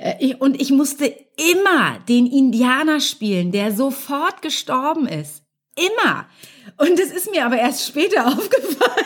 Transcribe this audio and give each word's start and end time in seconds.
Äh, 0.00 0.34
und 0.36 0.60
ich 0.60 0.70
musste 0.70 1.14
immer 1.36 1.98
den 2.08 2.26
Indianer 2.26 3.00
spielen, 3.00 3.52
der 3.52 3.72
sofort 3.72 4.40
gestorben 4.40 5.06
ist. 5.06 5.42
Immer. 5.76 6.26
Und 6.78 6.98
es 6.98 7.12
ist 7.12 7.30
mir 7.30 7.44
aber 7.44 7.58
erst 7.58 7.86
später 7.86 8.26
aufgefallen. 8.28 9.04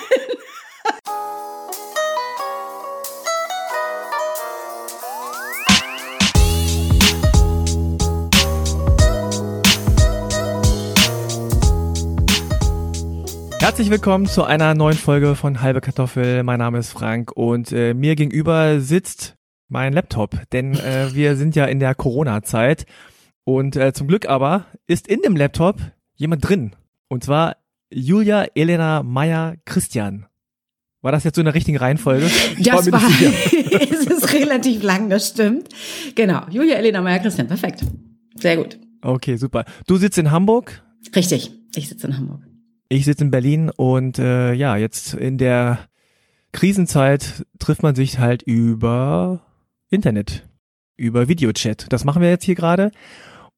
Herzlich 13.58 13.90
willkommen 13.90 14.26
zu 14.26 14.44
einer 14.44 14.74
neuen 14.74 14.96
Folge 14.96 15.34
von 15.34 15.60
Halbe 15.60 15.80
Kartoffel. 15.80 16.44
Mein 16.44 16.58
Name 16.58 16.78
ist 16.78 16.92
Frank 16.92 17.32
und 17.32 17.72
äh, 17.72 17.94
mir 17.94 18.14
gegenüber 18.14 18.78
sitzt 18.78 19.36
mein 19.74 19.92
Laptop, 19.92 20.38
denn 20.52 20.74
äh, 20.74 21.12
wir 21.14 21.34
sind 21.34 21.56
ja 21.56 21.64
in 21.64 21.80
der 21.80 21.96
Corona-Zeit 21.96 22.86
und 23.42 23.74
äh, 23.74 23.92
zum 23.92 24.06
Glück 24.06 24.28
aber 24.28 24.66
ist 24.86 25.08
in 25.08 25.20
dem 25.20 25.34
Laptop 25.34 25.80
jemand 26.14 26.48
drin 26.48 26.76
und 27.08 27.24
zwar 27.24 27.56
Julia 27.90 28.46
Elena 28.54 29.02
Meyer 29.02 29.56
Christian. 29.64 30.26
War 31.02 31.10
das 31.10 31.24
jetzt 31.24 31.34
so 31.34 31.40
in 31.40 31.46
der 31.46 31.54
richtigen 31.54 31.76
Reihenfolge? 31.76 32.30
Ich 32.56 32.66
das 32.66 32.90
war, 32.92 33.02
es 33.90 34.06
ist 34.06 34.32
relativ 34.32 34.84
lang, 34.84 35.10
das 35.10 35.30
stimmt. 35.30 35.68
Genau, 36.14 36.42
Julia 36.50 36.76
Elena 36.76 37.02
Meyer 37.02 37.18
Christian, 37.18 37.48
perfekt. 37.48 37.84
Sehr 38.36 38.56
gut. 38.56 38.78
Okay, 39.02 39.36
super. 39.36 39.64
Du 39.88 39.96
sitzt 39.96 40.18
in 40.18 40.30
Hamburg? 40.30 40.84
Richtig, 41.16 41.50
ich 41.74 41.88
sitze 41.88 42.06
in 42.06 42.16
Hamburg. 42.16 42.42
Ich 42.88 43.04
sitze 43.06 43.24
in 43.24 43.32
Berlin 43.32 43.70
und 43.70 44.20
äh, 44.20 44.52
ja, 44.52 44.76
jetzt 44.76 45.14
in 45.14 45.36
der 45.36 45.80
Krisenzeit 46.52 47.44
trifft 47.58 47.82
man 47.82 47.96
sich 47.96 48.20
halt 48.20 48.42
über 48.42 49.43
Internet, 49.94 50.46
über 50.96 51.28
Videochat. 51.28 51.86
Das 51.90 52.04
machen 52.04 52.20
wir 52.20 52.28
jetzt 52.28 52.44
hier 52.44 52.54
gerade 52.54 52.90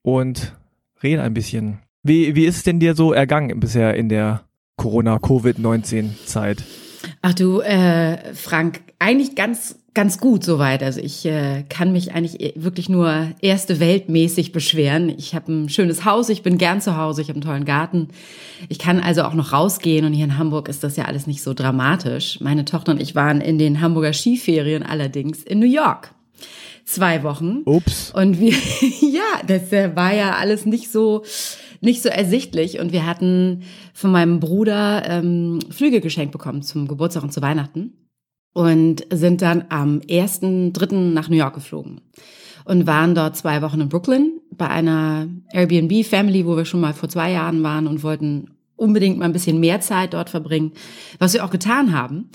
und 0.02 0.56
reden 1.02 1.20
ein 1.20 1.34
bisschen. 1.34 1.80
Wie, 2.02 2.34
wie 2.34 2.46
ist 2.46 2.58
es 2.58 2.62
denn 2.62 2.78
dir 2.78 2.94
so 2.94 3.12
ergangen 3.12 3.58
bisher 3.58 3.94
in 3.94 4.08
der 4.08 4.44
Corona-Covid-19-Zeit? 4.76 6.62
Ach 7.22 7.34
du, 7.34 7.60
äh, 7.60 8.34
Frank, 8.34 8.80
eigentlich 8.98 9.34
ganz 9.34 9.76
ganz 9.96 10.20
gut 10.20 10.44
soweit. 10.44 10.82
Also 10.82 11.00
ich 11.00 11.24
äh, 11.24 11.64
kann 11.70 11.90
mich 11.90 12.12
eigentlich 12.12 12.38
e, 12.40 12.52
wirklich 12.54 12.90
nur 12.90 13.28
erste 13.40 13.80
Weltmäßig 13.80 14.52
beschweren. 14.52 15.08
Ich 15.08 15.34
habe 15.34 15.50
ein 15.50 15.68
schönes 15.70 16.04
Haus, 16.04 16.28
ich 16.28 16.42
bin 16.42 16.58
gern 16.58 16.82
zu 16.82 16.98
Hause, 16.98 17.22
ich 17.22 17.28
habe 17.28 17.36
einen 17.36 17.44
tollen 17.44 17.64
Garten. 17.64 18.08
Ich 18.68 18.78
kann 18.78 19.00
also 19.00 19.22
auch 19.22 19.32
noch 19.32 19.54
rausgehen 19.54 20.04
und 20.04 20.12
hier 20.12 20.26
in 20.26 20.36
Hamburg 20.36 20.68
ist 20.68 20.84
das 20.84 20.96
ja 20.96 21.06
alles 21.06 21.26
nicht 21.26 21.42
so 21.42 21.54
dramatisch. 21.54 22.38
Meine 22.42 22.66
Tochter 22.66 22.92
und 22.92 23.00
ich 23.00 23.14
waren 23.14 23.40
in 23.40 23.56
den 23.56 23.80
Hamburger 23.80 24.12
Skiferien 24.12 24.82
allerdings 24.82 25.42
in 25.42 25.60
New 25.60 25.66
York. 25.66 26.10
Zwei 26.84 27.22
Wochen. 27.22 27.62
Ups. 27.64 28.12
Und 28.12 28.38
wir, 28.38 28.52
ja, 29.00 29.42
das 29.46 29.72
äh, 29.72 29.94
war 29.96 30.14
ja 30.14 30.36
alles 30.36 30.66
nicht 30.66 30.90
so 30.90 31.24
nicht 31.80 32.02
so 32.02 32.08
ersichtlich. 32.08 32.78
Und 32.78 32.92
wir 32.92 33.06
hatten 33.06 33.62
von 33.92 34.10
meinem 34.10 34.40
Bruder 34.40 35.02
ähm, 35.06 35.60
Flüge 35.70 36.00
geschenkt 36.00 36.32
bekommen 36.32 36.62
zum 36.62 36.88
Geburtstag 36.88 37.22
und 37.22 37.32
zu 37.32 37.42
Weihnachten 37.42 37.92
und 38.52 39.06
sind 39.10 39.42
dann 39.42 39.64
am 39.68 40.00
1.3. 40.00 40.94
nach 41.12 41.28
New 41.28 41.36
York 41.36 41.54
geflogen 41.54 42.00
und 42.64 42.86
waren 42.86 43.14
dort 43.14 43.36
zwei 43.36 43.62
Wochen 43.62 43.80
in 43.80 43.88
Brooklyn 43.88 44.40
bei 44.50 44.68
einer 44.68 45.28
Airbnb-Family, 45.52 46.46
wo 46.46 46.56
wir 46.56 46.64
schon 46.64 46.80
mal 46.80 46.94
vor 46.94 47.08
zwei 47.08 47.32
Jahren 47.32 47.62
waren 47.62 47.86
und 47.86 48.02
wollten 48.02 48.50
unbedingt 48.74 49.18
mal 49.18 49.26
ein 49.26 49.32
bisschen 49.32 49.60
mehr 49.60 49.80
Zeit 49.80 50.14
dort 50.14 50.30
verbringen, 50.30 50.72
was 51.18 51.34
wir 51.34 51.44
auch 51.44 51.50
getan 51.50 51.96
haben. 51.96 52.30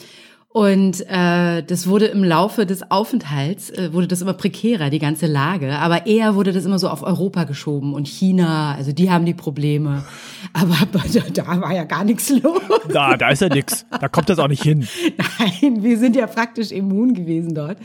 Und 0.54 1.06
äh, 1.08 1.64
das 1.64 1.88
wurde 1.88 2.08
im 2.08 2.26
Laufe 2.26 2.66
des 2.66 2.92
Aufenthalts, 2.92 3.70
äh, 3.70 3.94
wurde 3.94 4.08
das 4.08 4.22
immer 4.22 4.34
prekärer, 4.34 4.90
die 4.90 5.00
ganze 5.00 5.26
Lage. 5.26 5.78
Aber 5.78 6.08
eher 6.08 6.36
wurde 6.36 6.52
das 6.52 6.66
immer 6.66 6.78
so 6.78 6.90
auf 6.90 7.04
Europa 7.04 7.46
geschoben 7.46 7.94
und 7.94 8.06
China, 8.06 8.76
also 8.76 8.92
die 8.92 9.10
haben 9.10 9.26
die 9.26 9.34
Probleme. 9.34 10.04
Aber 10.54 10.76
da, 10.92 11.22
da 11.34 11.62
war 11.62 11.74
ja 11.74 11.86
gar 11.86 12.04
nichts 12.04 12.30
los. 12.30 12.62
Da, 12.92 13.16
da 13.16 13.30
ist 13.30 13.42
ja 13.42 13.48
nichts. 13.48 13.86
Da 13.90 14.10
kommt 14.10 14.28
das 14.28 14.40
auch 14.40 14.50
nicht 14.50 14.64
hin. 14.64 14.86
Nein, 15.40 15.84
wir 15.84 15.98
sind 15.98 16.18
ja 16.18 16.28
praktisch 16.28 16.72
immun 16.72 17.14
gewesen 17.14 17.56
dort. 17.56 17.78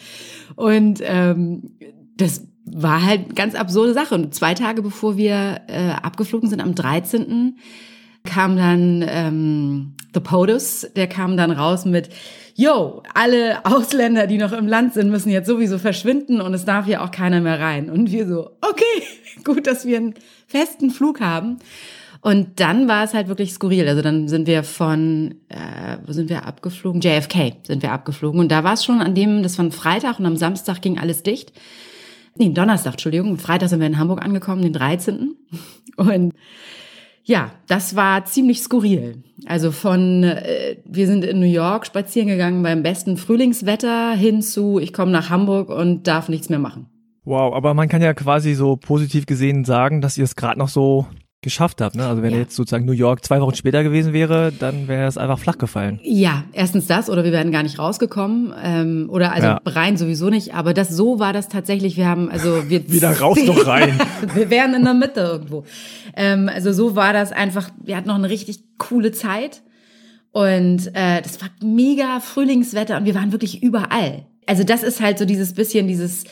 Und 0.57 1.01
ähm, 1.05 1.71
das 2.17 2.49
war 2.65 3.05
halt 3.05 3.37
ganz 3.37 3.55
absurde 3.55 3.95
Sache. 3.95 4.17
Und 4.17 4.35
zwei 4.35 4.55
Tage 4.55 4.83
bevor 4.83 5.17
wir 5.17 5.61
äh, 5.69 5.91
abgeflogen 6.03 6.51
sind, 6.51 6.61
am 6.61 6.75
13., 6.75 7.59
kam 8.25 8.57
dann 8.57 9.05
ähm, 9.07 9.95
The 10.15 10.19
POTUS, 10.19 10.89
der 10.97 11.07
kam 11.07 11.37
dann 11.37 11.53
raus 11.53 11.85
mit 11.85 12.11
yo, 12.57 13.03
alle 13.15 13.65
Ausländer, 13.65 14.27
die 14.27 14.39
noch 14.39 14.53
im 14.53 14.67
Land 14.67 14.95
sind, 14.95 15.11
müssen 15.11 15.31
jetzt 15.31 15.47
sowieso 15.47 15.79
verschwinden 15.79 16.41
und 16.41 16.55
es 16.55 16.65
darf 16.65 16.87
hier 16.87 17.03
auch 17.03 17.11
keiner 17.11 17.41
mehr 17.41 17.61
rein. 17.61 17.91
Und 17.91 18.11
wir 18.11 18.27
so, 18.27 18.51
okay, 18.63 19.03
gut, 19.45 19.67
dass 19.67 19.85
wir 19.87 19.99
einen 19.99 20.15
festen 20.47 20.91
Flug 20.91 21.21
haben. 21.21 21.59
Und 22.23 22.59
dann 22.59 22.89
war 22.89 23.05
es 23.05 23.15
halt 23.15 23.29
wirklich 23.29 23.53
skurril. 23.53 23.87
Also 23.87 24.03
dann 24.03 24.27
sind 24.27 24.49
wir 24.49 24.65
von, 24.65 25.37
äh, 25.49 25.99
wo 26.05 26.13
sind 26.13 26.29
wir 26.29 26.45
abgeflogen? 26.45 27.01
JFK 27.01 27.53
sind 27.63 27.83
wir 27.83 27.93
abgeflogen. 27.93 28.41
Und 28.41 28.51
da 28.51 28.65
war 28.65 28.73
es 28.73 28.85
schon 28.85 29.01
an 29.01 29.15
dem, 29.15 29.43
das 29.43 29.59
war 29.59 29.71
Freitag 29.71 30.19
und 30.19 30.27
am 30.27 30.37
Samstag 30.37 30.81
ging 30.81 30.99
alles 30.99 31.23
dicht. 31.23 31.53
Nee, 32.37 32.49
Donnerstag, 32.51 32.95
Entschuldigung. 32.95 33.39
Freitag 33.39 33.69
sind 33.69 33.81
wir 33.81 33.87
in 33.87 33.99
Hamburg 33.99 34.25
angekommen, 34.25 34.63
den 34.63 34.73
13. 34.73 35.37
Und 35.97 36.35
ja, 37.29 37.51
das 37.67 37.97
war 37.97 38.25
ziemlich 38.25 38.61
skurril. 38.61 39.25
Also 39.47 39.73
von, 39.73 40.23
äh, 40.23 40.77
wir 40.85 41.09
sind 41.09 41.25
in 41.25 41.41
New 41.41 41.47
York 41.47 41.85
spazieren 41.85 42.29
gegangen 42.29 42.63
beim 42.63 42.85
besten 42.85 43.17
Frühlingswetter 43.17 44.13
hin 44.13 44.43
zu, 44.43 44.79
ich 44.79 44.93
komme 44.93 45.11
nach 45.11 45.29
Hamburg 45.29 45.69
und 45.69 46.07
darf 46.07 46.29
nichts 46.29 46.49
mehr 46.49 46.61
machen. 46.61 46.87
Wow, 47.25 47.53
aber 47.53 47.75
man 47.75 47.89
kann 47.89 48.01
ja 48.01 48.15
quasi 48.15 48.55
so 48.55 48.77
positiv 48.77 49.27
gesehen 49.27 49.65
sagen, 49.65 50.01
dass 50.01 50.17
ihr 50.17 50.23
es 50.23 50.37
gerade 50.37 50.61
noch 50.61 50.69
so 50.69 51.07
geschafft 51.43 51.81
habt. 51.81 51.95
Ne? 51.95 52.07
Also 52.07 52.23
wenn 52.23 52.33
ja. 52.33 52.39
jetzt 52.39 52.57
sozusagen 52.57 52.85
New 52.85 52.93
York 52.93 53.25
zwei 53.25 53.41
Wochen 53.41 53.55
später 53.55 53.83
gewesen 53.83 54.13
wäre, 54.13 54.53
dann 54.53 54.89
wäre 54.89 55.07
es 55.07 55.17
einfach 55.17 55.39
flach 55.39 55.59
gefallen. 55.59 56.01
Ja, 56.03 56.45
erstens 56.53 56.87
das 56.87 57.09
oder 57.09 57.25
wir 57.25 57.33
wären 57.33 57.53
gar 57.53 57.63
nicht 57.63 57.79
rausgekommen 57.79 58.53
ähm, 58.61 59.09
oder 59.11 59.33
also 59.33 59.47
ja. 59.49 59.61
rein 59.65 59.97
sowieso 59.97 60.29
nicht. 60.29 60.55
Aber 60.55 60.75
das 60.75 60.89
so 60.89 61.19
war 61.19 61.33
das 61.33 61.49
tatsächlich. 61.49 61.97
Wir 61.97 62.09
haben 62.09 62.31
also 62.31 62.69
wir 62.69 62.89
wieder 62.91 63.19
raus 63.19 63.39
noch 63.45 63.67
rein. 63.67 64.01
wir 64.35 64.51
wären 64.51 64.75
in 64.75 64.85
der 64.85 64.95
Mitte 64.95 65.21
irgendwo. 65.21 65.65
Ähm, 66.17 66.51
also 66.53 66.73
so 66.73 66.97
war 66.97 67.13
das 67.13 67.33
einfach. 67.33 67.71
Wir 67.83 67.97
hatten 67.97 68.09
noch 68.09 68.17
eine 68.17 68.31
richtig 68.31 68.65
coole 68.79 69.13
Zeit 69.13 69.63
und 70.33 70.89
äh, 70.95 71.23
das 71.23 71.41
war 71.41 71.49
mega 71.63 72.21
Frühlingswetter 72.21 72.97
und 72.97 73.05
wir 73.05 73.15
waren 73.15 73.33
wirklich 73.33 73.63
überall. 73.63 74.27
Also 74.47 74.65
das 74.65 74.83
ist 74.83 75.01
halt 75.01 75.19
so 75.19 75.25
dieses 75.25 75.55
bisschen 75.55 75.87
dieses 75.87 76.25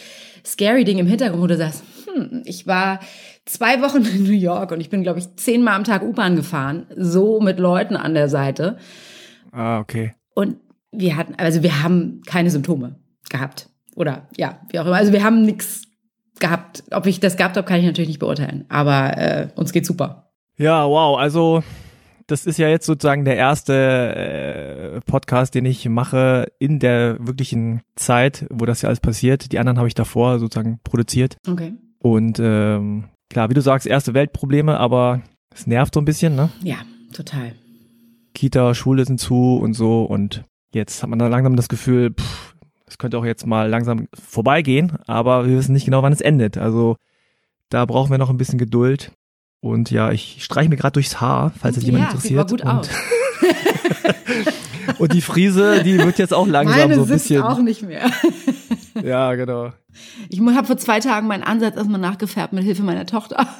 scary 0.44 0.84
Ding 0.84 0.98
im 0.98 1.06
Hintergrund, 1.06 1.42
wo 1.42 1.46
du 1.46 1.56
sagst, 1.56 1.82
hm, 2.12 2.42
ich 2.44 2.66
war 2.66 3.00
zwei 3.46 3.82
Wochen 3.82 4.04
in 4.04 4.24
New 4.24 4.32
York 4.32 4.72
und 4.72 4.80
ich 4.80 4.90
bin, 4.90 5.02
glaube 5.02 5.18
ich, 5.18 5.36
zehnmal 5.36 5.74
am 5.74 5.84
Tag 5.84 6.02
U-Bahn 6.02 6.36
gefahren, 6.36 6.86
so 6.96 7.40
mit 7.40 7.58
Leuten 7.58 7.96
an 7.96 8.14
der 8.14 8.28
Seite. 8.28 8.78
Ah, 9.52 9.78
okay. 9.78 10.14
Und 10.34 10.56
wir 10.90 11.16
hatten, 11.16 11.34
also 11.36 11.62
wir 11.62 11.82
haben 11.82 12.22
keine 12.26 12.50
Symptome 12.50 12.96
gehabt. 13.30 13.68
Oder 13.96 14.28
ja, 14.36 14.60
wie 14.70 14.78
auch 14.80 14.86
immer. 14.86 14.96
Also 14.96 15.12
wir 15.12 15.22
haben 15.22 15.42
nichts 15.42 15.82
gehabt. 16.40 16.82
Ob 16.90 17.06
ich 17.06 17.20
das 17.20 17.36
gehabt 17.36 17.56
habe, 17.56 17.66
kann 17.66 17.78
ich 17.78 17.86
natürlich 17.86 18.08
nicht 18.08 18.18
beurteilen. 18.18 18.64
Aber 18.68 19.16
äh, 19.16 19.48
uns 19.54 19.72
geht's 19.72 19.88
super. 19.88 20.32
Ja, 20.56 20.86
wow. 20.86 21.18
Also 21.18 21.62
das 22.26 22.46
ist 22.46 22.58
ja 22.58 22.68
jetzt 22.68 22.86
sozusagen 22.86 23.24
der 23.24 23.36
erste 23.36 23.74
äh, 23.74 25.00
Podcast, 25.02 25.54
den 25.54 25.66
ich 25.66 25.88
mache 25.88 26.46
in 26.58 26.78
der 26.78 27.16
wirklichen 27.20 27.82
Zeit, 27.96 28.46
wo 28.50 28.64
das 28.64 28.82
ja 28.82 28.88
alles 28.88 29.00
passiert. 29.00 29.52
Die 29.52 29.58
anderen 29.58 29.78
habe 29.78 29.88
ich 29.88 29.94
davor 29.94 30.38
sozusagen 30.38 30.80
produziert. 30.82 31.36
Okay. 31.46 31.74
Und 31.98 32.38
ähm, 32.40 33.04
Klar, 33.34 33.50
wie 33.50 33.54
du 33.54 33.62
sagst, 33.62 33.88
erste 33.88 34.14
Weltprobleme, 34.14 34.78
aber 34.78 35.20
es 35.52 35.66
nervt 35.66 35.92
so 35.92 36.00
ein 36.00 36.04
bisschen, 36.04 36.36
ne? 36.36 36.50
Ja, 36.62 36.76
total. 37.12 37.50
Kita, 38.32 38.74
Schule 38.74 39.04
sind 39.04 39.18
zu 39.18 39.56
und 39.56 39.74
so 39.74 40.04
und 40.04 40.44
jetzt 40.72 41.02
hat 41.02 41.10
man 41.10 41.18
da 41.18 41.26
langsam 41.26 41.56
das 41.56 41.68
Gefühl, 41.68 42.12
pff, 42.12 42.54
es 42.86 42.96
könnte 42.96 43.18
auch 43.18 43.24
jetzt 43.24 43.44
mal 43.44 43.68
langsam 43.68 44.06
vorbeigehen, 44.14 44.98
aber 45.08 45.48
wir 45.48 45.56
wissen 45.56 45.72
nicht 45.72 45.84
genau, 45.84 46.04
wann 46.04 46.12
es 46.12 46.20
endet. 46.20 46.58
Also 46.58 46.96
da 47.70 47.84
brauchen 47.86 48.12
wir 48.12 48.18
noch 48.18 48.30
ein 48.30 48.36
bisschen 48.36 48.56
Geduld. 48.56 49.10
Und 49.60 49.90
ja, 49.90 50.12
ich 50.12 50.44
streiche 50.44 50.68
mir 50.68 50.76
gerade 50.76 50.92
durchs 50.92 51.20
Haar, 51.20 51.52
falls 51.58 51.76
es 51.76 51.82
jemand 51.82 52.04
ja, 52.04 52.10
interessiert. 52.10 52.48
Sieht 52.48 52.64
mal 52.64 52.72
gut 52.76 52.86
und, 52.86 52.88
aus. 52.88 54.54
und 54.98 55.12
die 55.12 55.20
Friese, 55.20 55.82
die 55.82 55.98
wird 55.98 56.18
jetzt 56.18 56.34
auch 56.34 56.46
langsam 56.46 56.78
Meine 56.78 56.94
so 56.96 57.02
ein 57.02 57.08
bisschen. 57.08 57.42
auch 57.42 57.58
nicht 57.58 57.82
mehr. 57.82 58.10
ja, 59.02 59.34
genau. 59.34 59.72
Ich 60.28 60.40
habe 60.40 60.66
vor 60.66 60.76
zwei 60.76 61.00
Tagen 61.00 61.26
meinen 61.26 61.42
Ansatz 61.42 61.76
erstmal 61.76 62.00
nachgefärbt 62.00 62.52
mit 62.52 62.64
Hilfe 62.64 62.82
meiner 62.82 63.06
Tochter. 63.06 63.46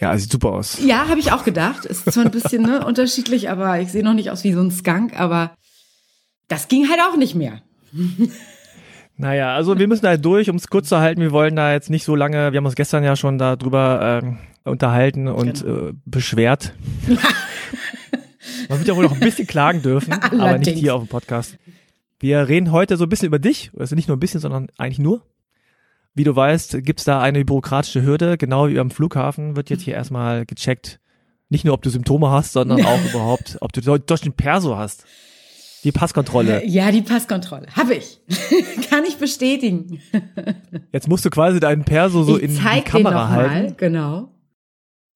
Ja, 0.00 0.18
sieht 0.18 0.30
super 0.30 0.50
aus. 0.50 0.84
Ja, 0.84 1.08
habe 1.08 1.20
ich 1.20 1.30
auch 1.30 1.44
gedacht. 1.44 1.84
Ist 1.84 2.12
zwar 2.12 2.24
ein 2.24 2.32
bisschen 2.32 2.62
ne, 2.62 2.84
unterschiedlich, 2.84 3.48
aber 3.48 3.80
ich 3.80 3.92
sehe 3.92 4.02
noch 4.02 4.12
nicht 4.12 4.30
aus 4.30 4.42
wie 4.42 4.52
so 4.52 4.60
ein 4.60 4.72
Skunk, 4.72 5.18
aber 5.18 5.52
das 6.48 6.68
ging 6.68 6.88
halt 6.90 7.00
auch 7.00 7.16
nicht 7.16 7.34
mehr. 7.36 7.62
Naja, 9.16 9.54
also 9.54 9.78
wir 9.78 9.86
müssen 9.86 10.06
halt 10.06 10.24
durch, 10.24 10.50
um 10.50 10.56
es 10.56 10.68
kurz 10.68 10.88
zu 10.88 10.98
halten. 10.98 11.20
Wir 11.20 11.30
wollen 11.30 11.54
da 11.54 11.72
jetzt 11.72 11.90
nicht 11.90 12.04
so 12.04 12.16
lange, 12.16 12.52
wir 12.52 12.58
haben 12.58 12.66
uns 12.66 12.74
gestern 12.74 13.04
ja 13.04 13.14
schon 13.14 13.38
darüber 13.38 14.20
äh, 14.22 14.68
unterhalten 14.68 15.28
und 15.28 15.62
genau. 15.62 15.88
äh, 15.88 15.92
beschwert. 16.04 16.74
Man 18.74 18.80
wird 18.80 18.88
ja 18.88 18.96
wohl 18.96 19.04
noch 19.04 19.12
ein 19.12 19.20
bisschen 19.20 19.46
klagen 19.46 19.82
dürfen, 19.82 20.12
aber 20.20 20.58
nicht 20.58 20.76
hier 20.76 20.96
auf 20.96 21.02
dem 21.04 21.06
Podcast. 21.06 21.56
Wir 22.18 22.48
reden 22.48 22.72
heute 22.72 22.96
so 22.96 23.04
ein 23.04 23.08
bisschen 23.08 23.28
über 23.28 23.38
dich, 23.38 23.70
also 23.78 23.94
nicht 23.94 24.08
nur 24.08 24.16
ein 24.16 24.20
bisschen, 24.20 24.40
sondern 24.40 24.66
eigentlich 24.76 24.98
nur. 24.98 25.22
Wie 26.12 26.24
du 26.24 26.34
weißt, 26.34 26.82
gibt's 26.82 27.04
da 27.04 27.20
eine 27.20 27.44
bürokratische 27.44 28.02
Hürde, 28.02 28.36
genau 28.36 28.68
wie 28.68 28.80
am 28.80 28.90
Flughafen 28.90 29.54
wird 29.54 29.70
jetzt 29.70 29.82
hier 29.82 29.94
erstmal 29.94 30.44
gecheckt, 30.44 30.98
nicht 31.50 31.64
nur, 31.64 31.72
ob 31.74 31.82
du 31.82 31.90
Symptome 31.90 32.30
hast, 32.30 32.52
sondern 32.52 32.84
auch 32.84 33.04
überhaupt, 33.04 33.58
ob 33.60 33.72
du 33.72 33.80
deutschen 33.80 34.32
Perso 34.32 34.76
hast. 34.76 35.04
Die 35.84 35.92
Passkontrolle. 35.92 36.66
Ja, 36.66 36.90
die 36.90 37.02
Passkontrolle. 37.02 37.68
Habe 37.76 37.94
ich. 37.94 38.18
Kann 38.90 39.04
ich 39.04 39.18
bestätigen. 39.18 40.00
Jetzt 40.90 41.08
musst 41.08 41.24
du 41.24 41.30
quasi 41.30 41.60
deinen 41.60 41.84
Perso 41.84 42.24
so 42.24 42.38
ich 42.38 42.42
in 42.44 42.50
die 42.56 42.80
Kamera 42.82 43.26
den 43.26 43.28
halten, 43.28 43.64
Mal. 43.66 43.74
Genau. 43.76 44.30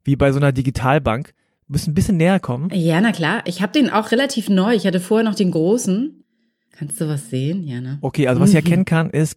wie 0.04 0.14
bei 0.14 0.30
so 0.30 0.38
einer 0.38 0.52
Digitalbank. 0.52 1.34
Musst 1.68 1.86
ein 1.86 1.94
bisschen 1.94 2.16
näher 2.16 2.40
kommen. 2.40 2.70
Ja, 2.72 3.00
na 3.00 3.12
klar. 3.12 3.42
Ich 3.44 3.60
habe 3.60 3.72
den 3.72 3.90
auch 3.90 4.10
relativ 4.10 4.48
neu. 4.48 4.74
Ich 4.74 4.86
hatte 4.86 5.00
vorher 5.00 5.28
noch 5.28 5.34
den 5.34 5.50
großen. 5.50 6.24
Kannst 6.72 7.00
du 7.00 7.08
was 7.08 7.28
sehen? 7.28 7.62
Ja, 7.64 7.80
ne? 7.80 7.98
Okay, 8.00 8.26
also 8.26 8.40
was 8.40 8.50
ich 8.50 8.56
erkennen 8.56 8.86
kann, 8.86 9.10
ist 9.10 9.36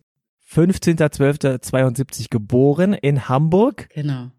15.12.72 0.50 2.28
geboren 2.30 2.94
in 2.94 3.28
Hamburg. 3.28 3.90
Genau. 3.94 4.32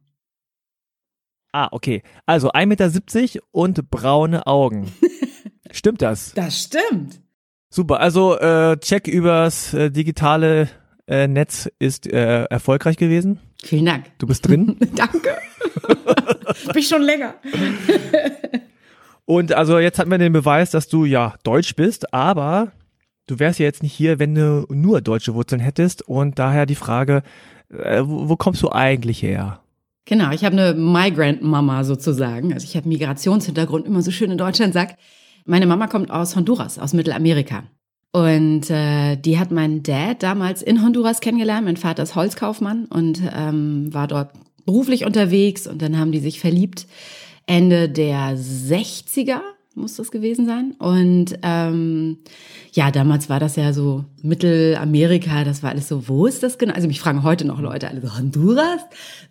Ah, 1.52 1.68
okay. 1.70 2.02
Also 2.24 2.50
1,70 2.50 3.20
Meter 3.20 3.40
und 3.50 3.90
braune 3.90 4.46
Augen. 4.46 4.90
Stimmt 5.70 6.02
das? 6.02 6.32
Das 6.34 6.62
stimmt. 6.62 7.20
Super. 7.68 8.00
Also 8.00 8.38
äh, 8.38 8.76
Check 8.78 9.08
übers 9.08 9.72
äh, 9.72 9.90
digitale 9.90 10.68
äh, 11.06 11.28
Netz 11.28 11.70
ist 11.78 12.06
äh, 12.06 12.44
erfolgreich 12.44 12.96
gewesen. 12.96 13.40
Vielen 13.64 13.86
Dank. 13.86 14.06
Du 14.18 14.26
bist 14.26 14.46
drin. 14.46 14.76
Danke. 14.94 15.36
Bin 16.66 16.76
ich 16.76 16.88
schon 16.88 17.02
länger. 17.02 17.34
Und 19.24 19.52
also 19.52 19.78
jetzt 19.78 19.98
hatten 19.98 20.10
wir 20.10 20.18
den 20.18 20.32
Beweis, 20.32 20.70
dass 20.70 20.88
du 20.88 21.04
ja 21.04 21.34
deutsch 21.44 21.76
bist, 21.76 22.12
aber 22.12 22.72
du 23.26 23.38
wärst 23.38 23.60
ja 23.60 23.66
jetzt 23.66 23.82
nicht 23.82 23.92
hier, 23.92 24.18
wenn 24.18 24.34
du 24.34 24.66
nur 24.68 25.00
deutsche 25.00 25.34
Wurzeln 25.34 25.60
hättest. 25.60 26.02
Und 26.02 26.38
daher 26.38 26.66
die 26.66 26.74
Frage, 26.74 27.22
äh, 27.70 28.02
wo, 28.04 28.28
wo 28.28 28.36
kommst 28.36 28.62
du 28.62 28.70
eigentlich 28.72 29.22
her? 29.22 29.60
Genau, 30.04 30.32
ich 30.32 30.44
habe 30.44 30.56
eine 30.56 30.74
Migrant 30.74 31.42
Mama 31.42 31.84
sozusagen. 31.84 32.52
Also 32.52 32.64
ich 32.64 32.76
habe 32.76 32.88
Migrationshintergrund, 32.88 33.86
immer 33.86 34.02
so 34.02 34.10
schön 34.10 34.32
in 34.32 34.38
Deutschland 34.38 34.74
sagt. 34.74 34.98
Meine 35.44 35.66
Mama 35.66 35.86
kommt 35.86 36.10
aus 36.10 36.34
Honduras, 36.34 36.78
aus 36.78 36.92
Mittelamerika. 36.92 37.64
Und 38.12 38.68
äh, 38.68 39.16
die 39.16 39.38
hat 39.38 39.50
meinen 39.50 39.82
Dad 39.82 40.22
damals 40.22 40.62
in 40.62 40.82
Honduras 40.82 41.20
kennengelernt. 41.20 41.64
Mein 41.64 41.78
Vater 41.78 42.02
ist 42.02 42.14
Holzkaufmann 42.14 42.84
und 42.84 43.22
ähm, 43.34 43.92
war 43.92 44.06
dort 44.06 44.30
beruflich 44.66 45.06
unterwegs. 45.06 45.66
Und 45.66 45.80
dann 45.80 45.98
haben 45.98 46.12
die 46.12 46.20
sich 46.20 46.38
verliebt. 46.38 46.86
Ende 47.46 47.88
der 47.88 48.36
60er 48.36 49.40
muss 49.74 49.96
das 49.96 50.10
gewesen 50.10 50.44
sein. 50.44 50.72
Und 50.78 51.38
ähm, 51.42 52.18
ja, 52.72 52.90
damals 52.90 53.28
war 53.30 53.40
das 53.40 53.56
ja 53.56 53.72
so 53.72 54.04
Mittelamerika, 54.22 55.44
das 55.44 55.62
war 55.62 55.70
alles 55.70 55.88
so, 55.88 56.08
wo 56.08 56.26
ist 56.26 56.42
das 56.42 56.58
genau? 56.58 56.74
Also 56.74 56.88
mich 56.88 57.00
fragen 57.00 57.22
heute 57.22 57.46
noch 57.46 57.60
Leute 57.60 57.88
alle 57.88 58.02
so, 58.02 58.16
Honduras? 58.16 58.82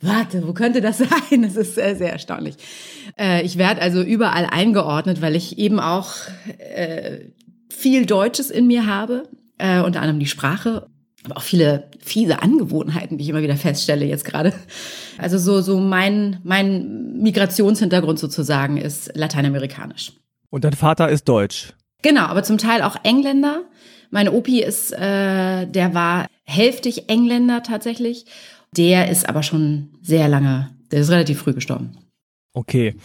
Warte, 0.01 0.47
wo 0.47 0.53
könnte 0.53 0.81
das 0.81 0.97
sein? 1.29 1.43
Das 1.43 1.55
ist 1.55 1.75
sehr, 1.75 1.95
sehr 1.95 2.11
erstaunlich. 2.11 2.55
Äh, 3.19 3.43
ich 3.45 3.57
werde 3.57 3.81
also 3.81 4.01
überall 4.01 4.45
eingeordnet, 4.45 5.21
weil 5.21 5.35
ich 5.35 5.59
eben 5.59 5.79
auch 5.79 6.09
äh, 6.57 7.19
viel 7.81 8.05
Deutsches 8.05 8.49
in 8.51 8.67
mir 8.67 8.85
habe, 8.85 9.23
äh, 9.57 9.81
unter 9.81 10.01
anderem 10.01 10.19
die 10.19 10.27
Sprache, 10.27 10.87
aber 11.23 11.37
auch 11.37 11.41
viele 11.43 11.89
fiese 11.99 12.41
Angewohnheiten, 12.41 13.17
die 13.17 13.23
ich 13.23 13.29
immer 13.29 13.41
wieder 13.43 13.55
feststelle 13.55 14.05
jetzt 14.05 14.25
gerade. 14.25 14.53
Also 15.17 15.37
so, 15.37 15.61
so 15.61 15.79
mein, 15.79 16.39
mein 16.43 17.13
Migrationshintergrund 17.21 18.17
sozusagen 18.19 18.77
ist 18.77 19.11
lateinamerikanisch. 19.15 20.13
Und 20.49 20.63
dein 20.63 20.73
Vater 20.73 21.09
ist 21.09 21.25
deutsch. 21.29 21.73
Genau, 22.01 22.21
aber 22.25 22.43
zum 22.43 22.57
Teil 22.57 22.81
auch 22.81 22.95
Engländer. 23.03 23.63
Mein 24.09 24.27
Opi 24.29 24.61
ist, 24.63 24.91
äh, 24.93 25.67
der 25.67 25.93
war 25.93 26.27
hälftig 26.43 27.07
Engländer 27.09 27.61
tatsächlich. 27.63 28.25
Der 28.75 29.09
ist 29.11 29.29
aber 29.29 29.43
schon 29.43 29.89
sehr 30.01 30.27
lange, 30.27 30.69
der 30.91 31.01
ist 31.01 31.09
relativ 31.11 31.39
früh 31.39 31.53
gestorben. 31.53 31.97
Okay. 32.53 32.95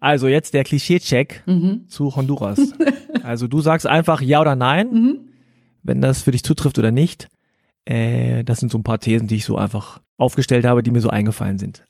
Also 0.00 0.26
jetzt 0.28 0.54
der 0.54 0.64
Klischee-Check 0.64 1.42
Mhm. 1.46 1.84
zu 1.88 2.14
Honduras. 2.16 2.58
also 3.22 3.46
du 3.46 3.60
sagst 3.60 3.86
einfach 3.86 4.20
ja 4.20 4.40
oder 4.40 4.56
nein, 4.56 4.90
Mhm. 4.92 5.18
wenn 5.82 6.00
das 6.00 6.22
für 6.22 6.30
dich 6.30 6.42
zutrifft 6.42 6.78
oder 6.78 6.90
nicht. 6.90 7.28
Äh, 7.84 8.44
das 8.44 8.60
sind 8.60 8.72
so 8.72 8.78
ein 8.78 8.82
paar 8.84 8.98
Thesen, 8.98 9.28
die 9.28 9.36
ich 9.36 9.44
so 9.44 9.56
einfach 9.58 10.00
aufgestellt 10.16 10.64
habe, 10.64 10.82
die 10.82 10.90
mir 10.90 11.00
so 11.00 11.10
eingefallen 11.10 11.58
sind. 11.58 11.84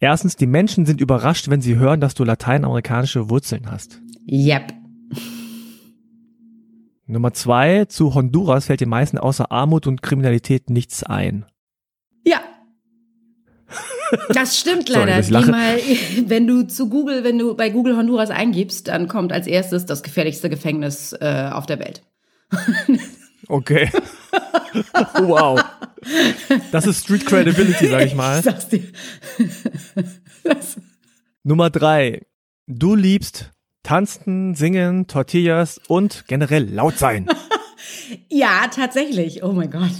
Erstens, 0.00 0.36
die 0.36 0.46
Menschen 0.46 0.84
sind 0.84 1.00
überrascht, 1.00 1.48
wenn 1.48 1.60
sie 1.60 1.76
hören, 1.76 2.00
dass 2.00 2.14
du 2.14 2.24
lateinamerikanische 2.24 3.30
Wurzeln 3.30 3.70
hast. 3.70 4.00
Yep. 4.30 4.72
Nummer 7.06 7.32
zwei, 7.32 7.84
zu 7.84 8.14
Honduras 8.14 8.66
fällt 8.66 8.80
den 8.80 8.88
meisten 8.88 9.16
außer 9.18 9.52
Armut 9.52 9.86
und 9.86 10.02
Kriminalität 10.02 10.70
nichts 10.70 11.04
ein. 11.04 11.46
Ja. 12.24 12.40
Das 14.32 14.58
stimmt 14.58 14.88
Sorry, 14.88 15.06
leider. 15.10 15.20
ich 15.20 15.28
Geh 15.28 15.50
mal, 15.50 15.78
wenn 16.28 16.46
du 16.46 16.62
zu 16.66 16.88
Google, 16.88 17.24
wenn 17.24 17.38
du 17.38 17.54
bei 17.54 17.70
Google 17.70 17.96
Honduras 17.96 18.30
eingibst, 18.30 18.88
dann 18.88 19.08
kommt 19.08 19.32
als 19.32 19.46
erstes 19.46 19.86
das 19.86 20.02
gefährlichste 20.02 20.48
Gefängnis 20.48 21.12
äh, 21.12 21.50
auf 21.52 21.66
der 21.66 21.78
Welt. 21.78 22.02
Okay. 23.48 23.88
wow. 25.20 25.62
Das 26.72 26.84
ist 26.84 27.04
Street 27.04 27.24
Credibility, 27.26 27.86
sag 27.86 28.04
ich 28.04 28.14
mal. 28.16 28.38
Ich 28.40 28.44
sag's 28.44 28.66
dir. 28.68 28.82
Nummer 31.44 31.70
drei. 31.70 32.22
Du 32.66 32.96
liebst 32.96 33.52
tanzen, 33.84 34.56
singen, 34.56 35.06
Tortillas 35.06 35.80
und 35.86 36.24
generell 36.26 36.64
laut 36.68 36.98
sein. 36.98 37.28
ja, 38.28 38.66
tatsächlich. 38.74 39.44
Oh 39.44 39.52
mein 39.52 39.70
Gott. 39.70 39.92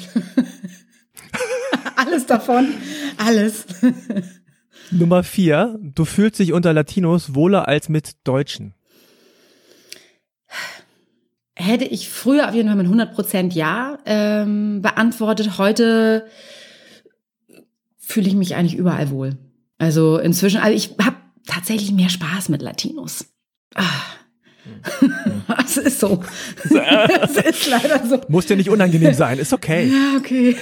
Alles 1.97 2.27
davon. 2.27 2.75
Alles. 3.17 3.67
Nummer 4.91 5.23
vier. 5.23 5.79
Du 5.81 6.05
fühlst 6.05 6.39
dich 6.39 6.53
unter 6.53 6.73
Latinos 6.73 7.35
wohler 7.35 7.69
als 7.69 7.89
mit 7.89 8.17
Deutschen. 8.25 8.75
Hätte 11.55 11.85
ich 11.85 12.11
früher 12.11 12.49
auf 12.49 12.55
jeden 12.55 12.69
Fall 12.69 12.77
mit 12.77 12.87
100% 12.87 13.55
Ja 13.55 13.99
ähm, 14.05 14.83
beantwortet. 14.83 15.59
Heute 15.59 16.27
fühle 17.99 18.29
ich 18.29 18.35
mich 18.35 18.55
eigentlich 18.55 18.77
überall 18.77 19.11
wohl. 19.11 19.39
Also 19.79 20.19
inzwischen, 20.19 20.61
also 20.61 20.77
ich 20.77 20.97
habe 21.03 21.17
tatsächlich 21.47 21.93
mehr 21.93 22.11
Spaß 22.11 22.51
mit 22.51 22.63
Latinos. 22.63 23.27
Ah. 23.75 23.85
Es 25.65 25.77
ist 25.77 26.01
so. 26.01 26.23
Es 26.65 27.37
ist 27.37 27.69
leider 27.69 28.07
so. 28.07 28.21
Muss 28.29 28.47
dir 28.47 28.57
nicht 28.57 28.71
unangenehm 28.71 29.15
sein, 29.15 29.39
ist 29.39 29.53
okay. 29.53 29.89
Ja, 29.89 30.17
okay. 30.17 30.57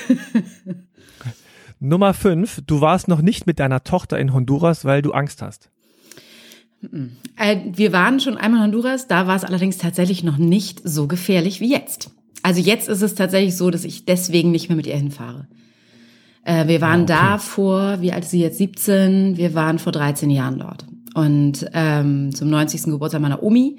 Nummer 1.85 2.15
fünf. 2.15 2.61
Du 2.67 2.81
warst 2.81 3.09
noch 3.09 3.21
nicht 3.23 3.47
mit 3.47 3.59
deiner 3.59 3.85
Tochter 3.85 4.19
in 4.19 4.33
Honduras, 4.33 4.85
weil 4.85 5.03
du 5.03 5.13
Angst 5.13 5.43
hast. 5.43 5.71
Äh, 7.37 7.57
Wir 7.73 7.93
waren 7.93 8.21
schon 8.21 8.37
einmal 8.37 8.61
in 8.61 8.65
Honduras, 8.65 9.07
da 9.07 9.27
war 9.27 9.37
es 9.37 9.45
allerdings 9.45 9.79
tatsächlich 9.79 10.23
noch 10.25 10.39
nicht 10.39 10.81
so 10.85 11.07
gefährlich 11.07 11.61
wie 11.61 11.71
jetzt. 11.71 12.11
Also 12.43 12.61
jetzt 12.61 12.89
ist 12.89 13.03
es 13.03 13.15
tatsächlich 13.15 13.57
so, 13.57 13.71
dass 13.71 13.85
ich 13.85 14.05
deswegen 14.05 14.51
nicht 14.51 14.69
mehr 14.69 14.77
mit 14.77 14.87
ihr 14.87 14.97
hinfahre. 14.97 15.47
Äh, 16.45 16.67
Wir 16.69 16.81
waren 16.81 17.07
da 17.07 17.39
vor, 17.39 18.01
wie 18.01 18.13
alt 18.13 18.25
ist 18.25 18.31
sie 18.31 18.41
jetzt? 18.41 18.59
17. 18.59 19.37
Wir 19.37 19.55
waren 19.55 19.79
vor 19.79 19.93
13 19.93 20.31
Jahren 20.31 20.59
dort. 20.59 20.85
Und 21.15 21.67
ähm, 21.73 22.35
zum 22.35 22.51
90. 22.51 22.85
Geburtstag 22.85 23.23
meiner 23.23 23.43
Omi. 23.43 23.77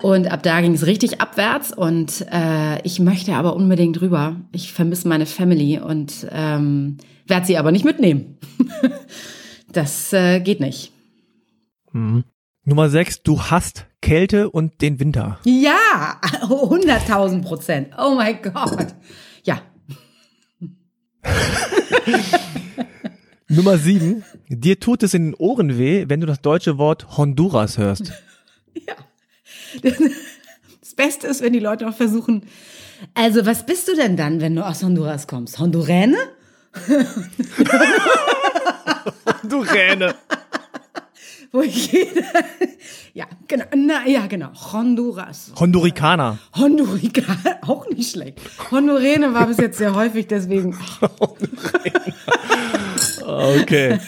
Und 0.00 0.30
ab 0.30 0.42
da 0.42 0.60
ging 0.60 0.74
es 0.74 0.86
richtig 0.86 1.20
abwärts. 1.20 1.72
Und 1.72 2.24
äh, 2.30 2.80
ich 2.82 3.00
möchte 3.00 3.34
aber 3.34 3.56
unbedingt 3.56 4.00
rüber. 4.00 4.36
Ich 4.52 4.72
vermisse 4.72 5.08
meine 5.08 5.26
Family 5.26 5.78
und 5.78 6.26
ähm, 6.30 6.98
werde 7.26 7.46
sie 7.46 7.58
aber 7.58 7.72
nicht 7.72 7.84
mitnehmen. 7.84 8.38
das 9.72 10.12
äh, 10.12 10.40
geht 10.40 10.60
nicht. 10.60 10.92
Mhm. 11.92 12.24
Nummer 12.64 12.90
sechs. 12.90 13.22
Du 13.22 13.40
hast 13.40 13.86
Kälte 14.00 14.50
und 14.50 14.82
den 14.82 15.00
Winter. 15.00 15.38
Ja, 15.44 16.20
100.000 16.42 17.42
Prozent. 17.42 17.88
Oh 17.98 18.14
mein 18.14 18.40
Gott. 18.42 18.94
Ja, 19.42 19.62
Nummer 23.48 23.78
sieben. 23.78 24.24
Dir 24.48 24.80
tut 24.80 25.02
es 25.02 25.14
in 25.14 25.28
den 25.28 25.34
Ohren 25.34 25.78
weh, 25.78 26.04
wenn 26.08 26.20
du 26.20 26.26
das 26.26 26.40
deutsche 26.40 26.78
Wort 26.78 27.16
Honduras 27.16 27.78
hörst. 27.78 28.12
das 29.82 30.94
Beste 30.94 31.26
ist, 31.26 31.42
wenn 31.42 31.52
die 31.52 31.58
Leute 31.58 31.88
auch 31.88 31.94
versuchen, 31.94 32.44
also 33.14 33.46
was 33.46 33.66
bist 33.66 33.88
du 33.88 33.94
denn 33.94 34.16
dann, 34.16 34.40
wenn 34.40 34.56
du 34.56 34.66
aus 34.66 34.82
Honduras 34.82 35.26
kommst? 35.26 35.58
Honduräne? 35.58 36.16
Du 39.48 39.60
Räne. 39.60 40.14
Wo 41.52 41.62
ich 41.62 41.90
ja, 43.14 43.24
genau, 43.48 43.64
na, 43.74 44.06
ja, 44.06 44.26
genau, 44.26 44.50
Honduras. 44.72 45.52
Hondurikaner. 45.58 46.38
Hondurika, 46.54 47.22
auch 47.62 47.88
nicht 47.88 48.12
schlecht. 48.12 48.38
Honduräne 48.70 49.34
war 49.34 49.46
bis 49.46 49.56
jetzt 49.56 49.78
sehr 49.78 49.94
häufig, 49.94 50.26
deswegen. 50.28 50.76
Okay. 53.26 53.98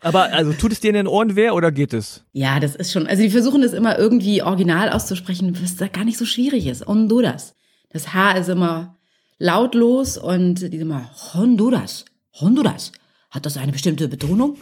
Aber 0.00 0.32
also 0.32 0.52
tut 0.52 0.72
es 0.72 0.80
dir 0.80 0.88
in 0.88 0.94
den 0.94 1.06
Ohren 1.08 1.34
weh 1.34 1.50
oder 1.50 1.72
geht 1.72 1.92
es? 1.92 2.24
Ja, 2.32 2.60
das 2.60 2.76
ist 2.76 2.92
schon, 2.92 3.06
also 3.06 3.22
die 3.22 3.30
versuchen 3.30 3.62
das 3.62 3.72
immer 3.72 3.98
irgendwie 3.98 4.42
original 4.42 4.90
auszusprechen, 4.90 5.58
was 5.60 5.76
da 5.76 5.88
gar 5.88 6.04
nicht 6.04 6.18
so 6.18 6.24
schwierig 6.24 6.66
ist. 6.66 6.86
Honduras. 6.86 7.54
Das 7.90 8.12
H 8.14 8.32
ist 8.32 8.48
immer 8.48 8.96
lautlos 9.38 10.18
und 10.18 10.72
die 10.72 10.76
immer 10.76 11.10
Honduras, 11.34 12.04
Honduras. 12.34 12.92
Hat 13.30 13.44
das 13.46 13.56
eine 13.56 13.72
bestimmte 13.72 14.08
Betonung? 14.08 14.56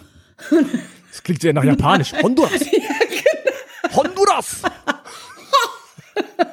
Das 1.16 1.22
klingt 1.22 1.40
sehr 1.40 1.54
nach 1.54 1.64
Japanisch. 1.64 2.12
Honduras. 2.22 2.60
Honduras. 3.96 4.60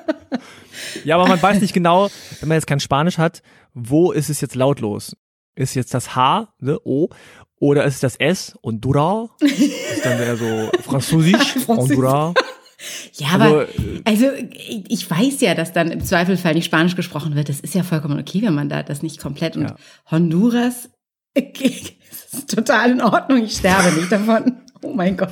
ja, 1.03 1.15
aber 1.15 1.27
man 1.27 1.41
weiß 1.41 1.59
nicht 1.59 1.73
genau, 1.73 2.09
wenn 2.39 2.47
man 2.47 2.55
jetzt 2.55 2.67
kein 2.67 2.79
Spanisch 2.79 3.17
hat, 3.17 3.41
wo 3.73 4.13
ist 4.13 4.29
es 4.29 4.39
jetzt 4.39 4.55
lautlos? 4.55 5.17
Ist 5.55 5.75
jetzt 5.75 5.93
das 5.93 6.15
H, 6.15 6.53
ne, 6.59 6.79
O, 6.85 7.09
oder 7.63 7.85
ist 7.85 7.95
es 7.95 7.99
das 8.01 8.15
S 8.17 8.57
und 8.61 8.81
Dura? 8.83 9.29
Ist 9.39 10.03
dann 10.03 10.19
eher 10.19 10.35
so 10.35 10.69
französisch, 10.81 11.55
Honduras. 11.65 12.33
Ja, 13.13 13.27
aber 13.35 13.67
also 14.03 14.25
ich 14.67 15.09
weiß 15.09 15.39
ja, 15.39 15.55
dass 15.55 15.71
dann 15.71 15.89
im 15.89 16.03
Zweifelfall 16.03 16.55
nicht 16.55 16.65
Spanisch 16.65 16.97
gesprochen 16.97 17.35
wird. 17.35 17.47
Das 17.47 17.61
ist 17.61 17.73
ja 17.73 17.83
vollkommen 17.83 18.19
okay, 18.19 18.41
wenn 18.41 18.53
man 18.53 18.67
da 18.67 18.83
das 18.83 19.01
nicht 19.01 19.17
komplett 19.17 19.55
und 19.55 19.63
Ja. 19.63 19.75
Honduras 20.11 20.89
okay, 21.37 21.73
ist 22.33 22.53
total 22.53 22.91
in 22.91 23.01
Ordnung. 23.01 23.45
Ich 23.45 23.55
sterbe 23.55 23.97
nicht 23.97 24.11
davon. 24.11 24.57
Oh 24.81 24.93
mein 24.93 25.15
Gott. 25.15 25.31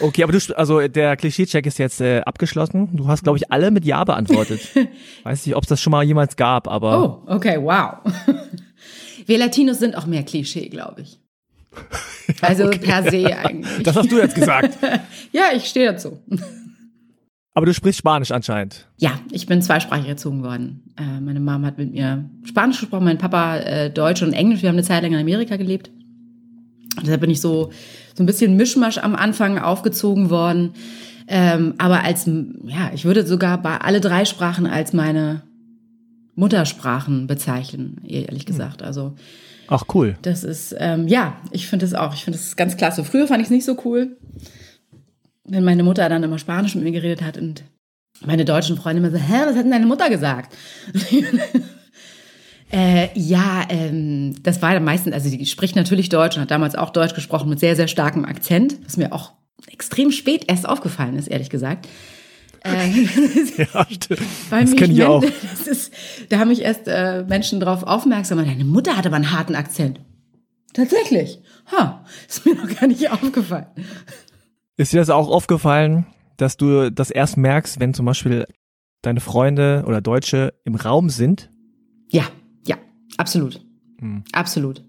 Okay, 0.00 0.24
aber 0.24 0.32
du, 0.32 0.58
also 0.58 0.88
der 0.88 1.16
Klischee-Check 1.16 1.64
ist 1.66 1.78
jetzt 1.78 2.00
äh, 2.00 2.20
abgeschlossen. 2.22 2.88
Du 2.94 3.06
hast, 3.06 3.22
glaube 3.22 3.38
ich, 3.38 3.52
alle 3.52 3.70
mit 3.70 3.84
Ja 3.84 4.02
beantwortet. 4.02 4.60
Weiß 5.22 5.46
nicht, 5.46 5.54
ob 5.54 5.62
es 5.62 5.68
das 5.68 5.80
schon 5.80 5.92
mal 5.92 6.02
jemals 6.02 6.34
gab, 6.34 6.66
aber 6.66 7.22
Oh, 7.26 7.32
okay, 7.32 7.58
wow. 7.62 7.98
Wir 9.26 9.38
Latinos 9.38 9.78
sind 9.78 9.96
auch 9.96 10.06
mehr 10.06 10.22
Klischee, 10.22 10.68
glaube 10.68 11.02
ich. 11.02 11.20
Also 12.40 12.70
per 12.80 13.10
se 13.10 13.36
eigentlich. 13.36 13.82
das 13.82 13.96
hast 13.96 14.10
du 14.10 14.18
jetzt 14.18 14.34
gesagt. 14.34 14.78
ja, 15.32 15.44
ich 15.54 15.64
stehe 15.66 15.92
dazu. 15.92 16.22
Aber 17.54 17.66
du 17.66 17.74
sprichst 17.74 17.98
Spanisch 17.98 18.30
anscheinend. 18.30 18.86
Ja, 18.98 19.18
ich 19.30 19.46
bin 19.46 19.62
zweisprachig 19.62 20.08
erzogen 20.08 20.42
worden. 20.42 20.94
Äh, 20.98 21.20
meine 21.20 21.40
Mom 21.40 21.64
hat 21.64 21.78
mit 21.78 21.92
mir 21.92 22.28
Spanisch 22.44 22.80
gesprochen, 22.80 23.04
mein 23.04 23.18
Papa 23.18 23.56
äh, 23.58 23.90
Deutsch 23.90 24.22
und 24.22 24.32
Englisch. 24.32 24.62
Wir 24.62 24.68
haben 24.68 24.76
eine 24.76 24.84
Zeit 24.84 25.02
lang 25.02 25.12
in 25.12 25.18
Amerika 25.18 25.56
gelebt. 25.56 25.90
Und 26.96 27.06
deshalb 27.06 27.20
bin 27.20 27.30
ich 27.30 27.40
so, 27.40 27.72
so 28.14 28.22
ein 28.22 28.26
bisschen 28.26 28.56
Mischmasch 28.56 28.98
am 28.98 29.14
Anfang 29.14 29.58
aufgezogen 29.58 30.30
worden. 30.30 30.74
Ähm, 31.28 31.74
aber 31.78 32.04
als, 32.04 32.26
ja, 32.64 32.90
ich 32.94 33.04
würde 33.04 33.26
sogar 33.26 33.60
bei 33.60 33.78
alle 33.78 34.00
drei 34.00 34.24
Sprachen 34.24 34.66
als 34.66 34.92
meine 34.92 35.42
Muttersprachen 36.36 37.26
bezeichnen, 37.26 38.00
ehrlich 38.06 38.46
gesagt. 38.46 38.82
Also 38.82 39.14
Ach 39.68 39.84
cool. 39.94 40.16
das 40.22 40.44
ist, 40.44 40.76
ähm, 40.78 41.08
ja, 41.08 41.38
ich 41.50 41.66
finde 41.66 41.86
das 41.86 41.94
auch. 41.94 42.14
Ich 42.14 42.24
finde 42.24 42.38
das 42.38 42.56
ganz 42.56 42.76
klasse. 42.76 43.04
Früher 43.04 43.26
fand 43.26 43.40
ich 43.40 43.46
es 43.46 43.50
nicht 43.50 43.64
so 43.64 43.76
cool, 43.84 44.16
wenn 45.44 45.64
meine 45.64 45.82
Mutter 45.82 46.08
dann 46.08 46.22
immer 46.22 46.38
Spanisch 46.38 46.74
mit 46.74 46.84
mir 46.84 46.92
geredet 46.92 47.22
hat 47.22 47.38
und 47.38 47.64
meine 48.24 48.44
deutschen 48.44 48.76
Freunde 48.76 49.02
immer 49.02 49.10
so, 49.10 49.22
hä, 49.22 49.42
was 49.46 49.56
hat 49.56 49.64
denn 49.64 49.70
deine 49.70 49.86
Mutter 49.86 50.08
gesagt? 50.08 50.54
äh, 52.72 53.08
ja, 53.14 53.64
ähm, 53.68 54.34
das 54.42 54.62
war 54.62 54.74
dann 54.74 54.84
meistens, 54.84 55.14
also 55.14 55.30
die 55.30 55.46
spricht 55.46 55.76
natürlich 55.76 56.08
Deutsch 56.08 56.36
und 56.36 56.42
hat 56.42 56.50
damals 56.50 56.76
auch 56.76 56.90
Deutsch 56.90 57.14
gesprochen 57.14 57.48
mit 57.48 57.60
sehr, 57.60 57.76
sehr 57.76 57.88
starkem 57.88 58.24
Akzent, 58.24 58.76
was 58.84 58.96
mir 58.96 59.12
auch 59.12 59.32
extrem 59.70 60.12
spät 60.12 60.44
erst 60.48 60.68
aufgefallen 60.68 61.16
ist, 61.16 61.28
ehrlich 61.28 61.50
gesagt. 61.50 61.88
Äh, 62.66 62.90
Ja, 63.74 63.86
stimmt. 63.90 64.20
das 64.50 64.76
kenne 64.76 64.92
ich 64.92 65.02
auch. 65.04 65.22
Ist, 65.66 65.92
da 66.28 66.38
haben 66.38 66.48
mich 66.48 66.62
erst 66.62 66.86
äh, 66.88 67.24
Menschen 67.28 67.60
drauf 67.60 67.82
aufmerksam 67.82 68.38
gemacht. 68.38 68.52
Deine 68.54 68.64
Mutter 68.64 68.96
hat 68.96 69.06
aber 69.06 69.16
einen 69.16 69.32
harten 69.32 69.54
Akzent. 69.54 70.00
Tatsächlich. 70.74 71.40
Ha, 71.72 72.04
ist 72.28 72.44
mir 72.44 72.54
noch 72.54 72.68
gar 72.78 72.86
nicht 72.86 73.10
aufgefallen. 73.10 73.66
Ist 74.76 74.92
dir 74.92 74.98
das 75.00 75.10
auch 75.10 75.28
aufgefallen, 75.28 76.06
dass 76.36 76.56
du 76.58 76.90
das 76.92 77.10
erst 77.10 77.36
merkst, 77.38 77.80
wenn 77.80 77.94
zum 77.94 78.04
Beispiel 78.06 78.46
deine 79.02 79.20
Freunde 79.20 79.84
oder 79.86 80.00
Deutsche 80.02 80.52
im 80.64 80.74
Raum 80.74 81.08
sind 81.10 81.48
Ja, 82.10 82.24
ja, 82.66 82.76
absolut. 83.16 83.64
Absolut. 84.32 84.84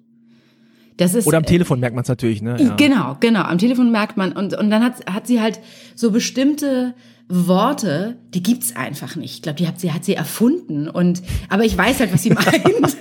Das 0.98 1.14
ist 1.14 1.24
Hm. 1.26 1.28
oder 1.30 1.38
am 1.38 1.46
Telefon 1.46 1.80
merkt 1.80 1.96
man 1.96 2.02
es 2.02 2.10
natürlich, 2.10 2.42
ne? 2.42 2.58
Ja. 2.62 2.76
Genau, 2.76 3.16
genau. 3.20 3.42
Am 3.44 3.58
Telefon 3.58 3.92
merkt 3.92 4.18
man 4.18 4.34
und 4.34 4.54
und 4.56 4.70
dann 4.70 4.84
hat 4.84 5.06
hat 5.12 5.26
sie 5.28 5.40
halt 5.40 5.60
so 5.96 6.12
bestimmte 6.12 6.96
Worte, 7.30 8.18
die 8.34 8.42
gibt's 8.42 8.76
einfach 8.76 9.16
nicht. 9.16 9.36
Ich 9.36 9.42
glaube, 9.42 9.58
die 9.58 9.68
hat 9.68 9.80
sie 9.80 9.92
hat 9.92 10.06
sie 10.06 10.16
erfunden 10.16 10.88
und 10.88 11.22
aber 11.50 11.66
ich 11.66 11.78
weiß 11.78 12.00
halt, 12.00 12.14
was 12.14 12.24
sie 12.24 12.30
meint. 12.34 12.98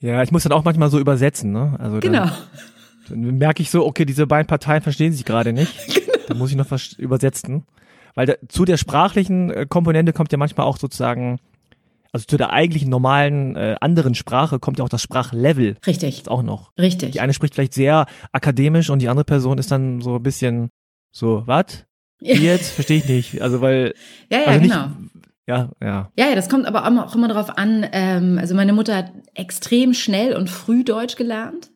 ja, 0.00 0.22
ich 0.22 0.32
muss 0.32 0.42
dann 0.42 0.52
auch 0.52 0.64
manchmal 0.64 0.90
so 0.90 0.98
übersetzen, 0.98 1.52
ne? 1.52 1.76
Also 1.78 2.00
dann, 2.00 2.12
genau. 2.12 2.30
dann 3.08 3.38
merke 3.38 3.62
ich 3.62 3.70
so, 3.70 3.86
okay, 3.86 4.04
diese 4.04 4.26
beiden 4.26 4.46
Parteien 4.46 4.82
verstehen 4.82 5.12
sich 5.12 5.24
gerade 5.24 5.52
nicht. 5.52 6.02
Da 6.26 6.32
muss 6.32 6.48
ich 6.48 6.56
noch 6.56 6.70
was 6.70 6.94
übersetzen, 6.94 7.66
weil 8.14 8.24
da, 8.24 8.32
zu 8.48 8.64
der 8.64 8.78
sprachlichen 8.78 9.50
äh, 9.50 9.66
Komponente 9.68 10.14
kommt 10.14 10.32
ja 10.32 10.38
manchmal 10.38 10.66
auch 10.66 10.78
sozusagen 10.78 11.38
also 12.14 12.24
zu 12.26 12.36
der 12.36 12.50
eigentlichen 12.50 12.88
normalen 12.88 13.56
äh, 13.56 13.74
anderen 13.80 14.14
Sprache 14.14 14.60
kommt 14.60 14.78
ja 14.78 14.84
auch 14.86 14.88
das 14.88 15.02
Sprachlevel 15.02 15.76
Richtig. 15.84 16.28
auch 16.28 16.42
noch. 16.42 16.70
Richtig. 16.78 17.10
Die 17.10 17.20
eine 17.20 17.34
spricht 17.34 17.54
vielleicht 17.54 17.74
sehr 17.74 18.06
akademisch 18.32 18.88
und 18.88 19.02
die 19.02 19.08
andere 19.10 19.24
Person 19.24 19.58
ist 19.58 19.70
dann 19.70 20.00
so 20.00 20.14
ein 20.14 20.22
bisschen 20.22 20.70
so, 21.14 21.44
was? 21.46 21.84
Jetzt? 22.18 22.72
Verstehe 22.72 22.98
ich 22.98 23.08
nicht. 23.08 23.40
Also 23.40 23.60
weil, 23.60 23.94
Ja, 24.30 24.38
ja, 24.38 24.44
also 24.46 24.60
nicht, 24.60 24.72
genau. 24.72 24.88
ja, 25.46 25.70
ja. 25.80 26.10
Ja, 26.18 26.28
ja, 26.28 26.34
das 26.34 26.48
kommt 26.48 26.66
aber 26.66 26.84
auch 26.84 27.14
immer, 27.14 27.28
darauf 27.28 27.56
an. 27.56 27.86
Ähm, 27.92 28.38
also 28.38 28.54
meine 28.54 28.72
Mutter 28.72 28.96
hat 28.96 29.12
extrem 29.34 29.94
schnell 29.94 30.34
und 30.34 30.50
früh 30.50 30.82
Deutsch 30.82 31.16
gelernt. 31.16 31.70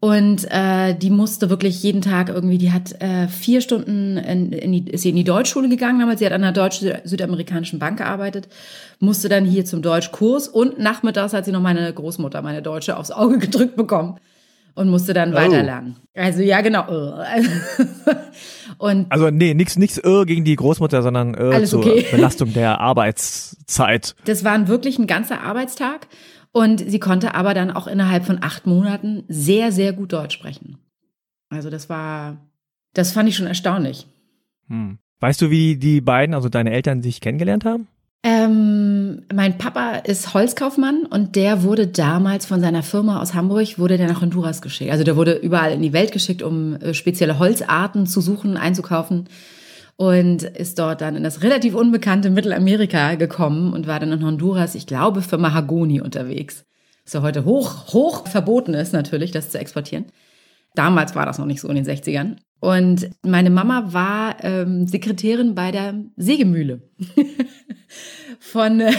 Und 0.00 0.46
äh, 0.50 0.94
die 0.94 1.10
musste 1.10 1.50
wirklich 1.50 1.82
jeden 1.82 2.00
Tag 2.00 2.30
irgendwie, 2.30 2.56
die 2.56 2.72
hat 2.72 3.02
äh, 3.02 3.28
vier 3.28 3.60
Stunden 3.60 4.16
in, 4.16 4.50
in 4.50 4.72
die, 4.72 4.90
ist 4.90 5.02
sie 5.02 5.10
in 5.10 5.16
die 5.16 5.24
Deutschschule 5.24 5.68
gegangen 5.68 6.00
damals. 6.00 6.20
Sie 6.20 6.24
hat 6.24 6.32
an 6.32 6.42
einer 6.42 6.54
deutsch-südamerikanischen 6.54 7.78
Bank 7.78 7.98
gearbeitet, 7.98 8.48
musste 8.98 9.28
dann 9.28 9.44
hier 9.44 9.66
zum 9.66 9.82
Deutschkurs 9.82 10.48
und 10.48 10.78
nachmittags 10.78 11.34
hat 11.34 11.44
sie 11.44 11.52
noch 11.52 11.60
meine 11.60 11.92
Großmutter, 11.92 12.40
meine 12.40 12.62
Deutsche, 12.62 12.96
aufs 12.96 13.10
Auge 13.10 13.36
gedrückt 13.38 13.76
bekommen 13.76 14.18
und 14.78 14.88
musste 14.88 15.12
dann 15.12 15.34
weiterlernen. 15.34 15.96
Also 16.14 16.40
ja, 16.40 16.60
genau. 16.60 16.86
Und 18.78 19.10
Also 19.10 19.30
nee, 19.30 19.54
nichts 19.54 19.76
nix 19.76 19.98
äh, 19.98 20.24
gegen 20.24 20.44
die 20.44 20.54
Großmutter, 20.54 21.02
sondern 21.02 21.34
äh, 21.34 21.54
Alles 21.54 21.70
zur 21.70 21.80
okay. 21.80 22.06
Belastung 22.12 22.52
der 22.52 22.80
Arbeitszeit. 22.80 24.14
Das 24.24 24.44
waren 24.44 24.68
wirklich 24.68 24.98
ein 25.00 25.08
ganzer 25.08 25.42
Arbeitstag. 25.42 26.06
Und 26.52 26.78
sie 26.88 27.00
konnte 27.00 27.34
aber 27.34 27.54
dann 27.54 27.72
auch 27.72 27.88
innerhalb 27.88 28.24
von 28.24 28.38
acht 28.40 28.66
Monaten 28.66 29.24
sehr, 29.28 29.72
sehr 29.72 29.92
gut 29.92 30.12
Deutsch 30.12 30.34
sprechen. 30.34 30.78
Also 31.50 31.70
das 31.70 31.88
war, 31.88 32.36
das 32.94 33.12
fand 33.12 33.28
ich 33.28 33.36
schon 33.36 33.46
erstaunlich. 33.48 34.06
Hm. 34.68 34.98
Weißt 35.20 35.42
du, 35.42 35.50
wie 35.50 35.76
die 35.76 36.00
beiden, 36.00 36.34
also 36.34 36.48
deine 36.48 36.70
Eltern, 36.70 37.02
sich 37.02 37.20
kennengelernt 37.20 37.64
haben? 37.64 37.88
Ähm, 38.24 39.22
mein 39.32 39.58
Papa 39.58 39.92
ist 39.98 40.34
Holzkaufmann 40.34 41.06
und 41.06 41.36
der 41.36 41.62
wurde 41.62 41.86
damals 41.86 42.46
von 42.46 42.60
seiner 42.60 42.82
Firma 42.82 43.22
aus 43.22 43.34
Hamburg, 43.34 43.78
wurde 43.78 43.96
der 43.96 44.08
nach 44.08 44.20
Honduras 44.20 44.60
geschickt. 44.60 44.90
Also 44.90 45.04
der 45.04 45.16
wurde 45.16 45.34
überall 45.34 45.72
in 45.72 45.82
die 45.82 45.92
Welt 45.92 46.10
geschickt, 46.10 46.42
um 46.42 46.74
äh, 46.76 46.94
spezielle 46.94 47.38
Holzarten 47.38 48.06
zu 48.06 48.20
suchen, 48.20 48.56
einzukaufen. 48.56 49.28
Und 49.96 50.44
ist 50.44 50.78
dort 50.78 51.00
dann 51.00 51.16
in 51.16 51.24
das 51.24 51.42
relativ 51.42 51.74
unbekannte 51.74 52.30
Mittelamerika 52.30 53.16
gekommen 53.16 53.72
und 53.72 53.88
war 53.88 53.98
dann 53.98 54.12
in 54.12 54.24
Honduras, 54.24 54.76
ich 54.76 54.86
glaube, 54.86 55.22
für 55.22 55.38
Mahagoni 55.38 56.00
unterwegs. 56.00 56.64
Was 57.04 57.14
ja 57.14 57.22
heute 57.22 57.44
hoch, 57.44 57.92
hoch 57.92 58.28
verboten 58.28 58.74
ist, 58.74 58.92
natürlich, 58.92 59.32
das 59.32 59.50
zu 59.50 59.58
exportieren. 59.58 60.04
Damals 60.78 61.16
war 61.16 61.26
das 61.26 61.38
noch 61.38 61.46
nicht 61.46 61.60
so 61.60 61.68
in 61.68 61.74
den 61.74 61.84
60ern. 61.84 62.36
Und 62.60 63.10
meine 63.26 63.50
Mama 63.50 63.92
war 63.92 64.36
ähm, 64.44 64.86
Sekretärin 64.86 65.56
bei 65.56 65.72
der 65.72 65.94
Sägemühle. 66.16 66.88
Von, 68.38 68.80
äh, 68.80 68.92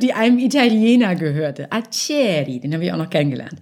die 0.00 0.12
einem 0.12 0.38
Italiener 0.38 1.16
gehörte. 1.16 1.72
Aceri, 1.72 2.60
den 2.60 2.72
habe 2.72 2.84
ich 2.84 2.92
auch 2.92 2.96
noch 2.96 3.10
kennengelernt. 3.10 3.60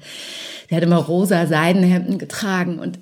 Der 0.68 0.76
hat 0.76 0.85
immer 0.85 0.99
rosa 0.99 1.47
Seidenhemden 1.47 2.18
getragen 2.18 2.78
und 2.78 2.99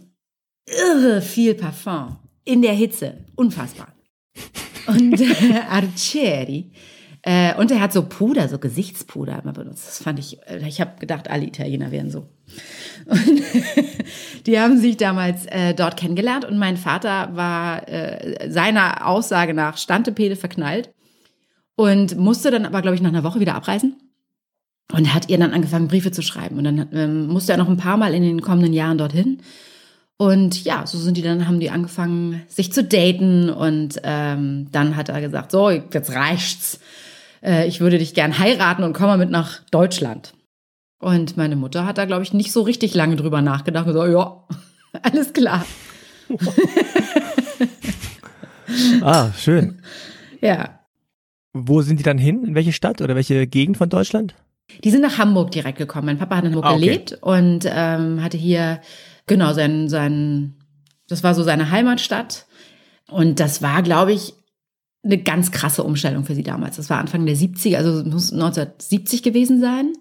irre 0.67 1.23
viel 1.23 1.55
Parfum. 1.55 2.19
In 2.45 2.63
der 2.63 2.75
Hitze. 2.75 3.15
Unfassbar. 3.35 3.89
Und 4.87 5.21
äh, 5.21 5.61
Arcieri. 5.69 6.71
Äh, 7.25 7.55
und 7.55 7.71
er 7.71 7.81
hat 7.81 7.93
so 7.93 8.03
Puder, 8.03 8.49
so 8.49 8.59
Gesichtspuder 8.59 9.41
immer 9.43 9.53
benutzt. 9.53 9.87
Das 9.87 10.03
fand 10.03 10.19
ich, 10.19 10.39
äh, 10.49 10.67
ich 10.67 10.81
habe 10.81 10.99
gedacht, 10.99 11.31
alle 11.31 11.47
Italiener 11.47 11.93
wären 11.93 12.11
so. 12.11 12.29
Und 13.07 13.43
die 14.47 14.59
haben 14.59 14.79
sich 14.79 14.97
damals 14.97 15.47
äh, 15.47 15.73
dort 15.75 15.97
kennengelernt 15.97 16.45
und 16.45 16.59
mein 16.59 16.77
Vater 16.77 17.31
war 17.35 17.89
äh, 17.89 18.51
seiner 18.51 19.07
Aussage 19.07 19.55
nach 19.55 19.79
Stantepede 19.79 20.35
verknallt 20.35 20.91
und 21.77 22.17
musste 22.17 22.51
dann 22.51 22.67
aber, 22.67 22.83
glaube 22.83 22.97
ich, 22.97 23.03
nach 23.03 23.11
einer 23.11 23.25
Woche 23.25 23.39
wieder 23.39 23.55
abreisen 23.55 23.97
und 24.93 25.15
hat 25.15 25.29
ihr 25.29 25.39
dann 25.39 25.53
angefangen, 25.53 25.89
Briefe 25.89 26.11
zu 26.11 26.23
schreiben. 26.23 26.59
Und 26.59 26.65
dann 26.65 26.89
ähm, 26.93 27.27
musste 27.29 27.53
er 27.53 27.59
noch 27.59 27.69
ein 27.69 27.77
paar 27.77 27.97
Mal 27.97 28.15
in 28.15 28.23
den 28.23 28.43
kommenden 28.43 28.73
Jahren 28.73 28.99
dorthin. 28.99 29.39
Und 30.17 30.65
ja, 30.65 30.87
so 30.87 30.99
sind 30.99 31.17
die 31.17 31.23
dann, 31.23 31.49
haben 31.49 31.61
die 31.61 31.71
angefangen, 31.71 32.43
sich 32.47 32.73
zu 32.73 32.85
daten. 32.85 33.49
Und 33.49 34.01
ähm, 34.03 34.69
dann 34.71 34.97
hat 34.97 35.09
er 35.09 35.21
gesagt, 35.21 35.51
so, 35.51 35.71
jetzt 35.71 36.11
reicht's. 36.11 36.81
Äh, 37.43 37.67
ich 37.67 37.81
würde 37.81 37.99
dich 37.99 38.15
gern 38.15 38.39
heiraten 38.39 38.83
und 38.85 38.93
komme 38.93 39.17
mit 39.17 39.31
nach 39.31 39.61
Deutschland. 39.71 40.35
Und 40.99 41.37
meine 41.37 41.57
Mutter 41.57 41.85
hat 41.85 41.99
da, 41.99 42.05
glaube 42.05 42.23
ich, 42.23 42.33
nicht 42.33 42.53
so 42.53 42.63
richtig 42.63 42.95
lange 42.95 43.17
drüber 43.17 43.43
nachgedacht. 43.43 43.87
Und 43.89 43.95
so, 43.95 44.07
ja, 44.07 44.45
alles 45.03 45.33
klar. 45.33 45.65
Ah, 49.03 49.31
schön. 49.37 49.83
Ja. 50.41 50.81
wo 51.53 51.83
sind 51.83 51.99
die 51.99 52.05
dann 52.05 52.17
hin? 52.19 52.43
In 52.45 52.55
welche 52.55 52.73
Stadt 52.73 53.01
oder 53.03 53.15
welche 53.15 53.47
Gegend 53.47 53.77
von 53.77 53.91
Deutschland? 53.91 54.35
Die 54.83 54.91
sind 54.91 55.03
nach 55.03 55.19
Hamburg 55.19 55.51
direkt 55.51 55.77
gekommen. 55.79 56.07
Mein 56.07 56.19
Papa 56.19 56.37
hat 56.37 56.45
in 56.45 56.51
Hamburg 56.53 56.65
Ah, 56.65 56.73
okay. 56.75 56.81
gelebt 56.87 57.19
und 57.21 57.67
ähm, 57.69 58.23
hatte 58.23 58.39
hier, 58.39 58.81
genau, 59.27 59.53
sein, 59.53 59.89
sein, 59.91 60.55
das 61.09 61.23
war 61.23 61.35
so 61.35 61.43
seine 61.43 61.71
Heimatstadt. 61.71 62.47
Und 63.11 63.41
das 63.41 63.61
war, 63.61 63.83
glaube 63.83 64.13
ich, 64.13 64.33
eine 65.05 65.19
ganz 65.19 65.51
krasse 65.51 65.83
Umstellung 65.83 66.25
für 66.25 66.35
sie 66.35 66.43
damals. 66.43 66.77
Das 66.77 66.89
war 66.91 66.99
Anfang 66.99 67.27
der 67.27 67.37
70er, 67.37 67.77
also 67.77 67.99
es 68.01 68.05
muss 68.05 68.33
1970 68.33 69.23
gewesen 69.23 69.61
sein. 69.61 69.93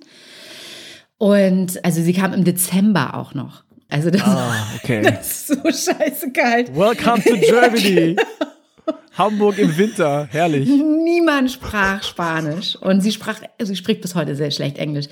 Und 1.17 1.83
also 1.83 2.01
sie 2.01 2.13
kam 2.13 2.33
im 2.33 2.43
Dezember 2.43 3.15
auch 3.15 3.33
noch. 3.33 3.63
Also 3.89 4.09
das, 4.09 4.21
Ah, 4.23 4.55
okay. 4.83 5.01
das 5.01 5.31
ist 5.31 5.47
so 5.47 5.55
scheiße 5.63 6.31
kalt. 6.31 6.75
Welcome 6.75 7.23
to 7.23 7.35
Germany. 7.37 8.15
Hamburg 9.17 9.57
im 9.57 9.77
Winter, 9.77 10.27
herrlich. 10.31 10.67
Niemand 10.69 11.51
sprach 11.51 12.01
Spanisch 12.01 12.75
und 12.77 13.01
sie 13.01 13.11
sprach, 13.11 13.41
sie 13.61 13.75
spricht 13.75 14.01
bis 14.01 14.15
heute 14.15 14.35
sehr 14.35 14.51
schlecht 14.51 14.77
Englisch. 14.77 15.07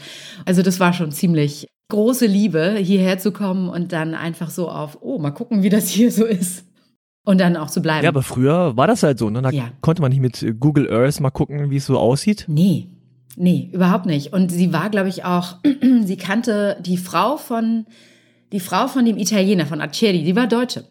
Also 0.46 0.62
das 0.62 0.80
war 0.80 0.94
schon 0.94 1.12
ziemlich 1.12 1.68
große 1.90 2.26
Liebe, 2.26 2.78
hierher 2.80 3.20
zu 3.20 3.32
kommen 3.32 3.68
und 3.70 3.92
dann 3.92 4.16
einfach 4.16 4.50
so 4.52 4.70
auf, 4.70 5.00
oh, 5.02 5.20
mal 5.20 5.32
gucken, 5.32 5.64
wie 5.64 5.70
das 5.70 5.90
hier 5.90 6.12
so 6.12 6.26
ist. 6.26 6.64
Und 7.30 7.38
dann 7.40 7.56
auch 7.58 7.70
zu 7.70 7.80
bleiben. 7.84 8.04
Ja, 8.04 8.10
aber 8.10 8.24
früher 8.24 8.76
war 8.76 8.88
das 8.88 9.04
halt 9.04 9.20
so, 9.20 9.30
ne? 9.30 9.44
Da 9.44 9.52
Ja. 9.52 9.66
konnte 9.82 10.02
man 10.02 10.10
nicht 10.12 10.20
mit 10.20 10.44
Google 10.60 10.92
Earth 10.92 11.20
mal 11.20 11.30
gucken, 11.30 11.70
wie 11.70 11.76
es 11.78 11.86
so 11.86 11.96
aussieht. 12.00 12.46
Nee, 12.48 12.88
nee, 13.36 13.70
überhaupt 13.72 14.08
nicht. 14.08 14.34
Und 14.34 14.50
sie 14.52 14.74
war, 14.74 14.90
glaube 14.90 15.10
ich, 15.10 15.26
auch, 15.26 15.58
sie 16.06 16.18
kannte 16.18 16.78
die 16.82 16.98
Frau 16.98 17.38
von, 17.38 17.86
die 18.52 18.60
Frau 18.60 18.88
von 18.88 19.06
dem 19.06 19.18
Italiener, 19.20 19.68
von 19.68 19.80
Aceri, 19.80 20.24
die 20.24 20.36
war 20.36 20.48
Deutsche. 20.48 20.86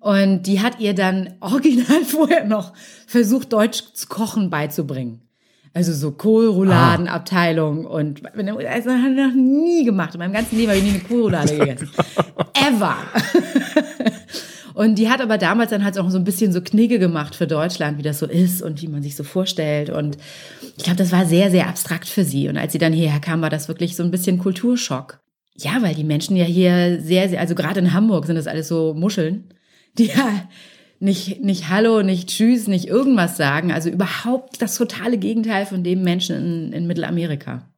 Und 0.00 0.48
die 0.48 0.60
hat 0.60 0.80
ihr 0.80 0.94
dann 0.94 1.34
original 1.40 2.02
vorher 2.04 2.44
noch 2.44 2.72
versucht, 3.06 3.52
Deutsch 3.52 3.84
zu 3.94 4.08
kochen 4.08 4.50
beizubringen. 4.50 5.20
Also 5.74 5.92
so 5.92 6.10
Kohlrouladenabteilung 6.10 7.84
und 7.86 8.22
also 8.26 8.90
hat 8.90 9.12
noch 9.12 9.32
nie 9.32 9.84
gemacht. 9.84 10.14
In 10.14 10.18
meinem 10.18 10.32
ganzen 10.32 10.56
Leben 10.56 10.70
habe 10.70 10.78
ich 10.78 10.84
nie 10.84 10.90
eine 10.98 11.00
Kohlroulade 11.04 11.56
gegessen. 11.58 11.88
Ever. 12.54 12.96
Und 14.78 14.94
die 14.94 15.10
hat 15.10 15.20
aber 15.20 15.38
damals 15.38 15.70
dann 15.70 15.82
halt 15.84 15.98
auch 15.98 16.08
so 16.08 16.18
ein 16.18 16.22
bisschen 16.22 16.52
so 16.52 16.60
Knigge 16.60 17.00
gemacht 17.00 17.34
für 17.34 17.48
Deutschland, 17.48 17.98
wie 17.98 18.02
das 18.02 18.20
so 18.20 18.26
ist 18.26 18.62
und 18.62 18.80
wie 18.80 18.86
man 18.86 19.02
sich 19.02 19.16
so 19.16 19.24
vorstellt. 19.24 19.90
Und 19.90 20.18
ich 20.76 20.84
glaube, 20.84 20.98
das 20.98 21.10
war 21.10 21.26
sehr, 21.26 21.50
sehr 21.50 21.66
abstrakt 21.66 22.08
für 22.08 22.22
sie. 22.22 22.48
Und 22.48 22.56
als 22.56 22.74
sie 22.74 22.78
dann 22.78 22.92
hierher 22.92 23.18
kam, 23.18 23.42
war 23.42 23.50
das 23.50 23.66
wirklich 23.66 23.96
so 23.96 24.04
ein 24.04 24.12
bisschen 24.12 24.38
Kulturschock. 24.38 25.18
Ja, 25.56 25.82
weil 25.82 25.96
die 25.96 26.04
Menschen 26.04 26.36
ja 26.36 26.44
hier 26.44 27.00
sehr, 27.02 27.28
sehr, 27.28 27.40
also 27.40 27.56
gerade 27.56 27.80
in 27.80 27.92
Hamburg 27.92 28.26
sind 28.26 28.36
das 28.36 28.46
alles 28.46 28.68
so 28.68 28.94
Muscheln, 28.94 29.52
die 29.98 30.04
ja 30.16 30.48
nicht, 31.00 31.42
nicht 31.42 31.68
Hallo, 31.70 32.04
nicht 32.04 32.28
Tschüss, 32.28 32.68
nicht 32.68 32.86
irgendwas 32.86 33.36
sagen. 33.36 33.72
Also 33.72 33.90
überhaupt 33.90 34.62
das 34.62 34.76
totale 34.76 35.18
Gegenteil 35.18 35.66
von 35.66 35.82
dem 35.82 36.02
Menschen 36.02 36.36
in, 36.36 36.72
in 36.72 36.86
Mittelamerika. 36.86 37.68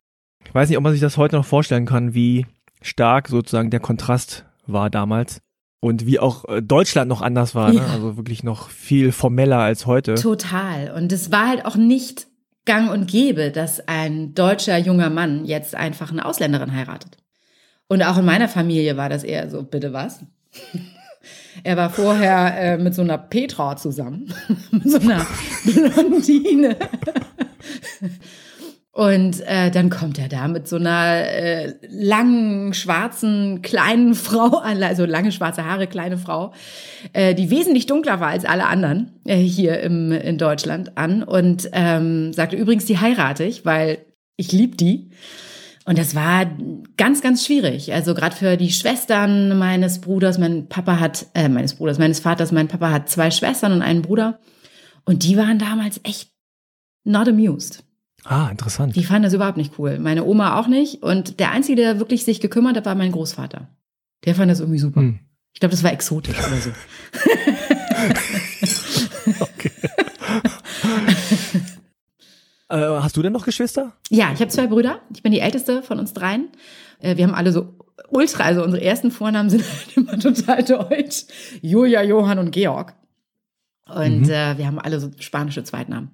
Ich 0.44 0.54
weiß 0.54 0.68
nicht, 0.68 0.76
ob 0.76 0.84
man 0.84 0.92
sich 0.92 1.00
das 1.00 1.16
heute 1.16 1.36
noch 1.36 1.46
vorstellen 1.46 1.86
kann, 1.86 2.12
wie 2.12 2.44
stark 2.82 3.28
sozusagen 3.28 3.70
der 3.70 3.80
Kontrast 3.80 4.44
war 4.66 4.90
damals. 4.90 5.40
Und 5.80 6.04
wie 6.04 6.18
auch 6.18 6.44
äh, 6.46 6.60
Deutschland 6.60 7.08
noch 7.08 7.22
anders 7.22 7.54
war, 7.54 7.72
ne? 7.72 7.78
Ja. 7.78 7.86
also 7.86 8.16
wirklich 8.16 8.44
noch 8.44 8.68
viel 8.68 9.12
formeller 9.12 9.58
als 9.58 9.86
heute. 9.86 10.14
Total. 10.14 10.92
Und 10.92 11.10
es 11.10 11.32
war 11.32 11.48
halt 11.48 11.64
auch 11.64 11.76
nicht 11.76 12.26
gang 12.66 12.90
und 12.90 13.10
gäbe, 13.10 13.50
dass 13.50 13.88
ein 13.88 14.34
deutscher 14.34 14.76
junger 14.76 15.08
Mann 15.10 15.46
jetzt 15.46 15.74
einfach 15.74 16.12
eine 16.12 16.24
Ausländerin 16.24 16.74
heiratet. 16.74 17.16
Und 17.88 18.02
auch 18.02 18.18
in 18.18 18.24
meiner 18.24 18.48
Familie 18.48 18.96
war 18.96 19.08
das 19.08 19.24
eher 19.24 19.48
so, 19.50 19.62
bitte 19.62 19.92
was? 19.92 20.20
Er 21.64 21.76
war 21.76 21.90
vorher 21.90 22.56
äh, 22.56 22.78
mit 22.78 22.94
so 22.94 23.02
einer 23.02 23.18
Petra 23.18 23.76
zusammen, 23.76 24.32
mit 24.70 24.88
so 24.88 24.98
einer 24.98 25.26
Blondine. 25.64 26.76
Und 29.00 29.40
äh, 29.46 29.70
dann 29.70 29.88
kommt 29.88 30.18
er 30.18 30.28
da 30.28 30.46
mit 30.46 30.68
so 30.68 30.76
einer 30.76 31.24
äh, 31.24 31.72
langen, 31.88 32.74
schwarzen, 32.74 33.62
kleinen 33.62 34.14
Frau, 34.26 34.58
also 34.58 35.06
lange 35.06 35.32
schwarze 35.32 35.64
Haare, 35.64 35.86
kleine 35.86 36.18
Frau, 36.18 36.52
äh, 37.14 37.34
die 37.34 37.48
wesentlich 37.48 37.86
dunkler 37.86 38.20
war 38.20 38.28
als 38.28 38.44
alle 38.44 38.66
anderen 38.66 39.18
äh, 39.24 39.38
hier 39.38 39.80
im, 39.80 40.12
in 40.12 40.36
Deutschland 40.36 40.98
an 40.98 41.22
und 41.22 41.70
ähm, 41.72 42.34
sagte 42.34 42.56
übrigens, 42.56 42.84
die 42.84 42.98
heirate 42.98 43.44
ich, 43.44 43.64
weil 43.64 44.04
ich 44.36 44.52
lieb 44.52 44.76
die. 44.76 45.08
Und 45.86 45.96
das 45.96 46.14
war 46.14 46.44
ganz, 46.98 47.22
ganz 47.22 47.46
schwierig. 47.46 47.94
Also 47.94 48.12
gerade 48.12 48.36
für 48.36 48.58
die 48.58 48.70
Schwestern 48.70 49.56
meines 49.58 50.02
Bruders, 50.02 50.36
mein 50.36 50.68
Papa 50.68 51.00
hat, 51.00 51.24
äh, 51.32 51.48
meines 51.48 51.72
Bruders, 51.72 51.98
meines 51.98 52.20
Vaters, 52.20 52.52
mein 52.52 52.68
Papa 52.68 52.90
hat 52.90 53.08
zwei 53.08 53.30
Schwestern 53.30 53.72
und 53.72 53.80
einen 53.80 54.02
Bruder. 54.02 54.40
Und 55.06 55.24
die 55.24 55.38
waren 55.38 55.58
damals 55.58 56.00
echt 56.04 56.28
not 57.04 57.28
amused. 57.28 57.82
Ah, 58.24 58.48
interessant. 58.50 58.94
Die 58.96 59.04
fanden 59.04 59.22
das 59.24 59.32
überhaupt 59.32 59.56
nicht 59.56 59.78
cool. 59.78 59.98
Meine 59.98 60.24
Oma 60.24 60.58
auch 60.58 60.66
nicht. 60.68 61.02
Und 61.02 61.40
der 61.40 61.50
Einzige, 61.52 61.76
der 61.76 61.98
wirklich 61.98 62.24
sich 62.24 62.40
gekümmert 62.40 62.76
hat, 62.76 62.86
war 62.86 62.94
mein 62.94 63.12
Großvater. 63.12 63.68
Der 64.24 64.34
fand 64.34 64.50
das 64.50 64.60
irgendwie 64.60 64.78
super. 64.78 65.00
Hm. 65.00 65.20
Ich 65.52 65.60
glaube, 65.60 65.70
das 65.72 65.82
war 65.82 65.92
exotisch 65.92 66.36
oder 66.38 66.56
so. 66.60 66.70
Okay. 69.40 69.70
äh, 72.68 72.76
hast 72.76 73.16
du 73.16 73.22
denn 73.22 73.32
noch 73.32 73.44
Geschwister? 73.44 73.92
Ja, 74.10 74.32
ich 74.32 74.40
habe 74.40 74.48
zwei 74.48 74.66
Brüder. 74.66 75.00
Ich 75.14 75.22
bin 75.22 75.32
die 75.32 75.40
älteste 75.40 75.82
von 75.82 75.98
uns 75.98 76.12
dreien. 76.12 76.48
Äh, 77.00 77.16
Wir 77.16 77.26
haben 77.26 77.34
alle 77.34 77.52
so 77.52 77.74
ultra, 78.10 78.44
also 78.44 78.62
unsere 78.62 78.82
ersten 78.82 79.10
Vornamen 79.10 79.50
sind 79.50 79.62
halt 79.68 79.96
immer 79.96 80.18
total 80.18 80.62
deutsch. 80.64 81.24
Julia, 81.62 82.02
Johann 82.02 82.38
und 82.38 82.50
Georg. 82.52 82.94
Und 83.86 84.20
Mhm. 84.22 84.30
äh, 84.30 84.56
wir 84.58 84.66
haben 84.66 84.78
alle 84.78 85.00
so 85.00 85.10
spanische 85.18 85.64
Zweitnamen. 85.64 86.10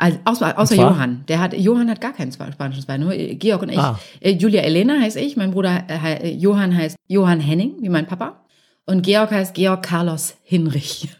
Also, 0.00 0.18
außer 0.24 0.58
außer? 0.58 0.74
Johann. 0.76 1.24
Der 1.28 1.40
hat, 1.40 1.52
Johann 1.56 1.90
hat 1.90 2.00
gar 2.00 2.12
keinen 2.12 2.30
zwa- 2.32 2.50
spanischen 2.52 2.82
Zweitnamen, 2.82 3.08
nur 3.08 3.14
äh, 3.14 3.34
Georg 3.34 3.62
und 3.62 3.68
ich. 3.68 3.78
Ah. 3.78 3.98
Äh, 4.20 4.30
Julia 4.32 4.62
Elena 4.62 4.98
heißt 5.00 5.16
ich, 5.16 5.36
mein 5.36 5.50
Bruder 5.50 5.84
äh, 5.88 6.14
äh, 6.30 6.34
Johann 6.34 6.74
heißt 6.76 6.96
Johann 7.06 7.40
Henning, 7.40 7.74
wie 7.80 7.88
mein 7.90 8.06
Papa. 8.06 8.44
Und 8.86 9.02
Georg 9.02 9.30
heißt 9.30 9.54
Georg 9.54 9.82
Carlos 9.82 10.36
Hinrich. 10.42 11.08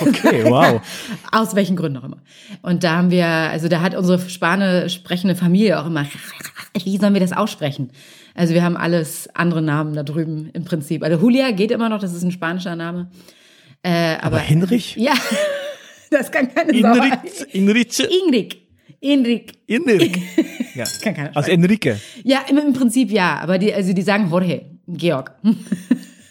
Okay, 0.00 0.44
wow. 0.44 0.80
Aus 1.32 1.54
welchen 1.54 1.74
Gründen 1.74 1.98
auch 1.98 2.04
immer. 2.04 2.18
Und 2.62 2.84
da 2.84 2.96
haben 2.98 3.10
wir, 3.10 3.26
also 3.26 3.66
da 3.68 3.80
hat 3.80 3.94
unsere 3.96 4.20
spanisch 4.28 4.94
sprechende 4.94 5.34
Familie 5.34 5.80
auch 5.80 5.86
immer, 5.86 6.06
wie 6.84 6.98
sollen 6.98 7.14
wir 7.14 7.20
das 7.20 7.32
aussprechen? 7.32 7.90
Also 8.34 8.54
wir 8.54 8.62
haben 8.62 8.76
alles 8.76 9.28
andere 9.34 9.62
Namen 9.62 9.94
da 9.94 10.02
drüben 10.04 10.50
im 10.52 10.64
Prinzip. 10.64 11.02
Also 11.02 11.18
Julia 11.20 11.50
geht 11.50 11.70
immer 11.72 11.88
noch, 11.88 11.98
das 12.00 12.12
ist 12.12 12.22
ein 12.22 12.30
spanischer 12.30 12.76
Name. 12.76 13.10
Äh, 13.82 14.14
aber, 14.16 14.24
Aber 14.26 14.38
Hinrich? 14.40 14.94
Ja, 14.96 15.14
das 16.10 16.30
kann 16.30 16.52
keine 16.54 16.78
Sau. 16.80 16.94
Inrich, 16.94 17.52
Inrich, 17.52 18.00
Ingrid. 19.00 19.00
Ingrid. 19.00 19.52
Inrik. 19.66 20.18
Ja. 20.74 20.84
Kann 21.02 21.14
keiner 21.14 21.30
sprechen. 21.30 21.50
Enrique. 21.64 21.96
Ja, 22.24 22.40
im, 22.48 22.58
im 22.58 22.72
Prinzip 22.72 23.10
ja, 23.10 23.38
aber 23.40 23.58
die, 23.58 23.72
also 23.72 23.92
die 23.92 24.02
sagen 24.02 24.28
Jorge, 24.30 24.62
Georg. 24.86 25.32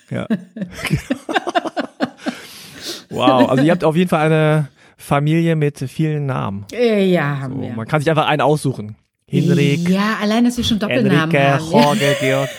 Ja. 0.10 0.26
wow, 3.10 3.50
also 3.50 3.62
ihr 3.64 3.72
habt 3.72 3.84
auf 3.84 3.96
jeden 3.98 4.08
Fall 4.10 4.28
eine 4.28 4.70
Familie 4.96 5.58
mit 5.58 5.78
vielen 5.80 6.28
Namen. 6.28 6.66
Äh, 6.72 7.10
ja, 7.12 7.40
haben 7.42 7.56
So, 7.56 7.62
wir. 7.62 7.74
man 7.74 7.86
kann 7.88 8.00
sich 8.00 8.10
einfach 8.10 8.28
einen 8.28 8.40
aussuchen. 8.42 8.96
Hinrik, 9.28 9.90
Ja, 9.90 10.18
allein, 10.22 10.46
dass 10.46 10.56
wir 10.56 10.64
schon 10.64 10.80
Doppelnamen 10.80 11.36
Enrique, 11.36 11.60
haben. 11.60 11.72
Jorge, 11.72 12.16
Georg. 12.22 12.50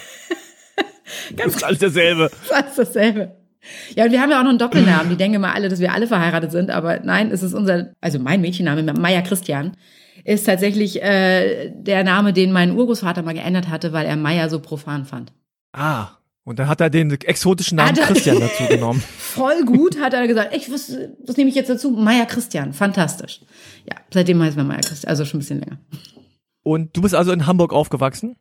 Das 1.36 1.56
ist 1.56 1.64
alles 1.64 1.78
dasselbe. 1.78 2.30
das 2.50 2.68
ist 2.68 2.78
dasselbe. 2.78 3.34
Ja, 3.96 4.04
und 4.04 4.12
wir 4.12 4.20
haben 4.20 4.30
ja 4.30 4.38
auch 4.38 4.42
noch 4.44 4.50
einen 4.50 4.58
Doppelnamen. 4.58 5.10
Die 5.10 5.16
denken 5.16 5.36
immer 5.36 5.54
alle, 5.54 5.68
dass 5.68 5.80
wir 5.80 5.92
alle 5.92 6.06
verheiratet 6.06 6.52
sind, 6.52 6.70
aber 6.70 7.00
nein, 7.00 7.30
es 7.30 7.42
ist 7.42 7.54
unser, 7.54 7.92
also 8.00 8.18
mein 8.18 8.40
Mädchenname, 8.40 8.82
Maya 8.94 9.22
Christian, 9.22 9.76
ist 10.24 10.44
tatsächlich 10.46 11.02
äh, 11.02 11.70
der 11.74 12.04
Name, 12.04 12.32
den 12.32 12.52
mein 12.52 12.72
Urgroßvater 12.76 13.22
mal 13.22 13.34
geändert 13.34 13.68
hatte, 13.68 13.92
weil 13.92 14.06
er 14.06 14.16
Maya 14.16 14.48
so 14.48 14.60
profan 14.60 15.04
fand. 15.06 15.32
Ah, 15.72 16.08
und 16.44 16.58
dann 16.58 16.68
hat 16.68 16.80
er 16.80 16.88
den 16.90 17.10
exotischen 17.10 17.76
Namen 17.76 17.96
er- 17.96 18.06
Christian 18.06 18.40
dazu 18.40 18.64
genommen. 18.68 19.02
Voll 19.18 19.64
gut, 19.64 20.00
hat 20.00 20.14
er 20.14 20.26
gesagt. 20.26 20.54
Ich, 20.56 20.72
was, 20.72 20.96
was 21.26 21.36
nehme 21.36 21.50
ich 21.50 21.56
jetzt 21.56 21.68
dazu? 21.70 21.90
Maya 21.90 22.24
Christian, 22.24 22.72
fantastisch. 22.72 23.40
Ja, 23.88 23.96
seitdem 24.12 24.42
heißt 24.42 24.56
man 24.56 24.66
Maya 24.66 24.80
Christian, 24.80 25.10
also 25.10 25.24
schon 25.24 25.38
ein 25.38 25.40
bisschen 25.40 25.60
länger. 25.60 25.78
Und 26.62 26.96
du 26.96 27.02
bist 27.02 27.14
also 27.14 27.32
in 27.32 27.46
Hamburg 27.46 27.72
aufgewachsen? 27.72 28.36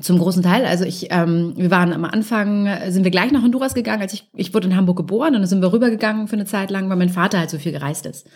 Zum 0.00 0.18
großen 0.18 0.42
Teil. 0.42 0.64
Also 0.64 0.84
ich, 0.84 1.08
ähm, 1.10 1.54
wir 1.56 1.70
waren 1.70 1.92
am 1.92 2.04
Anfang, 2.04 2.66
äh, 2.66 2.92
sind 2.92 3.04
wir 3.04 3.10
gleich 3.10 3.32
nach 3.32 3.42
Honduras 3.42 3.74
gegangen, 3.74 4.02
als 4.02 4.12
ich, 4.12 4.28
ich 4.34 4.52
wurde 4.52 4.68
in 4.68 4.76
Hamburg 4.76 4.96
geboren 4.96 5.34
und 5.34 5.40
dann 5.40 5.46
sind 5.46 5.62
wir 5.62 5.72
rübergegangen 5.72 6.28
für 6.28 6.36
eine 6.36 6.44
Zeit 6.44 6.70
lang, 6.70 6.88
weil 6.88 6.96
mein 6.96 7.08
Vater 7.08 7.38
halt 7.38 7.50
so 7.50 7.58
viel 7.58 7.72
gereist 7.72 8.06
ist. 8.06 8.26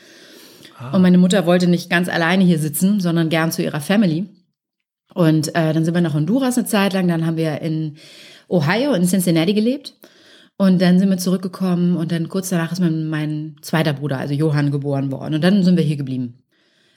Und 0.93 1.03
meine 1.03 1.19
Mutter 1.19 1.47
wollte 1.47 1.69
nicht 1.69 1.91
ganz 1.91 2.09
alleine 2.09 2.43
hier 2.43 2.59
sitzen, 2.59 2.99
sondern 2.99 3.29
gern 3.29 3.53
zu 3.53 3.63
ihrer 3.63 3.81
Family. 3.81 4.27
Und 5.15 5.49
äh, 5.55 5.73
dann 5.73 5.85
sind 5.85 5.95
wir 5.95 6.01
nach 6.01 6.15
Honduras 6.15 6.59
eine 6.59 6.67
Zeit 6.67 6.93
lang, 6.95 7.07
dann 7.07 7.27
haben 7.27 7.37
wir 7.37 7.61
in 7.61 7.97
Ohio, 8.49 8.93
in 8.95 9.07
Cincinnati 9.07 9.55
gelebt. 9.55 9.95
Und 10.57 10.81
dann 10.81 10.99
sind 10.99 11.11
wir 11.11 11.19
zurückgekommen 11.19 11.97
und 11.97 12.13
dann 12.13 12.29
kurz 12.29 12.51
danach 12.51 12.73
ist 12.73 12.81
mein, 12.81 13.09
mein 13.09 13.57
zweiter 13.63 13.95
Bruder, 13.95 14.19
also 14.19 14.35
Johann, 14.35 14.71
geboren 14.71 15.11
worden. 15.11 15.35
Und 15.35 15.45
dann 15.45 15.63
sind 15.63 15.77
wir 15.77 15.85
hier 15.85 15.97
geblieben. 15.97 16.43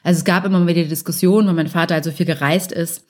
Also 0.04 0.20
es 0.20 0.26
gab 0.26 0.46
immer 0.46 0.62
wieder 0.68 0.84
die 0.84 0.90
Diskussion, 0.90 1.48
weil 1.48 1.54
mein 1.54 1.68
Vater 1.68 1.96
halt 1.96 2.04
so 2.04 2.12
viel 2.12 2.26
gereist 2.26 2.72
ist, 2.72 3.06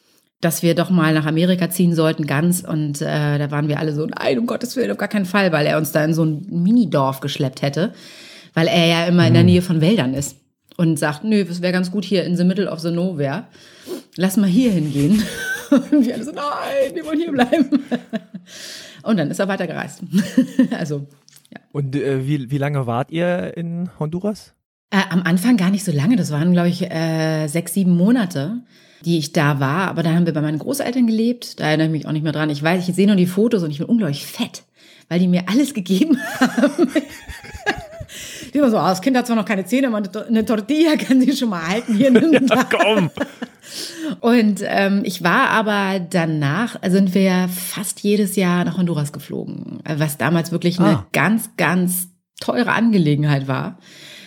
dass 0.45 0.61
wir 0.61 0.75
doch 0.75 0.89
mal 0.89 1.13
nach 1.13 1.25
Amerika 1.25 1.69
ziehen 1.69 1.95
sollten, 1.95 2.27
ganz. 2.27 2.63
Und 2.63 3.01
äh, 3.01 3.37
da 3.37 3.51
waren 3.51 3.67
wir 3.67 3.79
alle 3.79 3.93
so, 3.93 4.05
nein, 4.05 4.39
um 4.39 4.45
Gottes 4.45 4.75
Willen, 4.75 4.91
auf 4.91 4.97
gar 4.97 5.09
keinen 5.09 5.25
Fall, 5.25 5.51
weil 5.51 5.65
er 5.65 5.77
uns 5.77 5.91
da 5.91 6.05
in 6.05 6.13
so 6.13 6.23
ein 6.23 6.45
Minidorf 6.49 7.19
geschleppt 7.19 7.61
hätte, 7.61 7.93
weil 8.53 8.67
er 8.67 8.85
ja 8.85 9.05
immer 9.05 9.27
in 9.27 9.33
der 9.33 9.43
Nähe 9.43 9.61
von 9.61 9.81
Wäldern 9.81 10.13
ist. 10.13 10.37
und 10.77 10.99
sagt, 10.99 11.23
nö, 11.23 11.41
es 11.49 11.61
wäre 11.61 11.73
ganz 11.73 11.89
gut 11.91 12.05
hier 12.05 12.23
in 12.25 12.35
the 12.35 12.43
middle 12.43 12.69
of 12.69 12.79
the 12.79 12.91
nowhere. 12.91 13.45
Lass 14.17 14.37
mal 14.37 14.47
hier 14.47 14.71
hingehen. 14.71 15.23
Und 15.71 16.05
wir 16.05 16.13
alle 16.13 16.23
so, 16.23 16.31
nein, 16.31 16.93
wir 16.93 17.05
wollen 17.05 17.19
hier 17.19 17.31
bleiben. 17.31 17.69
Und 19.03 19.17
dann 19.17 19.31
ist 19.31 19.39
er 19.39 19.47
weitergereist. 19.47 20.01
also, 20.77 21.07
ja. 21.51 21.59
Und 21.71 21.95
äh, 21.95 22.27
wie, 22.27 22.51
wie 22.51 22.57
lange 22.57 22.85
wart 22.87 23.11
ihr 23.11 23.55
in 23.55 23.89
Honduras? 23.99 24.53
Äh, 24.91 25.01
am 25.09 25.23
Anfang 25.23 25.57
gar 25.57 25.69
nicht 25.69 25.83
so 25.83 25.91
lange. 25.91 26.15
Das 26.15 26.31
waren, 26.31 26.53
glaube 26.53 26.69
ich, 26.69 26.89
äh, 26.91 27.47
sechs, 27.47 27.73
sieben 27.73 27.95
Monate, 27.95 28.61
die 29.05 29.17
ich 29.17 29.31
da 29.31 29.59
war. 29.59 29.87
Aber 29.87 30.03
da 30.03 30.11
haben 30.11 30.25
wir 30.25 30.33
bei 30.33 30.41
meinen 30.41 30.59
Großeltern 30.59 31.07
gelebt. 31.07 31.59
Da 31.59 31.65
erinnere 31.65 31.87
ich 31.87 31.91
mich 31.91 32.07
auch 32.07 32.11
nicht 32.11 32.23
mehr 32.23 32.31
dran. 32.31 32.49
Ich 32.49 32.61
weiß, 32.61 32.87
ich 32.87 32.95
sehe 32.95 33.07
nur 33.07 33.15
die 33.15 33.27
Fotos 33.27 33.63
und 33.63 33.71
ich 33.71 33.77
bin 33.77 33.87
unglaublich 33.87 34.25
fett, 34.25 34.63
weil 35.09 35.19
die 35.19 35.27
mir 35.27 35.43
alles 35.47 35.73
gegeben 35.73 36.17
haben. 36.39 36.89
die 38.53 38.57
immer 38.57 38.71
so, 38.71 38.77
oh, 38.77 38.81
das 38.87 39.01
Kind 39.01 39.15
hat 39.15 39.27
zwar 39.27 39.35
noch 39.35 39.45
keine 39.45 39.65
Zähne, 39.65 39.87
aber 39.87 40.01
eine 40.27 40.45
Tortilla 40.45 40.95
kann 40.97 41.21
sie 41.21 41.35
schon 41.35 41.49
mal 41.49 41.67
halten 41.67 41.95
hier. 41.95 42.11
ja, 42.49 42.63
komm. 42.63 43.11
Und 44.21 44.61
ähm, 44.63 45.01
ich 45.03 45.23
war 45.23 45.49
aber 45.49 45.99
danach, 45.99 46.81
also 46.81 46.97
sind 46.97 47.13
wir 47.13 47.49
fast 47.49 48.01
jedes 48.01 48.35
Jahr 48.35 48.65
nach 48.65 48.77
Honduras 48.77 49.11
geflogen, 49.11 49.79
was 49.83 50.17
damals 50.17 50.51
wirklich 50.51 50.79
eine 50.79 50.97
ah. 50.97 51.07
ganz, 51.11 51.51
ganz 51.57 52.09
teure 52.39 52.71
Angelegenheit 52.73 53.47
war. 53.47 53.77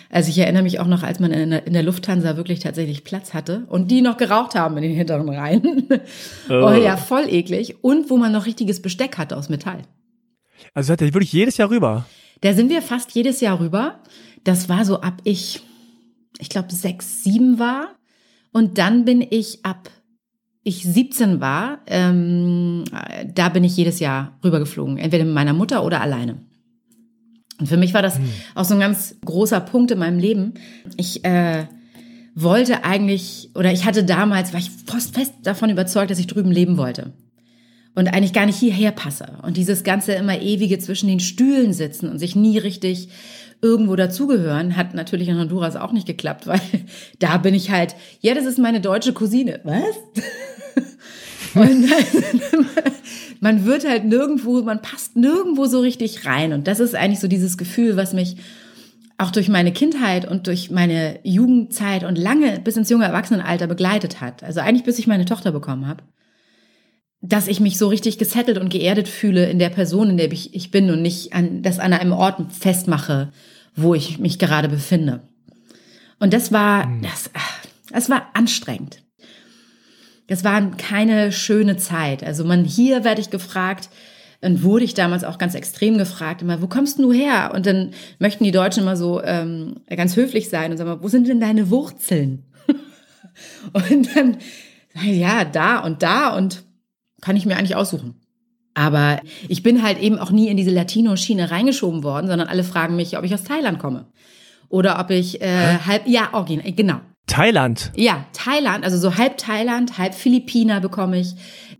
Also 0.09 0.29
ich 0.29 0.39
erinnere 0.39 0.63
mich 0.63 0.79
auch 0.79 0.87
noch, 0.87 1.03
als 1.03 1.19
man 1.19 1.31
in 1.31 1.51
der, 1.51 1.67
in 1.67 1.73
der, 1.73 1.83
Lufthansa 1.83 2.35
wirklich 2.35 2.59
tatsächlich 2.59 3.03
Platz 3.03 3.33
hatte 3.33 3.65
und 3.67 3.91
die 3.91 4.01
noch 4.01 4.17
geraucht 4.17 4.55
haben 4.55 4.75
in 4.77 4.83
den 4.83 4.93
hinteren 4.93 5.29
Reihen. 5.29 5.87
Oh. 6.49 6.69
oh 6.69 6.73
ja, 6.73 6.97
voll 6.97 7.25
eklig. 7.29 7.83
Und 7.83 8.09
wo 8.09 8.17
man 8.17 8.31
noch 8.31 8.47
richtiges 8.47 8.81
Besteck 8.81 9.19
hatte 9.19 9.37
aus 9.37 9.49
Metall. 9.49 9.83
Also 10.73 10.87
seid 10.87 11.01
ihr 11.01 11.13
wirklich 11.13 11.31
jedes 11.31 11.57
Jahr 11.57 11.69
rüber? 11.69 12.05
Da 12.41 12.53
sind 12.53 12.71
wir 12.71 12.81
fast 12.81 13.11
jedes 13.11 13.39
Jahr 13.39 13.59
rüber. 13.59 13.99
Das 14.43 14.67
war 14.67 14.83
so 14.83 15.01
ab 15.01 15.21
ich, 15.25 15.61
ich 16.39 16.49
glaube, 16.49 16.73
sechs, 16.73 17.23
sieben 17.23 17.59
war. 17.59 17.89
Und 18.51 18.79
dann 18.79 19.05
bin 19.05 19.21
ich 19.21 19.63
ab 19.63 19.91
ich 20.63 20.83
17 20.83 21.41
war, 21.41 21.79
ähm, 21.87 22.83
da 23.33 23.49
bin 23.49 23.63
ich 23.63 23.75
jedes 23.77 23.99
Jahr 23.99 24.37
rübergeflogen, 24.43 24.97
entweder 24.97 25.25
mit 25.25 25.33
meiner 25.33 25.53
Mutter 25.53 25.83
oder 25.83 26.01
alleine. 26.01 26.45
Und 27.59 27.67
für 27.67 27.77
mich 27.77 27.93
war 27.93 28.01
das 28.01 28.17
hm. 28.17 28.29
auch 28.55 28.65
so 28.65 28.73
ein 28.73 28.79
ganz 28.79 29.15
großer 29.25 29.59
Punkt 29.59 29.91
in 29.91 29.99
meinem 29.99 30.19
Leben. 30.19 30.53
Ich 30.97 31.25
äh, 31.25 31.65
wollte 32.35 32.83
eigentlich, 32.83 33.49
oder 33.55 33.71
ich 33.71 33.85
hatte 33.85 34.03
damals, 34.03 34.53
war 34.53 34.59
ich 34.59 34.71
fast 34.85 35.13
fest 35.13 35.33
davon 35.43 35.69
überzeugt, 35.69 36.11
dass 36.11 36.19
ich 36.19 36.27
drüben 36.27 36.51
leben 36.51 36.77
wollte. 36.77 37.13
Und 37.95 38.07
eigentlich 38.07 38.33
gar 38.33 38.45
nicht 38.45 38.57
hierher 38.57 38.91
passe. 38.91 39.37
Und 39.41 39.57
dieses 39.57 39.83
ganze 39.83 40.13
immer 40.13 40.39
ewige 40.39 40.79
zwischen 40.79 41.07
den 41.07 41.19
Stühlen 41.19 41.73
sitzen 41.73 42.09
und 42.09 42.19
sich 42.19 42.35
nie 42.35 42.57
richtig 42.57 43.09
irgendwo 43.61 43.97
dazugehören, 43.97 44.77
hat 44.77 44.93
natürlich 44.93 45.27
in 45.27 45.37
Honduras 45.37 45.75
auch 45.75 45.91
nicht 45.91 46.07
geklappt, 46.07 46.47
weil 46.47 46.61
da 47.19 47.37
bin 47.37 47.53
ich 47.53 47.71
halt, 47.71 47.95
ja, 48.21 48.33
das 48.33 48.45
ist 48.45 48.57
meine 48.57 48.79
deutsche 48.79 49.13
Cousine. 49.13 49.59
Was? 49.63 49.95
Und 51.55 51.89
man 53.39 53.65
wird 53.65 53.87
halt 53.87 54.05
nirgendwo, 54.05 54.61
man 54.61 54.81
passt 54.81 55.15
nirgendwo 55.15 55.65
so 55.65 55.79
richtig 55.79 56.25
rein. 56.25 56.53
Und 56.53 56.67
das 56.67 56.79
ist 56.79 56.95
eigentlich 56.95 57.19
so 57.19 57.27
dieses 57.27 57.57
Gefühl, 57.57 57.97
was 57.97 58.13
mich 58.13 58.37
auch 59.19 59.31
durch 59.31 59.49
meine 59.49 59.73
Kindheit 59.73 60.25
und 60.25 60.47
durch 60.47 60.71
meine 60.71 61.19
Jugendzeit 61.23 62.05
und 62.05 62.17
lange 62.17 62.59
bis 62.61 62.77
ins 62.77 62.89
junge 62.89 63.05
Erwachsenenalter 63.05 63.67
begleitet 63.67 64.21
hat. 64.21 64.43
Also 64.43 64.61
eigentlich 64.61 64.85
bis 64.85 64.97
ich 64.97 65.07
meine 65.07 65.25
Tochter 65.25 65.51
bekommen 65.51 65.87
habe. 65.87 66.03
Dass 67.21 67.49
ich 67.49 67.59
mich 67.59 67.77
so 67.77 67.89
richtig 67.89 68.17
gesettelt 68.17 68.57
und 68.57 68.69
geerdet 68.69 69.09
fühle 69.09 69.49
in 69.49 69.59
der 69.59 69.69
Person, 69.69 70.11
in 70.11 70.17
der 70.17 70.31
ich, 70.31 70.55
ich 70.55 70.71
bin 70.71 70.89
und 70.89 71.01
nicht 71.01 71.33
an, 71.33 71.61
das 71.61 71.79
an 71.79 71.91
einem 71.91 72.13
Ort 72.13 72.53
festmache, 72.53 73.33
wo 73.75 73.93
ich 73.93 74.19
mich 74.19 74.39
gerade 74.39 74.69
befinde. 74.69 75.21
Und 76.19 76.33
das 76.33 76.53
war, 76.53 76.85
hm. 76.85 77.01
das, 77.01 77.29
das 77.91 78.09
war 78.09 78.27
anstrengend. 78.33 79.03
Das 80.29 80.43
war 80.43 80.71
keine 80.77 81.31
schöne 81.31 81.75
Zeit. 81.75 82.23
Also 82.23 82.45
man, 82.45 82.63
hier 82.63 83.03
werde 83.03 83.19
ich 83.19 83.29
gefragt, 83.29 83.89
und 84.41 84.63
wurde 84.63 84.85
ich 84.85 84.93
damals 84.93 85.23
auch 85.23 85.37
ganz 85.37 85.53
extrem 85.53 85.97
gefragt, 85.97 86.41
immer, 86.41 86.61
wo 86.61 86.67
kommst 86.67 86.97
du 86.99 87.11
her? 87.11 87.51
Und 87.53 87.65
dann 87.65 87.91
möchten 88.19 88.43
die 88.43 88.51
Deutschen 88.51 88.83
immer 88.83 88.95
so 88.95 89.21
ähm, 89.21 89.81
ganz 89.89 90.15
höflich 90.15 90.49
sein 90.49 90.71
und 90.71 90.77
sagen, 90.77 90.99
wo 91.01 91.07
sind 91.09 91.27
denn 91.27 91.41
deine 91.41 91.69
Wurzeln? 91.69 92.45
und 93.73 94.15
dann, 94.15 94.37
ja, 95.03 95.43
da 95.43 95.79
und 95.79 96.03
da 96.03 96.35
und 96.37 96.63
kann 97.21 97.35
ich 97.35 97.45
mir 97.45 97.57
eigentlich 97.57 97.75
aussuchen. 97.75 98.15
Aber 98.75 99.19
ich 99.49 99.61
bin 99.61 99.83
halt 99.83 99.99
eben 99.99 100.17
auch 100.17 100.31
nie 100.31 100.47
in 100.47 100.55
diese 100.55 100.71
Latino-Schiene 100.71 101.51
reingeschoben 101.51 102.03
worden, 102.03 102.27
sondern 102.27 102.47
alle 102.47 102.63
fragen 102.63 102.95
mich, 102.95 103.17
ob 103.17 103.25
ich 103.25 103.33
aus 103.33 103.43
Thailand 103.43 103.77
komme. 103.77 104.05
Oder 104.69 104.99
ob 104.99 105.09
ich 105.09 105.41
äh, 105.41 105.79
halb, 105.85 106.07
ja, 106.07 106.29
original, 106.31 106.71
genau. 106.71 107.01
Thailand? 107.29 107.91
Ja, 107.95 108.25
Thailand, 108.33 108.83
also 108.83 108.97
so 108.97 109.17
halb 109.17 109.37
Thailand, 109.37 109.97
halb 109.97 110.13
Philippiner 110.13 110.81
bekomme 110.81 111.19
ich. 111.19 111.35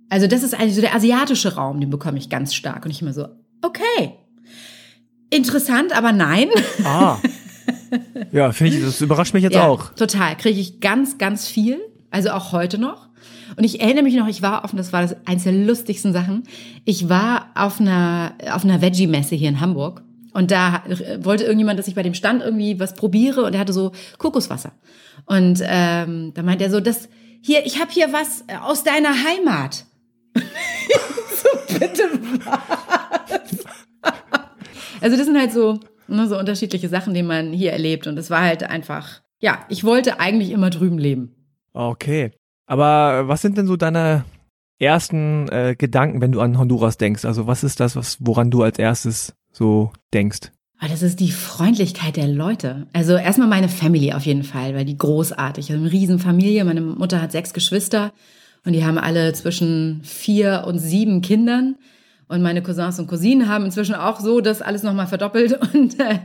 Also 0.10 0.28
das 0.28 0.44
ist 0.44 0.54
eigentlich 0.54 0.76
so 0.76 0.82
der 0.82 0.96
asiatische 0.96 1.56
Raum, 1.56 1.80
den 1.80 1.90
bekomme 1.90 2.18
ich 2.18 2.30
ganz 2.30 2.54
stark. 2.54 2.86
Und 2.86 2.92
ich 2.92 3.02
immer 3.02 3.14
so, 3.14 3.28
okay, 3.62 4.14
interessant, 5.30 5.96
aber 5.96 6.12
nein. 6.12 6.48
Ah. 6.84 7.18
Ja, 8.32 8.52
finde 8.52 8.78
ich, 8.78 8.84
das 8.84 9.02
überrascht 9.02 9.34
mich 9.34 9.42
jetzt 9.42 9.56
ja, 9.56 9.68
auch. 9.68 9.94
Total, 9.94 10.36
kriege 10.36 10.60
ich 10.60 10.80
ganz, 10.80 11.18
ganz 11.18 11.48
viel. 11.48 11.80
Also 12.12 12.30
auch 12.30 12.52
heute 12.52 12.78
noch. 12.78 13.10
Und 13.56 13.64
ich 13.64 13.82
erinnere 13.82 14.04
mich 14.04 14.16
noch, 14.16 14.28
ich 14.28 14.42
war 14.42 14.64
auf, 14.64 14.72
das 14.74 14.94
war 14.94 15.02
das 15.02 15.16
eines 15.26 15.44
der 15.44 15.54
lustigsten 15.54 16.14
Sachen. 16.14 16.44
Ich 16.86 17.10
war 17.10 17.48
auf 17.56 17.80
einer, 17.80 18.34
auf 18.52 18.64
einer 18.64 18.82
Veggie-Messe 18.82 19.36
hier 19.36 19.50
in 19.50 19.60
Hamburg. 19.60 20.04
Und 20.34 20.52
da 20.52 20.84
wollte 21.20 21.44
irgendjemand, 21.44 21.80
dass 21.80 21.88
ich 21.88 21.96
bei 21.96 22.04
dem 22.04 22.14
Stand 22.14 22.44
irgendwie 22.44 22.80
was 22.80 22.94
probiere 22.94 23.44
und 23.44 23.54
er 23.54 23.60
hatte 23.60 23.74
so 23.74 23.92
Kokoswasser. 24.18 24.74
Und 25.26 25.62
ähm, 25.66 26.34
da 26.34 26.44
meint 26.44 26.62
er 26.62 26.70
so, 26.70 26.80
das 26.80 27.10
hier, 27.42 27.66
ich 27.66 27.80
habe 27.80 27.92
hier 27.92 28.12
was 28.12 28.44
aus 28.62 28.84
deiner 28.84 29.10
Heimat. 29.10 29.86
so, 30.36 31.80
bitte 31.80 32.04
was? 32.46 33.66
Also 35.02 35.18
das 35.18 35.26
sind 35.26 35.38
halt 35.38 35.54
so, 35.54 35.80
ne, 36.08 36.28
so 36.28 36.38
unterschiedliche 36.38 36.90
Sachen, 36.90 37.14
die 37.14 37.24
man 37.24 37.54
hier 37.54 37.72
erlebt. 37.72 38.08
Und 38.08 38.18
es 38.18 38.30
war 38.30 38.42
halt 38.42 38.64
einfach, 38.64 39.22
ja, 39.40 39.66
ich 39.70 39.84
wollte 39.84 40.20
eigentlich 40.20 40.52
immer 40.52 40.70
drüben 40.70 40.98
leben. 40.98 41.36
Okay. 41.74 42.32
Aber 42.66 43.28
was 43.28 43.42
sind 43.42 43.58
denn 43.58 43.68
so 43.68 43.78
deine 43.78 44.26
ersten 44.78 45.48
äh, 45.50 45.76
Gedanken, 45.78 46.22
wenn 46.22 46.32
du 46.32 46.42
an 46.42 46.58
Honduras 46.58 46.98
denkst? 46.98 47.26
Also 47.26 47.48
was 47.48 47.64
ist 47.64 47.80
das, 47.80 47.96
was, 47.96 48.18
woran 48.20 48.52
du 48.52 48.64
als 48.64 48.78
erstes 48.78 49.34
so 49.60 49.92
denkst? 50.14 50.52
Ah, 50.80 50.88
das 50.88 51.04
ist 51.04 51.20
die 51.20 51.32
Freundlichkeit 51.32 52.16
der 52.16 52.30
Leute. 52.30 52.88
Also 52.94 53.16
erstmal 53.18 53.50
meine 53.50 53.68
Family 53.68 54.14
auf 54.14 54.26
jeden 54.26 54.44
Fall, 54.44 54.74
weil 54.74 54.86
die 54.86 54.98
großartig. 54.98 55.70
Also 55.70 55.84
eine 55.84 55.92
Riesenfamilie. 55.92 56.64
Meine 56.64 56.82
Mutter 56.82 57.22
hat 57.22 57.34
sechs 57.34 57.54
Geschwister 57.54 58.14
und 58.66 58.72
die 58.72 58.86
haben 58.86 58.98
alle 58.98 59.34
zwischen 59.34 60.00
vier 60.04 60.64
und 60.66 60.80
sieben 60.80 61.22
Kindern. 61.22 61.76
Und 62.30 62.42
meine 62.42 62.62
Cousins 62.62 63.00
und 63.00 63.08
Cousinen 63.08 63.50
haben 63.50 63.66
inzwischen 63.66 63.96
auch 63.96 64.20
so 64.20 64.40
das 64.40 64.62
alles 64.62 64.84
nochmal 64.84 65.08
verdoppelt. 65.08 65.60
Und 65.74 66.00
äh, 66.00 66.20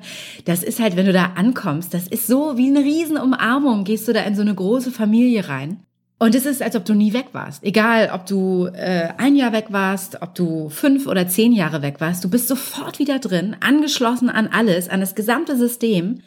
das 0.44 0.62
ist 0.62 0.78
halt, 0.78 0.96
wenn 0.96 1.06
du 1.06 1.14
da 1.14 1.32
ankommst, 1.34 1.94
das 1.94 2.08
ist 2.08 2.26
so 2.26 2.58
wie 2.58 2.68
eine 2.68 2.80
Riesenumarmung. 2.80 3.84
Gehst 3.84 4.06
du 4.06 4.12
da 4.12 4.20
in 4.20 4.34
so 4.34 4.42
eine 4.42 4.54
große 4.54 4.90
Familie 4.90 5.48
rein. 5.48 5.78
Und 6.18 6.34
es 6.34 6.46
ist, 6.46 6.62
als 6.62 6.76
ob 6.76 6.84
du 6.84 6.94
nie 6.94 7.12
weg 7.12 7.26
warst. 7.32 7.64
Egal, 7.64 8.10
ob 8.12 8.24
du 8.26 8.66
äh, 8.66 9.08
ein 9.18 9.34
Jahr 9.34 9.52
weg 9.52 9.66
warst, 9.70 10.22
ob 10.22 10.34
du 10.34 10.68
fünf 10.68 11.06
oder 11.06 11.26
zehn 11.26 11.52
Jahre 11.52 11.82
weg 11.82 11.96
warst, 12.00 12.22
du 12.22 12.30
bist 12.30 12.48
sofort 12.48 12.98
wieder 12.98 13.18
drin, 13.18 13.56
angeschlossen 13.60 14.30
an 14.30 14.46
alles, 14.46 14.88
an 14.88 15.00
das 15.00 15.14
gesamte 15.14 15.56
System. 15.56 16.20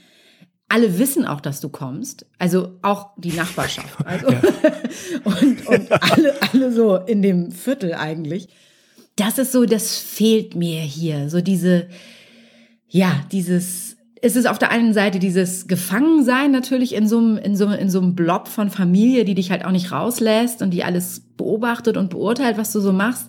Alle 0.68 1.00
wissen 1.00 1.26
auch, 1.26 1.40
dass 1.40 1.62
du 1.62 1.70
kommst, 1.70 2.26
also 2.38 2.78
auch 2.82 3.12
die 3.18 3.32
Nachbarschaft. 3.32 3.96
Also, 4.06 4.30
ja. 4.30 4.42
und, 5.24 5.68
und 5.68 5.92
alle, 5.92 6.34
alle 6.42 6.72
so 6.74 6.98
in 6.98 7.22
dem 7.22 7.52
Viertel 7.54 7.94
eigentlich. 7.94 8.50
Das 9.16 9.38
ist 9.38 9.54
so, 9.54 9.66
das 9.66 9.98
fehlt 9.98 10.56
mir 10.56 10.82
hier. 10.82 11.30
So 11.30 11.40
diese, 11.40 11.88
ja, 12.90 13.24
dieses 13.32 13.87
es 14.28 14.36
ist 14.36 14.48
auf 14.48 14.60
der 14.60 14.72
einen 14.72 14.94
Seite 14.94 15.20
dieses 15.20 15.68
Gefangensein 15.68 16.52
natürlich 16.52 16.94
in 16.94 17.08
so 17.08 17.18
einem, 17.18 17.38
in 17.38 17.56
so, 17.56 17.68
in 17.68 17.90
so 17.90 18.00
einem 18.00 18.14
Blob 18.14 18.48
von 18.48 18.70
Familie, 18.70 19.26
die 19.26 19.36
dich 19.36 19.52
halt 19.52 19.64
auch 19.64 19.72
nicht 19.72 19.92
rauslässt 19.92 20.62
und 20.62 20.72
die 20.72 20.84
alles 20.84 21.22
beobachtet 21.38 21.98
und 21.98 22.10
beurteilt, 22.10 22.58
was 22.58 22.72
du 22.74 22.82
so 22.82 22.92
machst. 22.92 23.28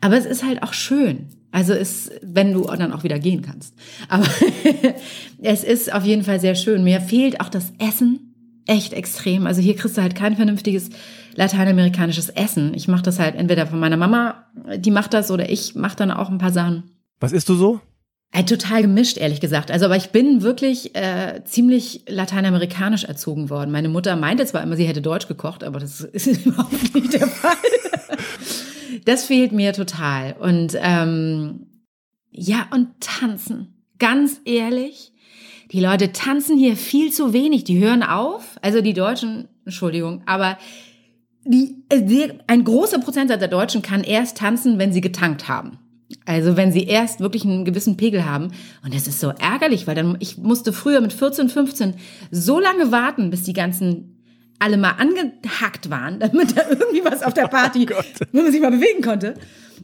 Aber 0.00 0.16
es 0.16 0.24
ist 0.24 0.44
halt 0.44 0.62
auch 0.62 0.72
schön. 0.72 1.26
Also 1.52 1.74
es, 1.74 2.10
wenn 2.22 2.54
du 2.54 2.62
dann 2.62 2.92
auch 2.92 3.02
wieder 3.02 3.18
gehen 3.18 3.42
kannst. 3.42 3.74
Aber 4.08 4.24
es 5.42 5.62
ist 5.62 5.92
auf 5.92 6.04
jeden 6.04 6.22
Fall 6.22 6.40
sehr 6.40 6.54
schön. 6.54 6.84
Mir 6.84 7.00
fehlt 7.00 7.40
auch 7.40 7.48
das 7.48 7.72
Essen 7.78 8.34
echt 8.66 8.94
extrem. 8.94 9.46
Also 9.46 9.60
hier 9.60 9.76
kriegst 9.76 9.98
du 9.98 10.02
halt 10.02 10.14
kein 10.14 10.36
vernünftiges 10.36 10.90
lateinamerikanisches 11.34 12.30
Essen. 12.30 12.72
Ich 12.74 12.88
mache 12.88 13.02
das 13.02 13.18
halt 13.18 13.34
entweder 13.34 13.66
von 13.66 13.78
meiner 13.78 13.96
Mama, 13.96 14.46
die 14.76 14.90
macht 14.90 15.12
das, 15.12 15.30
oder 15.30 15.50
ich 15.50 15.74
mache 15.74 15.96
dann 15.96 16.10
auch 16.10 16.30
ein 16.30 16.38
paar 16.38 16.52
Sachen. 16.52 16.84
Was 17.18 17.32
isst 17.32 17.48
du 17.48 17.54
so? 17.54 17.80
Äh, 18.32 18.44
total 18.44 18.82
gemischt, 18.82 19.16
ehrlich 19.16 19.40
gesagt. 19.40 19.72
Also, 19.72 19.86
aber 19.86 19.96
ich 19.96 20.10
bin 20.10 20.42
wirklich 20.42 20.94
äh, 20.94 21.42
ziemlich 21.44 22.04
lateinamerikanisch 22.08 23.02
erzogen 23.02 23.50
worden. 23.50 23.72
Meine 23.72 23.88
Mutter 23.88 24.14
meinte 24.14 24.46
zwar 24.46 24.62
immer, 24.62 24.76
sie 24.76 24.86
hätte 24.86 25.02
Deutsch 25.02 25.26
gekocht, 25.26 25.64
aber 25.64 25.80
das 25.80 26.00
ist 26.00 26.26
überhaupt 26.46 26.94
nicht 26.94 27.12
der 27.12 27.26
Fall. 27.26 27.56
das 29.04 29.24
fehlt 29.24 29.50
mir 29.50 29.72
total. 29.72 30.36
Und 30.38 30.78
ähm, 30.80 31.66
ja, 32.30 32.68
und 32.72 32.88
tanzen. 33.00 33.74
Ganz 33.98 34.40
ehrlich, 34.44 35.12
die 35.72 35.80
Leute 35.80 36.12
tanzen 36.12 36.56
hier 36.56 36.76
viel 36.76 37.12
zu 37.12 37.32
wenig. 37.32 37.64
Die 37.64 37.80
hören 37.80 38.04
auf. 38.04 38.58
Also 38.62 38.80
die 38.80 38.94
Deutschen, 38.94 39.48
Entschuldigung, 39.64 40.22
aber 40.26 40.56
die, 41.44 41.82
die, 41.92 42.32
ein 42.46 42.62
großer 42.62 43.00
Prozentsatz 43.00 43.40
der 43.40 43.48
Deutschen 43.48 43.82
kann 43.82 44.04
erst 44.04 44.36
tanzen, 44.36 44.78
wenn 44.78 44.92
sie 44.92 45.00
getankt 45.00 45.48
haben. 45.48 45.79
Also 46.24 46.56
wenn 46.56 46.72
sie 46.72 46.84
erst 46.84 47.20
wirklich 47.20 47.44
einen 47.44 47.64
gewissen 47.64 47.96
Pegel 47.96 48.24
haben. 48.24 48.48
Und 48.84 48.94
das 48.94 49.06
ist 49.06 49.20
so 49.20 49.28
ärgerlich, 49.28 49.86
weil 49.86 49.94
dann, 49.94 50.16
ich 50.20 50.38
musste 50.38 50.72
früher 50.72 51.00
mit 51.00 51.12
14, 51.12 51.48
15 51.48 51.94
so 52.30 52.58
lange 52.58 52.90
warten, 52.90 53.30
bis 53.30 53.42
die 53.42 53.52
ganzen 53.52 54.16
alle 54.58 54.76
mal 54.76 54.92
angehackt 54.98 55.90
waren, 55.90 56.20
damit 56.20 56.56
da 56.56 56.62
irgendwie 56.68 57.04
was 57.04 57.22
auf 57.22 57.34
der 57.34 57.48
Party, 57.48 57.86
oh 57.90 58.02
wenn 58.32 58.44
man 58.44 58.52
sich 58.52 58.60
mal 58.60 58.70
bewegen 58.70 59.02
konnte. 59.02 59.34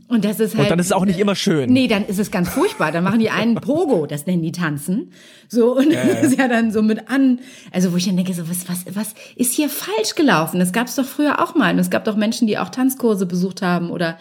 Und 0.08 0.24
das 0.24 0.38
ist 0.38 0.54
halt. 0.54 0.66
Und 0.66 0.70
dann 0.70 0.78
ist 0.78 0.86
es 0.86 0.92
auch 0.92 1.04
nicht 1.04 1.18
immer 1.18 1.34
schön. 1.34 1.72
Nee, 1.72 1.88
dann 1.88 2.06
ist 2.06 2.18
es 2.18 2.30
ganz 2.30 2.48
furchtbar. 2.48 2.92
Dann 2.92 3.02
machen 3.02 3.18
die 3.18 3.30
einen 3.30 3.56
Pogo, 3.56 4.06
das 4.06 4.26
nennen 4.26 4.42
die 4.42 4.52
tanzen. 4.52 5.10
So, 5.48 5.76
und 5.76 5.92
das 5.92 6.22
ist 6.22 6.38
ja 6.38 6.46
dann 6.46 6.70
so 6.70 6.82
mit 6.82 7.08
an. 7.08 7.40
Also, 7.72 7.92
wo 7.92 7.96
ich 7.96 8.06
dann 8.06 8.16
denke, 8.16 8.32
so, 8.32 8.48
was, 8.48 8.68
was, 8.68 8.84
was 8.94 9.14
ist 9.34 9.52
hier 9.52 9.68
falsch 9.68 10.14
gelaufen? 10.14 10.60
Das 10.60 10.72
gab 10.72 10.86
es 10.86 10.94
doch 10.94 11.04
früher 11.04 11.42
auch 11.42 11.54
mal. 11.56 11.72
Und 11.72 11.80
es 11.80 11.90
gab 11.90 12.04
doch 12.04 12.14
Menschen, 12.14 12.46
die 12.46 12.58
auch 12.58 12.68
Tanzkurse 12.68 13.26
besucht 13.26 13.62
haben 13.62 13.90
oder 13.90 14.18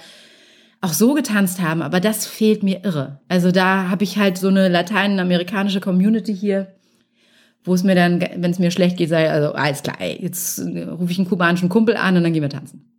auch 0.85 0.93
so 0.93 1.13
getanzt 1.13 1.61
haben. 1.61 1.81
Aber 1.81 1.99
das 1.99 2.25
fehlt 2.25 2.63
mir 2.63 2.83
irre. 2.83 3.19
Also, 3.27 3.51
da 3.51 3.89
habe 3.89 4.03
ich 4.03 4.17
halt 4.17 4.37
so 4.37 4.47
eine 4.47 4.69
lateinamerikanische 4.69 5.81
Community 5.81 6.35
hier, 6.35 6.75
wo 7.63 7.73
es 7.73 7.83
mir 7.83 7.95
dann, 7.95 8.21
wenn 8.21 8.51
es 8.51 8.59
mir 8.59 8.71
schlecht 8.71 8.97
geht, 8.97 9.09
sei, 9.09 9.29
also, 9.29 9.53
alles 9.53 9.83
klar, 9.83 9.97
ey, 9.99 10.17
jetzt 10.21 10.59
rufe 10.59 11.11
ich 11.11 11.17
einen 11.17 11.27
kubanischen 11.27 11.69
Kumpel 11.69 11.97
an 11.97 12.15
und 12.15 12.23
dann 12.23 12.33
gehen 12.33 12.43
wir 12.43 12.49
tanzen. 12.49 12.91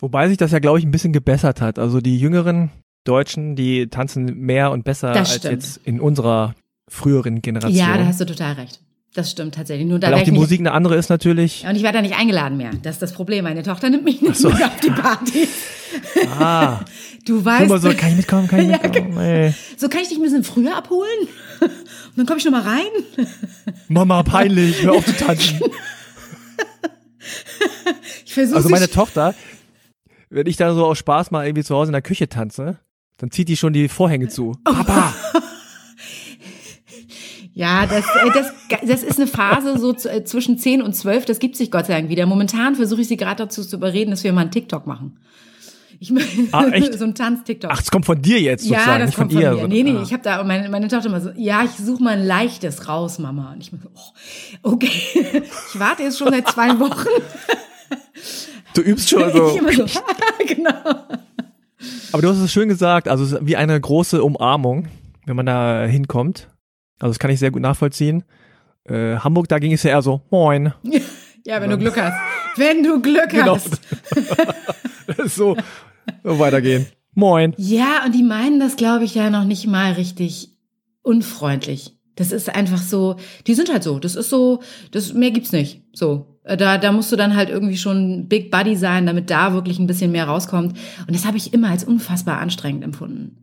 Wobei 0.00 0.28
sich 0.28 0.38
das 0.38 0.50
ja, 0.50 0.58
glaube 0.58 0.78
ich, 0.78 0.84
ein 0.84 0.90
bisschen 0.90 1.12
gebessert 1.12 1.60
hat. 1.60 1.78
Also 1.78 2.00
die 2.00 2.18
jüngeren 2.18 2.70
Deutschen, 3.04 3.54
die 3.54 3.88
tanzen 3.88 4.24
mehr 4.38 4.70
und 4.70 4.82
besser 4.82 5.10
als 5.10 5.42
jetzt 5.42 5.78
in 5.84 6.00
unserer 6.00 6.54
früheren 6.88 7.42
Generation. 7.42 7.78
Ja, 7.78 7.98
da 7.98 8.06
hast 8.06 8.20
du 8.20 8.24
total 8.24 8.54
recht. 8.54 8.80
Das 9.14 9.30
stimmt 9.32 9.56
tatsächlich. 9.56 9.88
Nur 9.88 9.98
da 9.98 10.08
Weil 10.12 10.20
auch 10.20 10.22
die 10.22 10.30
Musik 10.30 10.60
eine 10.60 10.70
andere 10.72 10.94
ist 10.96 11.08
natürlich. 11.10 11.62
Ja, 11.62 11.70
und 11.70 11.76
ich 11.76 11.82
werde 11.82 11.98
da 11.98 12.02
nicht 12.02 12.16
eingeladen 12.16 12.56
mehr. 12.56 12.70
Das 12.82 12.96
ist 12.96 13.02
das 13.02 13.12
Problem. 13.12 13.42
Meine 13.44 13.62
Tochter 13.64 13.90
nimmt 13.90 14.04
mich 14.04 14.22
nicht 14.22 14.36
so. 14.36 14.50
mit 14.50 14.62
auf 14.62 14.78
die 14.80 14.90
Partys. 14.90 15.48
Ah, 16.38 16.80
Du 17.26 17.44
weißt, 17.44 17.64
immer 17.64 17.78
so, 17.78 17.92
kann 17.92 18.10
ich 18.10 18.16
mitkommen, 18.16 18.48
kann 18.48 18.60
ich 18.60 18.68
Ja, 18.68 18.78
mitkommen? 18.82 19.18
Ey. 19.18 19.52
so 19.76 19.88
kann 19.90 20.00
ich 20.00 20.08
dich 20.08 20.16
ein 20.16 20.22
bisschen 20.22 20.42
früher 20.42 20.74
abholen? 20.74 21.28
Und 21.60 21.70
dann 22.16 22.24
komme 22.26 22.38
ich 22.38 22.44
noch 22.46 22.52
mal 22.52 22.62
rein. 22.62 23.26
Mama, 23.88 24.22
peinlich, 24.22 24.82
hör 24.82 24.92
auf 24.94 25.04
zu 25.04 25.14
tanzen. 25.16 25.60
Ich 28.24 28.34
versuche 28.34 28.56
Also 28.56 28.68
meine 28.68 28.88
Tochter, 28.88 29.34
wenn 30.30 30.46
ich 30.46 30.56
da 30.56 30.72
so 30.74 30.86
aus 30.86 30.98
Spaß 30.98 31.30
mal 31.32 31.44
irgendwie 31.46 31.64
zu 31.64 31.74
Hause 31.74 31.88
in 31.90 31.92
der 31.94 32.02
Küche 32.02 32.28
tanze, 32.28 32.78
dann 33.18 33.30
zieht 33.30 33.48
die 33.48 33.56
schon 33.56 33.72
die 33.72 33.88
Vorhänge 33.88 34.28
zu. 34.28 34.56
Oh. 34.66 34.72
Papa! 34.72 35.12
Ja, 37.52 37.84
das, 37.86 38.04
äh, 38.06 38.30
das, 38.32 38.52
das 38.86 39.02
ist 39.02 39.18
eine 39.18 39.26
Phase 39.26 39.76
so 39.78 39.92
äh, 40.08 40.24
zwischen 40.24 40.56
10 40.58 40.82
und 40.82 40.94
12, 40.94 41.24
das 41.24 41.38
gibt 41.40 41.56
sich 41.56 41.70
Gott 41.70 41.86
sei 41.86 41.94
Dank 41.94 42.08
wieder. 42.08 42.26
Momentan 42.26 42.76
versuche 42.76 43.00
ich 43.00 43.08
sie 43.08 43.16
gerade 43.16 43.36
dazu 43.44 43.64
zu 43.64 43.76
überreden, 43.76 44.10
dass 44.12 44.22
wir 44.24 44.32
mal 44.32 44.42
einen 44.42 44.50
TikTok 44.52 44.86
machen. 44.86 45.18
Ich 45.98 46.10
meine, 46.10 46.24
Ah, 46.52 46.64
so 46.96 47.04
ein 47.04 47.14
Tanz-TikTok. 47.14 47.70
Ach, 47.74 47.80
es 47.82 47.90
kommt 47.90 48.06
von 48.06 48.22
dir 48.22 48.40
jetzt 48.40 48.62
sozusagen, 48.64 48.90
ja, 48.90 48.98
das 48.98 49.06
nicht 49.08 49.16
von 49.16 49.28
kommt 49.28 49.32
von 49.34 49.42
ihr. 49.42 49.52
mir. 49.62 49.68
Nee, 49.68 49.82
nee, 49.82 49.96
Ah. 49.98 50.02
ich 50.02 50.12
habe 50.12 50.22
da 50.22 50.42
meine, 50.44 50.68
meine 50.70 50.88
Tochter 50.88 51.06
immer 51.08 51.20
so, 51.20 51.30
ja, 51.36 51.62
ich 51.64 51.72
suche 51.72 52.02
mal 52.02 52.16
ein 52.16 52.24
leichtes 52.24 52.88
raus, 52.88 53.18
Mama. 53.18 53.52
Und 53.52 53.60
ich 53.62 53.72
mir 53.72 53.80
so, 53.82 53.88
oh, 53.94 54.72
okay. 54.72 54.90
Ich 55.74 55.78
warte 55.80 56.04
jetzt 56.04 56.18
schon 56.18 56.30
seit 56.30 56.48
zwei 56.48 56.68
Wochen. 56.78 57.08
Du 58.74 58.80
übst 58.82 59.10
schon 59.10 59.30
so. 59.32 59.48
So, 59.48 59.58
genau. 60.46 60.70
Aber 62.12 62.22
du 62.22 62.28
hast 62.28 62.38
es 62.38 62.52
schön 62.52 62.68
gesagt, 62.68 63.08
also 63.08 63.24
es 63.24 63.32
ist 63.32 63.38
wie 63.46 63.56
eine 63.56 63.78
große 63.80 64.22
Umarmung, 64.22 64.88
wenn 65.26 65.36
man 65.36 65.46
da 65.46 65.84
hinkommt. 65.84 66.48
Also 67.00 67.10
das 67.10 67.18
kann 67.18 67.30
ich 67.30 67.38
sehr 67.40 67.50
gut 67.50 67.62
nachvollziehen. 67.62 68.22
Äh, 68.84 69.16
Hamburg, 69.16 69.48
da 69.48 69.58
ging 69.58 69.72
es 69.72 69.82
ja 69.82 69.90
eher 69.90 70.02
so, 70.02 70.22
moin. 70.30 70.72
Ja, 71.46 71.58
wenn 71.62 71.70
du 71.70 71.78
Glück 71.78 71.96
hast. 71.98 72.12
Wenn 72.56 72.82
du 72.82 73.00
Glück 73.00 73.30
Genau. 73.30 73.54
hast. 73.56 73.80
so, 75.34 75.56
so 76.22 76.38
weitergehen. 76.38 76.84
Moin. 77.14 77.54
Ja, 77.56 78.04
und 78.04 78.14
die 78.14 78.22
meinen 78.22 78.60
das, 78.60 78.76
glaube 78.76 79.04
ich, 79.04 79.14
ja 79.14 79.30
noch 79.30 79.44
nicht 79.44 79.66
mal 79.66 79.92
richtig 79.92 80.50
unfreundlich. 81.02 81.96
Das 82.16 82.30
ist 82.30 82.54
einfach 82.54 82.78
so, 82.82 83.16
die 83.46 83.54
sind 83.54 83.72
halt 83.72 83.82
so. 83.82 83.98
Das 83.98 84.16
ist 84.16 84.28
so, 84.28 84.60
das 84.90 85.14
mehr 85.14 85.30
gibt's 85.30 85.52
nicht. 85.52 85.82
So, 85.94 86.26
Äh, 86.44 86.58
da 86.58 86.76
da 86.76 86.92
musst 86.92 87.10
du 87.10 87.16
dann 87.16 87.34
halt 87.36 87.48
irgendwie 87.48 87.78
schon 87.78 88.28
Big 88.28 88.50
Buddy 88.50 88.76
sein, 88.76 89.06
damit 89.06 89.30
da 89.30 89.54
wirklich 89.54 89.78
ein 89.78 89.86
bisschen 89.86 90.12
mehr 90.12 90.26
rauskommt. 90.28 90.76
Und 91.06 91.14
das 91.16 91.24
habe 91.24 91.38
ich 91.38 91.54
immer 91.54 91.70
als 91.70 91.84
unfassbar 91.84 92.38
anstrengend 92.38 92.84
empfunden. 92.84 93.38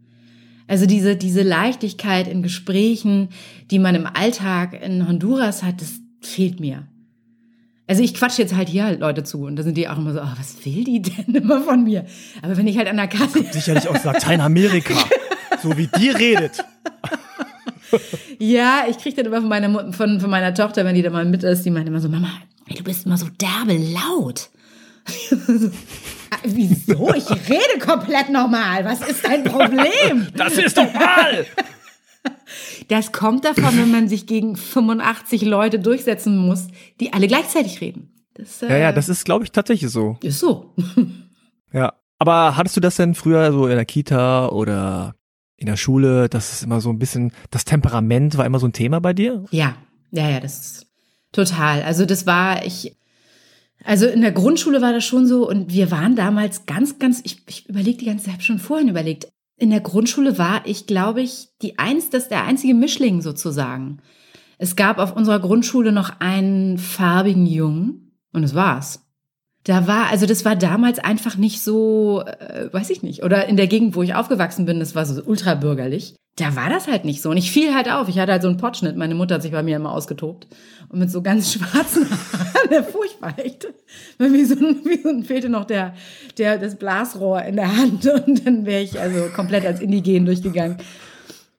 Also 0.67 0.86
diese 0.86 1.15
diese 1.15 1.43
Leichtigkeit 1.43 2.27
in 2.27 2.43
Gesprächen, 2.43 3.30
die 3.71 3.80
man 3.80 3.95
im 3.95 4.06
Alltag 4.06 4.82
in 4.82 5.08
Honduras 5.08 5.63
hat, 5.63 5.82
das 5.82 5.99
fehlt 6.21 6.60
mir. 6.60 6.88
Also 7.88 8.03
ich 8.03 8.13
quatsch 8.13 8.38
jetzt 8.38 8.53
halt 8.53 8.67
hier 8.67 8.84
halt 8.84 8.99
Leute 8.99 9.23
zu 9.23 9.45
und 9.45 9.56
da 9.56 9.63
sind 9.63 9.77
die 9.77 9.88
auch 9.88 9.97
immer 9.97 10.13
so, 10.13 10.19
oh, 10.19 10.34
was 10.38 10.65
will 10.65 10.84
die 10.84 11.01
denn 11.01 11.36
immer 11.36 11.62
von 11.62 11.84
mir? 11.86 12.06
Aber 12.41 12.58
wenn 12.58 12.67
ich 12.67 12.77
halt 12.77 12.89
an 12.89 12.97
der 12.97 13.08
Kasse 13.08 13.45
Sicherlich 13.51 13.88
aus 13.88 14.03
Lateinamerika. 14.03 14.93
so 15.63 15.75
wie 15.77 15.88
die 15.97 16.10
redet. 16.10 16.63
Ja, 18.39 18.84
ich 18.89 18.97
krieg 18.97 19.15
dann 19.15 19.25
immer 19.25 19.39
von 19.39 19.47
meiner, 19.47 19.93
von, 19.93 20.19
von 20.19 20.30
meiner 20.30 20.53
Tochter, 20.53 20.84
wenn 20.84 20.95
die 20.95 21.01
da 21.01 21.10
mal 21.10 21.23
mit 21.25 21.43
ist, 21.43 21.63
die 21.63 21.71
meint 21.71 21.88
immer 21.88 22.01
so, 22.01 22.10
Mama, 22.10 22.30
du 22.67 22.84
bist 22.84 23.06
immer 23.06 23.17
so 23.17 23.27
derbe 23.39 23.77
laut. 23.77 24.49
so, 26.43 26.50
"Ah, 26.50 26.52
Wieso? 26.56 27.13
Ich 27.13 27.30
rede 27.50 27.80
komplett 27.84 28.30
normal. 28.30 28.86
Was 28.86 29.02
ist 29.08 29.23
dein 29.26 29.43
Problem? 29.43 30.28
Das 30.36 30.58
ist 30.58 30.78
doch 30.78 30.91
mal! 30.93 31.45
Das 32.88 33.12
kommt 33.12 33.45
davon, 33.45 33.78
wenn 33.78 33.91
man 33.91 34.08
sich 34.08 34.28
gegen 34.28 34.56
85 34.56 35.41
Leute 35.43 35.80
durchsetzen 35.80 36.38
muss, 36.38 36.67
die 37.00 37.13
alle 37.13 37.28
gleichzeitig 37.28 37.82
reden. 37.82 38.10
Das, 38.34 38.62
äh, 38.62 38.69
Ja, 38.69 38.78
ja, 38.78 38.91
das 38.91 39.10
ist, 39.10 39.26
glaube 39.26 39.43
ich, 39.45 39.52
tatsächlich 39.52 39.91
so. 39.91 40.17
ist 40.21 40.39
so. 40.39 40.73
Ja. 41.73 41.93
Aber 42.19 42.58
hattest 42.58 42.76
du 42.76 42.82
das 42.82 42.95
denn 42.95 43.13
früher 43.13 43.52
so 43.52 43.67
in 43.67 43.76
der 43.76 43.86
Kita 43.86 44.50
oder 44.50 45.13
in 45.56 45.67
der 45.67 45.78
Schule, 45.78 46.30
das 46.30 46.52
ist 46.54 46.63
immer 46.63 46.82
so 46.82 46.89
ein 46.89 46.97
bisschen, 47.00 47.32
das 47.52 47.63
Temperament 47.65 48.38
war 48.38 48.45
immer 48.45 48.60
so 48.60 48.67
ein 48.67 48.73
Thema 48.73 49.00
bei 49.00 49.13
dir? 49.13 49.45
Ja, 49.52 49.76
ja, 50.12 50.30
ja, 50.30 50.39
das 50.39 50.58
ist 50.60 50.88
total. 51.32 51.84
Also 51.84 52.06
das 52.06 52.26
war 52.26 52.65
ich. 52.65 52.95
Also 53.88 54.06
in 54.06 54.19
der 54.19 54.34
Grundschule 54.34 54.82
war 54.82 54.91
das 54.91 55.06
schon 55.06 55.28
so 55.28 55.47
und 55.47 55.71
wir 55.71 55.91
waren 55.91 56.17
damals 56.17 56.65
ganz, 56.65 57.00
ganz. 57.00 57.21
Ich, 57.23 57.38
ich 57.47 57.69
überlege 57.69 57.97
die 57.97 58.06
ganze 58.06 58.26
Zeit, 58.26 58.34
habe 58.34 58.43
schon 58.43 58.60
vorhin 58.60 58.89
überlegt. 58.89 59.30
In 59.58 59.69
der 59.69 59.80
Grundschule 59.80 60.38
war 60.38 60.62
ich, 60.65 60.88
glaube 60.88 61.21
ich, 61.21 61.52
die 61.62 61.80
eins, 61.80 62.10
das 62.10 62.28
der 62.28 62.43
einzige 62.43 62.73
Mischling 62.73 63.21
sozusagen. 63.21 64.00
Es 64.58 64.76
gab 64.76 64.97
auf 64.97 65.15
unserer 65.15 65.39
Grundschule 65.39 65.93
noch 65.93 66.19
einen 66.19 66.78
farbigen 66.78 67.45
Jungen 67.45 68.12
und 68.34 68.43
es 68.43 68.54
war's. 68.54 69.06
Da 69.63 69.88
war, 69.88 70.08
also 70.12 70.26
das 70.26 70.43
war 70.43 70.58
damals 70.58 71.00
einfach 71.00 71.38
nicht 71.38 71.62
so, 71.62 72.23
äh, 72.26 72.67
weiß 72.69 72.89
ich 72.89 73.04
nicht. 73.04 73.23
Oder 73.23 73.47
in 73.47 73.56
der 73.56 73.67
Gegend, 73.67 73.95
wo 73.95 74.04
ich 74.04 74.15
aufgewachsen 74.15 74.65
bin, 74.65 74.82
das 74.82 74.95
war 74.95 75.06
so 75.06 75.23
ultrabürgerlich. 75.23 76.15
Da 76.36 76.58
war 76.58 76.69
das 76.69 76.88
halt 76.88 77.06
nicht 77.06 77.21
so. 77.21 77.30
Und 77.30 77.38
ich 77.38 77.52
fiel 77.52 77.73
halt 77.73 77.89
auf. 77.89 78.10
Ich 78.10 78.19
hatte 78.19 78.34
halt 78.34 78.41
so 78.41 78.50
einen 78.50 78.58
Pottschnitt. 78.58 78.97
Meine 78.97 79.15
Mutter 79.15 79.36
hat 79.36 79.43
sich 79.43 79.54
bei 79.54 79.63
mir 79.63 79.78
immer 79.78 79.93
ausgetobt. 79.93 80.47
Und 80.89 81.00
mit 81.00 81.12
so 81.12 81.21
ganz 81.21 81.54
schwarzen 81.54 82.08
Haaren, 82.10 82.86
furchtbar 82.86 83.38
echt. 83.38 83.67
Wie 84.17 84.45
so, 84.45 84.56
wie 84.56 85.02
so 85.02 85.23
fehlte 85.23 85.50
noch 85.50 85.65
der, 85.65 85.93
der, 86.38 86.58
das 86.58 86.76
Blasrohr 86.76 87.43
in 87.43 87.56
der 87.56 87.76
Hand. 87.76 88.06
Und 88.06 88.45
dann 88.45 88.65
wäre 88.65 88.82
ich 88.82 89.00
also 89.00 89.30
komplett 89.36 89.65
als 89.65 89.82
Indigen 89.82 90.26
durchgegangen. 90.26 90.78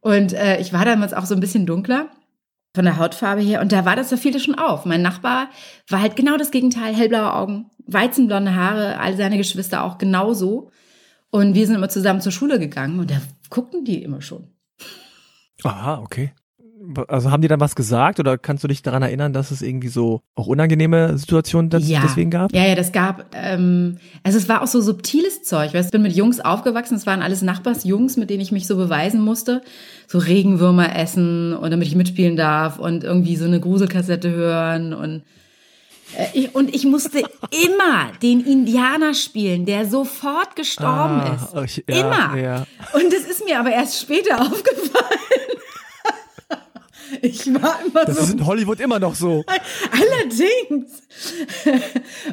Und 0.00 0.32
äh, 0.32 0.60
ich 0.60 0.72
war 0.72 0.84
damals 0.84 1.12
auch 1.12 1.26
so 1.26 1.34
ein 1.34 1.40
bisschen 1.40 1.66
dunkler 1.66 2.08
von 2.74 2.84
der 2.84 2.98
Hautfarbe 2.98 3.42
her. 3.42 3.60
Und 3.60 3.72
da 3.72 3.84
war 3.84 3.96
das, 3.96 4.10
da 4.10 4.16
fiel 4.16 4.32
das 4.32 4.42
schon 4.42 4.54
auf. 4.54 4.84
Mein 4.84 5.02
Nachbar 5.02 5.48
war 5.88 6.00
halt 6.00 6.16
genau 6.16 6.36
das 6.36 6.50
Gegenteil. 6.50 6.94
Hellblaue 6.94 7.34
Augen, 7.34 7.66
weizenblonde 7.86 8.54
Haare, 8.54 9.00
all 9.00 9.16
seine 9.16 9.36
Geschwister 9.36 9.84
auch 9.84 9.98
genauso. 9.98 10.70
Und 11.30 11.54
wir 11.54 11.66
sind 11.66 11.76
immer 11.76 11.88
zusammen 11.88 12.20
zur 12.20 12.32
Schule 12.32 12.58
gegangen 12.58 13.00
und 13.00 13.10
da 13.10 13.20
guckten 13.50 13.84
die 13.84 14.02
immer 14.02 14.22
schon. 14.22 14.48
Aha, 15.62 15.98
okay. 15.98 16.32
Also 17.08 17.30
haben 17.30 17.42
die 17.42 17.48
dann 17.48 17.60
was 17.60 17.74
gesagt 17.74 18.18
oder 18.20 18.38
kannst 18.38 18.64
du 18.64 18.68
dich 18.68 18.82
daran 18.82 19.02
erinnern, 19.02 19.32
dass 19.32 19.50
es 19.50 19.62
irgendwie 19.62 19.88
so 19.88 20.22
auch 20.34 20.46
unangenehme 20.46 21.18
Situationen 21.18 21.70
das, 21.70 21.88
ja. 21.88 22.00
deswegen 22.02 22.30
gab? 22.30 22.52
Ja, 22.54 22.64
ja, 22.66 22.74
das 22.74 22.92
gab, 22.92 23.26
ähm, 23.34 23.98
also 24.22 24.38
es 24.38 24.48
war 24.48 24.62
auch 24.62 24.66
so 24.66 24.80
subtiles 24.80 25.42
Zeug. 25.42 25.74
Weißt, 25.74 25.86
ich 25.88 25.92
bin 25.92 26.02
mit 26.02 26.12
Jungs 26.14 26.40
aufgewachsen, 26.40 26.94
es 26.96 27.06
waren 27.06 27.22
alles 27.22 27.42
Nachbarsjungs, 27.42 28.16
mit 28.16 28.30
denen 28.30 28.40
ich 28.40 28.52
mich 28.52 28.66
so 28.66 28.76
beweisen 28.76 29.20
musste. 29.20 29.62
So 30.06 30.18
Regenwürmer 30.18 30.96
essen 30.96 31.52
und 31.54 31.70
damit 31.70 31.86
ich 31.88 31.94
mitspielen 31.94 32.36
darf 32.36 32.78
und 32.78 33.04
irgendwie 33.04 33.36
so 33.36 33.44
eine 33.44 33.60
Gruselkassette 33.60 34.30
hören 34.30 34.94
und 34.94 35.22
äh, 36.16 36.26
ich, 36.32 36.54
und 36.54 36.74
ich 36.74 36.86
musste 36.86 37.18
immer 37.66 38.12
den 38.22 38.40
Indianer 38.40 39.12
spielen, 39.12 39.66
der 39.66 39.84
sofort 39.86 40.56
gestorben 40.56 41.20
Ah, 41.20 41.62
ist. 41.62 41.78
ich- 41.78 41.84
ja, 41.94 42.00
immer. 42.00 42.36
ja. 42.38 42.66
Und 42.94 43.12
das 43.12 43.24
ist 43.30 43.44
mir 43.44 43.60
aber 43.60 43.70
erst 43.72 44.00
später 44.00 44.40
aufgefallen. 44.40 45.18
Ich 47.22 47.46
war 47.54 47.78
immer 47.86 48.04
Das 48.04 48.16
so. 48.16 48.22
ist 48.24 48.32
in 48.32 48.46
Hollywood 48.46 48.80
immer 48.80 48.98
noch 48.98 49.14
so. 49.14 49.44
Allerdings. 49.90 51.02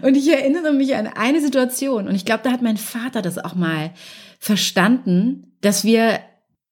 Und 0.01 0.15
ich 0.15 0.31
erinnere 0.31 0.73
mich 0.73 0.95
an 0.95 1.07
eine 1.07 1.41
Situation 1.41 2.07
und 2.07 2.15
ich 2.15 2.25
glaube, 2.25 2.41
da 2.43 2.51
hat 2.51 2.61
mein 2.61 2.77
Vater 2.77 3.21
das 3.21 3.37
auch 3.37 3.55
mal 3.55 3.91
verstanden, 4.39 5.55
dass 5.61 5.83
wir 5.83 6.19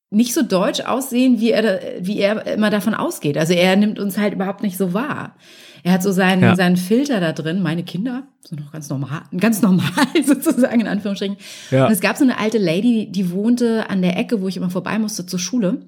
nicht 0.09 0.33
so 0.33 0.43
deutsch 0.43 0.81
aussehen, 0.81 1.39
wie 1.39 1.51
er, 1.51 1.81
wie 1.99 2.19
er 2.19 2.45
immer 2.45 2.69
davon 2.69 2.93
ausgeht. 2.93 3.37
Also 3.37 3.53
er 3.53 3.75
nimmt 3.75 3.99
uns 3.99 4.17
halt 4.17 4.33
überhaupt 4.33 4.61
nicht 4.61 4.77
so 4.77 4.93
wahr. 4.93 5.35
Er 5.81 5.91
hat 5.91 6.03
so 6.03 6.11
seinen, 6.11 6.41
ja. 6.41 6.55
seinen 6.55 6.77
Filter 6.77 7.19
da 7.19 7.33
drin. 7.33 7.61
Meine 7.61 7.83
Kinder 7.83 8.23
sind 8.41 8.61
noch 8.61 8.71
ganz 8.71 8.89
normal, 8.89 9.23
ganz 9.37 9.61
normal 9.61 9.89
sozusagen 10.25 10.79
in 10.79 10.87
Anführungsstrichen. 10.87 11.37
Ja. 11.71 11.87
Und 11.87 11.91
es 11.91 11.99
gab 11.99 12.15
so 12.15 12.23
eine 12.23 12.39
alte 12.39 12.57
Lady, 12.57 13.11
die 13.11 13.31
wohnte 13.31 13.89
an 13.89 14.01
der 14.01 14.17
Ecke, 14.17 14.41
wo 14.41 14.47
ich 14.47 14.55
immer 14.55 14.69
vorbei 14.69 14.97
musste 14.99 15.25
zur 15.25 15.39
Schule. 15.39 15.81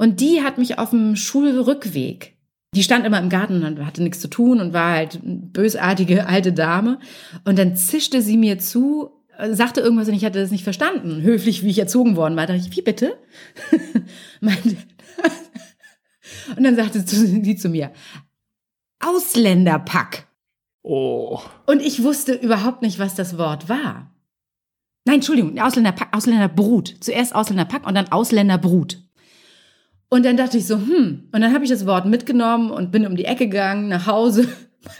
Und 0.00 0.20
die 0.20 0.42
hat 0.42 0.58
mich 0.58 0.78
auf 0.78 0.90
dem 0.90 1.14
Schulrückweg 1.14 2.36
die 2.74 2.82
stand 2.84 3.04
immer 3.04 3.18
im 3.18 3.30
Garten 3.30 3.64
und 3.64 3.84
hatte 3.84 4.02
nichts 4.02 4.20
zu 4.20 4.28
tun 4.28 4.60
und 4.60 4.72
war 4.72 4.92
halt 4.92 5.20
eine 5.24 5.36
bösartige 5.36 6.26
alte 6.26 6.52
Dame. 6.52 7.00
Und 7.44 7.58
dann 7.58 7.74
zischte 7.74 8.22
sie 8.22 8.36
mir 8.36 8.60
zu, 8.60 9.10
sagte 9.50 9.80
irgendwas 9.80 10.06
und 10.08 10.14
ich 10.14 10.24
hatte 10.24 10.40
das 10.40 10.52
nicht 10.52 10.62
verstanden. 10.62 11.22
Höflich, 11.22 11.64
wie 11.64 11.70
ich 11.70 11.80
erzogen 11.80 12.14
worden 12.14 12.36
war. 12.36 12.46
Da 12.46 12.54
dachte 12.54 12.68
ich, 12.68 12.76
wie 12.76 12.82
bitte? 12.82 13.18
und 14.40 14.76
dann 16.62 16.76
sagte 16.76 17.00
sie 17.00 17.56
zu 17.56 17.68
mir, 17.68 17.90
Ausländerpack. 19.00 20.28
Oh. 20.82 21.40
Und 21.66 21.82
ich 21.82 22.04
wusste 22.04 22.34
überhaupt 22.34 22.82
nicht, 22.82 23.00
was 23.00 23.16
das 23.16 23.36
Wort 23.36 23.68
war. 23.68 24.14
Nein, 25.06 25.16
Entschuldigung, 25.16 25.58
Ausländerpack, 25.58 26.14
Ausländerbrut. 26.14 26.94
Zuerst 27.00 27.34
Ausländerpack 27.34 27.84
und 27.86 27.96
dann 27.96 28.12
Ausländerbrut. 28.12 29.02
Und 30.10 30.26
dann 30.26 30.36
dachte 30.36 30.58
ich 30.58 30.66
so, 30.66 30.76
hm. 30.76 31.28
Und 31.32 31.40
dann 31.40 31.54
habe 31.54 31.64
ich 31.64 31.70
das 31.70 31.86
Wort 31.86 32.04
mitgenommen 32.04 32.70
und 32.70 32.90
bin 32.90 33.06
um 33.06 33.16
die 33.16 33.24
Ecke 33.24 33.46
gegangen, 33.46 33.88
nach 33.88 34.06
Hause 34.06 34.48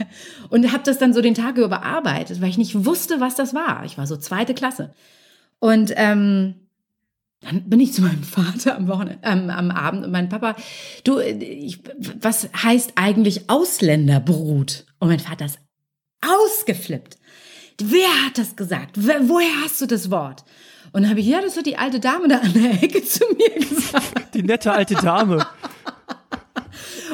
und 0.50 0.72
habe 0.72 0.84
das 0.84 0.98
dann 0.98 1.12
so 1.12 1.20
den 1.20 1.34
Tag 1.34 1.58
über 1.58 1.68
bearbeitet, 1.68 2.40
weil 2.40 2.48
ich 2.48 2.58
nicht 2.58 2.86
wusste, 2.86 3.20
was 3.20 3.34
das 3.34 3.52
war. 3.52 3.84
Ich 3.84 3.98
war 3.98 4.06
so 4.06 4.16
zweite 4.16 4.54
Klasse. 4.54 4.94
Und 5.58 5.92
ähm, 5.96 6.54
dann 7.40 7.68
bin 7.68 7.80
ich 7.80 7.92
zu 7.92 8.02
meinem 8.02 8.22
Vater 8.22 8.76
am 8.76 8.86
Wochenende, 8.86 9.18
ähm, 9.24 9.50
am 9.50 9.70
Abend 9.70 10.04
und 10.04 10.12
mein 10.12 10.28
Papa, 10.28 10.54
du, 11.04 11.18
ich, 11.18 11.80
was 12.20 12.48
heißt 12.62 12.92
eigentlich 12.94 13.50
Ausländerbrut? 13.50 14.86
Und 15.00 15.08
mein 15.08 15.20
Vater 15.20 15.46
ist 15.46 15.58
ausgeflippt. 16.20 17.16
Wer 17.82 18.26
hat 18.26 18.38
das 18.38 18.56
gesagt? 18.56 18.96
Woher 18.96 19.64
hast 19.64 19.80
du 19.80 19.86
das 19.86 20.10
Wort? 20.10 20.44
Und 20.92 21.02
dann 21.02 21.10
habe 21.10 21.20
ich, 21.20 21.26
ja, 21.26 21.40
das 21.40 21.56
hat 21.56 21.66
die 21.66 21.76
alte 21.76 22.00
Dame 22.00 22.28
da 22.28 22.38
an 22.38 22.52
der 22.52 22.82
Ecke 22.82 23.02
zu 23.04 23.24
mir 23.36 23.66
gesagt. 23.66 24.34
Die 24.34 24.42
nette 24.42 24.72
alte 24.72 24.94
Dame. 24.94 25.46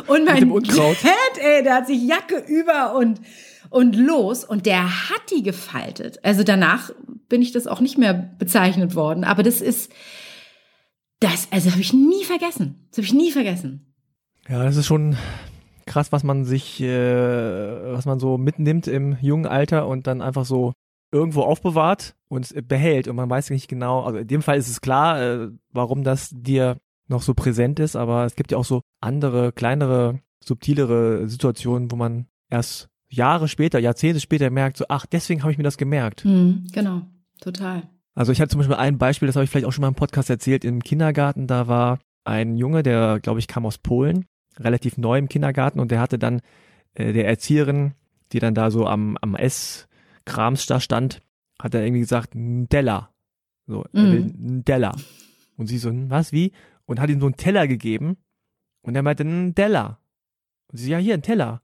und 0.06 0.24
mein 0.24 0.48
Dad, 0.48 1.38
ey, 1.38 1.62
der 1.62 1.74
hat 1.74 1.86
sich 1.86 2.02
Jacke 2.02 2.42
über 2.46 2.94
und, 2.96 3.20
und 3.68 3.94
los 3.94 4.44
und 4.44 4.66
der 4.66 5.10
hat 5.10 5.22
die 5.30 5.42
gefaltet. 5.42 6.24
Also 6.24 6.42
danach 6.42 6.90
bin 7.28 7.42
ich 7.42 7.52
das 7.52 7.66
auch 7.66 7.80
nicht 7.80 7.98
mehr 7.98 8.14
bezeichnet 8.14 8.94
worden. 8.94 9.24
Aber 9.24 9.42
das 9.42 9.60
ist, 9.60 9.92
das, 11.20 11.48
also 11.50 11.70
habe 11.70 11.80
ich 11.80 11.92
nie 11.92 12.24
vergessen. 12.24 12.86
Das 12.90 12.98
habe 12.98 13.06
ich 13.06 13.14
nie 13.14 13.30
vergessen. 13.30 13.94
Ja, 14.48 14.64
das 14.64 14.76
ist 14.76 14.86
schon 14.86 15.16
krass, 15.86 16.12
was 16.12 16.24
man 16.24 16.44
sich, 16.44 16.80
äh, 16.80 17.92
was 17.92 18.06
man 18.06 18.18
so 18.18 18.38
mitnimmt 18.38 18.86
im 18.86 19.16
jungen 19.20 19.46
Alter 19.46 19.86
und 19.86 20.06
dann 20.06 20.22
einfach 20.22 20.44
so 20.44 20.72
irgendwo 21.12 21.42
aufbewahrt 21.42 22.14
und 22.28 22.52
behält 22.68 23.08
und 23.08 23.16
man 23.16 23.30
weiß 23.30 23.50
nicht 23.50 23.68
genau, 23.68 24.02
also 24.02 24.18
in 24.18 24.26
dem 24.26 24.42
Fall 24.42 24.58
ist 24.58 24.68
es 24.68 24.80
klar, 24.80 25.20
äh, 25.20 25.48
warum 25.72 26.02
das 26.04 26.30
dir 26.32 26.78
noch 27.08 27.22
so 27.22 27.34
präsent 27.34 27.78
ist, 27.78 27.96
aber 27.96 28.24
es 28.24 28.34
gibt 28.34 28.52
ja 28.52 28.58
auch 28.58 28.64
so 28.64 28.82
andere, 29.00 29.52
kleinere, 29.52 30.20
subtilere 30.42 31.28
Situationen, 31.28 31.90
wo 31.90 31.96
man 31.96 32.26
erst 32.50 32.88
Jahre 33.08 33.48
später, 33.48 33.78
Jahrzehnte 33.78 34.20
später 34.20 34.50
merkt, 34.50 34.76
so, 34.76 34.86
ach, 34.88 35.06
deswegen 35.06 35.42
habe 35.42 35.52
ich 35.52 35.58
mir 35.58 35.64
das 35.64 35.78
gemerkt. 35.78 36.24
Mhm, 36.24 36.66
genau, 36.72 37.02
total. 37.40 37.84
Also 38.14 38.32
ich 38.32 38.40
hatte 38.40 38.50
zum 38.50 38.58
Beispiel 38.58 38.76
ein 38.76 38.98
Beispiel, 38.98 39.26
das 39.26 39.36
habe 39.36 39.44
ich 39.44 39.50
vielleicht 39.50 39.66
auch 39.66 39.72
schon 39.72 39.82
mal 39.82 39.88
im 39.88 39.94
Podcast 39.94 40.30
erzählt, 40.30 40.64
im 40.64 40.82
Kindergarten, 40.82 41.46
da 41.46 41.68
war 41.68 41.98
ein 42.24 42.56
Junge, 42.56 42.82
der, 42.82 43.20
glaube 43.20 43.38
ich, 43.38 43.46
kam 43.46 43.66
aus 43.66 43.78
Polen, 43.78 44.26
relativ 44.58 44.96
neu 44.96 45.18
im 45.18 45.28
Kindergarten 45.28 45.78
und 45.78 45.90
der 45.90 46.00
hatte 46.00 46.18
dann 46.18 46.40
äh, 46.94 47.12
der 47.12 47.28
Erzieherin, 47.28 47.92
die 48.32 48.40
dann 48.40 48.54
da 48.54 48.70
so 48.70 48.86
am, 48.86 49.16
am 49.20 49.36
Ess, 49.36 49.86
Krams 50.26 50.66
da 50.66 50.80
stand, 50.80 51.22
hat 51.58 51.74
er 51.74 51.82
irgendwie 51.82 52.00
gesagt, 52.00 52.34
ein 52.34 52.68
Della. 52.68 53.10
So, 53.66 53.84
ein 53.94 54.64
Della. 54.64 54.94
Und 55.56 55.66
sie 55.66 55.78
so, 55.78 55.88
hm, 55.88 56.10
was, 56.10 56.32
wie? 56.32 56.52
Und 56.84 57.00
hat 57.00 57.08
ihm 57.10 57.20
so 57.20 57.26
einen 57.26 57.36
Teller 57.36 57.66
gegeben. 57.66 58.18
Und 58.82 58.94
er 58.94 59.02
meinte, 59.02 59.24
ein 59.24 59.54
Della. 59.54 59.98
Und 60.70 60.78
sie, 60.78 60.90
ja, 60.90 60.98
hier, 60.98 61.14
ein 61.14 61.22
Teller. 61.22 61.62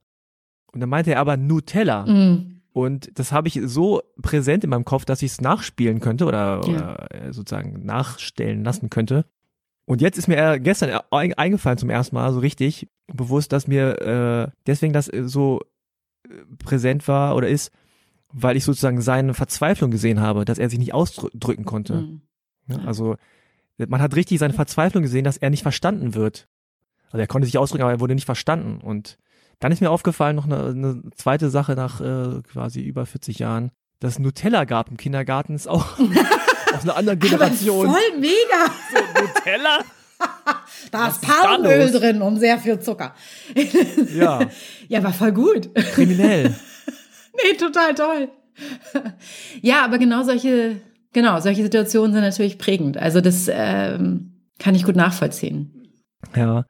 Und 0.72 0.80
dann 0.80 0.88
meinte 0.88 1.12
er 1.12 1.20
aber 1.20 1.36
Nutella. 1.36 2.06
Mm. 2.06 2.62
Und 2.72 3.18
das 3.18 3.32
habe 3.32 3.48
ich 3.48 3.60
so 3.64 4.02
präsent 4.20 4.64
in 4.64 4.70
meinem 4.70 4.86
Kopf, 4.86 5.04
dass 5.04 5.22
ich 5.22 5.32
es 5.32 5.40
nachspielen 5.40 6.00
könnte 6.00 6.24
oder, 6.24 6.62
ja. 6.66 6.74
oder, 6.74 7.14
äh, 7.14 7.32
sozusagen 7.32 7.84
nachstellen 7.84 8.64
lassen 8.64 8.88
könnte. 8.88 9.26
Und 9.84 10.00
jetzt 10.00 10.16
ist 10.16 10.28
mir 10.28 10.58
gestern 10.58 11.00
eingefallen 11.10 11.76
zum 11.76 11.90
ersten 11.90 12.14
Mal 12.14 12.32
so 12.32 12.38
richtig 12.38 12.88
bewusst, 13.08 13.52
dass 13.52 13.66
mir 13.66 14.00
äh, 14.00 14.50
deswegen 14.66 14.94
das 14.94 15.06
so 15.06 15.60
äh, 16.26 16.34
präsent 16.58 17.06
war 17.08 17.36
oder 17.36 17.48
ist, 17.48 17.70
weil 18.32 18.56
ich 18.56 18.64
sozusagen 18.64 19.00
seine 19.00 19.34
Verzweiflung 19.34 19.90
gesehen 19.90 20.20
habe, 20.20 20.44
dass 20.44 20.58
er 20.58 20.70
sich 20.70 20.78
nicht 20.78 20.94
ausdrücken 20.94 21.64
konnte. 21.64 21.94
Mhm. 21.94 22.22
Ja, 22.68 22.78
also 22.84 23.16
man 23.78 24.00
hat 24.00 24.14
richtig 24.14 24.38
seine 24.38 24.54
Verzweiflung 24.54 25.02
gesehen, 25.02 25.24
dass 25.24 25.36
er 25.36 25.50
nicht 25.50 25.62
verstanden 25.62 26.14
wird. 26.14 26.48
Also 27.06 27.18
er 27.18 27.26
konnte 27.26 27.46
sich 27.46 27.58
ausdrücken, 27.58 27.82
aber 27.82 27.92
er 27.92 28.00
wurde 28.00 28.14
nicht 28.14 28.26
verstanden. 28.26 28.80
Und 28.80 29.18
dann 29.60 29.72
ist 29.72 29.80
mir 29.80 29.90
aufgefallen 29.90 30.36
noch 30.36 30.46
eine, 30.46 30.66
eine 30.66 31.02
zweite 31.14 31.50
Sache 31.50 31.74
nach 31.74 32.00
äh, 32.00 32.42
quasi 32.42 32.80
über 32.80 33.06
40 33.06 33.38
Jahren, 33.38 33.70
dass 34.00 34.18
Nutella 34.18 34.64
gab 34.64 34.90
im 34.90 34.96
Kindergarten, 34.96 35.54
ist 35.54 35.68
auch 35.68 35.98
aus 36.74 36.82
einer 36.82 36.96
anderen 36.96 37.18
Generation. 37.18 37.86
Aber 37.88 37.98
voll 37.98 38.18
mega. 38.18 38.72
So, 38.92 39.22
Nutella? 39.22 39.78
da 40.90 41.08
ist 41.08 41.20
Palmöl 41.22 41.90
drin 41.90 42.22
und 42.22 42.38
sehr 42.38 42.58
viel 42.58 42.80
Zucker. 42.80 43.14
ja. 44.14 44.40
Ja, 44.88 44.98
aber 44.98 45.12
voll 45.12 45.32
gut. 45.32 45.74
Kriminell. 45.74 46.54
Nee, 47.34 47.56
total 47.56 47.94
toll. 47.94 48.28
ja, 49.62 49.84
aber 49.84 49.98
genau 49.98 50.22
solche, 50.22 50.76
genau, 51.12 51.40
solche 51.40 51.62
Situationen 51.62 52.12
sind 52.12 52.22
natürlich 52.22 52.58
prägend. 52.58 52.96
Also 52.96 53.20
das 53.20 53.48
ähm, 53.50 54.32
kann 54.58 54.74
ich 54.74 54.84
gut 54.84 54.96
nachvollziehen. 54.96 55.92
Ja. 56.36 56.64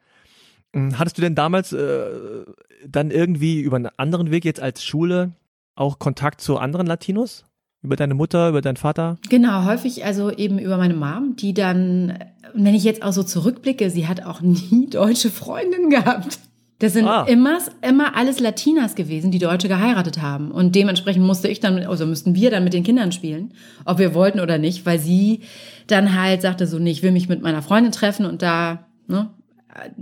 Hm, 0.75 0.99
hattest 0.99 1.19
du 1.19 1.23
denn 1.23 1.35
damals 1.35 1.73
äh, 1.73 2.45
dann 2.87 3.11
irgendwie 3.11 3.61
über 3.61 3.77
einen 3.77 3.91
anderen 3.97 4.31
Weg 4.31 4.45
jetzt 4.45 4.61
als 4.61 4.85
Schule 4.85 5.33
auch 5.75 5.99
Kontakt 5.99 6.41
zu 6.41 6.59
anderen 6.59 6.87
Latinos? 6.87 7.45
Über 7.83 7.97
deine 7.97 8.15
Mutter, 8.15 8.49
über 8.49 8.61
deinen 8.61 8.77
Vater? 8.77 9.19
Genau, 9.29 9.65
häufig 9.65 10.05
also 10.05 10.31
eben 10.31 10.61
über 10.61 10.77
meine 10.77 10.95
Mom, 10.95 11.35
die 11.35 11.53
dann, 11.53 12.17
wenn 12.55 12.77
ich 12.77 12.85
jetzt 12.85 13.03
auch 13.03 13.13
so 13.13 13.25
zurückblicke, 13.25 13.91
sie 13.91 14.07
hat 14.07 14.23
auch 14.25 14.41
nie 14.43 14.87
deutsche 14.89 15.31
Freundinnen 15.31 15.91
gehabt. 15.91 16.39
Das 16.83 16.95
sind 16.95 17.07
ah. 17.07 17.27
immer, 17.29 17.59
immer 17.81 18.17
alles 18.17 18.41
Latinas 18.41 18.97
gewesen, 18.97 19.31
die 19.31 19.39
Deutsche 19.39 19.69
geheiratet 19.69 20.21
haben. 20.21 20.51
Und 20.51 20.75
dementsprechend 20.75 21.25
musste 21.25 21.47
ich 21.47 21.61
dann, 21.61 21.79
also 21.87 22.07
müssten 22.07 22.35
wir 22.35 22.51
dann 22.51 22.65
mit 22.65 22.73
den 22.73 22.83
Kindern 22.83 23.13
spielen, 23.13 23.55
ob 23.85 23.99
wir 24.01 24.15
wollten 24.15 24.41
oder 24.41 24.59
nicht, 24.59 24.85
weil 24.85 24.99
sie 24.99 25.43
dann 25.87 26.21
halt 26.21 26.43
sagte 26.43 26.67
so, 26.67 26.81
nee, 26.81 26.91
ich 26.91 27.05
will 27.05 27.13
mich 27.13 27.29
mit 27.29 27.41
meiner 27.41 27.63
Freundin 27.63 27.93
treffen 27.93 28.27
und 28.27 28.43
da, 28.43 28.85
ne, 29.07 29.31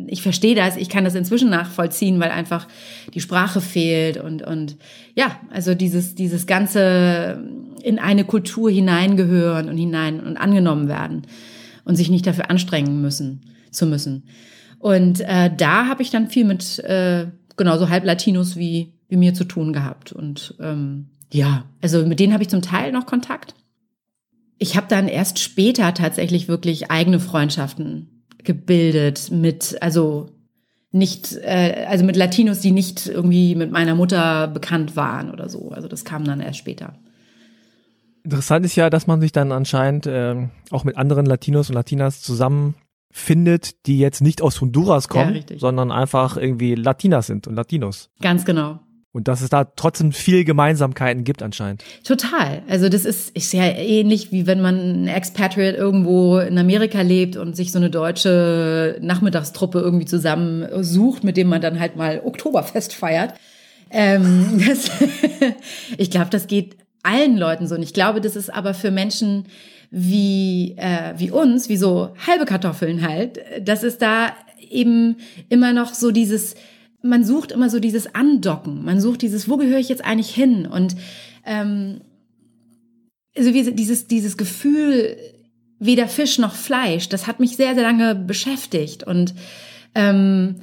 ich 0.06 0.22
verstehe 0.22 0.54
das, 0.54 0.78
ich 0.78 0.88
kann 0.88 1.04
das 1.04 1.14
inzwischen 1.14 1.50
nachvollziehen, 1.50 2.18
weil 2.18 2.30
einfach 2.30 2.66
die 3.12 3.20
Sprache 3.20 3.60
fehlt 3.60 4.16
und, 4.16 4.40
und 4.40 4.78
ja, 5.14 5.38
also 5.50 5.74
dieses, 5.74 6.14
dieses 6.14 6.46
ganze 6.46 7.44
in 7.82 7.98
eine 7.98 8.24
Kultur 8.24 8.70
hineingehören 8.70 9.68
und 9.68 9.76
hinein 9.76 10.18
und 10.18 10.38
angenommen 10.38 10.88
werden 10.88 11.26
und 11.84 11.96
sich 11.96 12.08
nicht 12.08 12.26
dafür 12.26 12.48
anstrengen 12.48 13.02
müssen, 13.02 13.42
zu 13.70 13.84
müssen. 13.84 14.22
Und 14.80 15.20
äh, 15.20 15.54
da 15.54 15.86
habe 15.86 16.02
ich 16.02 16.10
dann 16.10 16.28
viel 16.28 16.46
mit 16.46 16.78
äh, 16.80 17.26
genauso 17.56 17.90
halb 17.90 18.04
Latinos 18.04 18.56
wie, 18.56 18.94
wie 19.08 19.16
mir 19.16 19.34
zu 19.34 19.44
tun 19.44 19.74
gehabt. 19.74 20.10
Und 20.10 20.54
ähm, 20.58 21.10
ja, 21.30 21.64
also 21.82 22.04
mit 22.06 22.18
denen 22.18 22.32
habe 22.32 22.42
ich 22.42 22.48
zum 22.48 22.62
Teil 22.62 22.90
noch 22.90 23.04
Kontakt. 23.04 23.54
Ich 24.56 24.76
habe 24.76 24.86
dann 24.88 25.06
erst 25.06 25.38
später 25.38 25.92
tatsächlich 25.92 26.48
wirklich 26.48 26.90
eigene 26.90 27.20
Freundschaften 27.20 28.24
gebildet 28.42 29.30
mit, 29.30 29.76
also 29.82 30.30
nicht, 30.92 31.36
äh, 31.42 31.84
also 31.86 32.06
mit 32.06 32.16
Latinos, 32.16 32.60
die 32.60 32.72
nicht 32.72 33.06
irgendwie 33.06 33.54
mit 33.54 33.70
meiner 33.70 33.94
Mutter 33.94 34.48
bekannt 34.48 34.96
waren 34.96 35.30
oder 35.30 35.50
so. 35.50 35.72
Also 35.72 35.88
das 35.88 36.06
kam 36.06 36.24
dann 36.24 36.40
erst 36.40 36.58
später. 36.58 36.94
Interessant 38.24 38.64
ist 38.64 38.76
ja, 38.76 38.88
dass 38.88 39.06
man 39.06 39.20
sich 39.20 39.32
dann 39.32 39.52
anscheinend 39.52 40.06
äh, 40.06 40.48
auch 40.70 40.84
mit 40.84 40.96
anderen 40.96 41.26
Latinos 41.26 41.68
und 41.68 41.74
Latinas 41.74 42.22
zusammen 42.22 42.76
findet, 43.10 43.86
die 43.86 43.98
jetzt 43.98 44.20
nicht 44.20 44.42
aus 44.42 44.60
Honduras 44.60 45.08
kommen, 45.08 45.34
ja, 45.34 45.58
sondern 45.58 45.90
einfach 45.90 46.36
irgendwie 46.36 46.74
Latinas 46.74 47.26
sind 47.26 47.46
und 47.46 47.56
Latinos. 47.56 48.10
Ganz 48.20 48.44
genau. 48.44 48.80
Und 49.12 49.26
dass 49.26 49.40
es 49.40 49.50
da 49.50 49.64
trotzdem 49.64 50.12
viel 50.12 50.44
Gemeinsamkeiten 50.44 51.24
gibt 51.24 51.42
anscheinend. 51.42 51.82
Total. 52.04 52.62
Also 52.68 52.88
das 52.88 53.04
ist, 53.04 53.30
ist 53.30 53.52
ja 53.52 53.64
ähnlich 53.64 54.30
wie 54.30 54.46
wenn 54.46 54.60
man 54.60 55.04
ein 55.04 55.08
Expatriate 55.08 55.76
irgendwo 55.76 56.38
in 56.38 56.56
Amerika 56.56 57.00
lebt 57.00 57.36
und 57.36 57.56
sich 57.56 57.72
so 57.72 57.78
eine 57.80 57.90
deutsche 57.90 58.98
Nachmittagstruppe 59.00 59.80
irgendwie 59.80 60.06
zusammen 60.06 60.64
sucht, 60.84 61.24
mit 61.24 61.36
dem 61.36 61.48
man 61.48 61.60
dann 61.60 61.80
halt 61.80 61.96
mal 61.96 62.22
Oktoberfest 62.24 62.94
feiert. 62.94 63.34
Ähm, 63.90 64.62
das, 64.68 64.88
ich 65.98 66.12
glaube, 66.12 66.30
das 66.30 66.46
geht 66.46 66.76
allen 67.02 67.36
Leuten 67.36 67.66
so. 67.66 67.74
Und 67.74 67.82
ich 67.82 67.94
glaube, 67.94 68.20
das 68.20 68.36
ist 68.36 68.54
aber 68.54 68.74
für 68.74 68.92
Menschen 68.92 69.46
wie, 69.90 70.76
äh, 70.76 71.14
wie 71.16 71.30
uns, 71.30 71.68
wie 71.68 71.76
so 71.76 72.14
halbe 72.26 72.44
Kartoffeln 72.44 73.02
halt, 73.02 73.40
das 73.60 73.82
ist 73.82 74.00
da 74.02 74.32
eben 74.70 75.16
immer 75.48 75.72
noch 75.72 75.94
so 75.94 76.10
dieses, 76.12 76.54
man 77.02 77.24
sucht 77.24 77.50
immer 77.52 77.68
so 77.70 77.80
dieses 77.80 78.14
Andocken, 78.14 78.84
man 78.84 79.00
sucht 79.00 79.22
dieses, 79.22 79.48
wo 79.48 79.56
gehöre 79.56 79.78
ich 79.78 79.88
jetzt 79.88 80.04
eigentlich 80.04 80.34
hin? 80.34 80.66
Und 80.66 80.94
ähm, 81.44 82.02
also 83.36 83.52
wie, 83.52 83.72
dieses, 83.72 84.06
dieses 84.06 84.36
Gefühl, 84.36 85.16
weder 85.78 86.08
Fisch 86.08 86.38
noch 86.38 86.54
Fleisch, 86.54 87.08
das 87.08 87.26
hat 87.26 87.40
mich 87.40 87.56
sehr, 87.56 87.74
sehr 87.74 87.82
lange 87.82 88.14
beschäftigt. 88.14 89.02
Und 89.02 89.34
ähm, 89.94 90.56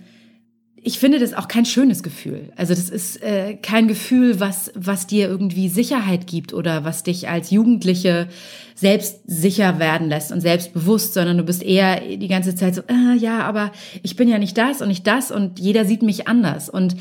ich 0.88 1.00
finde 1.00 1.20
das 1.20 1.34
auch 1.34 1.50
kein 1.50 1.66
schönes 1.66 2.02
Gefühl. 2.02 2.54
Also 2.56 2.74
das 2.74 2.90
ist 2.90 3.22
äh, 3.22 3.56
kein 3.56 3.90
Gefühl, 3.90 4.40
was, 4.40 4.72
was 4.74 5.06
dir 5.06 5.28
irgendwie 5.28 5.68
Sicherheit 5.68 6.28
gibt 6.28 6.54
oder 6.54 6.86
was 6.86 7.04
dich 7.04 7.28
als 7.28 7.52
Jugendliche 7.52 8.30
selbst 8.74 9.20
sicher 9.26 9.80
werden 9.80 10.08
lässt 10.08 10.32
und 10.32 10.40
selbstbewusst, 10.40 11.14
sondern 11.14 11.40
du 11.40 11.44
bist 11.44 11.62
eher 11.62 12.00
die 12.00 12.30
ganze 12.30 12.56
Zeit 12.56 12.74
so, 12.74 12.84
äh, 12.88 13.18
ja, 13.18 13.42
aber 13.42 13.74
ich 14.02 14.16
bin 14.16 14.30
ja 14.30 14.38
nicht 14.38 14.58
das 14.58 14.82
und 14.82 14.88
nicht 14.88 15.06
das 15.06 15.30
und 15.30 15.60
jeder 15.60 15.84
sieht 15.84 16.04
mich 16.04 16.30
anders. 16.30 16.70
Und 16.70 16.96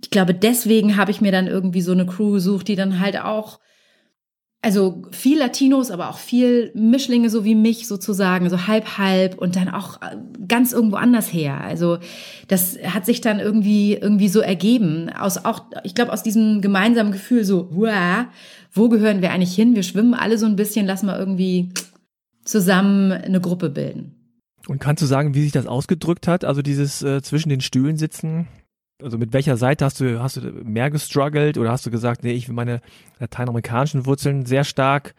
ich 0.00 0.10
glaube, 0.10 0.32
deswegen 0.32 0.96
habe 0.96 1.10
ich 1.10 1.20
mir 1.20 1.32
dann 1.32 1.48
irgendwie 1.48 1.82
so 1.82 1.90
eine 1.90 2.06
Crew 2.06 2.30
gesucht, 2.30 2.68
die 2.68 2.76
dann 2.76 3.00
halt 3.00 3.18
auch 3.20 3.58
also 4.66 5.00
viel 5.12 5.38
Latinos, 5.38 5.92
aber 5.92 6.10
auch 6.10 6.18
viel 6.18 6.72
Mischlinge, 6.74 7.30
so 7.30 7.44
wie 7.44 7.54
mich 7.54 7.86
sozusagen, 7.86 8.50
so 8.50 8.66
halb 8.66 8.98
halb 8.98 9.38
und 9.38 9.54
dann 9.54 9.68
auch 9.68 10.02
äh, 10.02 10.16
ganz 10.48 10.72
irgendwo 10.72 10.96
anders 10.96 11.32
her. 11.32 11.60
Also 11.60 11.98
das 12.48 12.76
hat 12.82 13.06
sich 13.06 13.20
dann 13.20 13.38
irgendwie 13.38 13.94
irgendwie 13.94 14.26
so 14.26 14.40
ergeben 14.40 15.08
aus 15.08 15.44
auch, 15.44 15.66
ich 15.84 15.94
glaube 15.94 16.12
aus 16.12 16.24
diesem 16.24 16.62
gemeinsamen 16.62 17.12
Gefühl 17.12 17.44
so, 17.44 17.68
wow, 17.70 18.24
wo 18.72 18.88
gehören 18.88 19.22
wir 19.22 19.30
eigentlich 19.30 19.54
hin? 19.54 19.76
Wir 19.76 19.84
schwimmen 19.84 20.14
alle 20.14 20.36
so 20.36 20.46
ein 20.46 20.56
bisschen, 20.56 20.84
lass 20.84 21.04
mal 21.04 21.16
irgendwie 21.16 21.68
zusammen 22.44 23.12
eine 23.12 23.40
Gruppe 23.40 23.70
bilden. 23.70 24.16
Und 24.66 24.80
kannst 24.80 25.00
du 25.00 25.06
sagen, 25.06 25.32
wie 25.36 25.42
sich 25.42 25.52
das 25.52 25.68
ausgedrückt 25.68 26.26
hat? 26.26 26.44
Also 26.44 26.60
dieses 26.60 27.04
äh, 27.04 27.22
zwischen 27.22 27.50
den 27.50 27.60
Stühlen 27.60 27.98
sitzen, 27.98 28.48
also 29.02 29.18
mit 29.18 29.32
welcher 29.32 29.56
Seite 29.56 29.84
hast 29.84 30.00
du, 30.00 30.20
hast 30.22 30.36
du 30.36 30.40
mehr 30.40 30.90
gestruggelt 30.90 31.58
oder 31.58 31.70
hast 31.70 31.86
du 31.86 31.90
gesagt, 31.90 32.24
nee, 32.24 32.32
ich 32.32 32.48
will 32.48 32.54
meine 32.54 32.80
lateinamerikanischen 33.18 34.06
Wurzeln 34.06 34.46
sehr 34.46 34.64
stark 34.64 35.14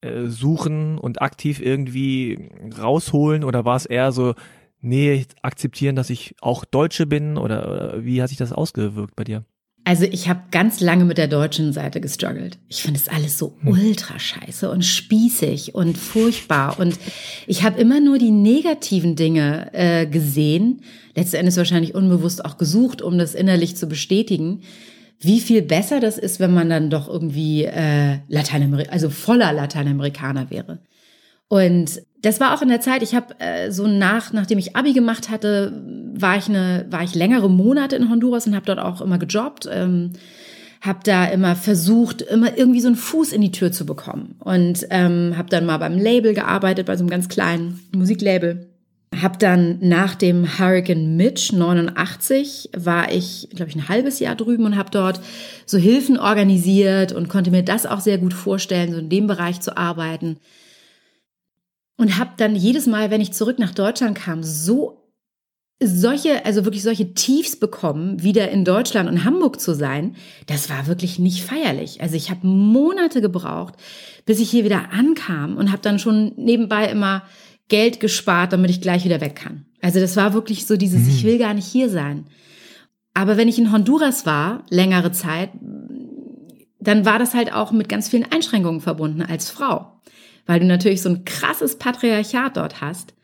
äh, 0.00 0.26
suchen 0.26 0.98
und 0.98 1.22
aktiv 1.22 1.60
irgendwie 1.60 2.50
rausholen 2.78 3.44
oder 3.44 3.64
war 3.64 3.76
es 3.76 3.86
eher 3.86 4.12
so, 4.12 4.34
nee, 4.80 5.26
akzeptieren, 5.42 5.96
dass 5.96 6.10
ich 6.10 6.36
auch 6.40 6.64
Deutsche 6.64 7.06
bin 7.06 7.36
oder, 7.36 7.70
oder 7.70 8.04
wie 8.04 8.22
hat 8.22 8.28
sich 8.28 8.38
das 8.38 8.52
ausgewirkt 8.52 9.16
bei 9.16 9.24
dir? 9.24 9.44
Also 9.88 10.04
ich 10.04 10.28
habe 10.28 10.40
ganz 10.50 10.80
lange 10.80 11.06
mit 11.06 11.16
der 11.16 11.28
deutschen 11.28 11.72
Seite 11.72 12.02
gestruggelt. 12.02 12.58
Ich 12.68 12.82
finde 12.82 13.00
es 13.00 13.08
alles 13.08 13.38
so 13.38 13.54
hm. 13.62 13.72
ultra 13.72 14.18
scheiße 14.18 14.70
und 14.70 14.84
spießig 14.84 15.74
und 15.74 15.96
furchtbar. 15.96 16.78
Und 16.78 16.98
ich 17.46 17.62
habe 17.62 17.80
immer 17.80 17.98
nur 17.98 18.18
die 18.18 18.30
negativen 18.30 19.16
Dinge 19.16 19.70
äh, 19.72 20.04
gesehen, 20.04 20.82
letzten 21.14 21.36
Endes 21.36 21.56
wahrscheinlich 21.56 21.94
unbewusst 21.94 22.44
auch 22.44 22.58
gesucht, 22.58 23.00
um 23.00 23.16
das 23.16 23.34
innerlich 23.34 23.78
zu 23.78 23.86
bestätigen. 23.86 24.60
Wie 25.20 25.40
viel 25.40 25.62
besser 25.62 26.00
das 26.00 26.18
ist, 26.18 26.38
wenn 26.38 26.52
man 26.52 26.68
dann 26.68 26.90
doch 26.90 27.08
irgendwie 27.08 27.64
äh, 27.64 28.18
Lateinamerika, 28.28 28.92
also 28.92 29.08
voller 29.08 29.54
Lateinamerikaner 29.54 30.50
wäre. 30.50 30.80
Und 31.48 32.02
das 32.20 32.40
war 32.40 32.54
auch 32.54 32.62
in 32.62 32.68
der 32.68 32.80
Zeit, 32.80 33.02
ich 33.02 33.14
habe 33.14 33.38
äh, 33.38 33.70
so 33.70 33.86
nach, 33.86 34.32
nachdem 34.32 34.58
ich 34.58 34.76
Abi 34.76 34.92
gemacht 34.92 35.30
hatte, 35.30 35.72
war 36.14 36.36
ich 36.36 36.48
eine, 36.48 36.86
war 36.90 37.02
ich 37.02 37.14
längere 37.14 37.48
Monate 37.48 37.96
in 37.96 38.10
Honduras 38.10 38.46
und 38.46 38.54
habe 38.54 38.66
dort 38.66 38.80
auch 38.80 39.00
immer 39.00 39.18
gejobbt, 39.18 39.68
ähm, 39.70 40.12
habe 40.80 41.00
da 41.04 41.26
immer 41.26 41.56
versucht, 41.56 42.22
immer 42.22 42.56
irgendwie 42.56 42.80
so 42.80 42.88
einen 42.88 42.96
Fuß 42.96 43.32
in 43.32 43.40
die 43.40 43.52
Tür 43.52 43.72
zu 43.72 43.86
bekommen 43.86 44.36
und 44.40 44.86
ähm, 44.90 45.34
habe 45.36 45.48
dann 45.48 45.66
mal 45.66 45.78
beim 45.78 45.98
Label 45.98 46.34
gearbeitet, 46.34 46.86
bei 46.86 46.96
so 46.96 47.02
einem 47.02 47.10
ganz 47.10 47.28
kleinen 47.28 47.80
Musiklabel. 47.94 48.68
Hab 49.22 49.38
dann 49.38 49.78
nach 49.80 50.14
dem 50.14 50.58
Hurricane 50.58 51.16
Mitch 51.16 51.56
89 51.56 52.70
war 52.76 53.10
ich, 53.10 53.48
glaube 53.54 53.70
ich, 53.70 53.76
ein 53.76 53.88
halbes 53.88 54.18
Jahr 54.20 54.36
drüben 54.36 54.66
und 54.66 54.76
habe 54.76 54.90
dort 54.90 55.20
so 55.66 55.78
Hilfen 55.78 56.18
organisiert 56.18 57.12
und 57.12 57.28
konnte 57.28 57.50
mir 57.50 57.62
das 57.62 57.86
auch 57.86 58.00
sehr 58.00 58.18
gut 58.18 58.34
vorstellen, 58.34 58.92
so 58.92 58.98
in 58.98 59.08
dem 59.08 59.26
Bereich 59.26 59.60
zu 59.60 59.76
arbeiten 59.76 60.36
und 61.98 62.16
habe 62.16 62.30
dann 62.38 62.56
jedes 62.56 62.86
Mal, 62.86 63.10
wenn 63.10 63.20
ich 63.20 63.32
zurück 63.32 63.58
nach 63.58 63.74
Deutschland 63.74 64.16
kam, 64.16 64.42
so 64.42 65.04
solche, 65.80 66.44
also 66.44 66.64
wirklich 66.64 66.82
solche 66.82 67.12
Tiefs 67.14 67.56
bekommen, 67.56 68.22
wieder 68.22 68.50
in 68.50 68.64
Deutschland 68.64 69.08
und 69.08 69.24
Hamburg 69.24 69.60
zu 69.60 69.74
sein, 69.74 70.16
das 70.46 70.70
war 70.70 70.86
wirklich 70.86 71.18
nicht 71.18 71.44
feierlich. 71.44 72.00
Also 72.00 72.16
ich 72.16 72.30
habe 72.30 72.46
Monate 72.46 73.20
gebraucht, 73.20 73.74
bis 74.24 74.40
ich 74.40 74.50
hier 74.50 74.64
wieder 74.64 74.90
ankam 74.92 75.56
und 75.56 75.70
habe 75.70 75.82
dann 75.82 75.98
schon 75.98 76.32
nebenbei 76.36 76.86
immer 76.86 77.22
Geld 77.68 78.00
gespart, 78.00 78.52
damit 78.52 78.70
ich 78.70 78.80
gleich 78.80 79.04
wieder 79.04 79.20
weg 79.20 79.36
kann. 79.36 79.66
Also 79.80 80.00
das 80.00 80.16
war 80.16 80.34
wirklich 80.34 80.66
so 80.66 80.76
dieses, 80.76 81.02
mhm. 81.02 81.10
ich 81.10 81.24
will 81.24 81.38
gar 81.38 81.54
nicht 81.54 81.66
hier 81.66 81.88
sein. 81.90 82.26
Aber 83.14 83.36
wenn 83.36 83.48
ich 83.48 83.58
in 83.58 83.72
Honduras 83.72 84.26
war, 84.26 84.64
längere 84.70 85.12
Zeit, 85.12 85.50
dann 86.80 87.04
war 87.04 87.18
das 87.18 87.34
halt 87.34 87.52
auch 87.52 87.72
mit 87.72 87.88
ganz 87.88 88.08
vielen 88.08 88.30
Einschränkungen 88.30 88.80
verbunden 88.80 89.22
als 89.22 89.50
Frau 89.50 89.98
weil 90.48 90.60
du 90.60 90.66
natürlich 90.66 91.02
so 91.02 91.10
ein 91.10 91.24
krasses 91.24 91.76
Patriarchat 91.76 92.56
dort 92.56 92.80
hast 92.80 93.14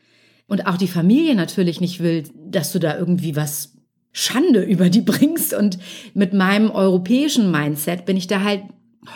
und 0.47 0.67
auch 0.67 0.77
die 0.77 0.87
Familie 0.87 1.33
natürlich 1.35 1.81
nicht 1.81 2.01
will, 2.01 2.23
dass 2.35 2.71
du 2.71 2.77
da 2.77 2.97
irgendwie 2.97 3.35
was 3.35 3.73
Schande 4.11 4.61
über 4.61 4.89
die 4.89 5.01
bringst. 5.01 5.53
Und 5.53 5.79
mit 6.13 6.33
meinem 6.33 6.69
europäischen 6.69 7.51
Mindset 7.51 8.05
bin 8.05 8.15
ich 8.15 8.27
da 8.27 8.43
halt 8.43 8.61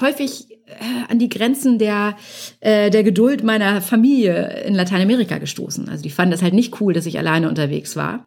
häufig 0.01 0.49
äh, 0.65 0.73
an 1.07 1.19
die 1.19 1.29
Grenzen 1.29 1.77
der, 1.77 2.17
äh, 2.61 2.89
der 2.89 3.03
Geduld 3.03 3.43
meiner 3.43 3.79
Familie 3.79 4.63
in 4.65 4.73
Lateinamerika 4.73 5.37
gestoßen. 5.37 5.87
Also 5.87 6.01
die 6.01 6.09
fanden 6.09 6.31
das 6.31 6.41
halt 6.41 6.55
nicht 6.55 6.81
cool, 6.81 6.93
dass 6.93 7.05
ich 7.05 7.19
alleine 7.19 7.47
unterwegs 7.47 7.95
war. 7.95 8.25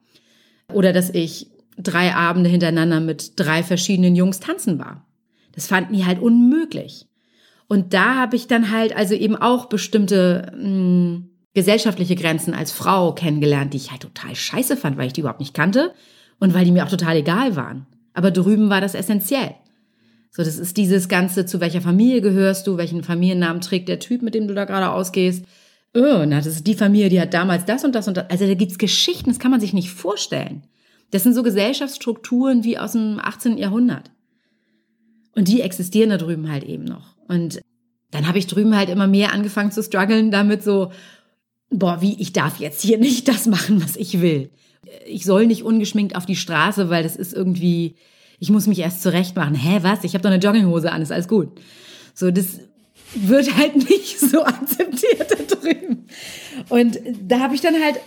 Oder 0.73 0.93
dass 0.93 1.11
ich 1.11 1.49
drei 1.77 2.15
Abende 2.15 2.49
hintereinander 2.49 3.01
mit 3.01 3.33
drei 3.35 3.65
verschiedenen 3.65 4.15
Jungs 4.15 4.39
tanzen 4.39 4.79
war. 4.79 5.05
Das 5.57 5.67
fanden 5.67 5.95
die 5.95 6.07
halt 6.07 6.21
unmöglich. 6.21 7.07
Und 7.69 7.95
da 7.95 8.17
habe 8.17 8.37
ich 8.37 8.47
dann 8.47 8.71
halt 8.71 8.95
also 8.95 9.15
eben 9.15 9.37
auch 9.37 9.67
bestimmte 9.67 10.53
mh, 10.55 10.63
hm, 10.63 11.29
gesellschaftliche 11.55 12.17
Grenzen 12.17 12.55
als 12.55 12.73
Frau 12.73 13.13
kennengelernt, 13.13 13.73
die 13.73 13.79
ich 13.79 13.91
halt 13.91 14.03
total 14.03 14.35
scheiße 14.35 14.77
fand, 14.77 14.97
weil 14.97 15.09
ich 15.09 15.13
die 15.13 15.21
überhaupt 15.21 15.41
nicht 15.41 15.55
kannte 15.55 15.93
und 16.39 16.55
weil 16.55 16.65
die 16.65 16.73
mir 16.73 16.85
auch 16.85 16.91
total 16.91 17.17
egal 17.17 17.57
waren. 17.57 17.87
Aber 18.15 18.31
drüben 18.31 18.71
war 18.71 18.81
das 18.81 18.95
essentiell. 18.95 19.55
So, 20.31 20.43
das 20.43 20.59
ist 20.59 20.79
dieses 20.79 21.09
Ganze, 21.09 21.45
zu 21.45 21.61
welcher 21.61 21.83
Familie 21.83 22.23
gehörst 22.23 22.67
du, 22.67 22.79
welchen 22.79 23.05
Familiennamen 23.05 23.61
trägt 23.61 23.89
der 23.89 23.99
Typ, 23.99 24.23
mit 24.23 24.35
dem 24.35 24.49
du 24.49 24.55
da 24.55 24.65
gerade 24.65 24.91
ausgehst. 24.91 25.45
Oh, 25.95 26.25
na, 26.27 26.39
das 26.39 26.47
ist 26.47 26.67
die 26.67 26.75
Familie, 26.75 27.11
die 27.11 27.21
hat 27.21 27.35
damals 27.35 27.67
das 27.67 27.85
und 27.85 27.95
das 27.95 28.09
und 28.09 28.17
das. 28.17 28.31
Also 28.31 28.47
da 28.47 28.55
gibt's 28.55 28.79
Geschichten, 28.79 29.29
das 29.29 29.39
kann 29.39 29.51
man 29.51 29.61
sich 29.61 29.75
nicht 29.75 29.91
vorstellen. 29.91 30.63
Das 31.11 31.23
sind 31.23 31.35
so 31.35 31.43
Gesellschaftsstrukturen 31.43 32.65
wie 32.65 32.79
aus 32.79 32.93
dem 32.93 33.21
18. 33.23 33.59
Jahrhundert. 33.59 34.11
Und 35.35 35.49
die 35.49 35.61
existieren 35.61 36.09
da 36.09 36.17
drüben 36.17 36.51
halt 36.51 36.65
eben 36.65 36.85
noch. 36.85 37.12
Und 37.29 37.61
dann 38.11 38.29
habe 38.29 38.39
ich 38.39 38.47
drüben 38.47 38.77
halt 38.77 38.89
immer 38.89 39.07
mehr 39.07 39.33
angefangen 39.33 39.73
zu 39.73 39.83
strugglen 39.83 40.31
damit 40.31 40.63
so, 40.63 40.93
boah, 41.71 42.01
wie, 42.01 42.21
ich 42.21 42.33
darf 42.33 42.59
jetzt 42.59 42.83
hier 42.83 42.99
nicht 42.99 43.27
das 43.29 43.47
machen, 43.47 43.83
was 43.83 43.97
ich 43.97 44.21
will. 44.21 44.51
Ich 45.07 45.25
soll 45.25 45.47
nicht 45.47 45.63
ungeschminkt 45.63 46.17
auf 46.17 46.27
die 46.27 46.37
Straße, 46.37 46.91
weil 46.91 47.03
das 47.03 47.17
ist 47.17 47.33
irgendwie, 47.33 47.97
ich 48.39 48.51
muss 48.51 48.67
mich 48.67 48.81
erst 48.81 49.03
zurecht 49.03 49.37
machen. 49.37 49.55
Hä, 49.55 49.79
was? 49.83 50.05
Ich 50.05 50.15
habe 50.15 50.23
doch 50.23 50.31
eine 50.31 50.43
Jogginghose 50.43 50.91
an, 50.91 51.03
ist 51.03 51.13
alles 51.13 51.29
gut. 51.29 51.49
So, 52.15 52.31
das 52.31 52.61
wird 53.15 53.57
halt 53.57 53.77
nicht 53.77 54.19
so 54.19 54.45
akzeptiert 54.45 55.31
da 55.31 55.57
drüben. 55.57 56.07
Und 56.69 56.99
da 57.23 57.41
habe 57.41 57.55
ich 57.55 57.61
dann 57.61 57.75
halt 57.83 58.01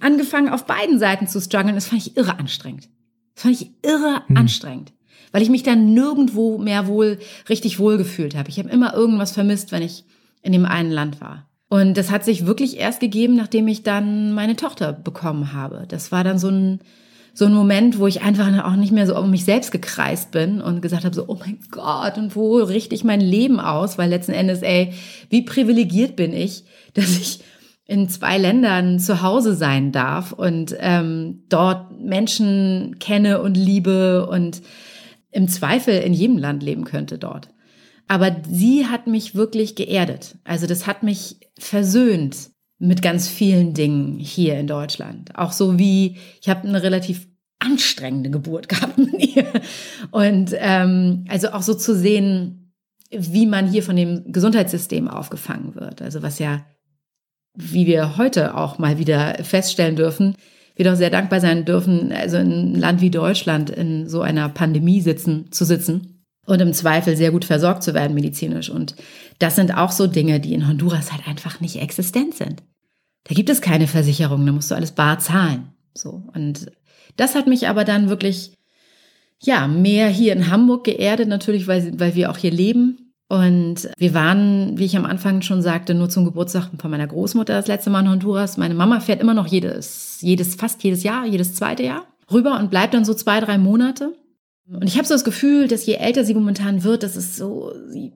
angefangen, 0.00 0.48
auf 0.48 0.66
beiden 0.66 0.98
Seiten 0.98 1.28
zu 1.28 1.40
strugglen. 1.40 1.74
Das 1.74 1.86
fand 1.86 2.06
ich 2.06 2.16
irre 2.16 2.38
anstrengend. 2.38 2.88
Das 3.34 3.42
fand 3.42 3.60
ich 3.60 3.70
irre 3.82 4.22
hm. 4.26 4.36
anstrengend 4.36 4.92
weil 5.32 5.42
ich 5.42 5.50
mich 5.50 5.62
dann 5.62 5.94
nirgendwo 5.94 6.58
mehr 6.58 6.86
wohl 6.86 7.18
richtig 7.48 7.78
wohl 7.78 7.98
gefühlt 7.98 8.36
habe. 8.36 8.48
Ich 8.48 8.58
habe 8.58 8.68
immer 8.68 8.94
irgendwas 8.94 9.32
vermisst, 9.32 9.72
wenn 9.72 9.82
ich 9.82 10.04
in 10.42 10.52
dem 10.52 10.64
einen 10.64 10.90
Land 10.90 11.20
war. 11.20 11.48
Und 11.68 11.96
das 11.96 12.10
hat 12.10 12.24
sich 12.24 12.46
wirklich 12.46 12.78
erst 12.78 13.00
gegeben, 13.00 13.36
nachdem 13.36 13.68
ich 13.68 13.82
dann 13.82 14.32
meine 14.32 14.56
Tochter 14.56 14.92
bekommen 14.92 15.52
habe. 15.52 15.84
Das 15.88 16.12
war 16.12 16.24
dann 16.24 16.38
so 16.38 16.48
ein 16.48 16.80
so 17.38 17.44
ein 17.44 17.54
Moment, 17.54 18.00
wo 18.00 18.08
ich 18.08 18.22
einfach 18.22 18.64
auch 18.64 18.74
nicht 18.74 18.90
mehr 18.90 19.06
so 19.06 19.16
um 19.16 19.30
mich 19.30 19.44
selbst 19.44 19.70
gekreist 19.70 20.32
bin 20.32 20.60
und 20.60 20.82
gesagt 20.82 21.04
habe 21.04 21.14
so, 21.14 21.26
oh 21.28 21.36
mein 21.38 21.60
Gott, 21.70 22.18
und 22.18 22.34
wo 22.34 22.56
richte 22.56 22.96
ich 22.96 23.04
mein 23.04 23.20
Leben 23.20 23.60
aus? 23.60 23.96
Weil 23.96 24.10
letzten 24.10 24.32
Endes, 24.32 24.60
ey, 24.62 24.92
wie 25.30 25.42
privilegiert 25.42 26.16
bin 26.16 26.32
ich, 26.32 26.64
dass 26.94 27.16
ich 27.16 27.38
in 27.86 28.08
zwei 28.08 28.38
Ländern 28.38 28.98
zu 28.98 29.22
Hause 29.22 29.54
sein 29.54 29.92
darf 29.92 30.32
und 30.32 30.76
ähm, 30.80 31.44
dort 31.48 32.00
Menschen 32.00 32.96
kenne 32.98 33.40
und 33.40 33.56
liebe 33.56 34.26
und 34.26 34.60
im 35.30 35.48
Zweifel 35.48 35.98
in 35.98 36.14
jedem 36.14 36.38
Land 36.38 36.62
leben 36.62 36.84
könnte 36.84 37.18
dort. 37.18 37.48
Aber 38.06 38.36
sie 38.48 38.86
hat 38.86 39.06
mich 39.06 39.34
wirklich 39.34 39.74
geerdet. 39.74 40.38
Also 40.44 40.66
das 40.66 40.86
hat 40.86 41.02
mich 41.02 41.40
versöhnt 41.58 42.50
mit 42.78 43.02
ganz 43.02 43.28
vielen 43.28 43.74
Dingen 43.74 44.18
hier 44.18 44.58
in 44.58 44.66
Deutschland. 44.66 45.36
Auch 45.36 45.52
so 45.52 45.78
wie, 45.78 46.16
ich 46.40 46.48
habe 46.48 46.66
eine 46.66 46.82
relativ 46.82 47.28
anstrengende 47.58 48.30
Geburt 48.30 48.68
gehabt 48.68 48.98
mit 48.98 49.36
ihr. 49.36 49.46
Und 50.10 50.54
ähm, 50.56 51.24
also 51.28 51.50
auch 51.50 51.62
so 51.62 51.74
zu 51.74 51.94
sehen, 51.94 52.72
wie 53.10 53.46
man 53.46 53.68
hier 53.68 53.82
von 53.82 53.96
dem 53.96 54.32
Gesundheitssystem 54.32 55.08
aufgefangen 55.08 55.74
wird. 55.74 56.02
Also 56.02 56.22
was 56.22 56.38
ja, 56.38 56.64
wie 57.54 57.86
wir 57.86 58.16
heute 58.16 58.56
auch 58.56 58.78
mal 58.78 58.98
wieder 58.98 59.42
feststellen 59.42 59.96
dürfen, 59.96 60.36
wir 60.78 60.84
doch 60.84 60.96
sehr 60.96 61.10
dankbar 61.10 61.40
sein 61.40 61.64
dürfen, 61.64 62.12
also 62.12 62.36
in 62.36 62.52
einem 62.52 62.74
Land 62.76 63.00
wie 63.00 63.10
Deutschland 63.10 63.68
in 63.68 64.08
so 64.08 64.22
einer 64.22 64.48
Pandemie 64.48 65.00
sitzen, 65.00 65.50
zu 65.50 65.64
sitzen 65.64 66.24
und 66.46 66.60
im 66.60 66.72
Zweifel 66.72 67.16
sehr 67.16 67.32
gut 67.32 67.44
versorgt 67.44 67.82
zu 67.82 67.94
werden 67.94 68.14
medizinisch. 68.14 68.70
Und 68.70 68.94
das 69.40 69.56
sind 69.56 69.76
auch 69.76 69.90
so 69.90 70.06
Dinge, 70.06 70.38
die 70.38 70.54
in 70.54 70.68
Honduras 70.68 71.12
halt 71.12 71.26
einfach 71.26 71.60
nicht 71.60 71.82
existent 71.82 72.36
sind. 72.36 72.62
Da 73.24 73.34
gibt 73.34 73.50
es 73.50 73.60
keine 73.60 73.88
Versicherung, 73.88 74.46
da 74.46 74.52
musst 74.52 74.70
du 74.70 74.76
alles 74.76 74.92
bar 74.92 75.18
zahlen. 75.18 75.72
So. 75.94 76.22
Und 76.32 76.70
das 77.16 77.34
hat 77.34 77.48
mich 77.48 77.66
aber 77.66 77.84
dann 77.84 78.08
wirklich, 78.08 78.52
ja, 79.42 79.66
mehr 79.66 80.08
hier 80.08 80.32
in 80.32 80.48
Hamburg 80.48 80.84
geerdet, 80.84 81.28
natürlich, 81.28 81.66
weil, 81.66 81.98
weil 81.98 82.14
wir 82.14 82.30
auch 82.30 82.38
hier 82.38 82.52
leben 82.52 83.07
und 83.28 83.90
wir 83.98 84.14
waren, 84.14 84.78
wie 84.78 84.86
ich 84.86 84.96
am 84.96 85.04
Anfang 85.04 85.42
schon 85.42 85.60
sagte, 85.60 85.94
nur 85.94 86.08
zum 86.08 86.24
Geburtstag 86.24 86.70
von 86.78 86.90
meiner 86.90 87.06
Großmutter 87.06 87.52
das 87.52 87.66
letzte 87.66 87.90
Mal 87.90 88.00
in 88.00 88.10
Honduras. 88.10 88.56
Meine 88.56 88.74
Mama 88.74 89.00
fährt 89.00 89.20
immer 89.20 89.34
noch 89.34 89.46
jedes, 89.46 90.18
jedes, 90.22 90.54
fast 90.54 90.82
jedes 90.82 91.02
Jahr, 91.02 91.26
jedes 91.26 91.54
zweite 91.54 91.82
Jahr 91.82 92.06
rüber 92.32 92.58
und 92.58 92.70
bleibt 92.70 92.94
dann 92.94 93.04
so 93.04 93.12
zwei, 93.12 93.40
drei 93.40 93.58
Monate. 93.58 94.14
Und 94.66 94.84
ich 94.84 94.96
habe 94.96 95.06
so 95.06 95.14
das 95.14 95.24
Gefühl, 95.24 95.68
dass 95.68 95.86
je 95.86 95.94
älter 95.94 96.24
sie 96.24 96.34
momentan 96.34 96.84
wird, 96.84 97.02
dass 97.02 97.16
es 97.16 97.36
so, 97.36 97.72
sie 97.88 98.12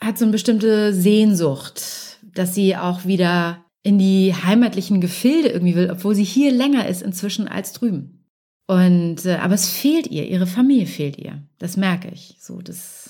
hat 0.00 0.18
so 0.18 0.24
eine 0.24 0.32
bestimmte 0.32 0.94
Sehnsucht, 0.94 2.18
dass 2.34 2.54
sie 2.54 2.76
auch 2.76 3.04
wieder 3.04 3.64
in 3.82 3.98
die 3.98 4.34
heimatlichen 4.34 5.00
Gefilde 5.00 5.48
irgendwie 5.48 5.74
will, 5.74 5.90
obwohl 5.90 6.14
sie 6.14 6.24
hier 6.24 6.52
länger 6.52 6.88
ist 6.88 7.02
inzwischen 7.02 7.48
als 7.48 7.72
drüben. 7.72 8.26
Und 8.66 9.24
äh, 9.24 9.36
aber 9.36 9.54
es 9.54 9.68
fehlt 9.70 10.08
ihr, 10.08 10.28
ihre 10.28 10.46
Familie 10.46 10.86
fehlt 10.86 11.16
ihr. 11.16 11.42
Das 11.58 11.78
merke 11.78 12.08
ich. 12.12 12.36
So, 12.38 12.60
das 12.60 13.07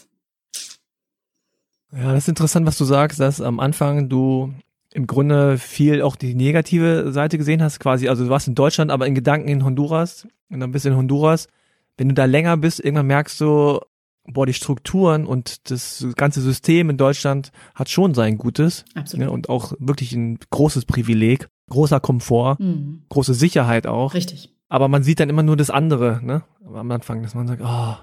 ja, 1.92 2.12
das 2.12 2.24
ist 2.24 2.28
interessant, 2.28 2.66
was 2.66 2.78
du 2.78 2.84
sagst, 2.84 3.20
dass 3.20 3.40
am 3.40 3.60
Anfang 3.60 4.08
du 4.08 4.52
im 4.92 5.06
Grunde 5.06 5.58
viel 5.58 6.02
auch 6.02 6.16
die 6.16 6.34
negative 6.34 7.12
Seite 7.12 7.38
gesehen 7.38 7.62
hast, 7.62 7.78
quasi. 7.78 8.08
Also 8.08 8.24
du 8.24 8.30
warst 8.30 8.48
in 8.48 8.54
Deutschland, 8.54 8.90
aber 8.90 9.06
in 9.06 9.14
Gedanken 9.14 9.48
in 9.48 9.64
Honduras 9.64 10.26
und 10.50 10.60
dann 10.60 10.72
bist 10.72 10.84
du 10.84 10.90
in 10.90 10.96
Honduras. 10.96 11.48
Wenn 11.96 12.08
du 12.08 12.14
da 12.14 12.24
länger 12.24 12.56
bist, 12.56 12.80
irgendwann 12.80 13.06
merkst 13.06 13.40
du, 13.40 13.80
boah, 14.24 14.46
die 14.46 14.54
Strukturen 14.54 15.26
und 15.26 15.70
das 15.70 16.06
ganze 16.16 16.40
System 16.40 16.90
in 16.90 16.96
Deutschland 16.96 17.50
hat 17.74 17.88
schon 17.88 18.14
sein 18.14 18.38
Gutes. 18.38 18.84
Absolut. 18.94 19.26
Ne, 19.26 19.30
und 19.30 19.48
auch 19.48 19.72
wirklich 19.78 20.12
ein 20.12 20.38
großes 20.50 20.84
Privileg, 20.84 21.48
großer 21.70 22.00
Komfort, 22.00 22.56
mhm. 22.60 23.02
große 23.08 23.34
Sicherheit 23.34 23.86
auch. 23.86 24.14
Richtig. 24.14 24.54
Aber 24.68 24.88
man 24.88 25.02
sieht 25.02 25.20
dann 25.20 25.30
immer 25.30 25.42
nur 25.42 25.56
das 25.56 25.70
andere, 25.70 26.20
ne? 26.22 26.42
Am 26.66 26.90
Anfang, 26.90 27.22
dass 27.22 27.34
man 27.34 27.46
sagt, 27.46 27.62
oh, 27.64 27.96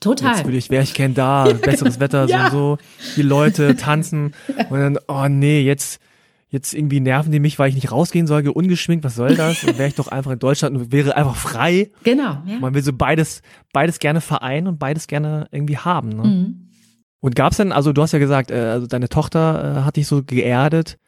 Total. 0.00 0.36
Jetzt 0.36 0.46
will 0.46 0.54
ich, 0.54 0.70
wäre 0.70 0.82
ich 0.82 0.94
gern 0.94 1.14
da, 1.14 1.44
besseres 1.44 2.00
Wetter, 2.00 2.26
ja. 2.26 2.50
so, 2.50 2.78
so, 2.78 2.78
die 3.16 3.22
Leute 3.22 3.76
tanzen 3.76 4.32
und 4.70 4.80
dann, 4.80 4.98
oh 5.08 5.28
nee, 5.28 5.60
jetzt, 5.60 6.00
jetzt 6.48 6.74
irgendwie 6.74 7.00
nerven 7.00 7.30
die 7.30 7.38
mich, 7.38 7.58
weil 7.58 7.68
ich 7.68 7.74
nicht 7.74 7.92
rausgehen 7.92 8.26
soll, 8.26 8.48
ungeschminkt, 8.48 9.04
was 9.04 9.14
soll 9.14 9.36
das? 9.36 9.62
Und 9.62 9.78
wäre 9.78 9.88
ich 9.88 9.94
doch 9.94 10.08
einfach 10.08 10.32
in 10.32 10.38
Deutschland 10.38 10.76
und 10.76 10.90
wäre 10.90 11.16
einfach 11.16 11.36
frei. 11.36 11.90
Genau, 12.02 12.38
ja. 12.46 12.58
Man 12.60 12.74
will 12.74 12.82
so 12.82 12.92
beides, 12.92 13.42
beides 13.72 13.98
gerne 13.98 14.20
vereinen 14.20 14.66
und 14.66 14.78
beides 14.78 15.06
gerne 15.06 15.46
irgendwie 15.52 15.76
haben. 15.76 16.08
Ne? 16.08 16.22
Mhm. 16.22 16.68
Und 17.20 17.36
gab's 17.36 17.58
denn, 17.58 17.70
also 17.70 17.92
du 17.92 18.02
hast 18.02 18.12
ja 18.12 18.18
gesagt, 18.18 18.50
äh, 18.50 18.54
also 18.54 18.86
deine 18.86 19.08
Tochter 19.08 19.78
äh, 19.78 19.82
hat 19.82 19.96
dich 19.96 20.06
so 20.06 20.22
geerdet. 20.24 20.98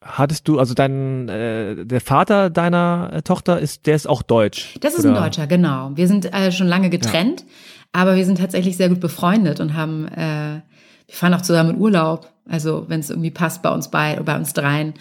Hattest 0.00 0.48
du, 0.48 0.58
also 0.58 0.74
dein, 0.74 1.28
äh, 1.28 1.84
der 1.84 2.00
Vater 2.00 2.50
deiner 2.50 3.10
äh, 3.12 3.22
Tochter 3.22 3.58
ist, 3.58 3.86
der 3.86 3.94
ist 3.94 4.08
auch 4.08 4.22
deutsch. 4.22 4.76
Das 4.80 4.94
ist 4.94 5.04
oder? 5.04 5.16
ein 5.16 5.22
Deutscher, 5.24 5.46
genau. 5.46 5.90
Wir 5.94 6.08
sind 6.08 6.32
äh, 6.32 6.50
schon 6.50 6.66
lange 6.66 6.88
getrennt. 6.88 7.40
Ja. 7.40 7.46
Aber 7.92 8.16
wir 8.16 8.24
sind 8.24 8.38
tatsächlich 8.38 8.76
sehr 8.76 8.88
gut 8.88 9.00
befreundet 9.00 9.60
und 9.60 9.74
haben, 9.74 10.06
äh, 10.08 10.60
wir 11.06 11.14
fahren 11.14 11.34
auch 11.34 11.42
zusammen 11.42 11.70
in 11.70 11.80
Urlaub, 11.80 12.32
also 12.46 12.84
wenn 12.88 13.00
es 13.00 13.10
irgendwie 13.10 13.30
passt 13.30 13.62
bei 13.62 13.70
uns 13.70 13.90
bei, 13.90 14.20
bei 14.20 14.36
uns 14.36 14.52
dreien. 14.52 14.94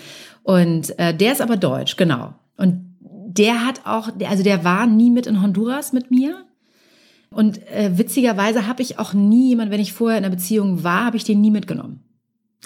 Und 0.43 0.97
äh, 0.97 1.13
der 1.13 1.33
ist 1.33 1.41
aber 1.41 1.57
deutsch, 1.57 1.97
genau. 1.97 2.33
Und 2.55 2.95
der 3.01 3.65
hat 3.65 3.81
auch, 3.85 4.09
also 4.27 4.43
der 4.43 4.63
war 4.63 4.87
nie 4.87 5.11
mit 5.11 5.27
in 5.27 5.41
Honduras 5.41 5.93
mit 5.93 6.09
mir. 6.09 6.45
Und 7.29 7.59
äh, 7.67 7.97
witzigerweise 7.97 8.67
habe 8.67 8.81
ich 8.81 8.99
auch 8.99 9.13
nie 9.13 9.49
jemand, 9.49 9.69
wenn 9.69 9.81
ich 9.81 9.93
vorher 9.93 10.17
in 10.17 10.25
einer 10.25 10.35
Beziehung 10.35 10.83
war, 10.83 11.05
habe 11.05 11.17
ich 11.17 11.23
den 11.23 11.41
nie 11.41 11.51
mitgenommen. 11.51 12.01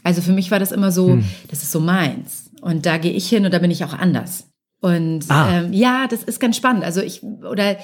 Also 0.04 0.22
für 0.22 0.32
mich 0.32 0.52
war 0.52 0.60
das 0.60 0.72
immer 0.72 0.92
so, 0.92 1.10
hm. 1.10 1.24
das 1.50 1.64
ist 1.64 1.72
so 1.72 1.80
meins. 1.80 2.52
Und 2.62 2.86
da 2.86 2.98
gehe 2.98 3.12
ich 3.12 3.28
hin 3.28 3.46
und 3.46 3.54
da 3.54 3.60
bin 3.60 3.72
ich 3.72 3.84
auch 3.84 3.94
anders. 3.94 4.48
Und 4.80 5.30
ah. 5.30 5.52
ähm, 5.52 5.74
ja, 5.74 6.08
das 6.08 6.24
ist 6.24 6.40
ganz 6.40 6.58
spannend. 6.58 6.84
Also 6.84 7.02
ich, 7.02 7.24
oder 7.24 7.78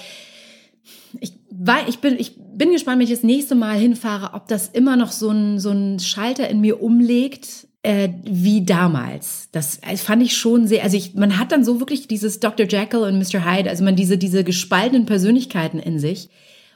weil 1.59 1.89
ich 1.89 1.99
bin, 1.99 2.19
ich 2.19 2.35
bin 2.37 2.71
gespannt, 2.71 2.99
wenn 2.99 3.05
ich 3.05 3.13
das 3.13 3.23
nächste 3.23 3.55
Mal 3.55 3.77
hinfahre, 3.77 4.33
ob 4.33 4.47
das 4.47 4.67
immer 4.67 4.95
noch 4.95 5.11
so 5.11 5.29
ein, 5.29 5.59
so 5.59 5.71
ein 5.71 5.99
Schalter 5.99 6.47
in 6.49 6.61
mir 6.61 6.81
umlegt, 6.81 7.67
äh, 7.81 8.09
wie 8.23 8.63
damals. 8.63 9.49
Das 9.51 9.79
fand 9.97 10.21
ich 10.21 10.37
schon 10.37 10.67
sehr, 10.67 10.83
also 10.83 10.97
ich, 10.97 11.15
man 11.15 11.39
hat 11.39 11.51
dann 11.51 11.63
so 11.63 11.79
wirklich 11.79 12.07
dieses 12.07 12.39
Dr. 12.39 12.67
Jekyll 12.67 13.01
und 13.01 13.17
Mr. 13.17 13.43
Hyde, 13.45 13.69
also 13.69 13.83
man 13.83 13.95
diese, 13.95 14.17
diese 14.17 14.43
gespaltenen 14.43 15.05
Persönlichkeiten 15.05 15.79
in 15.79 15.99
sich. 15.99 16.29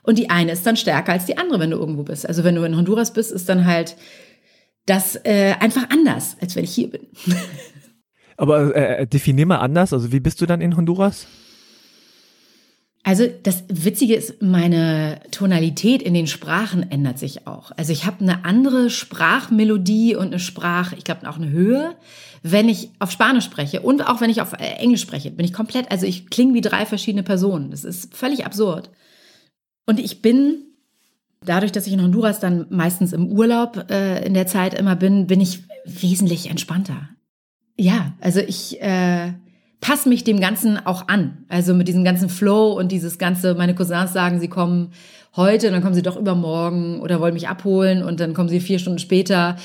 Und 0.03 0.17
die 0.17 0.31
eine 0.31 0.51
ist 0.51 0.65
dann 0.65 0.77
stärker 0.77 1.11
als 1.11 1.25
die 1.25 1.37
andere, 1.37 1.59
wenn 1.59 1.71
du 1.71 1.77
irgendwo 1.77 2.03
bist. 2.03 2.27
Also 2.27 2.43
wenn 2.43 2.55
du 2.55 2.63
in 2.63 2.75
Honduras 2.75 3.13
bist, 3.13 3.31
ist 3.31 3.49
dann 3.49 3.65
halt 3.65 3.97
das 4.87 5.15
äh, 5.25 5.53
einfach 5.59 5.89
anders, 5.91 6.37
als 6.41 6.55
wenn 6.55 6.63
ich 6.63 6.73
hier 6.73 6.89
bin. 6.89 7.07
Aber 8.37 8.75
äh, 8.75 9.05
definier 9.05 9.45
mal 9.45 9.57
anders, 9.57 9.93
also 9.93 10.11
wie 10.11 10.19
bist 10.19 10.41
du 10.41 10.47
dann 10.47 10.61
in 10.61 10.75
Honduras? 10.75 11.27
Also 13.03 13.25
das 13.41 13.63
Witzige 13.67 14.13
ist, 14.13 14.43
meine 14.43 15.21
Tonalität 15.31 16.03
in 16.03 16.13
den 16.13 16.27
Sprachen 16.27 16.91
ändert 16.91 17.17
sich 17.17 17.47
auch. 17.47 17.71
Also 17.75 17.91
ich 17.91 18.05
habe 18.05 18.21
eine 18.21 18.45
andere 18.45 18.91
Sprachmelodie 18.91 20.15
und 20.15 20.27
eine 20.27 20.39
Sprach, 20.39 20.93
ich 20.93 21.03
glaube 21.03 21.27
auch 21.27 21.37
eine 21.37 21.49
Höhe, 21.49 21.95
wenn 22.43 22.69
ich 22.69 22.89
auf 22.99 23.11
Spanisch 23.11 23.45
spreche 23.45 23.81
und 23.81 24.07
auch 24.07 24.21
wenn 24.21 24.29
ich 24.29 24.41
auf 24.41 24.53
äh, 24.53 24.75
Englisch 24.77 25.01
spreche, 25.01 25.31
bin 25.31 25.45
ich 25.45 25.53
komplett, 25.53 25.89
also 25.89 26.05
ich 26.05 26.29
klinge 26.29 26.53
wie 26.53 26.61
drei 26.61 26.85
verschiedene 26.85 27.23
Personen. 27.23 27.71
Das 27.71 27.83
ist 27.83 28.15
völlig 28.15 28.45
absurd. 28.45 28.91
Und 29.87 29.99
ich 29.99 30.21
bin 30.21 30.59
dadurch, 31.43 31.71
dass 31.71 31.87
ich 31.87 31.93
in 31.93 32.03
Honduras 32.03 32.39
dann 32.39 32.67
meistens 32.69 33.13
im 33.13 33.27
Urlaub 33.27 33.89
äh, 33.89 34.23
in 34.23 34.35
der 34.35 34.45
Zeit 34.45 34.75
immer 34.75 34.95
bin, 34.95 35.25
bin 35.25 35.41
ich 35.41 35.63
wesentlich 35.85 36.51
entspannter. 36.51 37.09
Ja, 37.77 38.13
also 38.21 38.39
ich 38.41 38.79
äh, 38.81 39.33
passe 39.81 40.07
mich 40.07 40.23
dem 40.23 40.39
Ganzen 40.39 40.77
auch 40.77 41.07
an. 41.09 41.43
Also 41.49 41.73
mit 41.73 41.87
diesem 41.87 42.05
ganzen 42.05 42.29
Flow 42.29 42.71
und 42.71 42.91
dieses 42.91 43.17
ganze, 43.17 43.55
meine 43.55 43.75
Cousins 43.75 44.13
sagen, 44.13 44.39
sie 44.39 44.47
kommen 44.47 44.91
heute, 45.35 45.67
und 45.67 45.73
dann 45.73 45.81
kommen 45.81 45.95
sie 45.95 46.01
doch 46.01 46.17
übermorgen 46.17 46.99
oder 47.01 47.19
wollen 47.19 47.33
mich 47.33 47.49
abholen 47.49 48.03
und 48.03 48.19
dann 48.19 48.33
kommen 48.33 48.49
sie 48.49 48.59
vier 48.59 48.79
Stunden 48.79 48.99
später. 48.99 49.57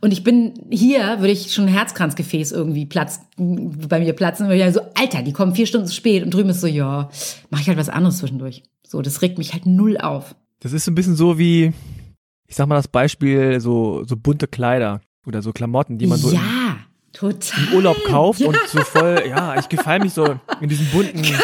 Und 0.00 0.12
ich 0.12 0.24
bin 0.24 0.54
hier, 0.70 1.20
würde 1.20 1.32
ich 1.32 1.52
schon 1.52 1.68
Herzkranzgefäß 1.68 2.52
irgendwie 2.52 2.86
platz, 2.86 3.20
bei 3.36 4.00
mir 4.00 4.12
platzen. 4.12 4.46
Und 4.46 4.52
ich 4.52 4.74
so, 4.74 4.80
Alter, 4.94 5.22
die 5.22 5.32
kommen 5.32 5.54
vier 5.54 5.66
Stunden 5.66 5.86
zu 5.86 5.94
spät 5.94 6.22
und 6.22 6.34
drüben 6.34 6.50
ist 6.50 6.60
so, 6.60 6.66
ja, 6.66 7.08
mache 7.50 7.62
ich 7.62 7.68
halt 7.68 7.78
was 7.78 7.88
anderes 7.88 8.18
zwischendurch. 8.18 8.64
So, 8.86 9.00
das 9.00 9.22
regt 9.22 9.38
mich 9.38 9.52
halt 9.52 9.64
null 9.64 9.96
auf. 9.96 10.34
Das 10.60 10.72
ist 10.72 10.86
ein 10.86 10.94
bisschen 10.94 11.16
so 11.16 11.38
wie, 11.38 11.72
ich 12.46 12.56
sag 12.56 12.66
mal 12.66 12.76
das 12.76 12.88
Beispiel, 12.88 13.58
so, 13.60 14.04
so 14.04 14.16
bunte 14.16 14.48
Kleider 14.48 15.00
oder 15.24 15.40
so 15.40 15.52
Klamotten, 15.52 15.98
die 15.98 16.06
man 16.06 16.18
so 16.18 16.32
ja. 16.32 16.40
Total. 17.12 17.64
im 17.68 17.74
Urlaub 17.74 17.96
kauft 18.04 18.40
ja. 18.40 18.48
und 18.48 18.58
so 18.66 18.80
voll, 18.80 19.22
ja, 19.28 19.58
ich 19.58 19.68
gefalle 19.68 20.04
mich 20.04 20.14
so 20.14 20.38
in 20.60 20.68
diesem 20.68 20.86
bunten 20.86 21.22
genau. 21.22 21.38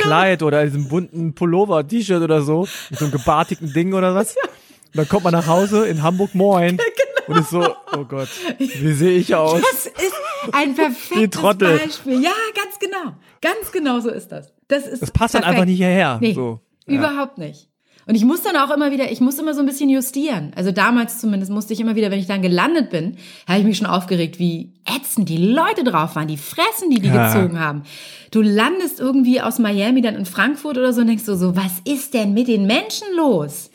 Kleid 0.00 0.42
oder 0.42 0.62
in 0.62 0.68
diesem 0.68 0.88
bunten 0.88 1.34
Pullover, 1.34 1.86
T-Shirt 1.86 2.22
oder 2.22 2.42
so, 2.42 2.68
mit 2.90 2.98
so 2.98 3.06
einem 3.06 3.12
gebartigten 3.12 3.72
Ding 3.72 3.94
oder 3.94 4.14
was. 4.14 4.34
Ja. 4.34 4.42
Und 4.42 4.96
dann 4.96 5.08
kommt 5.08 5.24
man 5.24 5.32
nach 5.32 5.46
Hause 5.46 5.86
in 5.86 6.02
Hamburg, 6.02 6.34
moin. 6.34 6.76
Genau. 6.76 6.88
Und 7.28 7.42
ist 7.42 7.50
so, 7.50 7.74
oh 7.94 8.04
Gott, 8.04 8.28
wie 8.58 8.92
sehe 8.92 9.18
ich 9.18 9.34
aus? 9.34 9.60
Das 9.60 9.86
ist 9.86 10.14
ein 10.52 10.74
perfektes 10.76 11.40
Beispiel. 11.58 12.22
Ja, 12.22 12.32
ganz 12.54 12.78
genau. 12.78 13.14
Ganz 13.42 13.70
genau 13.70 14.00
so 14.00 14.08
ist 14.08 14.32
das. 14.32 14.52
Das 14.68 14.86
ist 14.86 15.02
Das 15.02 15.10
passt 15.10 15.32
perfekt. 15.32 15.44
dann 15.44 15.52
einfach 15.52 15.66
nicht 15.66 15.76
hierher. 15.76 16.18
Nee, 16.20 16.32
so, 16.32 16.60
überhaupt 16.86 17.36
nicht. 17.36 17.67
Und 18.08 18.14
ich 18.14 18.24
muss 18.24 18.40
dann 18.40 18.56
auch 18.56 18.74
immer 18.74 18.90
wieder, 18.90 19.12
ich 19.12 19.20
muss 19.20 19.38
immer 19.38 19.52
so 19.52 19.60
ein 19.60 19.66
bisschen 19.66 19.90
justieren. 19.90 20.52
Also 20.56 20.72
damals 20.72 21.18
zumindest 21.18 21.52
musste 21.52 21.74
ich 21.74 21.80
immer 21.80 21.94
wieder, 21.94 22.10
wenn 22.10 22.18
ich 22.18 22.26
dann 22.26 22.40
gelandet 22.40 22.88
bin, 22.88 23.18
habe 23.46 23.58
ich 23.58 23.66
mich 23.66 23.76
schon 23.76 23.86
aufgeregt, 23.86 24.38
wie 24.38 24.72
ätzend 24.86 25.28
die 25.28 25.36
Leute 25.36 25.84
drauf 25.84 26.16
waren, 26.16 26.26
die 26.26 26.38
Fressen, 26.38 26.88
die 26.88 27.00
die 27.00 27.08
ja. 27.08 27.34
gezogen 27.34 27.60
haben. 27.60 27.82
Du 28.30 28.40
landest 28.40 28.98
irgendwie 28.98 29.42
aus 29.42 29.58
Miami 29.58 30.00
dann 30.00 30.14
in 30.14 30.24
Frankfurt 30.24 30.78
oder 30.78 30.94
so 30.94 31.02
und 31.02 31.08
denkst 31.08 31.26
du 31.26 31.36
so, 31.36 31.54
was 31.54 31.82
ist 31.84 32.14
denn 32.14 32.32
mit 32.32 32.48
den 32.48 32.66
Menschen 32.66 33.06
los? 33.14 33.70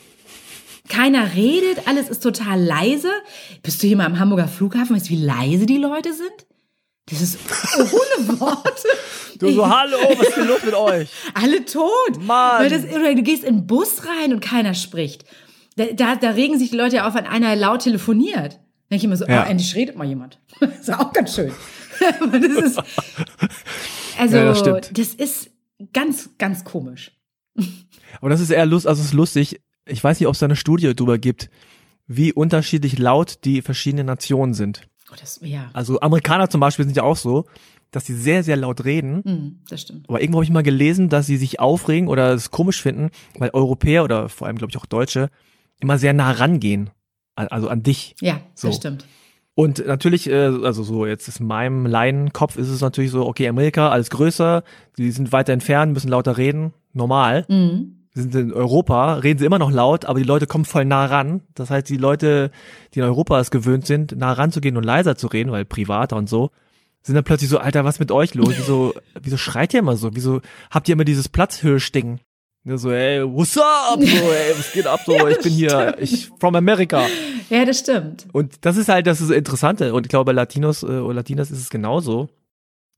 Keiner 0.88 1.36
redet, 1.36 1.86
alles 1.86 2.08
ist 2.08 2.20
total 2.20 2.60
leise. 2.60 3.10
Bist 3.62 3.84
du 3.84 3.86
hier 3.86 3.96
mal 3.96 4.06
am 4.06 4.18
Hamburger 4.18 4.48
Flughafen, 4.48 4.96
weißt 4.96 5.06
du, 5.06 5.10
wie 5.10 5.24
leise 5.24 5.66
die 5.66 5.78
Leute 5.78 6.12
sind? 6.12 6.44
Das 7.10 7.20
ist 7.20 7.38
ohne 7.78 8.40
Worte. 8.40 8.88
Du 9.36 9.50
so, 9.50 9.68
hallo, 9.68 9.96
was 10.16 10.28
ist 10.28 10.36
denn 10.36 10.46
los 10.46 10.62
mit 10.64 10.74
euch? 10.74 11.10
Alle 11.34 11.64
tot. 11.64 12.22
Mann. 12.22 12.70
Das, 12.70 12.84
oder 12.84 13.16
du 13.16 13.22
gehst 13.22 13.42
in 13.42 13.56
den 13.56 13.66
Bus 13.66 14.02
rein 14.06 14.32
und 14.32 14.38
keiner 14.38 14.74
spricht. 14.74 15.24
Da, 15.74 15.86
da, 15.86 16.14
da 16.14 16.30
regen 16.30 16.56
sich 16.56 16.70
die 16.70 16.76
Leute 16.76 16.96
ja 16.96 17.08
auf, 17.08 17.14
wenn 17.16 17.26
einer 17.26 17.56
laut 17.56 17.82
telefoniert. 17.82 18.54
Da 18.54 18.58
denke 18.92 18.96
ich 18.96 19.04
immer 19.04 19.16
so, 19.16 19.26
ja. 19.26 19.42
oh, 19.42 19.50
endlich 19.50 19.74
redet 19.74 19.96
mal 19.96 20.06
jemand. 20.06 20.38
Das 20.60 20.70
ist 20.80 20.94
auch 20.94 21.12
ganz 21.12 21.34
schön. 21.34 21.52
das 21.98 22.44
ist, 22.44 22.82
also, 24.20 24.36
ja, 24.36 24.44
das, 24.52 24.90
das, 24.92 25.14
ist 25.14 25.50
ganz, 25.92 26.30
ganz 26.38 26.62
komisch. 26.64 27.10
Aber 28.20 28.30
das 28.30 28.40
ist 28.40 28.50
eher 28.50 28.66
lust, 28.66 28.86
also 28.86 29.00
es 29.00 29.08
ist 29.08 29.14
lustig. 29.14 29.60
Ich 29.86 30.02
weiß 30.02 30.20
nicht, 30.20 30.28
ob 30.28 30.34
es 30.34 30.38
da 30.38 30.46
eine 30.46 30.56
Studie 30.56 30.94
drüber 30.94 31.18
gibt, 31.18 31.50
wie 32.06 32.32
unterschiedlich 32.32 33.00
laut 33.00 33.44
die 33.44 33.62
verschiedenen 33.62 34.06
Nationen 34.06 34.54
sind. 34.54 34.86
Oh, 35.14 35.20
das, 35.20 35.40
ja. 35.42 35.70
Also 35.72 36.00
Amerikaner 36.00 36.48
zum 36.50 36.60
Beispiel 36.60 36.84
sind 36.84 36.96
ja 36.96 37.02
auch 37.02 37.16
so, 37.16 37.44
dass 37.90 38.06
sie 38.06 38.14
sehr, 38.14 38.42
sehr 38.42 38.56
laut 38.56 38.84
reden. 38.84 39.22
Hm, 39.24 39.58
das 39.68 39.82
stimmt. 39.82 40.08
Aber 40.08 40.20
irgendwo 40.20 40.38
habe 40.38 40.44
ich 40.44 40.50
mal 40.50 40.62
gelesen, 40.62 41.08
dass 41.08 41.26
sie 41.26 41.36
sich 41.36 41.60
aufregen 41.60 42.08
oder 42.08 42.32
es 42.32 42.50
komisch 42.50 42.82
finden, 42.82 43.10
weil 43.38 43.50
Europäer 43.52 44.02
oder 44.04 44.28
vor 44.28 44.46
allem, 44.46 44.56
glaube 44.56 44.70
ich, 44.72 44.76
auch 44.78 44.86
Deutsche 44.86 45.30
immer 45.80 45.98
sehr 45.98 46.12
nah 46.12 46.32
rangehen. 46.32 46.90
An- 47.36 47.48
Also 47.48 47.68
an 47.68 47.82
dich. 47.82 48.16
Ja, 48.20 48.40
So. 48.54 48.68
das 48.68 48.76
stimmt. 48.76 49.06
Und 49.56 49.86
natürlich, 49.86 50.28
äh, 50.28 50.34
also 50.64 50.82
so 50.82 51.06
jetzt 51.06 51.28
ist 51.28 51.38
in 51.38 51.46
meinem 51.46 51.86
Laienkopf 51.86 52.56
ist 52.56 52.68
es 52.68 52.80
natürlich 52.80 53.12
so, 53.12 53.24
okay, 53.26 53.46
Amerika, 53.46 53.90
alles 53.90 54.10
größer, 54.10 54.64
die 54.98 55.12
sind 55.12 55.30
weiter 55.30 55.52
entfernt, 55.52 55.92
müssen 55.92 56.08
lauter 56.08 56.36
reden, 56.38 56.72
normal. 56.92 57.44
Mhm. 57.48 58.03
Wir 58.14 58.22
sind 58.22 58.34
in 58.36 58.52
Europa, 58.52 59.14
reden 59.14 59.40
sie 59.40 59.44
immer 59.44 59.58
noch 59.58 59.72
laut, 59.72 60.04
aber 60.04 60.20
die 60.20 60.24
Leute 60.24 60.46
kommen 60.46 60.64
voll 60.64 60.84
nah 60.84 61.04
ran. 61.06 61.42
Das 61.54 61.70
heißt, 61.70 61.88
die 61.88 61.96
Leute, 61.96 62.52
die 62.94 63.00
in 63.00 63.04
Europa 63.04 63.40
es 63.40 63.50
gewöhnt 63.50 63.86
sind, 63.86 64.16
nah 64.16 64.32
ranzugehen 64.32 64.76
und 64.76 64.84
leiser 64.84 65.16
zu 65.16 65.26
reden, 65.26 65.50
weil 65.50 65.64
privater 65.64 66.16
und 66.16 66.28
so, 66.28 66.50
sind 67.02 67.16
dann 67.16 67.24
plötzlich 67.24 67.50
so, 67.50 67.58
Alter, 67.58 67.84
was 67.84 67.98
mit 67.98 68.12
euch 68.12 68.34
los? 68.34 68.54
Wieso, 68.56 68.94
wieso 69.20 69.36
schreit 69.36 69.74
ihr 69.74 69.80
immer 69.80 69.96
so? 69.96 70.14
Wieso 70.14 70.40
habt 70.70 70.88
ihr 70.88 70.92
immer 70.94 71.04
dieses 71.04 71.28
Platzhirschding? 71.28 72.20
Ja, 72.64 72.78
so, 72.78 72.92
ey, 72.92 73.22
what's 73.22 73.58
up? 73.58 74.00
So, 74.00 74.06
ey, 74.06 74.54
was 74.56 74.72
geht 74.72 74.86
ab? 74.86 75.00
So, 75.04 75.12
Ja, 75.16 75.28
ich 75.28 75.38
bin 75.40 75.52
hier, 75.52 75.70
stimmt. 75.70 75.96
ich 76.00 76.30
from 76.38 76.54
America. 76.54 77.06
Ja, 77.50 77.64
das 77.66 77.80
stimmt. 77.80 78.26
Und 78.32 78.64
das 78.64 78.76
ist 78.78 78.88
halt 78.88 79.06
das 79.06 79.20
ist 79.20 79.30
Interessante. 79.30 79.92
Und 79.92 80.06
ich 80.06 80.08
glaube, 80.08 80.26
bei 80.26 80.32
Latinos 80.32 80.82
äh, 80.82 80.86
oder 80.86 81.14
Latinas 81.14 81.50
ist 81.50 81.58
es 81.58 81.68
genauso. 81.68 82.28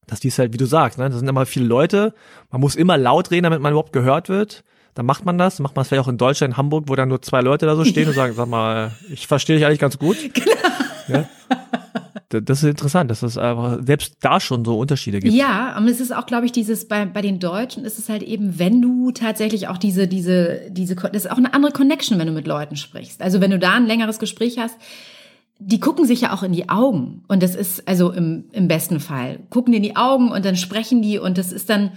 Dass 0.06 0.20
die 0.20 0.28
es 0.28 0.38
halt, 0.38 0.52
wie 0.52 0.58
du 0.58 0.66
sagst, 0.66 0.98
ne, 0.98 1.08
das 1.08 1.18
sind 1.18 1.28
immer 1.28 1.46
viele 1.46 1.66
Leute. 1.66 2.14
Man 2.52 2.60
muss 2.60 2.76
immer 2.76 2.96
laut 2.96 3.32
reden, 3.32 3.42
damit 3.42 3.60
man 3.60 3.72
überhaupt 3.72 3.92
gehört 3.92 4.28
wird. 4.28 4.62
Dann 4.96 5.04
macht 5.04 5.26
man 5.26 5.36
das. 5.36 5.60
Macht 5.60 5.76
man 5.76 5.82
es 5.82 5.88
vielleicht 5.88 6.04
auch 6.04 6.10
in 6.10 6.16
Deutschland, 6.16 6.54
in 6.54 6.56
Hamburg, 6.56 6.84
wo 6.88 6.96
dann 6.96 7.10
nur 7.10 7.20
zwei 7.20 7.42
Leute 7.42 7.66
da 7.66 7.76
so 7.76 7.84
stehen 7.84 8.08
und 8.08 8.14
sagen, 8.16 8.32
sag 8.34 8.48
mal, 8.48 8.92
ich 9.12 9.26
verstehe 9.26 9.56
dich 9.56 9.66
eigentlich 9.66 9.78
ganz 9.78 9.98
gut. 9.98 10.16
Genau. 10.34 10.56
Ja? 11.08 11.28
Das 12.28 12.62
ist 12.62 12.68
interessant, 12.68 13.10
dass 13.10 13.22
es 13.22 13.38
einfach 13.38 13.78
selbst 13.84 14.16
da 14.20 14.40
schon 14.40 14.64
so 14.64 14.78
Unterschiede 14.78 15.20
gibt. 15.20 15.32
Ja, 15.32 15.76
und 15.76 15.86
es 15.86 16.00
ist 16.00 16.14
auch, 16.14 16.26
glaube 16.26 16.46
ich, 16.46 16.52
dieses 16.52 16.88
bei, 16.88 17.04
bei 17.04 17.22
den 17.22 17.38
Deutschen 17.38 17.84
ist 17.84 17.98
es 17.98 18.08
halt 18.08 18.22
eben, 18.22 18.58
wenn 18.58 18.82
du 18.82 19.12
tatsächlich 19.12 19.68
auch 19.68 19.78
diese, 19.78 20.08
diese, 20.08 20.62
diese, 20.70 20.96
das 20.96 21.24
ist 21.24 21.30
auch 21.30 21.36
eine 21.36 21.54
andere 21.54 21.72
Connection, 21.72 22.18
wenn 22.18 22.26
du 22.26 22.32
mit 22.32 22.48
Leuten 22.48 22.74
sprichst. 22.74 23.22
Also 23.22 23.40
wenn 23.40 23.52
du 23.52 23.58
da 23.58 23.74
ein 23.74 23.86
längeres 23.86 24.18
Gespräch 24.18 24.58
hast, 24.58 24.76
die 25.58 25.78
gucken 25.78 26.04
sich 26.04 26.22
ja 26.22 26.34
auch 26.34 26.42
in 26.42 26.52
die 26.52 26.68
Augen. 26.68 27.22
Und 27.28 27.42
das 27.42 27.54
ist, 27.54 27.86
also 27.86 28.10
im, 28.10 28.46
im 28.50 28.66
besten 28.66 28.98
Fall, 28.98 29.38
gucken 29.50 29.72
dir 29.72 29.78
in 29.78 29.84
die 29.84 29.96
Augen 29.96 30.32
und 30.32 30.44
dann 30.44 30.56
sprechen 30.56 31.02
die 31.02 31.18
und 31.18 31.38
das 31.38 31.52
ist 31.52 31.70
dann 31.70 31.92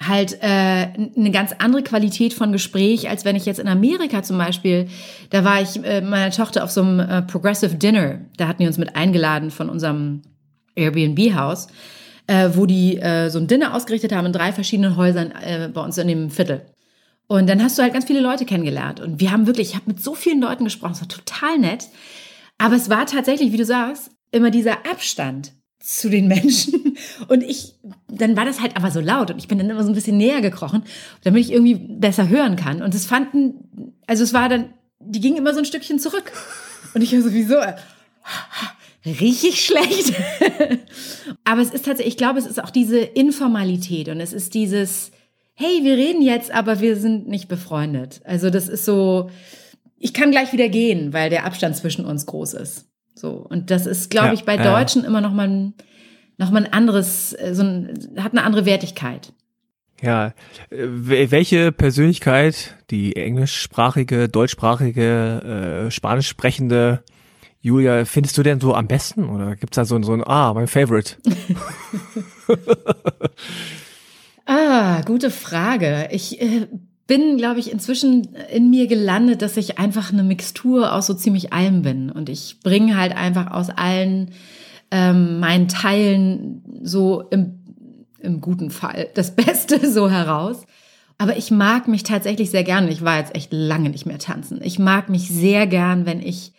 halt 0.00 0.42
äh, 0.42 0.46
eine 0.46 1.30
ganz 1.30 1.52
andere 1.58 1.82
Qualität 1.82 2.34
von 2.34 2.52
Gespräch, 2.52 3.08
als 3.08 3.24
wenn 3.24 3.36
ich 3.36 3.46
jetzt 3.46 3.60
in 3.60 3.68
Amerika 3.68 4.22
zum 4.22 4.38
Beispiel, 4.38 4.88
da 5.30 5.44
war 5.44 5.62
ich 5.62 5.82
äh, 5.84 6.00
meiner 6.00 6.30
Tochter 6.30 6.64
auf 6.64 6.70
so 6.70 6.82
einem 6.82 7.00
äh, 7.00 7.22
Progressive 7.22 7.76
Dinner, 7.76 8.20
da 8.36 8.48
hatten 8.48 8.62
die 8.62 8.66
uns 8.66 8.78
mit 8.78 8.96
eingeladen 8.96 9.50
von 9.50 9.68
unserem 9.68 10.22
Airbnb-Haus, 10.74 11.68
äh, 12.26 12.50
wo 12.54 12.66
die 12.66 12.98
äh, 12.98 13.28
so 13.30 13.38
ein 13.38 13.46
Dinner 13.46 13.74
ausgerichtet 13.74 14.12
haben 14.12 14.26
in 14.26 14.32
drei 14.32 14.52
verschiedenen 14.52 14.96
Häusern 14.96 15.32
äh, 15.32 15.68
bei 15.72 15.80
uns 15.80 15.96
in 15.98 16.08
dem 16.08 16.30
Viertel. 16.30 16.62
Und 17.26 17.48
dann 17.48 17.62
hast 17.62 17.78
du 17.78 17.82
halt 17.82 17.92
ganz 17.92 18.04
viele 18.04 18.20
Leute 18.20 18.44
kennengelernt. 18.44 19.00
Und 19.00 19.20
wir 19.20 19.30
haben 19.30 19.46
wirklich, 19.46 19.70
ich 19.70 19.74
habe 19.74 19.86
mit 19.86 20.02
so 20.02 20.14
vielen 20.14 20.40
Leuten 20.40 20.64
gesprochen, 20.64 20.92
es 20.92 21.00
war 21.00 21.08
total 21.08 21.58
nett. 21.58 21.88
Aber 22.58 22.76
es 22.76 22.90
war 22.90 23.06
tatsächlich, 23.06 23.52
wie 23.52 23.56
du 23.56 23.64
sagst, 23.64 24.10
immer 24.30 24.50
dieser 24.50 24.84
Abstand 24.90 25.52
zu 25.84 26.08
den 26.08 26.28
Menschen. 26.28 26.96
Und 27.28 27.42
ich, 27.42 27.74
dann 28.08 28.36
war 28.36 28.46
das 28.46 28.60
halt 28.60 28.76
aber 28.76 28.90
so 28.90 29.00
laut 29.00 29.30
und 29.30 29.38
ich 29.38 29.48
bin 29.48 29.58
dann 29.58 29.68
immer 29.68 29.82
so 29.82 29.90
ein 29.90 29.94
bisschen 29.94 30.16
näher 30.16 30.40
gekrochen, 30.40 30.84
damit 31.22 31.42
ich 31.42 31.52
irgendwie 31.52 31.74
besser 31.74 32.28
hören 32.28 32.56
kann. 32.56 32.80
Und 32.80 32.94
es 32.94 33.04
fanden, 33.04 33.92
also 34.06 34.24
es 34.24 34.32
war 34.32 34.48
dann, 34.48 34.72
die 34.98 35.20
gingen 35.20 35.36
immer 35.36 35.52
so 35.52 35.58
ein 35.58 35.66
Stückchen 35.66 35.98
zurück. 35.98 36.32
Und 36.94 37.02
ich 37.02 37.12
war 37.12 37.20
sowieso 37.20 37.56
richtig 39.04 39.62
schlecht. 39.62 40.14
aber 41.44 41.60
es 41.60 41.70
ist 41.70 41.84
tatsächlich, 41.84 42.14
ich 42.14 42.16
glaube, 42.16 42.38
es 42.38 42.46
ist 42.46 42.62
auch 42.62 42.70
diese 42.70 42.98
Informalität 42.98 44.08
und 44.08 44.20
es 44.20 44.32
ist 44.32 44.54
dieses, 44.54 45.10
hey, 45.54 45.80
wir 45.82 45.96
reden 45.96 46.22
jetzt, 46.22 46.50
aber 46.50 46.80
wir 46.80 46.96
sind 46.96 47.28
nicht 47.28 47.48
befreundet. 47.48 48.22
Also 48.24 48.48
das 48.48 48.68
ist 48.68 48.86
so, 48.86 49.30
ich 49.98 50.14
kann 50.14 50.30
gleich 50.30 50.52
wieder 50.52 50.68
gehen, 50.70 51.12
weil 51.12 51.28
der 51.28 51.44
Abstand 51.44 51.76
zwischen 51.76 52.06
uns 52.06 52.24
groß 52.24 52.54
ist. 52.54 52.86
So 53.24 53.30
und 53.48 53.70
das 53.70 53.86
ist, 53.86 54.10
glaube 54.10 54.26
Ja, 54.26 54.32
ich, 54.34 54.44
bei 54.44 54.56
ja, 54.56 54.64
ja. 54.64 54.78
Deutschen 54.78 55.02
immer 55.02 55.22
noch 55.22 55.32
mal 55.32 55.48
ein, 55.48 55.72
noch 56.36 56.50
mal 56.50 56.66
ein 56.66 56.70
anderes, 56.74 57.32
äh, 57.32 57.54
so 57.54 57.62
ein, 57.62 57.94
hat 58.18 58.32
eine 58.32 58.42
andere 58.42 58.66
Wertigkeit. 58.66 59.32
Ja, 60.02 60.34
wel- 60.70 61.30
welche 61.30 61.72
Persönlichkeit, 61.72 62.74
die 62.90 63.16
englischsprachige, 63.16 64.28
deutschsprachige, 64.28 65.86
äh, 65.86 65.90
spanisch 65.90 66.28
sprechende 66.28 67.02
Julia, 67.62 68.04
findest 68.04 68.36
du 68.36 68.42
denn 68.42 68.60
so 68.60 68.74
am 68.74 68.88
besten? 68.88 69.24
Oder 69.30 69.56
gibt's 69.56 69.76
da 69.76 69.86
so, 69.86 69.94
ein- 69.96 70.02
so 70.02 70.12
ein, 70.12 70.22
ah, 70.22 70.52
mein 70.52 70.66
Favorite? 70.66 71.16
Ah, 74.46 75.00
gute 75.06 75.30
Frage. 75.30 76.08
Ich 76.10 76.38
äh, 76.42 76.66
bin, 77.06 77.36
glaube 77.36 77.60
ich, 77.60 77.70
inzwischen 77.70 78.34
in 78.50 78.70
mir 78.70 78.86
gelandet, 78.86 79.42
dass 79.42 79.56
ich 79.56 79.78
einfach 79.78 80.12
eine 80.12 80.22
Mixtur 80.22 80.92
aus 80.92 81.06
so 81.06 81.14
ziemlich 81.14 81.52
allem 81.52 81.82
bin. 81.82 82.10
Und 82.10 82.28
ich 82.28 82.60
bringe 82.62 82.96
halt 82.96 83.14
einfach 83.14 83.50
aus 83.50 83.68
allen 83.70 84.30
ähm, 84.90 85.40
meinen 85.40 85.68
Teilen 85.68 86.62
so 86.82 87.22
im, 87.30 87.60
im 88.20 88.40
guten 88.40 88.70
Fall 88.70 89.08
das 89.14 89.34
Beste 89.36 89.90
so 89.90 90.10
heraus. 90.10 90.66
Aber 91.18 91.36
ich 91.36 91.50
mag 91.50 91.88
mich 91.88 92.02
tatsächlich 92.02 92.50
sehr 92.50 92.64
gern. 92.64 92.88
Ich 92.88 93.04
war 93.04 93.18
jetzt 93.18 93.34
echt 93.34 93.52
lange 93.52 93.90
nicht 93.90 94.06
mehr 94.06 94.18
tanzen. 94.18 94.60
Ich 94.62 94.78
mag 94.78 95.08
mich 95.08 95.28
sehr 95.28 95.66
gern, 95.66 96.06
wenn 96.06 96.20
ich 96.20 96.52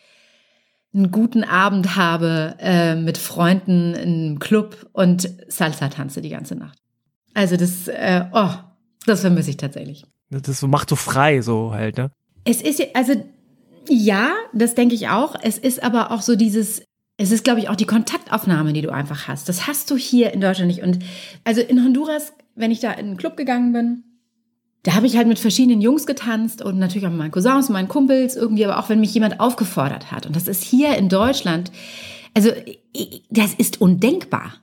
einen 0.94 1.12
guten 1.12 1.44
Abend 1.44 1.98
habe 1.98 2.56
äh, 2.60 2.96
mit 2.96 3.18
Freunden 3.18 3.94
im 3.96 4.40
Club 4.40 4.90
und 4.94 5.30
Salsa 5.48 5.90
tanze 5.90 6.22
die 6.22 6.30
ganze 6.30 6.56
Nacht. 6.56 6.78
Also 7.34 7.58
das, 7.58 7.90
äh, 7.90 8.24
oh, 8.32 8.54
das 9.06 9.22
vermisse 9.22 9.50
ich 9.50 9.58
tatsächlich. 9.58 10.06
Das 10.42 10.60
so, 10.60 10.68
macht 10.68 10.90
so 10.90 10.96
frei, 10.96 11.42
so 11.42 11.72
halt, 11.74 11.98
ne? 11.98 12.12
Es 12.44 12.62
ist, 12.62 12.82
also 12.94 13.14
ja, 13.90 14.34
das 14.54 14.76
denke 14.76 14.96
ich 14.96 15.10
auch. 15.10 15.36
Es 15.42 15.58
ist 15.58 15.84
aber 15.84 16.12
auch 16.12 16.22
so 16.22 16.36
dieses, 16.36 16.84
es 17.18 17.32
ist, 17.32 17.44
glaube 17.44 17.60
ich, 17.60 17.70
auch 17.70 17.76
die 17.76 17.86
Kontaktaufnahme, 17.86 18.74
die 18.74 18.82
du 18.82 18.92
einfach 18.92 19.28
hast. 19.28 19.50
Das 19.50 19.68
hast 19.68 19.90
du 19.92 19.98
hier 19.98 20.34
in 20.34 20.42
Deutschland 20.42 20.68
nicht. 20.68 20.84
Und 20.84 21.00
also 21.44 21.62
in 21.62 21.84
Honduras, 21.84 22.34
wenn 22.56 22.72
ich 22.72 22.80
da 22.80 22.92
in 22.92 23.08
einen 23.08 23.18
Club 23.18 23.38
gegangen 23.38 23.74
bin, 23.74 24.04
da 24.84 24.94
habe 24.94 25.08
ich 25.08 25.18
halt 25.18 25.28
mit 25.28 25.40
verschiedenen 25.40 25.82
Jungs 25.82 26.06
getanzt 26.06 26.62
und 26.62 26.78
natürlich 26.78 27.08
auch 27.08 27.12
mit 27.12 27.18
meinen 27.18 27.32
Cousins 27.32 27.70
meinen 27.70 27.88
Kumpels 27.88 28.36
irgendwie, 28.36 28.66
aber 28.66 28.78
auch 28.78 28.90
wenn 28.90 29.00
mich 29.00 29.14
jemand 29.14 29.40
aufgefordert 29.40 30.12
hat. 30.12 30.28
Und 30.28 30.36
das 30.36 30.48
ist 30.48 30.64
hier 30.64 30.96
in 30.96 31.10
Deutschland, 31.10 31.72
also 32.36 32.52
das 33.32 33.56
ist 33.56 33.82
undenkbar. 33.82 34.54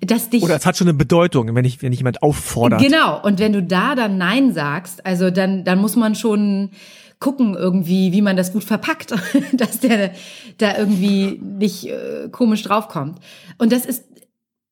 Dass 0.00 0.30
dich 0.30 0.42
Oder 0.42 0.56
es 0.56 0.66
hat 0.66 0.76
schon 0.76 0.88
eine 0.88 0.96
Bedeutung, 0.96 1.54
wenn 1.54 1.64
ich, 1.64 1.82
wenn 1.82 1.92
ich 1.92 2.00
jemand 2.00 2.22
auffordert. 2.22 2.80
Genau. 2.80 3.20
Und 3.22 3.38
wenn 3.38 3.52
du 3.52 3.62
da 3.62 3.94
dann 3.94 4.18
Nein 4.18 4.52
sagst, 4.52 5.04
also 5.06 5.30
dann, 5.30 5.64
dann 5.64 5.78
muss 5.78 5.96
man 5.96 6.14
schon 6.14 6.70
gucken 7.20 7.54
irgendwie, 7.54 8.12
wie 8.12 8.22
man 8.22 8.36
das 8.36 8.52
gut 8.52 8.64
verpackt, 8.64 9.14
dass 9.52 9.80
der 9.80 10.12
da 10.58 10.76
irgendwie 10.76 11.40
nicht 11.42 11.86
äh, 11.86 12.28
komisch 12.30 12.62
draufkommt. 12.62 13.18
Und 13.58 13.72
das 13.72 13.84
ist, 13.86 14.04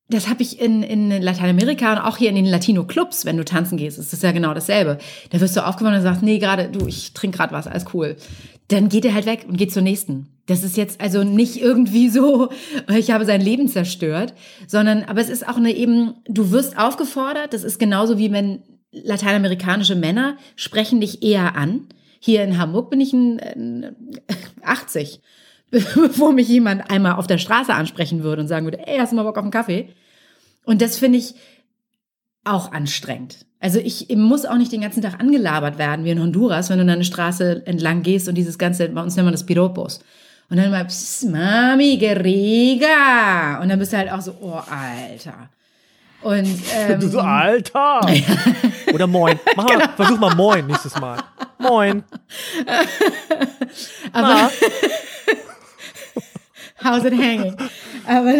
das 0.09 0.29
habe 0.29 0.43
ich 0.43 0.61
in, 0.61 0.83
in 0.85 1.11
Lateinamerika 1.21 1.93
und 1.93 1.99
auch 1.99 2.17
hier 2.17 2.29
in 2.29 2.37
den 2.37 2.47
Latino-Clubs, 2.47 3.25
wenn 3.25 3.37
du 3.37 3.45
tanzen 3.45 3.77
gehst, 3.77 3.99
ist 3.99 4.13
das 4.13 4.23
ja 4.23 4.31
genau 4.31 4.55
dasselbe. 4.55 4.99
Da 5.31 5.41
wirst 5.41 5.57
du 5.57 5.67
aufgenommen 5.67 5.97
und 5.97 6.03
sagst, 6.03 6.23
nee, 6.23 6.39
gerade, 6.39 6.69
du, 6.69 6.87
ich 6.87 7.13
trinke 7.13 7.39
gerade 7.39 7.53
was, 7.53 7.67
alles 7.67 7.87
cool. 7.93 8.17
Dann 8.69 8.89
geht 8.89 9.05
er 9.05 9.15
halt 9.15 9.27
weg 9.27 9.47
und 9.49 9.57
geht 9.57 9.73
zur 9.73 9.83
nächsten. 9.83 10.29
Das 10.47 10.63
ist 10.63 10.77
jetzt 10.77 11.01
also 11.01 11.25
nicht 11.25 11.61
irgendwie 11.61 12.09
so, 12.09 12.51
ich 12.97 13.11
habe 13.11 13.25
sein 13.25 13.41
Leben 13.41 13.69
zerstört, 13.69 14.35
sondern, 14.67 15.05
aber 15.05 15.21
es 15.21 15.29
ist 15.29 15.49
auch 15.49 15.57
eine 15.57 15.73
eben, 15.73 16.15
du 16.29 16.51
wirst 16.51 16.79
aufgefordert, 16.79 17.53
das 17.53 17.65
ist 17.65 17.79
genauso 17.79 18.19
wie 18.19 18.33
wenn 18.33 18.63
lateinamerikanische 18.93 19.95
Männer 19.95 20.37
sprechen 20.55 21.01
dich 21.01 21.23
eher 21.23 21.57
an. 21.57 21.89
Hier 22.19 22.43
in 22.43 22.59
Hamburg 22.59 22.91
bin 22.91 23.01
ich 23.01 23.13
ein, 23.13 23.39
ein 23.39 23.97
80 24.63 25.21
bevor 25.71 26.33
mich 26.33 26.49
jemand 26.49 26.91
einmal 26.91 27.17
auf 27.17 27.27
der 27.27 27.39
Straße 27.39 27.75
ansprechen 27.75 28.23
würde 28.23 28.43
und 28.43 28.49
sagen 28.49 28.67
würde, 28.67 28.87
ey, 28.87 28.99
hast 28.99 29.13
du 29.13 29.17
mal 29.17 29.25
Bock 29.25 29.37
auf 29.37 29.43
einen 29.43 29.51
Kaffee? 29.51 29.91
Und 30.65 30.81
das 30.81 30.99
finde 30.99 31.19
ich 31.19 31.35
auch 32.47 32.73
anstrengend. 32.73 33.47
Also 33.61 33.79
ich 33.79 34.09
muss 34.15 34.45
auch 34.45 34.57
nicht 34.57 34.71
den 34.73 34.83
ganzen 34.83 35.03
Tag 35.03 35.19
angelabert 35.19 35.79
werden 35.79 36.05
wie 36.05 36.11
in 36.11 36.21
Honduras, 36.21 36.71
wenn 36.71 36.79
du 36.79 36.91
eine 36.93 37.05
Straße 37.05 37.67
entlang 37.67 38.03
gehst 38.03 38.29
und 38.29 38.35
dieses 38.35 38.59
ganze, 38.59 38.89
bei 38.89 39.03
uns 39.03 39.17
nennt 39.17 39.27
man 39.27 39.33
das 39.33 39.47
Piropos. 39.47 40.01
Und 40.49 40.59
dann 40.59 40.71
mal, 40.71 40.85
Psst, 40.85 41.29
Mami, 41.29 41.97
Gerega. 41.97 43.59
Und 43.61 43.69
dann 43.69 43.79
bist 43.79 43.93
du 43.93 43.97
halt 43.97 44.13
auch 44.13 44.21
so, 44.21 44.37
oh, 44.41 44.61
Alter. 44.71 45.49
Und 46.23 46.47
ähm, 46.75 47.01
Du 47.01 47.09
so, 47.09 47.19
Alter! 47.21 48.01
Oder 48.95 49.07
moin. 49.07 49.39
Mach 49.57 49.65
mal, 49.65 49.79
Genau. 49.79 49.89
versuch 49.97 50.19
mal 50.19 50.35
moin 50.35 50.67
nächstes 50.67 50.95
Mal. 51.01 51.19
Moin. 51.59 52.05
aber 54.13 54.51
how's 56.85 57.05
it 57.05 57.13
hanging? 57.15 57.57
Aber 58.07 58.33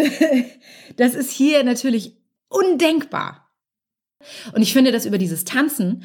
das 0.95 1.15
ist 1.15 1.31
hier 1.31 1.63
natürlich 1.63 2.15
undenkbar. 2.49 3.46
Und 4.53 4.61
ich 4.61 4.73
finde, 4.73 4.91
dass 4.91 5.05
über 5.05 5.17
dieses 5.17 5.45
Tanzen 5.45 6.03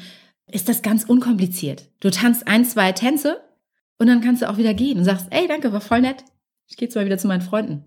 ist 0.51 0.69
das 0.69 0.81
ganz 0.81 1.03
unkompliziert. 1.03 1.89
Du 1.99 2.09
tanzt 2.11 2.47
ein, 2.47 2.65
zwei 2.65 2.91
Tänze 2.91 3.41
Und 3.99 4.07
dann 4.07 4.21
kannst 4.21 4.41
du 4.41 4.49
auch 4.49 4.57
wieder 4.57 4.73
gehen 4.73 4.97
und 4.97 5.05
sagst, 5.05 5.27
ey, 5.29 5.47
danke, 5.47 5.71
war 5.71 5.81
voll 5.81 6.01
nett. 6.01 6.23
Ich 6.67 6.77
gehe 6.77 6.87
jetzt 6.87 6.95
mal 6.95 7.05
wieder 7.05 7.17
zu 7.17 7.27
meinen 7.27 7.41
Freunden. 7.41 7.85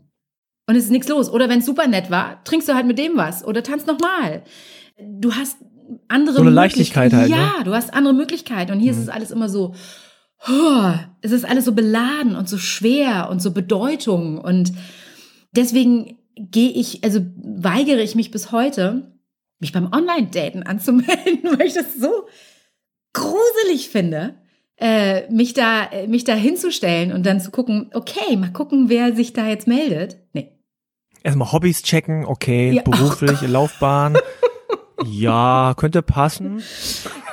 Und 0.68 0.76
es 0.76 0.84
ist 0.84 0.90
nichts 0.90 1.08
los. 1.08 1.30
Oder 1.30 1.48
wenn 1.48 1.58
es 1.58 1.66
super 1.66 1.86
nett 1.86 2.10
war, 2.10 2.42
trinkst 2.44 2.68
du 2.68 2.74
halt 2.74 2.86
mit 2.86 2.98
dem 2.98 3.16
was 3.16 3.44
oder 3.44 3.62
tanzt 3.62 3.86
nochmal. 3.86 4.42
Du 4.98 5.34
hast 5.34 5.58
andere 6.08 6.36
So 6.36 6.40
eine 6.42 6.50
Leichtigkeit 6.50 7.12
halt, 7.12 7.30
Ja, 7.30 7.58
ne? 7.58 7.64
du 7.64 7.74
hast 7.74 7.92
andere 7.92 8.14
Möglichkeiten. 8.14 8.72
Und 8.72 8.80
hier 8.80 8.92
ist 8.92 8.98
es 8.98 9.08
alles 9.08 9.30
immer 9.30 9.48
so, 9.48 9.74
oh, 10.48 10.92
es 11.20 11.32
ist 11.32 11.44
alles 11.44 11.64
so 11.64 11.72
beladen 11.72 12.34
und 12.36 12.48
so 12.48 12.58
schwer 12.58 13.28
und 13.30 13.40
so 13.42 13.52
Bedeutung. 13.52 14.38
Und 14.38 14.72
deswegen 15.52 16.18
gehe 16.36 16.70
ich, 16.70 17.04
also 17.04 17.20
weigere 17.42 18.00
ich 18.02 18.14
mich 18.14 18.30
bis 18.30 18.52
heute, 18.52 19.12
mich 19.58 19.72
beim 19.72 19.90
Online-Daten 19.92 20.62
anzumelden, 20.62 21.40
weil 21.58 21.66
ich 21.66 21.74
das 21.74 21.94
so 21.94 22.26
gruselig 23.12 23.88
finde, 23.88 24.34
äh, 24.78 25.30
mich 25.32 25.54
da, 25.54 25.84
äh, 25.90 26.06
mich 26.06 26.24
da 26.24 26.34
hinzustellen 26.34 27.12
und 27.12 27.24
dann 27.24 27.40
zu 27.40 27.50
gucken, 27.50 27.90
okay, 27.94 28.36
mal 28.36 28.52
gucken, 28.52 28.88
wer 28.88 29.14
sich 29.14 29.32
da 29.32 29.46
jetzt 29.48 29.66
meldet. 29.66 30.18
Nee. 30.32 30.52
Erstmal 31.22 31.50
Hobbys 31.52 31.82
checken, 31.82 32.24
okay, 32.26 32.72
Ja. 32.72 32.82
berufliche 32.82 33.46
Laufbahn. 33.48 34.16
Ja, 35.04 35.74
könnte 35.76 36.02
passen. 36.02 36.62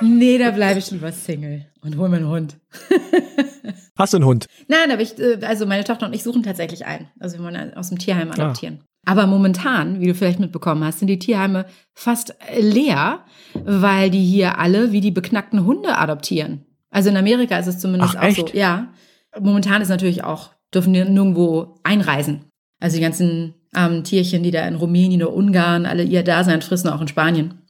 Nee, 0.00 0.38
da 0.38 0.50
bleibe 0.50 0.78
ich 0.78 0.90
lieber 0.90 1.12
Single 1.12 1.66
und 1.82 1.96
hol 1.96 2.08
mir 2.08 2.16
einen 2.16 2.28
Hund. 2.28 2.58
Hast 3.96 4.12
du 4.12 4.18
einen 4.18 4.26
Hund? 4.26 4.46
Nein, 4.68 4.90
aber 4.90 5.00
ich, 5.02 5.18
äh, 5.18 5.38
also 5.42 5.64
meine 5.66 5.84
Tochter 5.84 6.06
und 6.06 6.14
ich 6.14 6.22
suchen 6.22 6.42
tatsächlich 6.42 6.84
einen. 6.86 7.08
Also 7.20 7.38
wir 7.38 7.44
wollen 7.44 7.74
aus 7.74 7.88
dem 7.90 7.98
Tierheim 7.98 8.30
Ah. 8.30 8.34
adoptieren. 8.34 8.84
Aber 9.04 9.26
momentan, 9.26 10.00
wie 10.00 10.06
du 10.06 10.14
vielleicht 10.14 10.40
mitbekommen 10.40 10.84
hast, 10.84 10.98
sind 10.98 11.08
die 11.08 11.18
Tierheime 11.18 11.66
fast 11.92 12.34
leer, 12.58 13.24
weil 13.64 14.10
die 14.10 14.24
hier 14.24 14.58
alle 14.58 14.92
wie 14.92 15.00
die 15.00 15.10
beknackten 15.10 15.64
Hunde 15.64 15.98
adoptieren. 15.98 16.64
Also 16.90 17.10
in 17.10 17.16
Amerika 17.16 17.58
ist 17.58 17.66
es 17.66 17.78
zumindest 17.78 18.16
Ach, 18.16 18.22
auch 18.22 18.30
so. 18.30 18.46
echt? 18.46 18.54
Ja. 18.54 18.92
Momentan 19.38 19.82
ist 19.82 19.88
natürlich 19.88 20.24
auch, 20.24 20.50
dürfen 20.72 20.92
die 20.92 21.04
nirgendwo 21.04 21.76
einreisen. 21.82 22.44
Also 22.80 22.96
die 22.96 23.02
ganzen 23.02 23.54
armen 23.72 24.04
Tierchen, 24.04 24.42
die 24.42 24.50
da 24.50 24.66
in 24.66 24.76
Rumänien 24.76 25.22
oder 25.22 25.34
Ungarn 25.34 25.86
alle 25.86 26.04
ihr 26.04 26.22
Dasein 26.22 26.62
frissen, 26.62 26.88
auch 26.88 27.00
in 27.00 27.08
Spanien, 27.08 27.62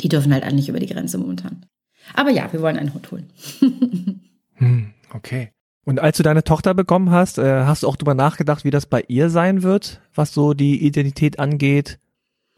die 0.00 0.08
dürfen 0.08 0.32
halt 0.32 0.50
nicht 0.52 0.68
über 0.68 0.78
die 0.78 0.86
Grenze 0.86 1.18
momentan. 1.18 1.66
Aber 2.14 2.30
ja, 2.30 2.52
wir 2.52 2.60
wollen 2.60 2.78
einen 2.78 2.94
Hund 2.94 3.10
holen. 3.10 3.30
Hm, 4.60 4.92
okay. 5.14 5.52
Und 5.84 5.98
als 5.98 6.16
du 6.18 6.22
deine 6.22 6.44
Tochter 6.44 6.74
bekommen 6.74 7.10
hast, 7.10 7.38
äh, 7.38 7.64
hast 7.64 7.82
du 7.82 7.88
auch 7.88 7.96
drüber 7.96 8.14
nachgedacht, 8.14 8.64
wie 8.64 8.70
das 8.70 8.86
bei 8.86 9.04
ihr 9.08 9.30
sein 9.30 9.62
wird, 9.62 10.00
was 10.14 10.34
so 10.34 10.52
die 10.52 10.84
Identität 10.84 11.38
angeht? 11.38 11.98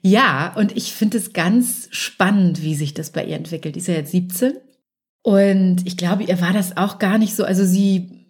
Ja, 0.03 0.53
und 0.57 0.77
ich 0.77 0.93
finde 0.93 1.19
es 1.19 1.33
ganz 1.33 1.87
spannend, 1.91 2.63
wie 2.63 2.75
sich 2.75 2.93
das 2.93 3.11
bei 3.11 3.25
ihr 3.25 3.37
entwickelt. 3.37 3.77
Die 3.77 3.79
ist 3.79 3.87
ja 3.87 3.95
jetzt 3.95 4.11
17. 4.11 4.55
Und 5.23 5.87
ich 5.87 5.97
glaube, 5.97 6.25
ihr 6.25 6.41
war 6.41 6.53
das 6.53 6.77
auch 6.77 6.99
gar 6.99 7.19
nicht 7.19 7.37
so. 7.37 7.45
Also 7.45 7.65
sie, 7.65 8.27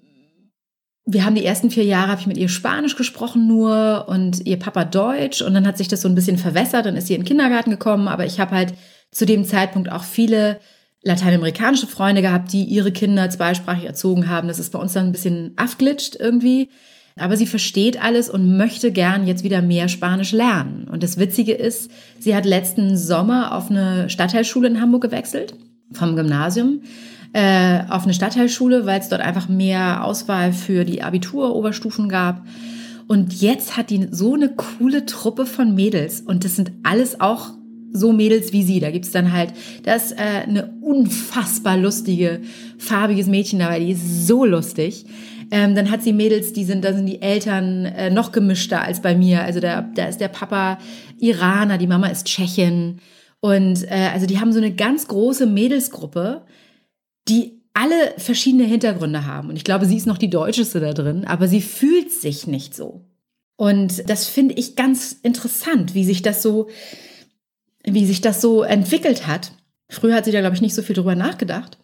wir 1.07 1.25
haben 1.25 1.35
die 1.35 1.47
ersten 1.47 1.71
vier 1.71 1.85
Jahre, 1.85 2.11
habe 2.11 2.21
ich 2.21 2.27
mit 2.27 2.37
ihr 2.37 2.51
Spanisch 2.51 2.95
gesprochen 2.95 3.49
nur 3.49 4.05
und 4.09 4.47
ihr 4.47 4.59
Papa 4.59 4.85
Deutsch. 4.85 5.41
Und 5.41 5.55
dann 5.55 5.67
hat 5.67 5.79
sich 5.79 5.89
das 5.89 6.03
so 6.03 6.09
ein 6.09 6.15
bisschen 6.15 6.37
verwässert. 6.37 6.85
Dann 6.85 6.97
ist 6.97 7.07
sie 7.07 7.15
in 7.15 7.23
den 7.23 7.27
Kindergarten 7.27 7.71
gekommen. 7.71 8.09
Aber 8.09 8.27
ich 8.27 8.39
habe 8.39 8.55
halt 8.55 8.75
zu 9.11 9.25
dem 9.25 9.47
Zeitpunkt 9.47 9.91
auch 9.91 10.05
viele 10.05 10.61
lateinamerikanische 11.03 11.87
Freunde 11.87 12.23
gehabt, 12.23 12.53
die 12.53 12.65
ihre 12.65 12.93
Kinder 12.93 13.29
zweisprachig 13.29 13.85
erzogen 13.85 14.29
haben. 14.29 14.49
Das 14.49 14.59
ist 14.59 14.73
bei 14.73 14.79
uns 14.79 14.93
dann 14.93 15.07
ein 15.07 15.13
bisschen 15.13 15.53
aufglitscht 15.57 16.17
irgendwie. 16.19 16.69
Aber 17.19 17.37
sie 17.37 17.47
versteht 17.47 18.03
alles 18.03 18.31
und 18.31 18.57
möchte 18.57 18.91
gern 18.91 19.27
jetzt 19.27 19.45
wieder 19.45 19.61
mehr 19.61 19.89
Spanisch 19.89 20.33
lernen. 20.33 20.89
Und 20.91 21.03
das 21.03 21.19
Witzige 21.19 21.53
ist, 21.53 21.91
sie 22.19 22.35
hat 22.35 22.47
letzten 22.47 22.97
Sommer 22.97 23.55
auf 23.55 23.71
eine 23.71 24.09
Stadtteilschule 24.09 24.69
in 24.69 24.81
Hamburg 24.81 25.03
gewechselt, 25.03 25.55
vom 25.93 26.17
Gymnasium, 26.17 26.81
äh, 27.35 27.81
auf 27.91 28.05
eine 28.05 28.15
Stadtteilschule, 28.15 28.87
weil 28.87 29.01
es 29.01 29.11
dort 29.11 29.21
einfach 29.21 29.49
mehr 29.49 30.05
Auswahl 30.05 30.53
für 30.53 30.85
die 30.85 31.03
Abitur-Oberstufen 31.03 32.09
gab. 32.09 32.47
Und 33.09 33.35
jetzt 33.43 33.77
hat 33.77 33.91
die 33.91 34.09
so 34.11 34.35
eine 34.35 34.49
coole 34.49 35.05
Truppe 35.05 35.45
von 35.45 35.75
Mädels. 35.75 36.23
Und 36.23 36.45
das 36.45 36.57
sind 36.57 36.73
alles 36.83 37.21
auch 37.21 37.51
so 37.93 38.13
Mädels 38.13 38.53
wie 38.53 38.63
sie. 38.63 38.81
Da 38.81 38.91
gibt's 38.91 39.11
dann 39.11 39.33
halt, 39.33 39.53
da 39.83 39.95
ist 39.95 40.13
äh, 40.13 40.17
eine 40.47 40.73
unfassbar 40.81 41.77
lustige, 41.77 42.41
farbiges 42.79 43.27
Mädchen 43.27 43.59
dabei, 43.59 43.81
die 43.81 43.93
ist 43.93 44.27
so 44.27 44.45
lustig. 44.45 45.05
Ähm, 45.51 45.75
dann 45.75 45.91
hat 45.91 46.03
sie 46.03 46.15
Mädels, 46.15 46.53
die 46.55 46.65
sind, 46.65 46.85
da 46.85 46.95
sind 46.95 47.07
die 47.07 47.21
Eltern 47.21 47.85
äh, 47.85 48.11
noch 48.11 48.33
gemischter 48.33 48.83
als 48.83 49.03
bei 49.03 49.15
mir. 49.15 49.43
Also 49.43 49.61
da, 49.61 49.83
da 49.83 50.07
ist 50.07 50.19
der 50.19 50.29
Papa 50.29 50.79
Iraner, 51.19 51.77
die 51.77 51.87
Mama 51.87 52.07
ist 52.07 52.27
Tschechin. 52.27 53.01
Und 53.41 53.85
äh, 53.91 54.09
also 54.13 54.27
die 54.27 54.41
haben 54.41 54.53
so 54.53 54.59
eine 54.59 54.75
ganz 54.75 55.09
große 55.09 55.47
Mädelsgruppe, 55.47 56.47
die 57.29 57.61
alle 57.75 58.15
verschiedene 58.17 58.65
Hintergründe 58.65 59.27
haben. 59.27 59.49
Und 59.49 59.57
ich 59.57 59.65
glaube, 59.65 59.87
sie 59.87 59.97
ist 59.97 60.07
noch 60.07 60.19
die 60.19 60.31
Deutscheste 60.31 60.81
da 60.81 60.93
drin, 60.93 61.25
aber 61.27 61.49
sie 61.49 61.61
fühlt 61.61 62.13
sich 62.13 62.47
nicht 62.47 62.75
so. 62.75 63.05
Und 63.57 64.09
das 64.09 64.27
finde 64.27 64.55
ich 64.55 64.77
ganz 64.77 65.13
interessant, 65.23 65.95
wie 65.95 66.05
sich 66.05 66.23
das 66.23 66.43
so, 66.43 66.69
wie 67.85 68.07
sich 68.07 68.21
das 68.21 68.41
so 68.41 68.63
entwickelt 68.63 69.27
hat. 69.27 69.53
Früher 69.91 70.15
hat 70.15 70.25
sie 70.25 70.33
da, 70.33 70.41
glaube 70.41 70.55
ich, 70.55 70.63
nicht 70.63 70.75
so 70.75 70.83
viel 70.83 70.97
drüber 70.97 71.15
nachgedacht. 71.15 71.79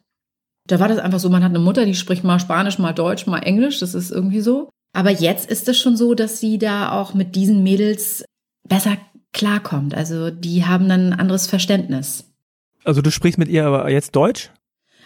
Da 0.67 0.81
war 0.81 0.89
das 0.89 0.99
einfach 0.99 1.19
so, 1.19 1.31
man 1.31 1.43
hat 1.43 1.51
eine 1.51 1.59
Mutter, 1.59 1.87
die 1.87 1.95
spricht 1.95 2.25
mal 2.25 2.39
Spanisch, 2.39 2.79
mal 2.79 2.93
Deutsch, 2.93 3.27
mal 3.27 3.39
Englisch, 3.39 3.81
das 3.81 3.95
ist 3.95 4.11
irgendwie 4.11 4.41
so. 4.41 4.71
Aber 4.93 5.11
jetzt 5.11 5.51
ist 5.51 5.69
es 5.69 5.79
schon 5.79 5.97
so, 5.97 6.15
dass 6.15 6.41
sie 6.41 6.59
da 6.59 6.93
auch 6.93 7.15
mit 7.15 7.35
diesen 7.37 7.63
Mädels 7.63 8.25
besser 8.69 8.97
klarkommt. 9.33 9.95
Also 9.95 10.31
die 10.31 10.65
haben 10.65 10.89
dann 10.89 11.13
ein 11.13 11.21
anderes 11.21 11.47
Verständnis. 11.47 12.25
Also 12.85 13.03
du 13.03 13.11
sprichst 13.11 13.39
mit 13.39 13.49
ihr 13.49 13.67
aber 13.67 13.91
jetzt 13.91 14.15
Deutsch? 14.17 14.51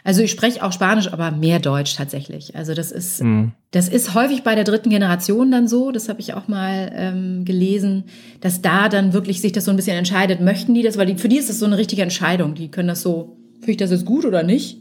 Also 0.05 0.23
ich 0.23 0.31
spreche 0.33 0.65
auch 0.65 0.73
Spanisch, 0.73 1.13
aber 1.13 1.31
mehr 1.31 1.61
Deutsch 1.61 1.95
tatsächlich. 1.97 2.57
Also 2.57 2.75
das 2.75 2.91
ist, 2.91 3.21
Hm. 3.21 3.53
das 3.71 3.89
ist 3.89 4.15
häufig 4.15 4.43
bei 4.43 4.55
der 4.57 4.65
dritten 4.65 4.91
Generation 4.91 5.51
dann 5.53 5.69
so, 5.69 5.93
das 5.93 6.09
habe 6.09 6.21
ich 6.21 6.35
auch 6.35 6.49
mal 6.49 6.91
ähm, 6.95 7.45
gelesen, 7.45 8.05
dass 8.41 8.63
da 8.63 8.89
dann 8.89 9.13
wirklich 9.13 9.41
sich 9.41 9.53
das 9.53 9.65
so 9.65 9.71
ein 9.71 9.77
bisschen 9.77 9.97
entscheidet, 9.97 10.41
möchten 10.41 10.75
die 10.75 10.83
das, 10.83 10.99
weil 10.99 11.07
die, 11.07 11.15
für 11.15 11.29
die 11.29 11.39
ist 11.39 11.49
das 11.49 11.59
so 11.61 11.67
eine 11.67 11.79
richtige 11.79 12.03
Entscheidung. 12.03 12.55
Die 12.55 12.69
können 12.69 12.89
das 12.89 13.03
so, 13.03 13.37
finde 13.61 13.71
ich 13.73 13.77
das 13.77 13.91
jetzt 13.93 14.05
gut 14.05 14.25
oder 14.25 14.43
nicht? 14.43 14.79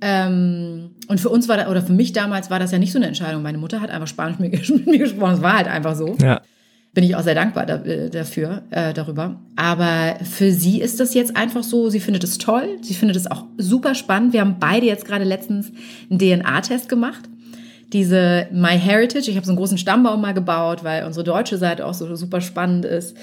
Ähm, 0.00 0.90
und 1.08 1.20
für 1.20 1.28
uns 1.28 1.48
war 1.48 1.56
da, 1.56 1.70
oder 1.70 1.82
für 1.82 1.92
mich 1.92 2.12
damals 2.12 2.50
war 2.50 2.58
das 2.60 2.70
ja 2.70 2.78
nicht 2.78 2.92
so 2.92 2.98
eine 2.98 3.06
Entscheidung. 3.08 3.42
Meine 3.42 3.58
Mutter 3.58 3.80
hat 3.80 3.90
einfach 3.90 4.06
Spanisch 4.06 4.38
mit, 4.38 4.52
mit 4.70 4.86
mir 4.86 4.98
gesprochen. 4.98 5.34
Es 5.34 5.42
war 5.42 5.56
halt 5.56 5.66
einfach 5.68 5.96
so. 5.96 6.16
Ja. 6.20 6.40
Bin 6.98 7.04
ich 7.04 7.14
auch 7.14 7.22
sehr 7.22 7.36
dankbar 7.36 7.64
da, 7.64 7.76
äh, 7.84 8.10
dafür, 8.10 8.62
äh, 8.70 8.92
darüber. 8.92 9.36
Aber 9.54 10.16
für 10.24 10.50
sie 10.50 10.80
ist 10.80 10.98
das 10.98 11.14
jetzt 11.14 11.36
einfach 11.36 11.62
so, 11.62 11.90
sie 11.90 12.00
findet 12.00 12.24
es 12.24 12.38
toll, 12.38 12.76
sie 12.80 12.94
findet 12.94 13.16
es 13.16 13.30
auch 13.30 13.44
super 13.56 13.94
spannend. 13.94 14.32
Wir 14.32 14.40
haben 14.40 14.56
beide 14.58 14.86
jetzt 14.86 15.04
gerade 15.04 15.22
letztens 15.22 15.70
einen 16.10 16.18
DNA-Test 16.18 16.88
gemacht. 16.88 17.28
Diese 17.92 18.48
My 18.50 18.76
Heritage, 18.76 19.30
ich 19.30 19.36
habe 19.36 19.46
so 19.46 19.52
einen 19.52 19.58
großen 19.58 19.78
Stammbaum 19.78 20.20
mal 20.20 20.34
gebaut, 20.34 20.82
weil 20.82 21.04
unsere 21.04 21.22
deutsche 21.22 21.56
Seite 21.56 21.86
auch 21.86 21.94
so 21.94 22.16
super 22.16 22.40
spannend 22.40 22.84
ist. 22.84 23.16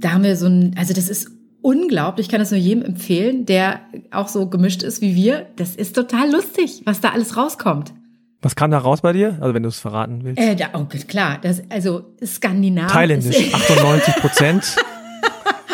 Da 0.00 0.12
haben 0.12 0.24
wir 0.24 0.34
so 0.34 0.46
ein, 0.46 0.74
also 0.78 0.94
das 0.94 1.10
ist 1.10 1.30
unglaublich, 1.60 2.28
ich 2.28 2.30
kann 2.30 2.40
das 2.40 2.50
nur 2.50 2.60
jedem 2.60 2.82
empfehlen, 2.82 3.44
der 3.44 3.80
auch 4.10 4.28
so 4.28 4.48
gemischt 4.48 4.82
ist 4.82 5.02
wie 5.02 5.14
wir. 5.14 5.48
Das 5.56 5.76
ist 5.76 5.94
total 5.94 6.32
lustig, 6.32 6.80
was 6.86 7.02
da 7.02 7.10
alles 7.10 7.36
rauskommt. 7.36 7.92
Was 8.40 8.54
kam 8.54 8.70
da 8.70 8.78
raus 8.78 9.00
bei 9.00 9.12
dir? 9.12 9.36
Also 9.40 9.52
wenn 9.54 9.64
du 9.64 9.68
es 9.68 9.80
verraten 9.80 10.20
willst. 10.22 10.40
Äh, 10.40 10.54
da, 10.54 10.66
oh, 10.74 10.86
klar, 11.08 11.38
das, 11.42 11.62
also 11.70 12.04
Skandinavien. 12.24 12.88
Thailändisch, 12.88 13.36
98 13.54 14.14
Prozent. 14.16 14.76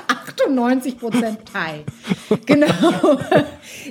98 0.07 0.99
Prozent 0.99 1.39
Thai. 1.53 1.85
Genau. 2.47 2.67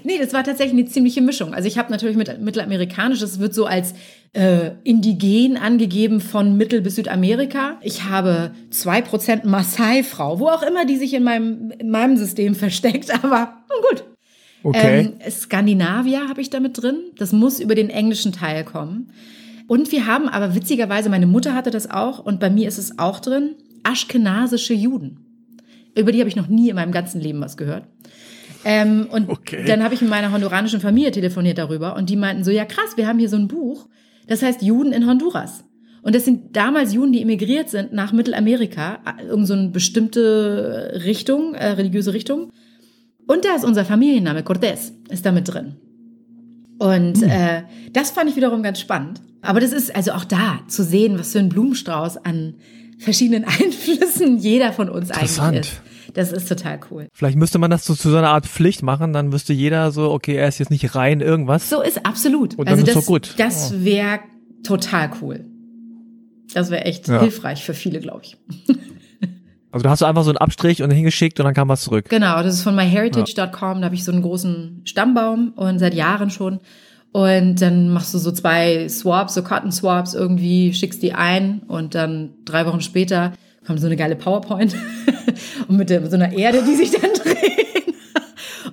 nee, 0.04 0.18
das 0.18 0.34
war 0.34 0.44
tatsächlich 0.44 0.80
eine 0.80 0.90
ziemliche 0.90 1.22
Mischung. 1.22 1.54
Also 1.54 1.68
ich 1.68 1.78
habe 1.78 1.92
natürlich 1.92 2.18
mit 2.18 2.42
Mittelamerikanisch, 2.42 3.20
das 3.20 3.40
wird 3.40 3.54
so 3.54 3.66
als 3.66 3.94
äh, 4.34 4.72
indigen 4.84 5.58
angegeben 5.58 6.20
von 6.20 6.58
Mittel- 6.58 6.82
bis 6.82 6.96
Südamerika. 6.96 7.78
Ich 7.82 8.06
habe 8.06 8.52
zwei 8.72 9.02
Prozent 9.02 9.46
Maasai-Frau, 9.46 10.40
wo 10.40 10.48
auch 10.48 10.64
immer 10.64 10.86
die 10.86 10.98
sich 10.98 11.14
in 11.14 11.24
meinem, 11.24 11.72
in 11.78 11.92
meinem 11.92 12.18
System 12.18 12.56
versteckt, 12.56 13.12
aber 13.24 13.54
nun 13.70 13.82
gut. 13.90 14.12
Okay. 14.64 15.11
Ähm, 15.22 15.32
Skandinavier 15.32 16.28
habe 16.30 16.41
ich 16.41 16.49
damit 16.49 16.82
drin. 16.82 16.97
Das 17.18 17.32
muss 17.32 17.59
über 17.59 17.76
den 17.76 17.89
englischen 17.89 18.32
Teil 18.32 18.64
kommen. 18.64 19.11
Und 19.68 19.91
wir 19.91 20.05
haben 20.07 20.28
aber 20.30 20.55
witzigerweise, 20.55 21.09
meine 21.09 21.28
Mutter 21.28 21.53
hatte 21.53 21.72
das 21.72 21.89
auch 21.89 22.20
und 22.20 22.39
bei 22.39 22.49
mir 22.49 22.68
ist 22.68 22.78
es 22.78 22.99
auch 22.99 23.20
drin, 23.20 23.55
aschkenasische 23.84 24.74
Juden. 24.74 25.20
Über 25.97 26.11
die 26.11 26.20
habe 26.20 26.30
ich 26.30 26.36
noch 26.36 26.47
nie 26.47 26.70
in 26.70 26.76
meinem 26.76 26.91
ganzen 26.91 27.22
Leben 27.22 27.39
was 27.41 27.57
gehört. 27.57 27.86
Ähm, 28.66 29.07
und 29.11 29.30
Okay. 29.30 29.66
dann 29.66 29.84
habe 29.84 29.93
ich 29.93 30.01
mit 30.01 30.09
meiner 30.09 30.32
honduranischen 30.32 30.80
Familie 30.80 31.11
telefoniert 31.11 31.57
darüber 31.57 31.95
und 31.95 32.09
die 32.09 32.16
meinten 32.16 32.43
so, 32.43 32.51
ja 32.51 32.66
krass, 32.66 32.95
wir 32.95 33.07
haben 33.07 33.20
hier 33.20 33.30
so 33.30 33.36
ein 33.36 33.47
Buch, 33.47 33.88
das 34.28 34.41
heißt 34.41 34.61
Juden 34.61 34.93
in 34.93 35.05
Honduras. 35.05 35.66
Und 36.01 36.16
das 36.16 36.26
sind 36.26 36.55
damals 36.55 36.93
Juden, 36.93 37.14
die 37.14 37.22
emigriert 37.22 37.70
sind 37.70 37.93
nach 37.93 38.11
Mittelamerika, 38.11 38.99
irgend 39.26 39.47
so 39.47 39.53
eine 39.53 39.70
bestimmte 39.70 41.01
Richtung, 41.05 41.55
äh, 41.55 41.68
religiöse 41.68 42.14
Richtung. 42.14 42.51
Und 43.28 43.46
da 43.46 43.56
ist 43.56 43.64
unser 43.64 43.86
Familienname, 43.86 44.42
Cortés, 44.42 44.92
ist 45.10 45.26
damit 45.26 45.54
drin. 45.54 45.76
Und 46.80 47.22
äh, 47.24 47.64
das 47.94 48.12
fand 48.12 48.30
ich 48.30 48.36
wiederum 48.36 48.64
ganz 48.64 48.80
spannend. 48.80 49.22
Aber 49.42 49.60
das 49.60 49.72
ist 49.72 49.96
also 49.96 50.12
auch 50.12 50.26
da 50.26 50.60
zu 50.68 50.84
sehen, 50.84 51.18
was 51.20 51.32
für 51.34 51.40
ein 51.40 51.50
Blumenstrauß 51.50 52.18
an 52.26 52.56
verschiedenen 52.98 53.44
Einflüssen 53.46 54.38
jeder 54.38 54.74
von 54.74 54.90
uns 54.90 55.12
eigentlich 55.12 55.32
Interessant. 55.38 55.60
ist. 55.60 55.82
Das 56.14 56.32
ist 56.32 56.48
total 56.48 56.80
cool. 56.92 57.08
Vielleicht 57.14 57.38
müsste 57.38 57.58
man 57.60 57.72
das 57.72 57.86
so 57.86 57.96
zu 57.96 58.10
so 58.12 58.18
einer 58.18 58.30
Art 58.30 58.46
Pflicht 58.46 58.84
machen, 58.84 59.14
dann 59.14 59.32
wüsste 59.32 59.52
jeder 59.54 59.92
so, 59.92 60.12
okay, 60.12 60.36
er 60.36 60.48
ist 60.48 60.60
jetzt 60.60 60.70
nicht 60.70 60.94
rein 60.96 61.22
irgendwas. 61.22 61.70
So 61.70 61.82
ist 61.82 62.06
absolut. 62.06 62.56
Und 62.56 62.68
dann 62.68 62.76
also 62.80 62.86
ist 62.86 62.96
das, 62.96 63.06
gut. 63.06 63.34
das 63.38 63.84
wäre 63.84 64.20
total 64.64 65.10
cool. 65.22 65.46
Das 66.54 66.70
wäre 66.70 66.86
echt 66.86 67.08
Ja. 67.08 67.20
hilfreich 67.22 67.64
für 67.64 67.74
viele, 67.74 68.00
glaube 68.00 68.22
ich. 68.26 68.38
Also 69.74 69.86
du 69.86 69.90
hast 69.90 70.00
so 70.00 70.06
einfach 70.06 70.24
so 70.24 70.30
einen 70.30 70.38
Abstrich 70.38 70.84
und 70.84 70.92
hingeschickt 70.92 71.40
und 71.40 71.46
dann 71.46 71.56
kam 71.56 71.68
was 71.68 71.82
zurück. 71.82 72.06
Genau, 72.08 72.44
das 72.44 72.54
ist 72.54 72.62
von 72.62 72.76
myheritage.com. 72.76 73.80
Da 73.82 73.86
habe 73.86 73.96
ich 73.96 74.04
so 74.04 74.12
einen 74.12 74.22
großen 74.22 74.84
Stammbaum 74.86 75.54
und 75.56 75.80
seit 75.80 75.96
Jahren 75.96 76.30
schon. 76.30 76.60
Und 77.12 77.60
dann 77.60 77.90
machst 77.90 78.14
du 78.14 78.20
so 78.20 78.32
zwei 78.32 78.88
Swaps, 78.88 79.34
so 79.34 79.42
Cotton 79.42 79.72
Swaps 79.72 80.14
irgendwie, 80.14 80.74
schickst 80.74 81.02
die 81.02 81.14
ein 81.14 81.64
und 81.68 81.96
dann 81.96 82.36
drei 82.46 82.68
Wochen 82.68 82.82
später 82.82 83.34
kommt 83.66 83.80
so 83.80 83.88
eine 83.88 83.96
geile 83.96 84.16
PowerPoint 84.16 84.76
und 85.68 85.78
mit, 85.78 85.90
der, 85.90 86.02
mit 86.02 86.12
so 86.12 86.18
einer 86.18 86.34
Erde, 86.34 86.64
die 86.64 86.76
sich 86.76 86.92
dann 86.92 87.12
drehen. 87.24 87.96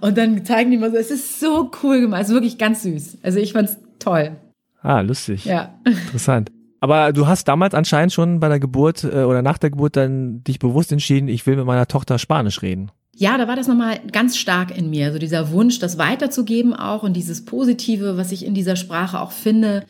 Und 0.02 0.18
dann 0.18 0.44
zeigen 0.44 0.70
die 0.70 0.76
mal 0.76 0.90
so, 0.90 0.98
es 0.98 1.10
ist 1.10 1.40
so 1.40 1.70
cool 1.82 2.02
gemacht, 2.02 2.22
es 2.22 2.28
ist 2.28 2.34
wirklich 2.34 2.58
ganz 2.58 2.82
süß. 2.82 3.18
Also 3.22 3.38
ich 3.38 3.54
fand's 3.54 3.78
toll. 3.98 4.36
Ah, 4.82 5.00
lustig. 5.00 5.46
Ja. 5.46 5.78
Interessant. 5.86 6.50
Aber 6.80 7.12
du 7.12 7.26
hast 7.26 7.46
damals 7.46 7.74
anscheinend 7.74 8.12
schon 8.12 8.40
bei 8.40 8.48
der 8.48 8.58
Geburt 8.58 9.04
äh, 9.04 9.24
oder 9.24 9.42
nach 9.42 9.58
der 9.58 9.70
Geburt 9.70 9.96
dann 9.96 10.42
dich 10.44 10.58
bewusst 10.58 10.92
entschieden, 10.92 11.28
ich 11.28 11.46
will 11.46 11.56
mit 11.56 11.66
meiner 11.66 11.86
Tochter 11.86 12.18
Spanisch 12.18 12.62
reden. 12.62 12.90
Ja, 13.14 13.36
da 13.36 13.46
war 13.46 13.56
das 13.56 13.68
nochmal 13.68 14.00
ganz 14.12 14.38
stark 14.38 14.76
in 14.76 14.88
mir. 14.88 15.12
So 15.12 15.18
dieser 15.18 15.50
Wunsch, 15.50 15.78
das 15.78 15.98
weiterzugeben 15.98 16.72
auch 16.72 17.02
und 17.02 17.14
dieses 17.14 17.44
Positive, 17.44 18.16
was 18.16 18.32
ich 18.32 18.46
in 18.46 18.54
dieser 18.54 18.76
Sprache 18.76 19.20
auch 19.20 19.30
finde 19.30 19.84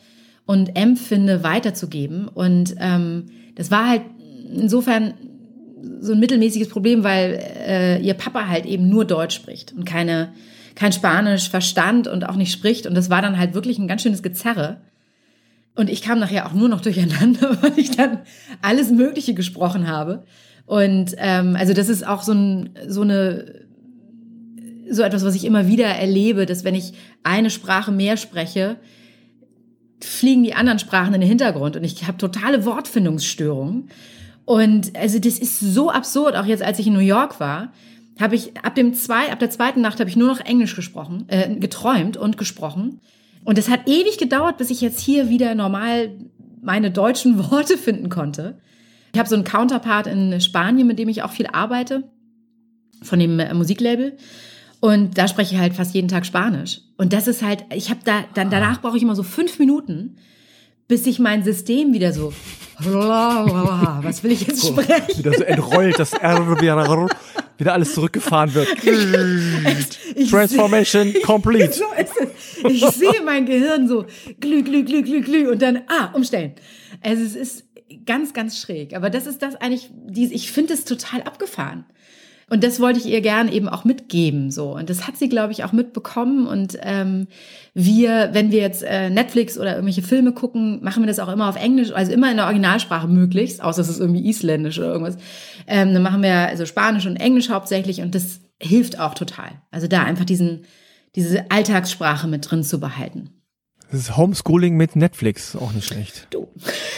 und 0.45 0.75
empfinde, 0.75 1.41
weiterzugeben. 1.41 2.27
Und 2.27 2.75
ähm, 2.77 3.27
das 3.55 3.71
war 3.71 3.87
halt 3.87 4.01
insofern 4.53 5.13
so 6.01 6.11
ein 6.11 6.19
mittelmäßiges 6.19 6.67
Problem, 6.67 7.05
weil 7.05 7.41
äh, 7.65 8.01
ihr 8.01 8.15
Papa 8.15 8.47
halt 8.47 8.65
eben 8.65 8.89
nur 8.89 9.05
Deutsch 9.05 9.35
spricht 9.35 9.71
und 9.71 9.85
keine, 9.85 10.33
kein 10.75 10.91
Spanisch 10.91 11.49
verstand 11.49 12.09
und 12.09 12.27
auch 12.27 12.35
nicht 12.35 12.51
spricht. 12.51 12.85
Und 12.85 12.95
das 12.95 13.09
war 13.09 13.21
dann 13.21 13.37
halt 13.37 13.53
wirklich 13.53 13.79
ein 13.79 13.87
ganz 13.87 14.01
schönes 14.01 14.23
Gezerre. 14.23 14.81
Und 15.75 15.89
ich 15.89 16.01
kam 16.01 16.19
nachher 16.19 16.45
auch 16.45 16.53
nur 16.53 16.69
noch 16.69 16.81
durcheinander, 16.81 17.57
weil 17.61 17.77
ich 17.77 17.91
dann 17.91 18.19
alles 18.61 18.91
Mögliche 18.91 19.33
gesprochen 19.33 19.87
habe. 19.87 20.25
Und 20.65 21.15
ähm, 21.17 21.55
also 21.57 21.73
das 21.73 21.89
ist 21.89 22.05
auch 22.05 22.21
so, 22.21 22.33
ein, 22.33 22.69
so 22.87 23.01
eine 23.01 23.65
so 24.89 25.03
etwas, 25.03 25.23
was 25.23 25.35
ich 25.35 25.45
immer 25.45 25.67
wieder 25.67 25.87
erlebe, 25.87 26.45
dass 26.45 26.63
wenn 26.63 26.75
ich 26.75 26.93
eine 27.23 27.49
Sprache 27.49 27.91
mehr 27.91 28.17
spreche, 28.17 28.77
fliegen 30.01 30.43
die 30.43 30.53
anderen 30.53 30.79
Sprachen 30.79 31.13
in 31.13 31.21
den 31.21 31.29
Hintergrund 31.29 31.75
und 31.75 31.83
ich 31.83 32.07
habe 32.07 32.17
totale 32.17 32.65
Wortfindungsstörungen. 32.65 33.89
Und 34.45 34.97
also 34.97 35.19
das 35.19 35.39
ist 35.39 35.59
so 35.59 35.91
absurd. 35.91 36.35
Auch 36.35 36.45
jetzt, 36.45 36.63
als 36.63 36.79
ich 36.79 36.87
in 36.87 36.93
New 36.93 36.99
York 36.99 37.39
war, 37.39 37.71
habe 38.19 38.35
ich 38.35 38.57
ab 38.63 38.75
dem 38.75 38.93
zwei, 38.93 39.31
ab 39.31 39.39
der 39.39 39.49
zweiten 39.49 39.81
Nacht 39.81 39.99
habe 39.99 40.09
ich 40.09 40.15
nur 40.15 40.27
noch 40.27 40.39
Englisch 40.39 40.75
gesprochen, 40.75 41.25
äh, 41.27 41.55
geträumt 41.55 42.17
und 42.17 42.37
gesprochen. 42.37 42.99
Und 43.43 43.57
es 43.57 43.69
hat 43.69 43.87
ewig 43.87 44.17
gedauert, 44.17 44.57
bis 44.57 44.69
ich 44.69 44.81
jetzt 44.81 44.99
hier 44.99 45.29
wieder 45.29 45.55
normal 45.55 46.11
meine 46.61 46.91
deutschen 46.91 47.37
Worte 47.51 47.77
finden 47.77 48.09
konnte. 48.09 48.59
Ich 49.13 49.19
habe 49.19 49.27
so 49.27 49.35
einen 49.35 49.43
Counterpart 49.43 50.07
in 50.07 50.39
Spanien, 50.39 50.87
mit 50.87 50.99
dem 50.99 51.09
ich 51.09 51.23
auch 51.23 51.31
viel 51.31 51.47
arbeite, 51.47 52.09
von 53.01 53.19
dem 53.19 53.39
äh, 53.39 53.53
Musiklabel. 53.53 54.15
Und 54.79 55.17
da 55.17 55.27
spreche 55.27 55.55
ich 55.55 55.61
halt 55.61 55.73
fast 55.73 55.93
jeden 55.93 56.07
Tag 56.07 56.25
Spanisch. 56.25 56.81
Und 56.97 57.13
das 57.13 57.27
ist 57.27 57.43
halt, 57.43 57.65
ich 57.73 57.89
habe 57.89 57.99
da, 58.03 58.23
dann 58.33 58.49
danach 58.49 58.81
brauche 58.81 58.97
ich 58.97 59.03
immer 59.03 59.15
so 59.15 59.23
fünf 59.23 59.59
Minuten, 59.59 60.17
bis 60.87 61.03
sich 61.03 61.19
mein 61.19 61.43
System 61.43 61.93
wieder 61.93 62.13
so, 62.13 62.33
was 62.79 64.23
will 64.23 64.31
ich 64.31 64.47
jetzt 64.47 64.65
sprechen? 64.65 65.19
Wieder 65.19 65.33
so 65.33 65.43
entrollt, 65.43 65.99
das 65.99 66.13
R 66.13 66.47
wieder, 67.61 67.73
alles 67.73 67.93
zurückgefahren 67.93 68.53
wird. 68.53 68.67
Ich 70.15 70.29
Transformation 70.29 71.13
complete. 71.23 71.71
So 71.81 71.85
ist 71.97 72.11
es. 72.19 72.69
Ich 72.71 72.85
sehe 72.95 73.21
mein 73.23 73.45
Gehirn 73.45 73.87
so 73.87 74.05
glü, 74.39 74.61
glü, 74.63 74.83
glü, 74.83 75.01
glü, 75.03 75.21
glü 75.21 75.47
und 75.49 75.61
dann, 75.61 75.81
ah, 75.87 76.09
umstellen. 76.13 76.53
Also 77.01 77.23
es 77.23 77.35
ist 77.35 77.65
ganz, 78.05 78.33
ganz 78.33 78.59
schräg. 78.59 78.93
Aber 78.95 79.09
das 79.09 79.25
ist 79.25 79.41
das 79.41 79.55
eigentlich, 79.55 79.89
dies- 79.93 80.31
ich 80.31 80.51
finde 80.51 80.73
es 80.73 80.83
total 80.85 81.21
abgefahren. 81.23 81.85
Und 82.51 82.65
das 82.65 82.81
wollte 82.81 82.99
ich 82.99 83.05
ihr 83.05 83.21
gern 83.21 83.47
eben 83.47 83.69
auch 83.69 83.85
mitgeben, 83.85 84.51
so. 84.51 84.75
Und 84.75 84.89
das 84.89 85.07
hat 85.07 85.15
sie, 85.15 85.29
glaube 85.29 85.53
ich, 85.53 85.63
auch 85.63 85.71
mitbekommen. 85.71 86.47
Und 86.47 86.77
ähm, 86.81 87.27
wir, 87.73 88.31
wenn 88.33 88.51
wir 88.51 88.59
jetzt 88.59 88.83
äh, 88.83 89.09
Netflix 89.09 89.57
oder 89.57 89.75
irgendwelche 89.75 90.01
Filme 90.01 90.33
gucken, 90.33 90.83
machen 90.83 91.01
wir 91.01 91.07
das 91.07 91.19
auch 91.19 91.29
immer 91.29 91.47
auf 91.47 91.55
Englisch, 91.55 91.93
also 91.93 92.11
immer 92.11 92.29
in 92.29 92.35
der 92.35 92.47
Originalsprache 92.47 93.07
möglichst, 93.07 93.63
außer 93.63 93.81
es 93.81 93.87
ist 93.87 94.01
irgendwie 94.01 94.27
Isländisch 94.27 94.79
oder 94.79 94.89
irgendwas. 94.89 95.15
Ähm, 95.65 95.93
dann 95.93 96.03
machen 96.03 96.21
wir 96.23 96.33
also 96.33 96.65
Spanisch 96.65 97.05
und 97.05 97.15
Englisch 97.15 97.49
hauptsächlich 97.49 98.01
und 98.01 98.15
das 98.15 98.41
hilft 98.61 98.99
auch 98.99 99.13
total. 99.13 99.61
Also 99.71 99.87
da 99.87 100.03
einfach 100.03 100.25
diesen, 100.25 100.65
diese 101.15 101.49
Alltagssprache 101.51 102.27
mit 102.27 102.51
drin 102.51 102.65
zu 102.65 102.81
behalten. 102.81 103.29
Das 103.91 104.01
ist 104.01 104.17
Homeschooling 104.17 104.75
mit 104.75 104.97
Netflix, 104.97 105.55
auch 105.55 105.71
nicht 105.71 105.87
schlecht. 105.87 106.27
Du, 106.31 106.49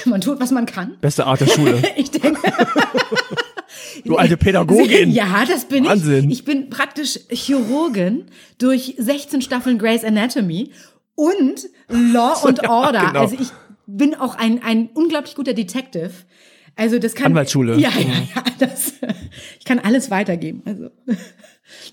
man 0.06 0.20
tut, 0.20 0.40
was 0.40 0.50
man 0.50 0.66
kann. 0.66 0.98
Beste 1.00 1.28
Art 1.28 1.42
der 1.42 1.48
Schule. 1.48 1.80
Ich 1.96 2.10
denke. 2.10 2.42
Du 4.06 4.16
alte 4.18 4.38
Pädagogin. 4.38 5.12
Ja, 5.14 5.46
das 5.48 5.66
bin 5.66 5.86
Wahnsinn. 5.86 6.30
ich. 6.30 6.40
Ich 6.40 6.46
bin 6.46 6.70
praktisch 6.70 7.20
Chirurgin 7.30 8.26
durch 8.58 8.96
16 8.98 9.42
Staffeln 9.42 9.78
Grey's 9.78 10.04
Anatomy 10.04 10.72
und 11.16 11.68
Law 11.90 12.34
und 12.46 12.62
Ja, 12.64 12.70
Order. 12.70 13.06
genau. 13.08 13.20
Also 13.22 13.38
ich 13.40 13.50
bin 13.88 14.16
auch 14.16 14.36
ein, 14.36 14.62
ein 14.64 14.90
unglaublich 14.94 15.36
guter 15.36 15.54
Detective. 15.54 16.12
Also 16.76 16.98
das 16.98 17.14
kann 17.14 17.28
Anwaltsschule. 17.28 17.78
Ja, 17.78 17.90
ja, 17.92 18.00
ja. 18.36 18.44
Das, 18.60 18.94
ich 19.60 19.66
kann 19.66 19.80
alles 19.80 20.10
weitergeben. 20.10 20.62
Also 20.66 20.90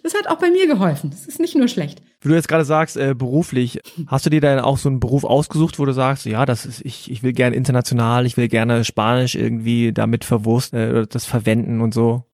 das 0.03 0.15
hat 0.15 0.29
auch 0.29 0.37
bei 0.39 0.51
mir 0.51 0.67
geholfen. 0.67 1.11
Das 1.11 1.27
ist 1.27 1.41
nicht 1.41 1.55
nur 1.57 1.69
schlecht. 1.69 2.01
Wie 2.23 2.29
du 2.29 2.35
jetzt 2.35 2.49
gerade 2.49 2.65
sagst, 2.67 2.97
äh, 2.99 3.15
beruflich, 3.17 3.81
hast 4.07 4.27
du 4.27 4.31
dir 4.31 4.43
dann 4.43 4.61
auch 4.61 4.77
so 4.77 4.89
einen 4.91 5.01
Beruf 5.01 5.25
ausgesucht, 5.25 5.79
wo 5.79 5.87
du 5.87 5.93
sagst, 5.93 6.27
ja, 6.27 6.45
das 6.45 6.67
ist, 6.67 6.85
ich, 6.85 7.11
ich 7.11 7.23
will 7.23 7.33
gerne 7.33 7.57
international, 7.57 8.27
ich 8.27 8.37
will 8.37 8.49
gerne 8.49 8.85
Spanisch 8.85 9.35
irgendwie 9.35 9.93
damit 9.93 10.25
verwurst, 10.25 10.75
äh, 10.75 10.91
oder 10.91 11.07
das 11.07 11.25
verwenden 11.25 11.81
und 11.81 11.95
so? 11.95 12.25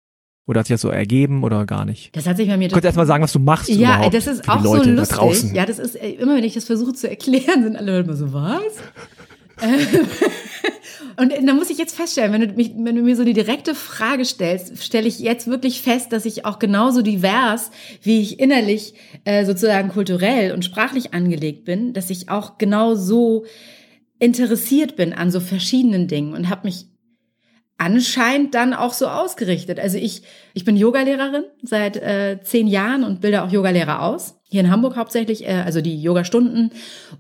Oder 0.49 0.61
hat 0.61 0.67
sich 0.67 0.75
das 0.75 0.81
so 0.81 0.91
ergeben 0.91 1.43
oder 1.43 1.67
gar 1.67 1.85
nicht? 1.85 2.15
Das 2.17 2.27
hat 2.27 2.37
sich 2.37 2.49
bei 2.49 2.57
mir 2.57 2.69
Du 2.69 2.75
kannst 2.75 2.85
erst 2.85 2.97
mal 2.97 3.07
sagen, 3.07 3.23
was 3.23 3.33
du 3.33 3.41
machst 3.41 3.69
Ja, 3.69 4.09
das 4.09 4.27
ist 4.29 4.49
auch 4.49 4.63
Leute 4.63 4.85
so 4.85 4.91
lustig. 4.91 5.17
draußen. 5.17 5.55
Ja, 5.55 5.67
das 5.67 5.79
ist 5.79 5.97
äh, 5.97 6.11
immer, 6.11 6.37
wenn 6.37 6.45
ich 6.45 6.55
das 6.55 6.65
versuche 6.65 6.93
zu 6.93 7.09
erklären, 7.09 7.63
sind 7.65 7.77
alle 7.77 7.97
Leute 7.97 8.09
immer 8.09 8.17
so, 8.17 8.33
was? 8.33 8.63
Und 11.19 11.33
da 11.47 11.55
muss 11.55 11.71
ich 11.71 11.79
jetzt 11.79 11.97
feststellen, 11.97 12.33
wenn 12.33 12.43
du, 12.43 12.55
mich, 12.55 12.73
wenn 12.77 12.95
du 12.95 13.03
mir 13.03 13.17
so 13.17 13.25
die 13.25 13.33
direkte 13.33 13.75
Frage 13.75 14.25
stellst, 14.25 14.83
stelle 14.85 15.09
ich 15.09 15.19
jetzt 15.19 15.47
wirklich 15.47 15.81
fest, 15.81 16.13
dass 16.13 16.27
ich 16.27 16.45
auch 16.45 16.59
genauso 16.59 17.01
divers, 17.01 17.71
wie 18.03 18.21
ich 18.21 18.39
innerlich 18.39 18.95
äh, 19.25 19.45
sozusagen 19.47 19.89
kulturell 19.89 20.53
und 20.53 20.65
sprachlich 20.65 21.15
angelegt 21.15 21.65
bin, 21.65 21.95
dass 21.95 22.11
ich 22.11 22.29
auch 22.29 22.59
genau 22.59 22.95
so 22.95 23.47
interessiert 24.19 24.97
bin 24.97 25.13
an 25.13 25.31
so 25.31 25.41
verschiedenen 25.41 26.09
Dingen 26.09 26.35
und 26.35 26.51
habe 26.51 26.67
mich 26.67 26.87
anscheinend 27.79 28.55
dann 28.55 28.73
auch 28.73 28.93
so 28.93 29.07
ausgerichtet. 29.07 29.79
Also 29.79 29.99
ich, 29.99 30.23
ich 30.55 30.65
bin 30.65 30.77
Yogalehrerin 30.77 31.45
seit 31.63 31.97
äh, 31.97 32.39
zehn 32.43 32.67
Jahren 32.67 33.05
und 33.05 33.21
bilde 33.21 33.43
auch 33.43 33.51
Yogalehrer 33.51 34.03
aus. 34.03 34.41
Hier 34.49 34.61
in 34.61 34.71
Hamburg 34.71 34.97
hauptsächlich, 34.97 35.47
äh, 35.47 35.63
also 35.65 35.81
die 35.81 36.01
Yogastunden 36.01 36.71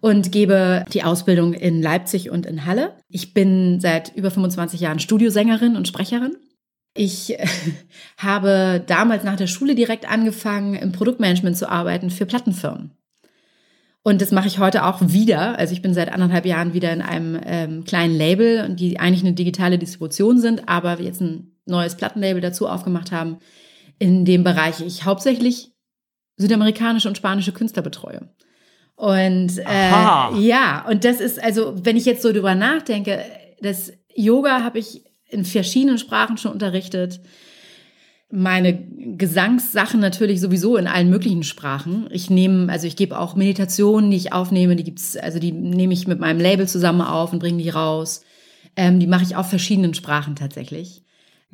und 0.00 0.32
gebe 0.32 0.84
die 0.92 1.02
Ausbildung 1.02 1.52
in 1.52 1.82
Leipzig 1.82 2.30
und 2.30 2.46
in 2.46 2.64
Halle. 2.64 2.94
Ich 3.08 3.34
bin 3.34 3.80
seit 3.80 4.14
über 4.16 4.30
25 4.30 4.80
Jahren 4.80 4.98
Studiosängerin 4.98 5.76
und 5.76 5.88
Sprecherin. 5.88 6.36
Ich 6.94 7.38
äh, 7.38 7.46
habe 8.16 8.82
damals 8.86 9.24
nach 9.24 9.36
der 9.36 9.48
Schule 9.48 9.74
direkt 9.74 10.10
angefangen, 10.10 10.74
im 10.74 10.92
Produktmanagement 10.92 11.56
zu 11.56 11.68
arbeiten 11.68 12.10
für 12.10 12.24
Plattenfirmen. 12.24 12.92
Und 14.06 14.22
das 14.22 14.30
mache 14.30 14.46
ich 14.46 14.60
heute 14.60 14.84
auch 14.84 15.00
wieder. 15.00 15.58
Also 15.58 15.72
ich 15.72 15.82
bin 15.82 15.92
seit 15.92 16.12
anderthalb 16.12 16.46
Jahren 16.46 16.74
wieder 16.74 16.92
in 16.92 17.02
einem 17.02 17.40
ähm, 17.44 17.82
kleinen 17.82 18.14
Label, 18.14 18.68
die 18.68 19.00
eigentlich 19.00 19.24
eine 19.24 19.32
digitale 19.32 19.78
Distribution 19.78 20.38
sind, 20.38 20.68
aber 20.68 21.00
jetzt 21.00 21.20
ein 21.20 21.56
neues 21.64 21.96
Plattenlabel 21.96 22.40
dazu 22.40 22.68
aufgemacht 22.68 23.10
haben, 23.10 23.38
in 23.98 24.24
dem 24.24 24.44
Bereich 24.44 24.80
ich 24.80 25.04
hauptsächlich 25.04 25.72
südamerikanische 26.36 27.08
und 27.08 27.16
spanische 27.16 27.50
Künstler 27.50 27.82
betreue. 27.82 28.30
Und 28.94 29.58
äh, 29.58 30.38
ja, 30.38 30.86
und 30.88 31.04
das 31.04 31.20
ist 31.20 31.42
also, 31.42 31.74
wenn 31.76 31.96
ich 31.96 32.04
jetzt 32.04 32.22
so 32.22 32.32
drüber 32.32 32.54
nachdenke, 32.54 33.24
das 33.60 33.92
Yoga 34.14 34.62
habe 34.62 34.78
ich 34.78 35.02
in 35.30 35.44
verschiedenen 35.44 35.98
Sprachen 35.98 36.38
schon 36.38 36.52
unterrichtet 36.52 37.20
meine 38.30 38.76
Gesangssachen 39.16 40.00
natürlich 40.00 40.40
sowieso 40.40 40.76
in 40.76 40.88
allen 40.88 41.10
möglichen 41.10 41.44
Sprachen. 41.44 42.08
Ich 42.10 42.28
nehme, 42.28 42.70
also 42.70 42.86
ich 42.86 42.96
gebe 42.96 43.18
auch 43.18 43.36
Meditationen, 43.36 44.10
die 44.10 44.16
ich 44.16 44.32
aufnehme, 44.32 44.74
die 44.76 44.84
gibt's, 44.84 45.16
also 45.16 45.38
die 45.38 45.52
nehme 45.52 45.92
ich 45.92 46.08
mit 46.08 46.18
meinem 46.18 46.40
Label 46.40 46.66
zusammen 46.66 47.02
auf 47.02 47.32
und 47.32 47.38
bringe 47.38 47.62
die 47.62 47.70
raus. 47.70 48.22
Ähm, 48.74 48.98
die 48.98 49.06
mache 49.06 49.22
ich 49.22 49.36
auf 49.36 49.48
verschiedenen 49.48 49.94
Sprachen 49.94 50.34
tatsächlich. 50.36 51.02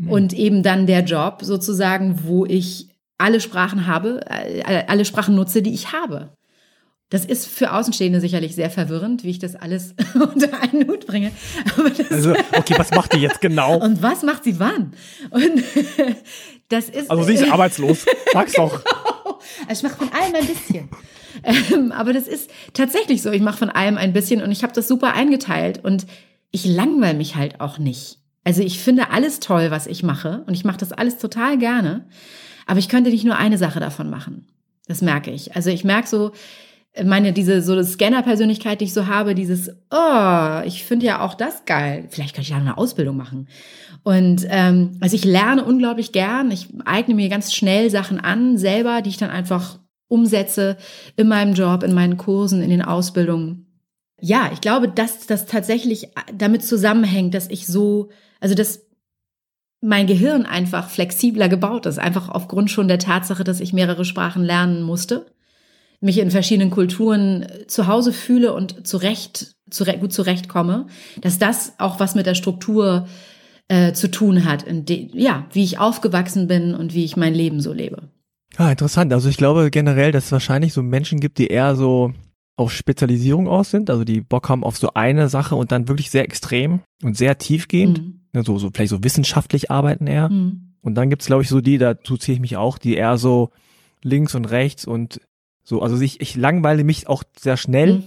Und 0.08 0.32
eben 0.32 0.62
dann 0.62 0.86
der 0.86 1.04
Job 1.04 1.40
sozusagen, 1.42 2.24
wo 2.24 2.44
ich 2.44 2.88
alle 3.18 3.40
Sprachen 3.40 3.86
habe, 3.86 4.20
äh, 4.28 4.84
alle 4.88 5.04
Sprachen 5.04 5.34
nutze, 5.36 5.62
die 5.62 5.74
ich 5.74 5.92
habe. 5.92 6.36
Das 7.08 7.26
ist 7.26 7.46
für 7.46 7.74
Außenstehende 7.74 8.20
sicherlich 8.20 8.54
sehr 8.54 8.70
verwirrend, 8.70 9.22
wie 9.22 9.30
ich 9.30 9.38
das 9.38 9.54
alles 9.54 9.94
unter 10.14 10.60
einen 10.62 10.88
Hut 10.88 11.06
bringe. 11.06 11.30
Also, 12.10 12.32
okay, 12.56 12.74
was 12.78 12.90
macht 12.90 13.12
die 13.12 13.18
jetzt 13.18 13.42
genau? 13.42 13.76
und 13.76 14.02
was 14.02 14.22
macht 14.22 14.44
sie 14.44 14.58
wann? 14.58 14.94
Und 15.30 15.62
das 16.72 16.88
ist. 16.88 17.10
Also 17.10 17.22
sie 17.22 17.34
ist 17.34 17.44
arbeitslos. 17.52 18.06
Sag's 18.32 18.54
doch. 18.54 18.80
Also 19.68 19.86
ich 19.86 19.90
mache 19.92 20.06
von 20.06 20.12
allem 20.12 20.34
ein 20.34 20.46
bisschen. 20.46 20.88
Ähm, 21.42 21.92
aber 21.92 22.12
das 22.12 22.28
ist 22.28 22.50
tatsächlich 22.74 23.22
so. 23.22 23.30
Ich 23.32 23.42
mache 23.42 23.58
von 23.58 23.70
allem 23.70 23.98
ein 23.98 24.12
bisschen 24.12 24.40
und 24.42 24.52
ich 24.52 24.62
habe 24.62 24.72
das 24.72 24.86
super 24.86 25.14
eingeteilt 25.14 25.84
und 25.84 26.06
ich 26.52 26.64
langweile 26.64 27.18
mich 27.18 27.34
halt 27.34 27.60
auch 27.60 27.78
nicht. 27.78 28.18
Also 28.44 28.62
ich 28.62 28.78
finde 28.78 29.10
alles 29.10 29.40
toll, 29.40 29.70
was 29.70 29.86
ich 29.86 30.02
mache 30.02 30.44
und 30.46 30.54
ich 30.54 30.64
mache 30.64 30.78
das 30.78 30.92
alles 30.92 31.18
total 31.18 31.58
gerne. 31.58 32.06
Aber 32.66 32.78
ich 32.78 32.88
könnte 32.88 33.10
nicht 33.10 33.24
nur 33.24 33.36
eine 33.36 33.58
Sache 33.58 33.80
davon 33.80 34.10
machen. 34.10 34.46
Das 34.86 35.02
merke 35.02 35.30
ich. 35.30 35.56
Also 35.56 35.70
ich 35.70 35.84
merke 35.84 36.08
so, 36.08 36.32
meine, 37.02 37.32
diese 37.32 37.62
so 37.62 37.82
Scanner-Persönlichkeit, 37.82 38.80
die 38.80 38.84
ich 38.84 38.92
so 38.92 39.06
habe, 39.06 39.34
dieses, 39.34 39.70
oh, 39.90 40.60
ich 40.64 40.84
finde 40.84 41.06
ja 41.06 41.22
auch 41.22 41.34
das 41.34 41.64
geil. 41.64 42.06
Vielleicht 42.10 42.34
könnte 42.34 42.46
ich 42.46 42.50
ja 42.50 42.58
eine 42.58 42.76
Ausbildung 42.76 43.16
machen. 43.16 43.48
Und 44.02 44.46
ähm, 44.48 44.98
also 45.00 45.16
ich 45.16 45.24
lerne 45.24 45.64
unglaublich 45.64 46.12
gern. 46.12 46.50
Ich 46.50 46.68
eigne 46.84 47.14
mir 47.14 47.28
ganz 47.28 47.54
schnell 47.54 47.88
Sachen 47.88 48.20
an, 48.20 48.58
selber, 48.58 49.00
die 49.00 49.10
ich 49.10 49.16
dann 49.16 49.30
einfach 49.30 49.78
umsetze 50.08 50.76
in 51.16 51.28
meinem 51.28 51.54
Job, 51.54 51.82
in 51.82 51.94
meinen 51.94 52.18
Kursen, 52.18 52.62
in 52.62 52.68
den 52.68 52.82
Ausbildungen. 52.82 53.66
Ja, 54.20 54.50
ich 54.52 54.60
glaube, 54.60 54.88
dass 54.88 55.26
das 55.26 55.46
tatsächlich 55.46 56.08
damit 56.34 56.62
zusammenhängt, 56.62 57.32
dass 57.32 57.48
ich 57.48 57.66
so, 57.66 58.10
also 58.38 58.54
dass 58.54 58.86
mein 59.80 60.06
Gehirn 60.06 60.44
einfach 60.44 60.90
flexibler 60.90 61.48
gebaut 61.48 61.86
ist, 61.86 61.98
einfach 61.98 62.28
aufgrund 62.28 62.70
schon 62.70 62.86
der 62.86 62.98
Tatsache, 62.98 63.44
dass 63.44 63.60
ich 63.60 63.72
mehrere 63.72 64.04
Sprachen 64.04 64.44
lernen 64.44 64.82
musste 64.82 65.26
mich 66.02 66.18
in 66.18 66.30
verschiedenen 66.30 66.70
Kulturen 66.70 67.46
zu 67.68 67.86
Hause 67.86 68.12
fühle 68.12 68.52
und 68.52 68.86
zurecht, 68.86 69.54
zurecht 69.70 70.00
gut 70.00 70.12
zurechtkomme, 70.12 70.86
dass 71.20 71.38
das 71.38 71.74
auch 71.78 72.00
was 72.00 72.14
mit 72.14 72.26
der 72.26 72.34
Struktur 72.34 73.06
äh, 73.68 73.92
zu 73.92 74.10
tun 74.10 74.44
hat, 74.44 74.64
in 74.64 74.84
de, 74.84 75.08
ja, 75.14 75.46
wie 75.52 75.62
ich 75.62 75.78
aufgewachsen 75.78 76.48
bin 76.48 76.74
und 76.74 76.92
wie 76.92 77.04
ich 77.04 77.16
mein 77.16 77.34
Leben 77.34 77.60
so 77.60 77.72
lebe. 77.72 78.10
Ah, 78.56 78.72
interessant. 78.72 79.12
Also 79.12 79.28
ich 79.28 79.36
glaube 79.36 79.70
generell, 79.70 80.12
dass 80.12 80.26
es 80.26 80.32
wahrscheinlich 80.32 80.72
so 80.72 80.82
Menschen 80.82 81.20
gibt, 81.20 81.38
die 81.38 81.46
eher 81.46 81.76
so 81.76 82.12
auf 82.56 82.72
Spezialisierung 82.72 83.48
aus 83.48 83.70
sind, 83.70 83.88
also 83.88 84.04
die 84.04 84.20
Bock 84.20 84.48
haben 84.48 84.62
auf 84.62 84.76
so 84.76 84.92
eine 84.94 85.28
Sache 85.28 85.54
und 85.54 85.72
dann 85.72 85.88
wirklich 85.88 86.10
sehr 86.10 86.24
extrem 86.24 86.80
und 87.02 87.16
sehr 87.16 87.38
tiefgehend, 87.38 88.02
mhm. 88.02 88.18
Ne, 88.34 88.42
so, 88.44 88.58
so 88.58 88.70
vielleicht 88.72 88.90
so 88.90 89.04
wissenschaftlich 89.04 89.70
arbeiten 89.70 90.06
eher. 90.06 90.30
Mhm. 90.30 90.74
Und 90.80 90.94
dann 90.94 91.10
gibt's 91.10 91.26
glaube 91.26 91.42
ich 91.42 91.48
so 91.48 91.60
die, 91.60 91.78
dazu 91.78 92.16
zähle 92.16 92.34
ich 92.36 92.40
mich 92.40 92.56
auch, 92.56 92.76
die 92.78 92.94
eher 92.94 93.16
so 93.18 93.50
links 94.02 94.34
und 94.34 94.46
rechts 94.46 94.84
und 94.84 95.20
so, 95.64 95.82
also 95.82 96.00
ich, 96.00 96.20
ich 96.20 96.36
langweile 96.36 96.84
mich 96.84 97.08
auch 97.08 97.22
sehr 97.38 97.56
schnell. 97.56 97.98
Mhm. 97.98 98.04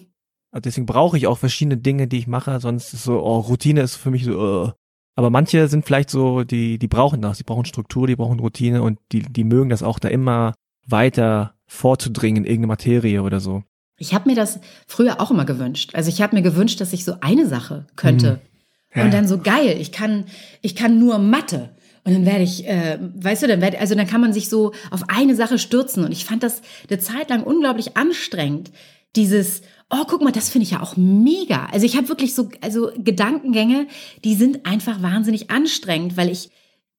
Also 0.51 0.61
deswegen 0.61 0.85
brauche 0.85 1.17
ich 1.17 1.27
auch 1.27 1.37
verschiedene 1.37 1.77
Dinge, 1.77 2.07
die 2.07 2.17
ich 2.17 2.27
mache. 2.27 2.59
Sonst 2.59 2.93
ist 2.93 3.03
so, 3.03 3.21
oh, 3.21 3.39
Routine 3.39 3.81
ist 3.81 3.95
für 3.95 4.11
mich 4.11 4.25
so, 4.25 4.39
uh. 4.39 4.71
aber 5.15 5.29
manche 5.29 5.67
sind 5.67 5.85
vielleicht 5.85 6.09
so, 6.09 6.43
die, 6.43 6.79
die 6.79 6.87
brauchen 6.87 7.21
das. 7.21 7.37
Die 7.37 7.43
brauchen 7.43 7.65
Struktur, 7.65 8.07
die 8.07 8.15
brauchen 8.15 8.39
Routine 8.39 8.81
und 8.81 8.99
die, 9.11 9.21
die 9.21 9.43
mögen 9.43 9.69
das 9.69 9.83
auch 9.83 9.99
da 9.99 10.07
immer 10.07 10.53
weiter 10.85 11.55
vorzudringen 11.67 12.43
in 12.43 12.49
irgendeine 12.49 12.67
Materie 12.67 13.21
oder 13.21 13.39
so. 13.39 13.63
Ich 13.97 14.13
habe 14.13 14.29
mir 14.29 14.35
das 14.35 14.59
früher 14.87 15.21
auch 15.21 15.31
immer 15.31 15.45
gewünscht. 15.45 15.91
Also 15.93 16.09
ich 16.09 16.21
habe 16.21 16.35
mir 16.35 16.41
gewünscht, 16.41 16.81
dass 16.81 16.93
ich 16.93 17.05
so 17.05 17.15
eine 17.21 17.47
Sache 17.47 17.87
könnte. 17.95 18.33
Mhm. 18.93 18.99
Ja. 18.99 19.03
Und 19.05 19.13
dann 19.13 19.27
so 19.27 19.39
geil, 19.39 19.75
ich 19.79 19.91
kann, 19.91 20.25
ich 20.61 20.75
kann 20.75 20.99
nur 20.99 21.17
Mathe. 21.17 21.74
Und 22.05 22.13
dann 22.13 22.25
werde 22.25 22.43
ich, 22.43 22.67
äh, 22.67 22.99
weißt 23.01 23.43
du, 23.43 23.47
dann 23.47 23.61
werde, 23.61 23.79
also 23.79 23.95
dann 23.95 24.05
kann 24.05 24.21
man 24.21 24.31
sich 24.31 24.47
so 24.47 24.73
auf 24.91 25.09
eine 25.09 25.35
Sache 25.35 25.57
stürzen. 25.57 26.05
Und 26.05 26.11
ich 26.11 26.23
fand 26.23 26.43
das 26.43 26.61
eine 26.87 26.99
Zeit 26.99 27.29
lang 27.31 27.43
unglaublich 27.43 27.97
anstrengend. 27.97 28.71
Dieses, 29.15 29.63
oh, 29.89 30.03
guck 30.07 30.21
mal, 30.21 30.31
das 30.31 30.49
finde 30.49 30.65
ich 30.65 30.71
ja 30.71 30.81
auch 30.81 30.97
mega. 30.97 31.65
Also 31.71 31.85
ich 31.87 31.97
habe 31.97 32.07
wirklich 32.07 32.35
so, 32.35 32.49
also 32.61 32.91
Gedankengänge, 32.95 33.87
die 34.23 34.35
sind 34.35 34.67
einfach 34.67 35.01
wahnsinnig 35.01 35.49
anstrengend, 35.49 36.15
weil 36.15 36.29
ich, 36.29 36.51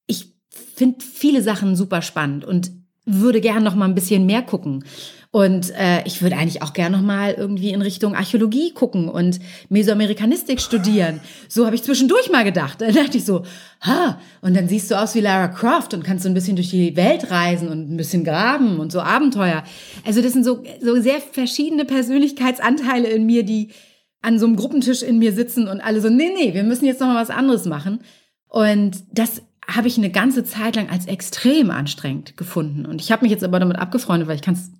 ich 0.08 0.34
finde 0.50 1.04
viele 1.04 1.40
Sachen 1.40 1.76
super 1.76 2.02
spannend 2.02 2.44
und 2.44 2.72
würde 3.04 3.40
gern 3.40 3.62
noch 3.62 3.76
mal 3.76 3.84
ein 3.84 3.94
bisschen 3.94 4.26
mehr 4.26 4.42
gucken. 4.42 4.84
Und 5.36 5.70
äh, 5.78 6.02
ich 6.06 6.22
würde 6.22 6.38
eigentlich 6.38 6.62
auch 6.62 6.72
gerne 6.72 6.96
noch 6.96 7.04
mal 7.04 7.34
irgendwie 7.34 7.68
in 7.68 7.82
Richtung 7.82 8.14
Archäologie 8.14 8.72
gucken 8.72 9.10
und 9.10 9.38
Mesoamerikanistik 9.68 10.62
studieren. 10.62 11.20
So 11.46 11.66
habe 11.66 11.74
ich 11.74 11.82
zwischendurch 11.82 12.30
mal 12.30 12.42
gedacht. 12.42 12.80
Da 12.86 12.90
dachte 12.90 13.18
ich 13.18 13.26
so, 13.26 13.42
ha, 13.82 14.18
und 14.40 14.56
dann 14.56 14.66
siehst 14.66 14.90
du 14.90 14.94
aus 14.98 15.14
wie 15.14 15.20
Lara 15.20 15.48
Croft 15.48 15.92
und 15.92 16.04
kannst 16.04 16.22
so 16.22 16.30
ein 16.30 16.34
bisschen 16.34 16.56
durch 16.56 16.70
die 16.70 16.96
Welt 16.96 17.30
reisen 17.30 17.68
und 17.68 17.92
ein 17.92 17.98
bisschen 17.98 18.24
graben 18.24 18.80
und 18.80 18.90
so 18.90 19.02
Abenteuer. 19.02 19.62
Also 20.06 20.22
das 20.22 20.32
sind 20.32 20.42
so, 20.42 20.62
so 20.80 20.98
sehr 21.02 21.20
verschiedene 21.20 21.84
Persönlichkeitsanteile 21.84 23.08
in 23.08 23.26
mir, 23.26 23.42
die 23.42 23.72
an 24.22 24.38
so 24.38 24.46
einem 24.46 24.56
Gruppentisch 24.56 25.02
in 25.02 25.18
mir 25.18 25.34
sitzen 25.34 25.68
und 25.68 25.82
alle 25.82 26.00
so, 26.00 26.08
nee, 26.08 26.32
nee, 26.34 26.54
wir 26.54 26.64
müssen 26.64 26.86
jetzt 26.86 27.02
noch 27.02 27.08
mal 27.08 27.20
was 27.20 27.28
anderes 27.28 27.66
machen. 27.66 28.00
Und 28.48 29.04
das 29.12 29.42
habe 29.68 29.88
ich 29.88 29.98
eine 29.98 30.10
ganze 30.10 30.44
Zeit 30.44 30.76
lang 30.76 30.88
als 30.88 31.04
extrem 31.04 31.70
anstrengend 31.70 32.38
gefunden. 32.38 32.86
Und 32.86 33.02
ich 33.02 33.12
habe 33.12 33.22
mich 33.22 33.32
jetzt 33.32 33.44
aber 33.44 33.60
damit 33.60 33.76
abgefreundet, 33.76 34.28
weil 34.28 34.36
ich 34.36 34.42
kann 34.42 34.54
es 34.54 34.70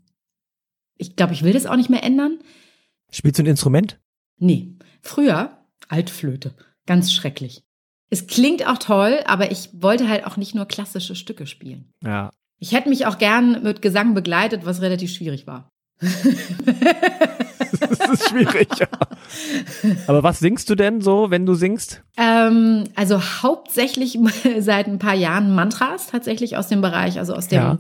ich 0.98 1.16
glaube, 1.16 1.32
ich 1.32 1.42
will 1.42 1.52
das 1.52 1.66
auch 1.66 1.76
nicht 1.76 1.90
mehr 1.90 2.02
ändern. 2.02 2.38
Spielst 3.10 3.38
du 3.38 3.42
ein 3.42 3.46
Instrument? 3.46 3.98
Nee. 4.38 4.74
Früher 5.02 5.58
Altflöte. 5.88 6.54
Ganz 6.86 7.12
schrecklich. 7.12 7.62
Es 8.10 8.26
klingt 8.26 8.66
auch 8.66 8.78
toll, 8.78 9.20
aber 9.26 9.50
ich 9.50 9.70
wollte 9.72 10.08
halt 10.08 10.26
auch 10.26 10.36
nicht 10.36 10.54
nur 10.54 10.66
klassische 10.66 11.14
Stücke 11.14 11.46
spielen. 11.46 11.92
Ja. 12.02 12.30
Ich 12.58 12.72
hätte 12.72 12.88
mich 12.88 13.06
auch 13.06 13.18
gern 13.18 13.62
mit 13.62 13.82
Gesang 13.82 14.14
begleitet, 14.14 14.64
was 14.64 14.80
relativ 14.80 15.12
schwierig 15.12 15.46
war. 15.46 15.68
das 16.00 16.12
ist 18.12 18.28
schwierig, 18.28 18.68
ja. 18.78 18.88
Aber 20.06 20.22
was 20.22 20.38
singst 20.38 20.68
du 20.70 20.74
denn 20.74 21.00
so, 21.00 21.30
wenn 21.30 21.46
du 21.46 21.54
singst? 21.54 22.02
Ähm, 22.16 22.84
also 22.94 23.20
hauptsächlich 23.20 24.18
seit 24.58 24.86
ein 24.86 24.98
paar 24.98 25.14
Jahren 25.14 25.54
Mantras 25.54 26.08
tatsächlich 26.08 26.56
aus 26.56 26.68
dem 26.68 26.80
Bereich, 26.80 27.18
also 27.18 27.34
aus 27.34 27.48
dem 27.48 27.58
ja 27.58 27.78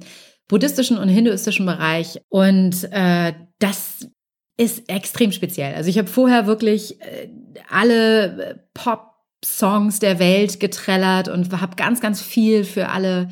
buddhistischen 0.48 0.98
und 0.98 1.08
hinduistischen 1.08 1.66
Bereich. 1.66 2.20
Und 2.28 2.84
äh, 2.92 3.32
das 3.58 4.08
ist 4.56 4.88
extrem 4.88 5.32
speziell. 5.32 5.74
Also 5.74 5.90
ich 5.90 5.98
habe 5.98 6.08
vorher 6.08 6.46
wirklich 6.46 7.00
äh, 7.00 7.28
alle 7.68 8.64
Pop-Songs 8.74 9.98
der 9.98 10.18
Welt 10.18 10.60
getrellert 10.60 11.28
und 11.28 11.50
habe 11.60 11.76
ganz, 11.76 12.00
ganz 12.00 12.22
viel 12.22 12.64
für 12.64 12.88
alle 12.88 13.28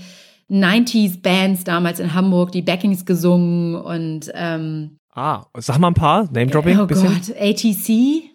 90s-Bands 0.50 1.64
damals 1.64 2.00
in 2.00 2.14
Hamburg, 2.14 2.52
die 2.52 2.62
Backings 2.62 3.06
gesungen 3.06 3.76
und 3.76 4.30
ähm, 4.34 4.98
Ah, 5.16 5.44
sag 5.58 5.78
mal 5.78 5.88
ein 5.88 5.94
paar, 5.94 6.24
Name-Dropping. 6.32 6.80
Oh 6.80 6.86
bisschen. 6.86 7.08
Gott, 7.08 7.36
ATC, 7.40 8.33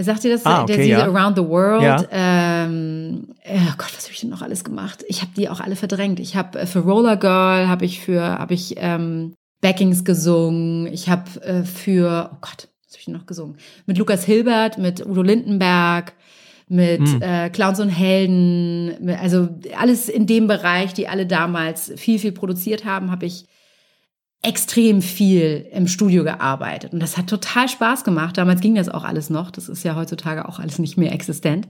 Sagt 0.00 0.24
ihr 0.24 0.32
das? 0.32 0.46
Ah, 0.46 0.62
okay, 0.62 0.72
der, 0.72 0.76
diese 0.84 0.98
ja. 0.98 1.06
Around 1.06 1.36
the 1.36 1.44
World. 1.44 1.82
Ja. 1.82 2.06
Ähm, 2.10 3.28
oh 3.44 3.74
Gott, 3.76 3.92
was 3.94 4.04
habe 4.04 4.12
ich 4.12 4.20
denn 4.20 4.30
noch 4.30 4.42
alles 4.42 4.64
gemacht? 4.64 5.04
Ich 5.08 5.20
habe 5.20 5.32
die 5.36 5.48
auch 5.48 5.60
alle 5.60 5.76
verdrängt. 5.76 6.18
Ich 6.18 6.34
habe 6.34 6.60
äh, 6.60 6.66
für 6.66 6.80
Roller 6.80 7.16
Girl 7.16 7.68
habe 7.68 7.84
ich 7.84 8.00
für 8.00 8.22
habe 8.22 8.54
ich 8.54 8.74
ähm, 8.78 9.34
Backings 9.60 10.04
gesungen. 10.04 10.86
Ich 10.86 11.08
habe 11.08 11.40
äh, 11.42 11.64
für 11.64 12.30
oh 12.32 12.36
Gott, 12.40 12.68
was 12.84 12.94
habe 12.94 12.98
ich 12.98 13.04
denn 13.04 13.14
noch 13.14 13.26
gesungen? 13.26 13.56
Mit 13.86 13.98
Lukas 13.98 14.24
Hilbert, 14.24 14.78
mit 14.78 15.04
Udo 15.04 15.22
Lindenberg, 15.22 16.14
mit 16.68 17.06
hm. 17.06 17.22
äh, 17.22 17.50
Clowns 17.50 17.78
und 17.78 17.90
Helden. 17.90 19.10
Also 19.20 19.48
alles 19.78 20.08
in 20.08 20.26
dem 20.26 20.46
Bereich, 20.46 20.94
die 20.94 21.06
alle 21.06 21.26
damals 21.26 21.92
viel 21.96 22.18
viel 22.18 22.32
produziert 22.32 22.86
haben, 22.86 23.10
habe 23.10 23.26
ich 23.26 23.44
extrem 24.42 25.02
viel 25.02 25.66
im 25.72 25.86
Studio 25.86 26.24
gearbeitet 26.24 26.92
und 26.92 27.00
das 27.00 27.16
hat 27.16 27.28
total 27.28 27.68
Spaß 27.68 28.02
gemacht. 28.02 28.36
Damals 28.36 28.60
ging 28.60 28.74
das 28.74 28.88
auch 28.88 29.04
alles 29.04 29.30
noch. 29.30 29.50
Das 29.50 29.68
ist 29.68 29.84
ja 29.84 29.94
heutzutage 29.94 30.48
auch 30.48 30.58
alles 30.58 30.78
nicht 30.78 30.98
mehr 30.98 31.12
existent. 31.12 31.68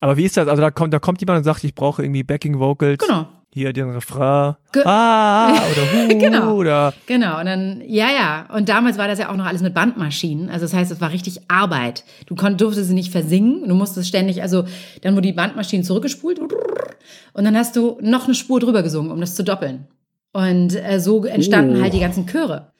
Aber 0.00 0.18
wie 0.18 0.24
ist 0.24 0.36
das? 0.36 0.48
Also 0.48 0.60
da 0.60 0.70
kommt, 0.70 0.92
da 0.92 0.98
kommt 0.98 1.20
jemand 1.20 1.38
und 1.38 1.44
sagt, 1.44 1.64
ich 1.64 1.74
brauche 1.74 2.02
irgendwie 2.02 2.22
Backing 2.22 2.58
Vocals. 2.58 2.98
Genau. 2.98 3.26
Hier 3.54 3.72
den 3.72 3.88
Refrain. 3.90 4.56
Ge 4.72 4.82
ah, 4.84 5.52
oder 5.52 5.92
hu, 5.92 6.18
genau. 6.18 6.54
oder. 6.56 6.92
Genau. 7.06 7.38
Und 7.38 7.46
dann, 7.46 7.82
ja, 7.86 8.08
ja. 8.10 8.48
Und 8.54 8.68
damals 8.68 8.98
war 8.98 9.08
das 9.08 9.18
ja 9.18 9.30
auch 9.30 9.36
noch 9.36 9.46
alles 9.46 9.62
mit 9.62 9.72
Bandmaschinen. 9.72 10.50
Also 10.50 10.66
das 10.66 10.74
heißt, 10.74 10.90
es 10.90 11.00
war 11.00 11.10
richtig 11.10 11.40
Arbeit. 11.48 12.04
Du 12.26 12.34
konntest, 12.34 12.60
durftest 12.60 12.88
sie 12.88 12.94
nicht 12.94 13.12
versingen. 13.12 13.66
Du 13.66 13.74
musstest 13.74 14.08
ständig, 14.08 14.42
also 14.42 14.64
dann 15.02 15.14
wurde 15.14 15.28
die 15.28 15.32
Bandmaschine 15.32 15.84
zurückgespult 15.84 16.40
und 16.40 17.44
dann 17.44 17.56
hast 17.56 17.76
du 17.76 17.96
noch 18.02 18.26
eine 18.26 18.34
Spur 18.34 18.60
drüber 18.60 18.82
gesungen, 18.82 19.10
um 19.10 19.20
das 19.20 19.36
zu 19.36 19.44
doppeln. 19.44 19.86
Und 20.34 20.74
äh, 20.74 21.00
so 21.00 21.24
entstanden 21.24 21.76
oh. 21.78 21.82
halt 21.82 21.94
die 21.94 22.00
ganzen 22.00 22.26
Chöre. 22.26 22.72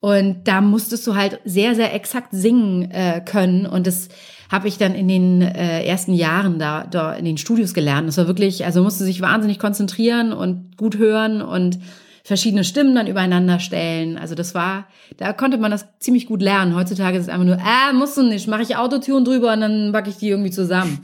Und 0.00 0.48
da 0.48 0.60
musstest 0.60 1.06
du 1.06 1.14
halt 1.14 1.40
sehr, 1.44 1.74
sehr 1.74 1.94
exakt 1.94 2.28
singen 2.32 2.90
äh, 2.90 3.22
können. 3.24 3.66
Und 3.66 3.86
das 3.86 4.08
habe 4.50 4.68
ich 4.68 4.78
dann 4.78 4.94
in 4.94 5.08
den 5.08 5.42
äh, 5.42 5.84
ersten 5.84 6.12
Jahren 6.12 6.58
da, 6.58 6.86
da 6.86 7.14
in 7.14 7.24
den 7.24 7.38
Studios 7.38 7.72
gelernt. 7.72 8.08
Das 8.08 8.18
war 8.18 8.26
wirklich, 8.26 8.64
also 8.64 8.82
musste 8.82 9.04
sich 9.04 9.20
wahnsinnig 9.20 9.58
konzentrieren 9.58 10.32
und 10.32 10.76
gut 10.76 10.98
hören 10.98 11.42
und 11.42 11.78
verschiedene 12.22 12.64
Stimmen 12.64 12.94
dann 12.94 13.06
übereinander 13.06 13.60
stellen. 13.60 14.16
Also 14.16 14.34
das 14.34 14.54
war, 14.54 14.86
da 15.18 15.34
konnte 15.34 15.58
man 15.58 15.70
das 15.70 15.86
ziemlich 15.98 16.26
gut 16.26 16.40
lernen. 16.40 16.74
Heutzutage 16.74 17.18
ist 17.18 17.24
es 17.24 17.28
einfach 17.28 17.44
nur, 17.44 17.56
äh, 17.56 17.92
musst 17.92 18.16
du 18.16 18.22
nicht, 18.22 18.48
mache 18.48 18.62
ich 18.62 18.76
Autotune 18.76 19.24
drüber 19.24 19.52
und 19.52 19.60
dann 19.60 19.92
packe 19.92 20.08
ich 20.08 20.16
die 20.16 20.30
irgendwie 20.30 20.50
zusammen. 20.50 21.00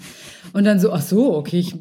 Und 0.54 0.64
dann 0.64 0.80
so, 0.80 0.92
ach 0.92 1.02
so, 1.02 1.34
okay, 1.36 1.58
ich, 1.58 1.74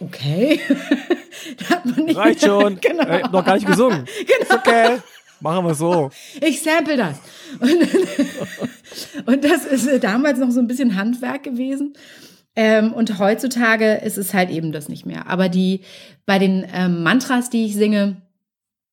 okay. 0.00 0.60
Reicht 2.14 2.42
schon. 2.42 2.78
genau. 2.80 3.04
Äh, 3.04 3.22
noch 3.30 3.44
gar 3.44 3.54
nicht 3.54 3.66
gesungen. 3.66 4.04
Genau. 4.16 4.42
Ist 4.42 4.52
okay. 4.52 4.98
Machen 5.40 5.66
wir 5.66 5.74
so. 5.74 6.10
Ich 6.40 6.62
sample 6.62 6.96
das. 6.96 7.18
Und, 7.60 9.26
und 9.26 9.44
das 9.44 9.66
ist 9.66 10.02
damals 10.02 10.38
noch 10.38 10.50
so 10.50 10.60
ein 10.60 10.66
bisschen 10.66 10.96
Handwerk 10.96 11.42
gewesen. 11.42 11.94
Ähm, 12.56 12.92
und 12.92 13.18
heutzutage 13.18 13.96
ist 13.96 14.16
es 14.16 14.32
halt 14.32 14.50
eben 14.50 14.72
das 14.72 14.88
nicht 14.88 15.04
mehr. 15.04 15.26
Aber 15.26 15.48
die, 15.48 15.80
bei 16.24 16.38
den 16.38 16.64
ähm, 16.72 17.02
Mantras, 17.02 17.50
die 17.50 17.66
ich 17.66 17.74
singe, 17.74 18.22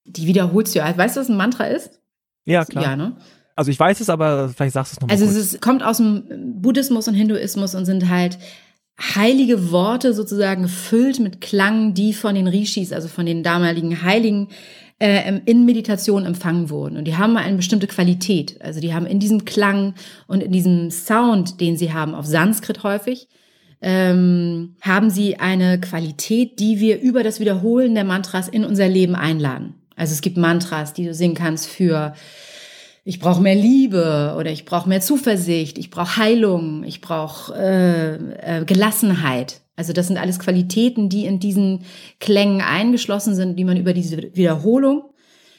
die 0.03 0.27
wiederholst 0.27 0.75
du 0.75 0.79
ja. 0.79 0.97
Weißt 0.97 1.15
du, 1.15 1.21
was 1.21 1.29
ein 1.29 1.37
Mantra 1.37 1.65
ist? 1.65 2.01
Ja, 2.43 2.65
klar. 2.65 2.83
Ja, 2.83 2.95
ne? 2.95 3.15
Also 3.55 3.69
ich 3.69 3.79
weiß 3.79 3.99
es, 3.99 4.09
aber 4.09 4.49
vielleicht 4.49 4.73
sagst 4.73 4.93
du 4.93 4.95
es 4.95 5.01
nochmal. 5.01 5.13
Also 5.13 5.25
kurz. 5.25 5.37
es 5.37 5.53
ist, 5.53 5.61
kommt 5.61 5.83
aus 5.83 5.97
dem 5.97 6.23
Buddhismus 6.61 7.07
und 7.07 7.13
Hinduismus 7.13 7.75
und 7.75 7.85
sind 7.85 8.09
halt 8.09 8.39
heilige 8.99 9.71
Worte 9.71 10.13
sozusagen 10.13 10.63
gefüllt 10.63 11.19
mit 11.19 11.41
Klang, 11.41 11.93
die 11.93 12.13
von 12.13 12.35
den 12.35 12.47
Rishis, 12.47 12.93
also 12.93 13.07
von 13.07 13.25
den 13.25 13.43
damaligen 13.43 14.03
Heiligen, 14.03 14.49
äh, 14.99 15.39
in 15.45 15.65
Meditation 15.65 16.25
empfangen 16.25 16.69
wurden. 16.69 16.97
Und 16.97 17.05
die 17.05 17.17
haben 17.17 17.35
eine 17.35 17.57
bestimmte 17.57 17.87
Qualität. 17.87 18.61
Also 18.61 18.79
die 18.79 18.93
haben 18.93 19.07
in 19.07 19.19
diesem 19.19 19.45
Klang 19.45 19.95
und 20.27 20.43
in 20.43 20.51
diesem 20.51 20.91
Sound, 20.91 21.59
den 21.59 21.75
sie 21.75 21.91
haben, 21.91 22.13
auf 22.13 22.25
Sanskrit 22.25 22.83
häufig, 22.83 23.27
ähm, 23.81 24.75
haben 24.81 25.09
sie 25.09 25.39
eine 25.39 25.79
Qualität, 25.81 26.59
die 26.59 26.79
wir 26.79 27.01
über 27.01 27.23
das 27.23 27.39
Wiederholen 27.39 27.95
der 27.95 28.03
Mantras 28.03 28.47
in 28.47 28.63
unser 28.63 28.87
Leben 28.87 29.15
einladen. 29.15 29.73
Also 29.95 30.13
es 30.13 30.21
gibt 30.21 30.37
Mantras, 30.37 30.93
die 30.93 31.05
du 31.05 31.15
singen 31.15 31.35
kannst 31.35 31.67
für 31.67 32.13
ich 33.03 33.19
brauche 33.19 33.41
mehr 33.41 33.55
Liebe 33.55 34.35
oder 34.37 34.51
ich 34.51 34.65
brauche 34.65 34.87
mehr 34.87 35.01
Zuversicht, 35.01 35.77
ich 35.77 35.89
brauche 35.89 36.17
Heilung, 36.17 36.83
ich 36.83 37.01
brauche 37.01 37.53
äh, 37.55 38.59
äh, 38.59 38.65
Gelassenheit. 38.65 39.61
Also 39.75 39.93
das 39.93 40.07
sind 40.07 40.17
alles 40.17 40.37
Qualitäten, 40.37 41.09
die 41.09 41.25
in 41.25 41.39
diesen 41.39 41.83
Klängen 42.19 42.61
eingeschlossen 42.61 43.33
sind, 43.35 43.57
die 43.57 43.63
man 43.63 43.77
über 43.77 43.93
diese 43.93 44.17
Wiederholung 44.35 45.03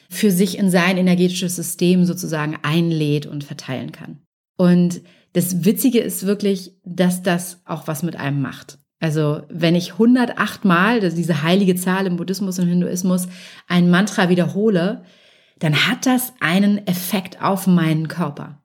für 0.09 0.31
sich 0.31 0.57
in 0.57 0.69
sein 0.69 0.97
energetisches 0.97 1.55
System 1.55 2.05
sozusagen 2.05 2.57
einlädt 2.61 3.25
und 3.25 3.43
verteilen 3.43 3.91
kann. 3.91 4.21
Und 4.55 5.01
das 5.33 5.65
Witzige 5.65 5.99
ist 5.99 6.25
wirklich, 6.25 6.73
dass 6.85 7.23
das 7.23 7.61
auch 7.65 7.87
was 7.87 8.03
mit 8.03 8.15
einem 8.15 8.41
macht. 8.41 8.77
Also 8.99 9.41
wenn 9.49 9.75
ich 9.75 9.93
108 9.93 10.63
Mal, 10.63 11.01
das 11.01 11.15
diese 11.15 11.43
heilige 11.43 11.75
Zahl 11.75 12.05
im 12.05 12.15
Buddhismus 12.15 12.59
und 12.59 12.67
Hinduismus, 12.67 13.27
ein 13.67 13.89
Mantra 13.89 14.29
wiederhole, 14.29 15.03
dann 15.63 15.87
hat 15.87 16.05
das 16.05 16.33
einen 16.41 16.85
Effekt 16.87 17.41
auf 17.41 17.67
meinen 17.67 18.09
Körper. 18.09 18.61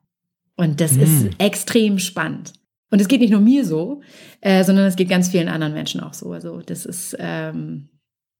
Und 0.57 0.81
das 0.81 0.97
mm. 0.97 1.01
ist 1.01 1.29
extrem 1.37 1.97
spannend. 1.97 2.51
Und 2.91 2.99
es 2.99 3.07
geht 3.07 3.21
nicht 3.21 3.31
nur 3.31 3.39
mir 3.39 3.63
so, 3.63 4.01
äh, 4.41 4.65
sondern 4.65 4.85
es 4.85 4.97
geht 4.97 5.07
ganz 5.07 5.29
vielen 5.29 5.47
anderen 5.47 5.73
Menschen 5.73 6.01
auch 6.01 6.13
so. 6.13 6.33
Also 6.33 6.61
das 6.61 6.85
ist 6.85 7.15
ähm, 7.17 7.87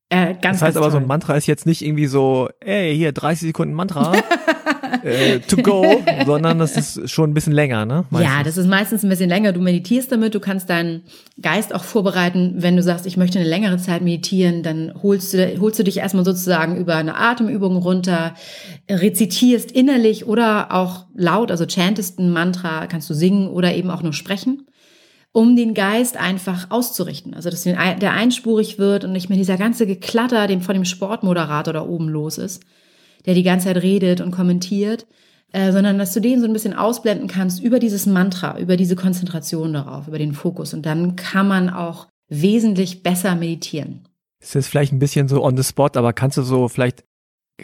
äh, 0.10 0.34
ganz, 0.34 0.60
Das 0.60 0.62
heißt 0.64 0.78
aber, 0.78 0.88
toll. 0.88 0.92
so 0.92 0.98
ein 0.98 1.08
Mantra 1.08 1.38
ist 1.38 1.48
jetzt 1.48 1.68
nicht 1.68 1.82
irgendwie 1.86 2.08
so, 2.08 2.50
ey, 2.60 2.94
hier 2.98 3.14
30 3.14 3.48
Sekunden 3.48 3.74
Mantra. 3.74 4.12
äh, 5.04 5.40
to 5.40 5.58
go, 5.58 6.02
sondern 6.26 6.60
das 6.60 6.76
ist 6.76 7.10
schon 7.10 7.32
ein 7.32 7.34
bisschen 7.34 7.54
länger, 7.54 7.86
ne? 7.86 8.06
Meistens. 8.10 8.32
Ja, 8.32 8.44
das 8.44 8.58
ist 8.58 8.68
meistens 8.68 9.04
ein 9.04 9.10
bisschen 9.10 9.30
länger. 9.30 9.52
Du 9.52 9.62
meditierst 9.62 10.12
damit, 10.12 10.36
du 10.36 10.40
kannst 10.40 10.70
deinen 10.70 11.04
Geist 11.42 11.74
auch 11.74 11.84
vorbereiten. 11.84 12.56
Wenn 12.58 12.76
du 12.76 12.84
sagst, 12.84 13.06
ich 13.06 13.18
möchte 13.18 13.40
eine 13.40 13.48
längere 13.48 13.78
Zeit 13.78 14.02
meditieren, 14.02 14.64
dann 14.64 14.94
holst 15.02 15.34
du, 15.34 15.60
holst 15.60 15.80
du 15.80 15.84
dich 15.84 15.98
erstmal 15.98 16.26
sozusagen 16.26 16.78
über 16.78 16.96
eine 16.96 17.16
Atemübung 17.16 17.78
runter, 17.78 18.34
rezitierst 18.90 19.72
innerlich 19.72 20.28
oder 20.28 20.74
auch 20.74 21.06
laut, 21.16 21.52
also 21.52 21.66
chantest 21.68 22.20
ein 22.20 22.32
Mantra, 22.32 22.88
kannst 22.88 23.10
du 23.10 23.14
singen 23.14 23.48
oder 23.48 23.74
eben 23.74 23.90
auch 23.90 24.02
nur 24.02 24.14
sprechen 24.14 24.66
um 25.32 25.56
den 25.56 25.76
Geist 25.76 26.18
einfach 26.18 26.72
auszurichten. 26.72 27.36
Also, 27.36 27.52
dass 27.52 27.62
der 27.62 28.14
einspurig 28.14 28.80
wird 28.80 29.04
und 29.04 29.12
nicht 29.12 29.30
mehr 29.30 29.38
dieser 29.38 29.58
ganze 29.58 29.86
Geklatter, 29.86 30.48
dem 30.48 30.62
von 30.62 30.74
dem 30.74 30.86
Sportmoderator 30.86 31.72
da 31.72 31.86
oben 31.86 32.10
los 32.10 32.40
ist 32.40 32.64
der 33.26 33.34
die 33.34 33.44
ganze 33.44 33.68
Zeit 33.68 33.84
redet 33.84 34.22
und 34.22 34.32
kommentiert, 34.32 35.06
äh, 35.52 35.72
sondern 35.72 35.98
dass 35.98 36.14
du 36.14 36.20
den 36.20 36.40
so 36.40 36.46
ein 36.46 36.54
bisschen 36.54 36.74
ausblenden 36.74 37.28
kannst 37.28 37.62
über 37.62 37.80
dieses 37.80 38.06
Mantra, 38.06 38.60
über 38.60 38.78
diese 38.78 38.96
Konzentration 38.96 39.74
darauf, 39.74 40.08
über 40.08 40.20
den 40.20 40.34
Fokus. 40.34 40.74
Und 40.74 40.86
dann 40.86 41.16
kann 41.16 41.48
man 41.48 41.70
auch 41.70 42.08
wesentlich 42.30 43.02
besser 43.04 43.36
meditieren. 43.36 44.08
Das 44.40 44.56
ist 44.56 44.68
vielleicht 44.68 44.94
ein 44.94 45.00
bisschen 45.00 45.28
so 45.28 45.44
on 45.44 45.58
the 45.58 45.64
spot, 45.64 45.90
aber 45.96 46.14
kannst 46.14 46.38
du 46.38 46.44
so 46.44 46.68
vielleicht, 46.68 47.04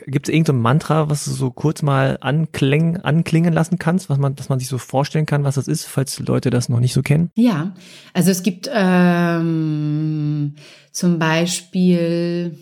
gibt 0.08 0.28
es 0.28 0.34
irgendein 0.34 0.60
Mantra, 0.60 1.10
was 1.10 1.26
du 1.26 1.32
so 1.32 1.52
kurz 1.52 1.84
mal 1.84 2.18
anklingen, 2.20 3.02
anklingen 3.02 3.54
lassen 3.54 3.78
kannst, 3.80 4.10
was 4.10 4.18
man, 4.18 4.36
dass 4.36 4.50
man 4.50 4.60
sich 4.60 4.68
so 4.68 4.78
vorstellen 4.78 5.26
kann, 5.26 5.44
was 5.44 5.56
das 5.56 5.68
ist, 5.68 5.86
falls 5.86 6.20
Leute 6.20 6.50
das 6.50 6.68
noch 6.68 6.80
nicht 6.80 6.94
so 6.94 7.02
kennen? 7.02 7.30
Ja, 7.36 7.76
also 8.14 8.32
es 8.32 8.44
gibt 8.44 8.70
ähm, 8.74 10.56
zum 10.92 11.20
Beispiel 11.20 12.58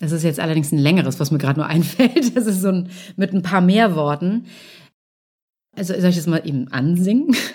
das 0.00 0.12
ist 0.12 0.22
jetzt 0.22 0.40
allerdings 0.40 0.72
ein 0.72 0.78
längeres, 0.78 1.20
was 1.20 1.30
mir 1.30 1.38
gerade 1.38 1.60
nur 1.60 1.66
einfällt. 1.68 2.36
Das 2.36 2.46
ist 2.46 2.62
so 2.62 2.68
ein 2.68 2.90
mit 3.16 3.32
ein 3.32 3.42
paar 3.42 3.60
mehr 3.60 3.96
Worten. 3.96 4.46
Also 5.76 5.94
soll 5.98 6.10
ich 6.10 6.16
das 6.16 6.26
mal 6.26 6.42
eben 6.44 6.68
ansingen? 6.68 7.34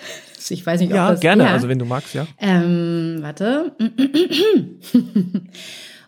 Ich 0.50 0.66
weiß 0.66 0.80
nicht, 0.80 0.90
ob 0.90 0.96
ja, 0.96 1.10
das... 1.10 1.20
gerne, 1.20 1.44
ja, 1.44 1.46
gerne, 1.46 1.56
also 1.56 1.70
wenn 1.70 1.78
du 1.78 1.86
magst, 1.86 2.12
ja. 2.12 2.26
Ähm, 2.38 3.16
warte. 3.22 3.72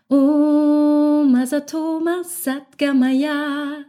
Om 0.09 1.35
Asatoma 1.35 2.23
Satgamaya 2.23 3.85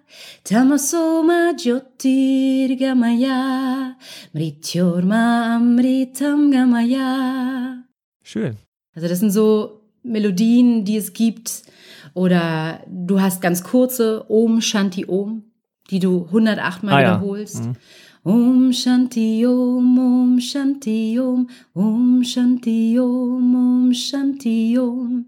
Tamasoma 0.45 1.53
Jyotirgamaya 1.57 3.95
Mrityorma 4.33 5.57
Amritam 5.57 6.49
Gamaya 6.49 7.83
Schön. 8.23 8.55
Also 8.95 9.09
das 9.09 9.19
sind 9.19 9.29
so 9.31 9.81
Melodien, 10.01 10.85
die 10.85 10.97
es 10.97 11.13
gibt, 11.13 11.61
oder 12.14 12.82
du 12.88 13.22
hast 13.22 13.41
ganz 13.41 13.64
kurze 13.64 14.30
Om 14.30 14.62
Shanti 14.62 15.05
Om, 15.08 15.43
die 15.89 15.99
du 15.99 16.26
108 16.26 16.84
Mal 16.84 16.93
ah, 16.93 16.99
wiederholst. 16.99 17.66
Ja. 17.66 17.68
Mhm. 17.68 17.76
Om 18.24 18.74
Shanti 18.74 19.45
Om, 19.47 19.99
Om 19.99 20.39
Shanti 20.41 21.20
Om, 21.20 21.49
Om 21.74 22.24
Shanti 22.24 22.99
Om, 22.99 23.55
Om 23.55 23.93
Shanti 23.93 24.78
Om. 24.78 25.28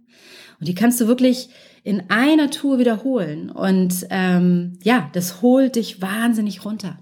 Und 0.60 0.68
die 0.68 0.76
kannst 0.76 1.00
du 1.00 1.08
wirklich 1.08 1.50
in 1.84 2.10
einer 2.10 2.50
Tour 2.50 2.78
wiederholen. 2.78 3.50
Und 3.50 4.06
ähm, 4.10 4.74
ja, 4.84 5.10
das 5.14 5.42
holt 5.42 5.76
dich 5.76 6.02
wahnsinnig 6.02 6.66
runter. 6.66 7.00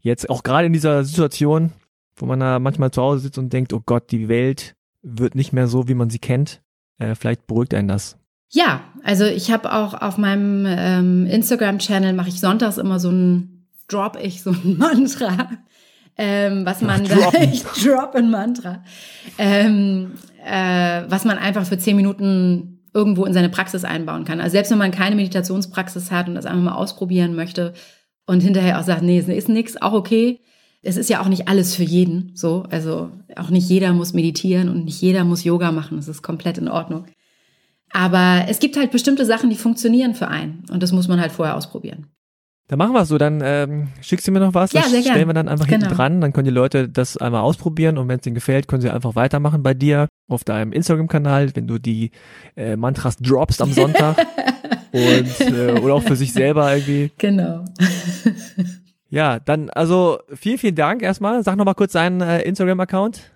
Jetzt 0.00 0.30
auch 0.30 0.44
gerade 0.44 0.66
in 0.66 0.72
dieser 0.72 1.02
Situation, 1.02 1.72
wo 2.16 2.26
man 2.26 2.38
da 2.38 2.58
manchmal 2.58 2.92
zu 2.92 3.02
Hause 3.02 3.22
sitzt 3.22 3.38
und 3.38 3.52
denkt, 3.52 3.72
oh 3.72 3.82
Gott, 3.84 4.12
die 4.12 4.28
Welt 4.28 4.76
wird 5.02 5.34
nicht 5.34 5.52
mehr 5.52 5.66
so, 5.66 5.88
wie 5.88 5.94
man 5.94 6.10
sie 6.10 6.18
kennt. 6.18 6.62
Äh, 6.98 7.14
vielleicht 7.14 7.46
beruhigt 7.46 7.74
einen 7.74 7.88
das. 7.88 8.16
Ja, 8.50 8.82
also 9.02 9.24
ich 9.24 9.50
habe 9.50 9.72
auch 9.72 9.94
auf 9.94 10.18
meinem 10.18 10.66
ähm, 10.68 11.26
Instagram-Channel 11.26 12.12
mache 12.12 12.28
ich 12.28 12.40
sonntags 12.40 12.78
immer 12.78 13.00
so 13.00 13.10
ein 13.10 13.56
Drop 13.88 14.18
ich 14.20 14.42
so 14.42 14.50
ein 14.50 14.78
Mantra, 14.78 15.50
ähm, 16.16 16.64
was 16.66 16.80
man 16.80 17.06
Ach, 17.10 17.32
da 17.32 17.40
ich 17.52 17.62
drop 17.62 18.14
ein 18.14 18.30
Mantra, 18.30 18.82
ähm, 19.38 20.12
äh, 20.44 21.02
was 21.08 21.24
man 21.24 21.38
einfach 21.38 21.66
für 21.66 21.78
zehn 21.78 21.96
Minuten 21.96 22.80
irgendwo 22.92 23.26
in 23.26 23.34
seine 23.34 23.50
Praxis 23.50 23.84
einbauen 23.84 24.24
kann. 24.24 24.40
Also 24.40 24.52
selbst 24.52 24.70
wenn 24.70 24.78
man 24.78 24.90
keine 24.90 25.16
Meditationspraxis 25.16 26.10
hat 26.10 26.28
und 26.28 26.34
das 26.34 26.46
einfach 26.46 26.62
mal 26.62 26.74
ausprobieren 26.74 27.36
möchte 27.36 27.74
und 28.26 28.40
hinterher 28.40 28.80
auch 28.80 28.84
sagt, 28.84 29.02
nee, 29.02 29.18
es 29.18 29.28
ist 29.28 29.48
nichts, 29.48 29.80
auch 29.80 29.92
okay. 29.92 30.40
Es 30.82 30.96
ist 30.96 31.10
ja 31.10 31.20
auch 31.20 31.28
nicht 31.28 31.48
alles 31.48 31.74
für 31.74 31.82
jeden 31.82 32.30
so. 32.34 32.64
Also 32.70 33.10
auch 33.36 33.50
nicht 33.50 33.68
jeder 33.68 33.92
muss 33.92 34.14
meditieren 34.14 34.68
und 34.68 34.84
nicht 34.84 35.00
jeder 35.00 35.24
muss 35.24 35.44
Yoga 35.44 35.72
machen. 35.72 35.96
Das 35.96 36.08
ist 36.08 36.22
komplett 36.22 36.58
in 36.58 36.68
Ordnung. 36.68 37.06
Aber 37.92 38.44
es 38.48 38.58
gibt 38.58 38.76
halt 38.76 38.90
bestimmte 38.90 39.24
Sachen, 39.24 39.50
die 39.50 39.56
funktionieren 39.56 40.14
für 40.14 40.28
einen. 40.28 40.64
Und 40.70 40.82
das 40.82 40.92
muss 40.92 41.08
man 41.08 41.20
halt 41.20 41.32
vorher 41.32 41.56
ausprobieren. 41.56 42.06
Dann 42.68 42.78
machen 42.78 42.94
wir 42.94 43.02
es 43.02 43.08
so, 43.08 43.16
dann 43.16 43.40
ähm, 43.44 43.88
schickst 44.00 44.26
du 44.26 44.32
mir 44.32 44.40
noch 44.40 44.52
was, 44.52 44.72
ja, 44.72 44.80
das 44.80 44.90
sehr 44.90 45.02
stellen 45.02 45.28
wir 45.28 45.34
dann 45.34 45.48
einfach 45.48 45.68
genau. 45.68 45.82
hinten 45.82 45.94
dran, 45.94 46.20
dann 46.20 46.32
können 46.32 46.46
die 46.46 46.50
Leute 46.50 46.88
das 46.88 47.16
einmal 47.16 47.42
ausprobieren 47.42 47.96
und 47.96 48.08
wenn 48.08 48.18
es 48.18 48.26
ihnen 48.26 48.34
gefällt, 48.34 48.66
können 48.66 48.82
sie 48.82 48.90
einfach 48.90 49.14
weitermachen 49.14 49.62
bei 49.62 49.72
dir 49.72 50.08
auf 50.28 50.42
deinem 50.42 50.72
Instagram-Kanal, 50.72 51.54
wenn 51.54 51.68
du 51.68 51.78
die 51.78 52.10
äh, 52.56 52.74
Mantras 52.74 53.18
droppst 53.18 53.62
am 53.62 53.72
Sonntag 53.72 54.16
und 54.92 55.40
äh, 55.40 55.78
oder 55.80 55.94
auch 55.94 56.02
für 56.02 56.16
sich 56.16 56.32
selber 56.32 56.74
irgendwie. 56.74 57.12
Genau. 57.18 57.64
ja, 59.10 59.38
dann 59.38 59.70
also 59.70 60.18
vielen, 60.34 60.58
vielen 60.58 60.74
Dank 60.74 61.02
erstmal. 61.02 61.44
Sag 61.44 61.56
noch 61.56 61.64
mal 61.64 61.74
kurz 61.74 61.92
deinen 61.92 62.20
äh, 62.20 62.42
Instagram-Account. 62.42 63.35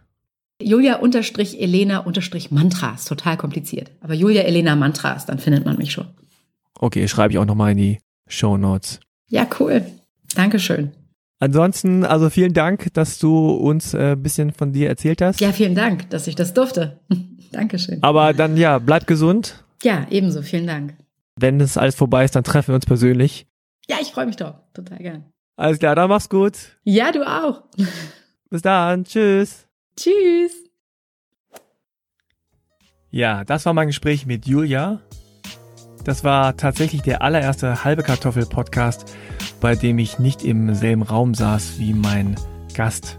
Julia-Elena-Mantras, 0.63 3.05
total 3.05 3.37
kompliziert. 3.37 3.91
Aber 4.01 4.15
Julia 4.15 4.43
Elena 4.43 4.77
Mantras, 4.77 5.27
dann 5.27 5.39
findet 5.39 5.65
man 5.65 5.77
mich 5.77 5.93
schon. 5.93 6.07
Okay, 6.79 7.07
schreibe 7.09 7.33
ich 7.33 7.39
auch 7.39 7.45
nochmal 7.45 7.73
in 7.73 7.79
die 7.79 8.01
Show 8.27 8.57
Notes. 8.57 9.01
Ja, 9.29 9.47
cool. 9.59 9.85
Dankeschön. 10.35 10.93
Ansonsten, 11.39 12.05
also 12.05 12.29
vielen 12.29 12.53
Dank, 12.53 12.93
dass 12.93 13.19
du 13.19 13.49
uns 13.49 13.95
ein 13.95 14.13
äh, 14.13 14.17
bisschen 14.17 14.53
von 14.53 14.73
dir 14.73 14.89
erzählt 14.89 15.23
hast. 15.23 15.41
Ja, 15.41 15.53
vielen 15.53 15.75
Dank, 15.75 16.11
dass 16.11 16.27
ich 16.27 16.35
das 16.35 16.53
durfte. 16.53 17.01
Dankeschön. 17.53 18.03
Aber 18.03 18.35
dann, 18.35 18.57
ja, 18.57 18.79
bleib 18.79 19.07
gesund. 19.07 19.65
Ja, 19.83 20.07
ebenso. 20.11 20.43
Vielen 20.43 20.67
Dank. 20.67 20.95
Wenn 21.37 21.59
das 21.59 21.79
alles 21.79 21.95
vorbei 21.95 22.25
ist, 22.25 22.37
dann 22.37 22.45
treffen 22.45 22.69
wir 22.69 22.75
uns 22.75 22.87
persönlich. 22.87 23.47
Ja, 23.89 23.97
ich 24.01 24.09
freue 24.09 24.27
mich 24.27 24.37
doch. 24.37 24.55
Total 24.75 24.99
gern. 24.99 25.25
Alles 25.57 25.79
klar, 25.79 25.95
dann 25.95 26.11
mach's 26.11 26.29
gut. 26.29 26.79
Ja, 26.85 27.11
du 27.11 27.27
auch. 27.27 27.63
Bis 28.51 28.63
dann. 28.63 29.05
Tschüss. 29.05 29.67
Tschüss. 30.01 30.65
Ja, 33.11 33.45
das 33.45 33.67
war 33.67 33.75
mein 33.75 33.89
Gespräch 33.89 34.25
mit 34.25 34.47
Julia. 34.47 35.01
Das 36.05 36.25
war 36.25 36.57
tatsächlich 36.57 37.03
der 37.03 37.21
allererste 37.21 37.85
halbe 37.85 38.03
Kartoffel 38.03 38.47
Podcast, 38.47 39.15
bei 39.61 39.75
dem 39.75 39.99
ich 39.99 40.19
nicht 40.19 40.43
im 40.43 40.75
selben 40.75 41.03
Raum 41.03 41.35
saß 41.35 41.79
wie 41.79 41.93
mein 41.93 42.37
Gast. 42.73 43.19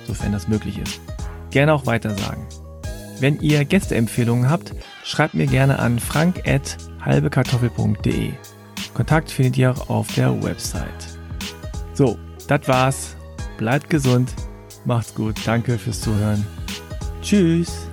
sofern 0.07 0.33
das 0.33 0.47
möglich 0.47 0.79
ist. 0.79 1.01
Gerne 1.51 1.73
auch 1.73 1.87
weitersagen. 1.87 2.45
Wenn 3.19 3.41
ihr 3.41 3.65
Gästeempfehlungen 3.65 4.51
habt, 4.51 4.75
schreibt 5.05 5.33
mir 5.33 5.47
gerne 5.47 5.79
an 5.79 5.99
frank.halbekartoffel.de. 5.99 8.33
Kontakt 8.93 9.31
findet 9.31 9.57
ihr 9.57 9.71
auch 9.71 9.89
auf 9.89 10.15
der 10.15 10.43
Website. 10.43 11.19
So, 11.95 12.19
das 12.47 12.69
war's. 12.69 13.17
Bleibt 13.57 13.89
gesund, 13.89 14.35
macht's 14.85 15.15
gut, 15.15 15.37
danke 15.47 15.79
fürs 15.79 16.03
Zuhören. 16.03 16.47
Tschüss. 17.23 17.90